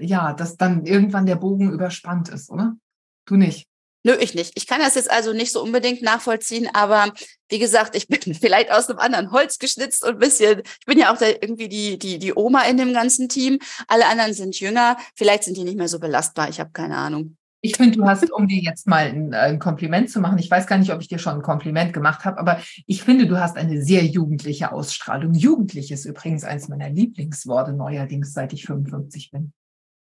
ja, 0.00 0.34
dass 0.34 0.56
dann 0.56 0.84
irgendwann 0.84 1.26
der 1.26 1.36
Bogen 1.36 1.72
überspannt 1.72 2.28
ist, 2.28 2.50
oder? 2.50 2.76
Du 3.24 3.36
nicht. 3.36 3.70
Nö, 4.02 4.16
ich 4.18 4.34
nicht. 4.34 4.52
Ich 4.54 4.66
kann 4.66 4.80
das 4.80 4.94
jetzt 4.94 5.10
also 5.10 5.34
nicht 5.34 5.52
so 5.52 5.62
unbedingt 5.62 6.00
nachvollziehen, 6.00 6.68
aber 6.72 7.12
wie 7.50 7.58
gesagt, 7.58 7.94
ich 7.94 8.08
bin 8.08 8.34
vielleicht 8.34 8.70
aus 8.70 8.88
einem 8.88 8.98
anderen 8.98 9.30
Holz 9.30 9.58
geschnitzt 9.58 10.04
und 10.04 10.14
ein 10.14 10.18
bisschen, 10.18 10.62
ich 10.64 10.86
bin 10.86 10.98
ja 10.98 11.12
auch 11.12 11.18
da 11.18 11.26
irgendwie 11.26 11.68
die, 11.68 11.98
die, 11.98 12.18
die 12.18 12.34
Oma 12.34 12.62
in 12.62 12.78
dem 12.78 12.94
ganzen 12.94 13.28
Team. 13.28 13.58
Alle 13.88 14.06
anderen 14.06 14.32
sind 14.32 14.58
jünger. 14.58 14.96
Vielleicht 15.16 15.44
sind 15.44 15.56
die 15.56 15.64
nicht 15.64 15.76
mehr 15.76 15.88
so 15.88 15.98
belastbar. 15.98 16.48
Ich 16.48 16.60
habe 16.60 16.70
keine 16.72 16.96
Ahnung. 16.96 17.36
Ich 17.62 17.76
finde, 17.76 17.98
du 17.98 18.04
hast, 18.04 18.30
um 18.32 18.48
dir 18.48 18.60
jetzt 18.60 18.86
mal 18.86 19.06
ein, 19.06 19.34
ein, 19.34 19.58
Kompliment 19.58 20.10
zu 20.10 20.20
machen, 20.20 20.38
ich 20.38 20.50
weiß 20.50 20.66
gar 20.66 20.78
nicht, 20.78 20.92
ob 20.92 21.00
ich 21.00 21.08
dir 21.08 21.18
schon 21.18 21.34
ein 21.34 21.42
Kompliment 21.42 21.92
gemacht 21.92 22.24
habe, 22.24 22.38
aber 22.38 22.60
ich 22.86 23.02
finde, 23.02 23.26
du 23.26 23.38
hast 23.38 23.56
eine 23.56 23.82
sehr 23.82 24.04
jugendliche 24.04 24.72
Ausstrahlung. 24.72 25.34
Jugendlich 25.34 25.90
ist 25.90 26.06
übrigens 26.06 26.44
eines 26.44 26.68
meiner 26.68 26.88
Lieblingsworte 26.88 27.72
neuerdings, 27.72 28.32
seit 28.32 28.52
ich 28.54 28.64
55 28.64 29.30
bin. 29.30 29.52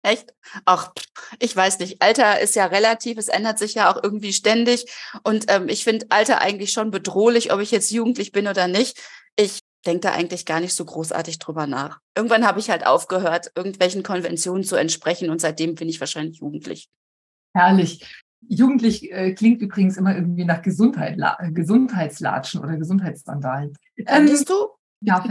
Echt? 0.04 0.34
Ach, 0.66 0.92
ich 1.40 1.56
weiß 1.56 1.80
nicht. 1.80 2.02
Alter 2.02 2.40
ist 2.40 2.56
ja 2.56 2.68
relativ, 2.68 3.18
es 3.18 3.28
ändert 3.28 3.58
sich 3.58 3.74
ja 3.74 3.92
auch 3.92 4.02
irgendwie 4.02 4.34
ständig. 4.34 4.86
Und 5.24 5.46
ähm, 5.50 5.68
ich 5.68 5.84
finde 5.84 6.06
Alter 6.10 6.40
eigentlich 6.40 6.72
schon 6.72 6.92
bedrohlich, 6.92 7.52
ob 7.52 7.60
ich 7.60 7.72
jetzt 7.72 7.92
jugendlich 7.92 8.32
bin 8.32 8.48
oder 8.48 8.68
nicht. 8.68 9.00
Ich 9.36 9.62
denke 9.86 10.02
da 10.02 10.12
eigentlich 10.12 10.46
gar 10.46 10.60
nicht 10.60 10.74
so 10.74 10.86
großartig 10.86 11.40
drüber 11.40 11.68
nach. 11.68 12.00
Irgendwann 12.16 12.46
habe 12.46 12.60
ich 12.60 12.70
halt 12.70 12.86
aufgehört, 12.86 13.52
irgendwelchen 13.56 14.04
Konventionen 14.04 14.64
zu 14.64 14.76
entsprechen 14.76 15.30
und 15.30 15.42
seitdem 15.42 15.76
bin 15.76 15.90
ich 15.90 16.00
wahrscheinlich 16.00 16.40
jugendlich. 16.40 16.88
Herrlich. 17.58 18.24
Jugendlich 18.48 19.12
äh, 19.12 19.34
klingt 19.34 19.62
übrigens 19.62 19.98
immer 19.98 20.16
irgendwie 20.16 20.46
nach 20.46 20.62
Gesundheit, 20.62 21.18
Gesundheitslatschen 21.54 22.62
oder 22.62 22.78
Gesundheitsskandalen. 22.78 23.74
Ähm, 23.98 24.28
du? 24.28 24.54
Ja, 25.02 25.24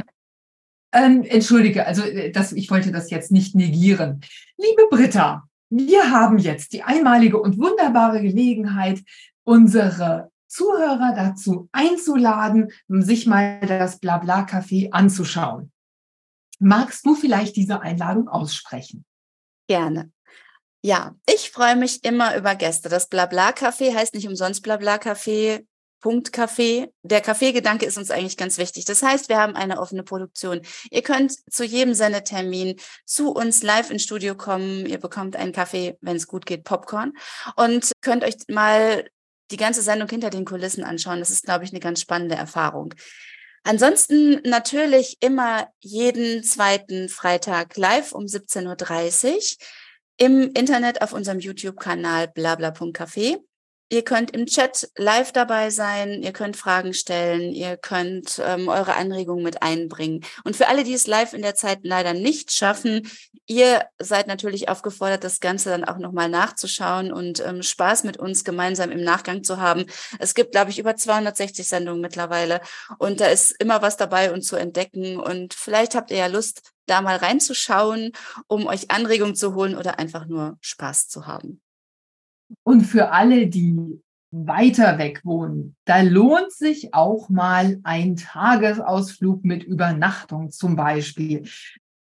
ähm, 0.92 1.22
entschuldige, 1.24 1.86
also 1.86 2.02
äh, 2.02 2.32
das, 2.32 2.52
ich 2.52 2.70
wollte 2.70 2.90
das 2.90 3.10
jetzt 3.10 3.30
nicht 3.30 3.54
negieren. 3.54 4.20
Liebe 4.56 4.88
Britta, 4.90 5.48
wir 5.68 6.10
haben 6.10 6.38
jetzt 6.38 6.72
die 6.72 6.82
einmalige 6.82 7.40
und 7.40 7.58
wunderbare 7.58 8.22
Gelegenheit, 8.22 9.02
unsere 9.44 10.30
Zuhörer 10.48 11.12
dazu 11.14 11.68
einzuladen, 11.72 12.70
sich 12.88 13.26
mal 13.26 13.60
das 13.60 14.00
Blabla-Café 14.00 14.90
anzuschauen. 14.92 15.70
Magst 16.58 17.04
du 17.04 17.14
vielleicht 17.14 17.56
diese 17.56 17.80
Einladung 17.80 18.28
aussprechen? 18.28 19.04
Gerne. 19.68 20.10
Ja, 20.86 21.16
ich 21.28 21.50
freue 21.50 21.74
mich 21.74 22.04
immer 22.04 22.36
über 22.36 22.54
Gäste. 22.54 22.88
Das 22.88 23.10
Blabla-Café 23.10 23.92
heißt 23.92 24.14
nicht 24.14 24.28
umsonst 24.28 24.62
Blabla-Café. 24.62 25.66
Punkt 25.98 26.32
Kaffee. 26.32 26.92
Der 27.02 27.20
Kaffeegedanke 27.20 27.84
ist 27.84 27.98
uns 27.98 28.12
eigentlich 28.12 28.36
ganz 28.36 28.56
wichtig. 28.56 28.84
Das 28.84 29.02
heißt, 29.02 29.28
wir 29.28 29.36
haben 29.38 29.56
eine 29.56 29.80
offene 29.80 30.04
Produktion. 30.04 30.60
Ihr 30.92 31.02
könnt 31.02 31.32
zu 31.52 31.64
jedem 31.64 31.92
Sendetermin 31.92 32.76
zu 33.04 33.32
uns 33.32 33.64
live 33.64 33.90
ins 33.90 34.04
Studio 34.04 34.36
kommen. 34.36 34.86
Ihr 34.86 35.00
bekommt 35.00 35.34
einen 35.34 35.50
Kaffee, 35.50 35.98
wenn 36.02 36.14
es 36.14 36.28
gut 36.28 36.46
geht, 36.46 36.62
Popcorn 36.62 37.14
und 37.56 37.90
könnt 38.00 38.22
euch 38.22 38.36
mal 38.46 39.08
die 39.50 39.56
ganze 39.56 39.82
Sendung 39.82 40.08
hinter 40.08 40.30
den 40.30 40.44
Kulissen 40.44 40.84
anschauen. 40.84 41.18
Das 41.18 41.30
ist, 41.30 41.46
glaube 41.46 41.64
ich, 41.64 41.70
eine 41.70 41.80
ganz 41.80 42.00
spannende 42.00 42.36
Erfahrung. 42.36 42.94
Ansonsten 43.64 44.40
natürlich 44.44 45.16
immer 45.18 45.66
jeden 45.80 46.44
zweiten 46.44 47.08
Freitag 47.08 47.76
live 47.76 48.12
um 48.12 48.26
17.30 48.26 49.34
Uhr 49.34 49.40
im 50.16 50.52
Internet 50.52 51.02
auf 51.02 51.12
unserem 51.12 51.40
YouTube-Kanal 51.40 52.28
blabla.café. 52.28 53.38
Ihr 53.88 54.02
könnt 54.02 54.32
im 54.32 54.46
Chat 54.46 54.90
live 54.96 55.30
dabei 55.30 55.70
sein, 55.70 56.20
ihr 56.20 56.32
könnt 56.32 56.56
Fragen 56.56 56.92
stellen, 56.92 57.52
ihr 57.52 57.76
könnt 57.76 58.42
ähm, 58.44 58.66
eure 58.66 58.94
Anregungen 58.94 59.44
mit 59.44 59.62
einbringen. 59.62 60.24
Und 60.42 60.56
für 60.56 60.66
alle, 60.66 60.82
die 60.82 60.92
es 60.94 61.06
live 61.06 61.34
in 61.34 61.42
der 61.42 61.54
Zeit 61.54 61.80
leider 61.82 62.12
nicht 62.12 62.50
schaffen, 62.50 63.08
ihr 63.46 63.84
seid 64.00 64.26
natürlich 64.26 64.68
aufgefordert, 64.68 65.22
das 65.22 65.38
Ganze 65.38 65.70
dann 65.70 65.84
auch 65.84 65.98
nochmal 65.98 66.28
nachzuschauen 66.28 67.12
und 67.12 67.38
ähm, 67.46 67.62
Spaß 67.62 68.02
mit 68.02 68.16
uns 68.16 68.42
gemeinsam 68.42 68.90
im 68.90 69.04
Nachgang 69.04 69.44
zu 69.44 69.60
haben. 69.60 69.86
Es 70.18 70.34
gibt, 70.34 70.50
glaube 70.50 70.70
ich, 70.72 70.80
über 70.80 70.96
260 70.96 71.64
Sendungen 71.64 72.00
mittlerweile 72.00 72.60
und 72.98 73.20
da 73.20 73.26
ist 73.28 73.52
immer 73.60 73.82
was 73.82 73.96
dabei 73.96 74.32
und 74.32 74.42
zu 74.42 74.56
entdecken. 74.56 75.16
Und 75.16 75.54
vielleicht 75.54 75.94
habt 75.94 76.10
ihr 76.10 76.16
ja 76.16 76.26
Lust, 76.26 76.72
da 76.86 77.02
mal 77.02 77.16
reinzuschauen, 77.16 78.12
um 78.48 78.66
euch 78.66 78.90
Anregungen 78.90 79.34
zu 79.34 79.54
holen 79.54 79.76
oder 79.76 79.98
einfach 79.98 80.26
nur 80.26 80.56
Spaß 80.60 81.08
zu 81.08 81.26
haben. 81.26 81.60
Und 82.62 82.82
für 82.82 83.10
alle, 83.10 83.48
die 83.48 84.00
weiter 84.30 84.98
weg 84.98 85.20
wohnen, 85.24 85.76
da 85.84 86.00
lohnt 86.00 86.52
sich 86.52 86.94
auch 86.94 87.28
mal 87.28 87.80
ein 87.84 88.16
Tagesausflug 88.16 89.44
mit 89.44 89.64
Übernachtung 89.64 90.50
zum 90.50 90.76
Beispiel. 90.76 91.48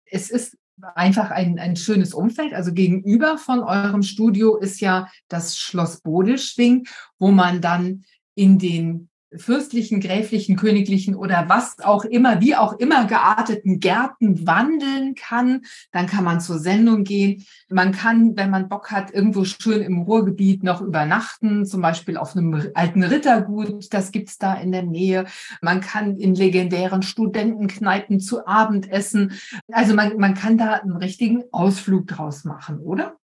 Es 0.05 0.31
ist 0.31 0.57
einfach 0.95 1.31
ein, 1.31 1.59
ein 1.59 1.77
schönes 1.77 2.15
Umfeld. 2.15 2.53
Also 2.53 2.73
gegenüber 2.73 3.39
von 3.39 3.61
eurem 3.61 4.03
Studio 4.03 4.57
ist 4.57 4.81
ja 4.81 5.09
das 5.29 5.57
Schloss 5.57 6.01
Bodelschwing, 6.01 6.87
wo 7.19 7.31
man 7.31 7.61
dann 7.61 8.05
in 8.35 8.59
den 8.59 9.09
fürstlichen, 9.37 10.01
gräflichen, 10.01 10.57
königlichen 10.57 11.15
oder 11.15 11.49
was 11.49 11.81
auch 11.81 12.05
immer, 12.05 12.41
wie 12.41 12.57
auch 12.57 12.75
immer 12.75 13.07
gearteten 13.07 13.81
Gärten 13.81 14.47
wandeln 14.47 15.15
kann. 15.15 15.63
Dann 15.93 16.07
kann 16.07 16.25
man 16.25 16.41
zur 16.41 16.59
Sendung 16.59 17.05
gehen. 17.05 17.45
Man 17.69 17.93
kann, 17.93 18.37
wenn 18.37 18.51
man 18.51 18.69
Bock 18.69 18.91
hat, 18.91 19.13
irgendwo 19.13 19.45
schön 19.45 19.83
im 19.83 20.03
Ruhrgebiet 20.03 20.63
noch 20.63 20.81
übernachten, 20.81 21.67
zum 21.67 21.83
Beispiel 21.83 22.17
auf 22.17 22.37
einem 22.37 22.71
alten 22.75 23.03
Rittergut. 23.03 23.93
Das 23.93 24.13
gibt's 24.13 24.39
da 24.39 24.55
in 24.55 24.73
der 24.73 24.83
Nähe. 24.83 25.27
Man 25.61 25.81
kann 25.81 26.17
in 26.17 26.35
legendären 26.35 27.03
Studentenkneipen 27.03 28.21
zu 28.21 28.47
Abend 28.47 28.91
essen. 28.91 29.33
Also 29.71 29.95
man, 29.95 30.17
man 30.19 30.35
kann 30.35 30.59
da 30.59 30.75
einen 30.75 30.97
richtigen 30.97 31.45
Ausflug 31.53 32.07
draus 32.07 32.45
machen, 32.45 32.79
oder? 32.79 33.17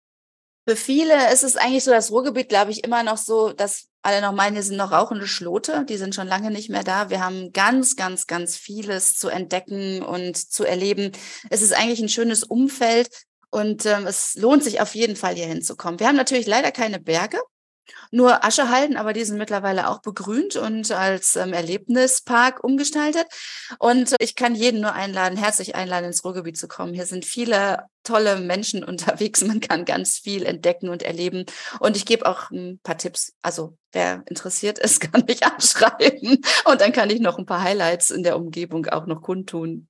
Für 0.70 0.76
viele 0.76 1.32
ist 1.32 1.42
es 1.42 1.56
eigentlich 1.56 1.82
so, 1.82 1.90
das 1.90 2.12
Ruhrgebiet, 2.12 2.48
glaube 2.48 2.70
ich, 2.70 2.84
immer 2.84 3.02
noch 3.02 3.16
so, 3.16 3.52
dass 3.52 3.88
alle 4.02 4.20
noch 4.20 4.30
meinen, 4.30 4.55
die 4.55 4.62
sind 4.62 4.76
noch 4.76 4.92
rauchende 4.92 5.26
Schlote, 5.26 5.84
die 5.84 5.97
sind 5.97 6.14
schon 6.14 6.28
lange 6.28 6.52
nicht 6.52 6.70
mehr 6.70 6.84
da. 6.84 7.10
Wir 7.10 7.24
haben 7.24 7.52
ganz, 7.52 7.97
ganz, 7.97 8.28
ganz 8.28 8.56
vieles 8.56 9.18
zu 9.18 9.30
entdecken 9.30 10.01
und 10.01 10.36
zu 10.36 10.62
erleben. 10.62 11.10
Es 11.51 11.62
ist 11.62 11.72
eigentlich 11.72 11.98
ein 11.98 12.09
schönes 12.09 12.44
Umfeld 12.44 13.09
und 13.51 13.84
ähm, 13.84 14.06
es 14.06 14.36
lohnt 14.36 14.62
sich 14.62 14.80
auf 14.80 14.94
jeden 14.94 15.16
Fall 15.16 15.34
hier 15.34 15.48
hinzukommen. 15.48 15.98
Wir 15.98 16.06
haben 16.06 16.14
natürlich 16.14 16.47
leider 16.47 16.70
keine 16.70 17.01
Berge, 17.01 17.40
nur 18.12 18.44
Aschehalden, 18.44 18.97
aber 18.97 19.12
die 19.12 19.24
sind 19.24 19.38
mittlerweile 19.38 19.88
auch 19.88 20.02
begrünt 20.02 20.55
und 20.55 20.92
als 20.92 21.34
ähm, 21.34 21.52
Erlebnispark 21.52 22.62
umgestaltet. 22.62 23.26
Und 23.80 24.14
ich 24.20 24.36
kann 24.36 24.55
jeden 24.55 24.82
nur 24.82 24.92
einladen, 24.92 25.36
herzlich 25.36 25.74
einladen, 25.74 26.06
ins 26.06 26.24
Ruhrgebiet 26.24 26.56
zu 26.56 26.68
kommen. 26.68 26.94
Hier 26.94 27.06
sind 27.06 27.24
viele 27.24 27.86
tolle 28.02 28.40
Menschen 28.40 28.85
unterwegs. 28.85 29.44
Man 29.44 29.60
kann 29.60 29.85
ganz 29.85 30.18
viel 30.18 30.44
entdecken 30.44 30.89
und 30.89 31.02
erleben. 31.02 31.44
Und 31.78 31.97
ich 31.97 32.06
gebe 32.06 32.27
auch 32.27 32.51
ein 32.51 32.81
paar 32.82 32.98
Tipps. 32.98 33.35
Also 33.43 33.77
wer 33.93 34.22
interessiert 34.27 34.78
ist, 34.78 35.01
kann 35.12 35.24
mich 35.27 35.44
anschreiben. 35.44 36.39
Und 36.64 36.81
dann 36.81 36.93
kann 36.93 37.10
ich 37.10 37.20
noch 37.20 37.39
ein 37.39 37.47
paar 37.47 37.62
Highlights 37.62 38.10
in 38.10 38.22
der 38.22 38.36
Umgebung 38.36 38.86
auch 38.86 39.06
noch 39.06 39.22
kundtun. 39.22 39.89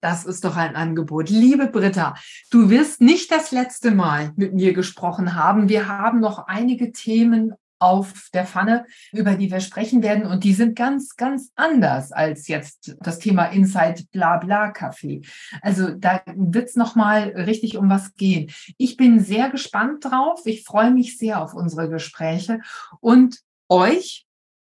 Das 0.00 0.24
ist 0.24 0.44
doch 0.44 0.56
ein 0.56 0.76
Angebot. 0.76 1.30
Liebe 1.30 1.66
Britta, 1.66 2.14
du 2.50 2.70
wirst 2.70 3.00
nicht 3.00 3.30
das 3.32 3.50
letzte 3.50 3.90
Mal 3.90 4.32
mit 4.36 4.54
mir 4.54 4.72
gesprochen 4.72 5.34
haben. 5.34 5.68
Wir 5.68 5.88
haben 5.88 6.20
noch 6.20 6.46
einige 6.46 6.92
Themen 6.92 7.54
auf 7.84 8.30
der 8.32 8.46
Pfanne, 8.46 8.86
über 9.12 9.34
die 9.34 9.50
wir 9.50 9.60
sprechen 9.60 10.02
werden. 10.02 10.24
Und 10.24 10.42
die 10.42 10.54
sind 10.54 10.74
ganz, 10.74 11.16
ganz 11.16 11.50
anders 11.54 12.12
als 12.12 12.48
jetzt 12.48 12.96
das 13.00 13.18
Thema 13.18 13.44
Inside 13.44 14.04
Blabla 14.10 14.72
Café. 14.72 15.26
Also 15.60 15.90
da 15.90 16.22
wird 16.34 16.70
es 16.70 16.76
nochmal 16.76 17.34
richtig 17.36 17.76
um 17.76 17.90
was 17.90 18.14
gehen. 18.14 18.50
Ich 18.78 18.96
bin 18.96 19.20
sehr 19.20 19.50
gespannt 19.50 20.06
drauf. 20.06 20.40
Ich 20.46 20.64
freue 20.64 20.92
mich 20.92 21.18
sehr 21.18 21.42
auf 21.42 21.52
unsere 21.52 21.90
Gespräche 21.90 22.60
und 23.00 23.40
euch 23.68 24.26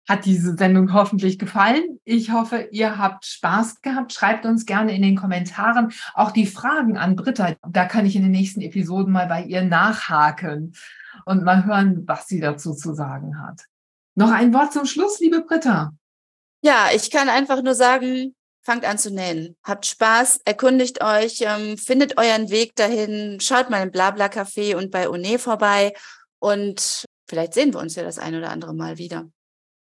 hat 0.08 0.26
diese 0.26 0.56
Sendung 0.56 0.94
hoffentlich 0.94 1.38
gefallen. 1.38 2.00
Ich 2.06 2.32
hoffe, 2.32 2.70
ihr 2.72 2.98
habt 2.98 3.26
Spaß 3.26 3.82
gehabt. 3.82 4.12
Schreibt 4.14 4.46
uns 4.46 4.66
gerne 4.66 4.96
in 4.96 5.02
den 5.02 5.16
Kommentaren 5.16 5.92
auch 6.14 6.32
die 6.32 6.46
Fragen 6.46 6.98
an 6.98 7.16
Britta. 7.16 7.56
Da 7.68 7.86
kann 7.86 8.06
ich 8.06 8.16
in 8.16 8.24
den 8.24 8.32
nächsten 8.32 8.62
Episoden 8.62 9.14
mal 9.14 9.28
bei 9.28 9.44
ihr 9.44 9.64
nachhaken 9.64 10.74
und 11.26 11.44
mal 11.44 11.66
hören, 11.66 12.04
was 12.08 12.28
sie 12.28 12.40
dazu 12.40 12.74
zu 12.74 12.94
sagen 12.94 13.40
hat. 13.40 13.66
Noch 14.16 14.32
ein 14.32 14.54
Wort 14.54 14.74
zum 14.74 14.86
Schluss, 14.86 15.20
liebe 15.20 15.42
Britta. 15.42 15.94
Ja, 16.64 16.90
ich 16.94 17.10
kann 17.10 17.30
einfach 17.30 17.64
nur 17.64 17.76
sagen, 17.76 18.36
fangt 18.64 18.86
an 18.86 18.98
zu 18.98 19.12
nähen. 19.12 19.56
Habt 19.64 19.86
Spaß, 19.86 20.42
erkundigt 20.46 21.04
euch, 21.04 21.42
ähm, 21.42 21.78
findet 21.78 22.18
euren 22.18 22.50
Weg 22.50 22.76
dahin, 22.76 23.40
schaut 23.40 23.70
mal 23.70 23.82
im 23.82 23.92
Blabla 23.92 24.28
Café 24.28 24.76
und 24.76 24.92
bei 24.92 25.10
One 25.10 25.40
vorbei 25.40 25.94
und 26.40 27.06
vielleicht 27.28 27.54
sehen 27.54 27.74
wir 27.74 27.80
uns 27.80 27.96
ja 27.96 28.04
das 28.04 28.20
ein 28.20 28.36
oder 28.36 28.50
andere 28.50 28.74
Mal 28.76 28.98
wieder. 28.98 29.30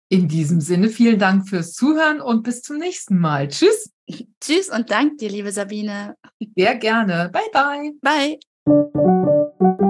In 0.09 0.27
diesem 0.27 0.61
Sinne, 0.61 0.89
vielen 0.89 1.19
Dank 1.19 1.49
fürs 1.49 1.73
Zuhören 1.73 2.21
und 2.21 2.43
bis 2.43 2.61
zum 2.61 2.77
nächsten 2.77 3.17
Mal. 3.17 3.47
Tschüss. 3.47 3.91
Tschüss 4.41 4.69
und 4.69 4.91
dank 4.91 5.17
dir, 5.17 5.29
liebe 5.29 5.51
Sabine. 5.51 6.15
Sehr 6.55 6.75
gerne. 6.75 7.31
Bye, 7.31 7.93
bye. 8.01 8.39
Bye. 8.65 9.89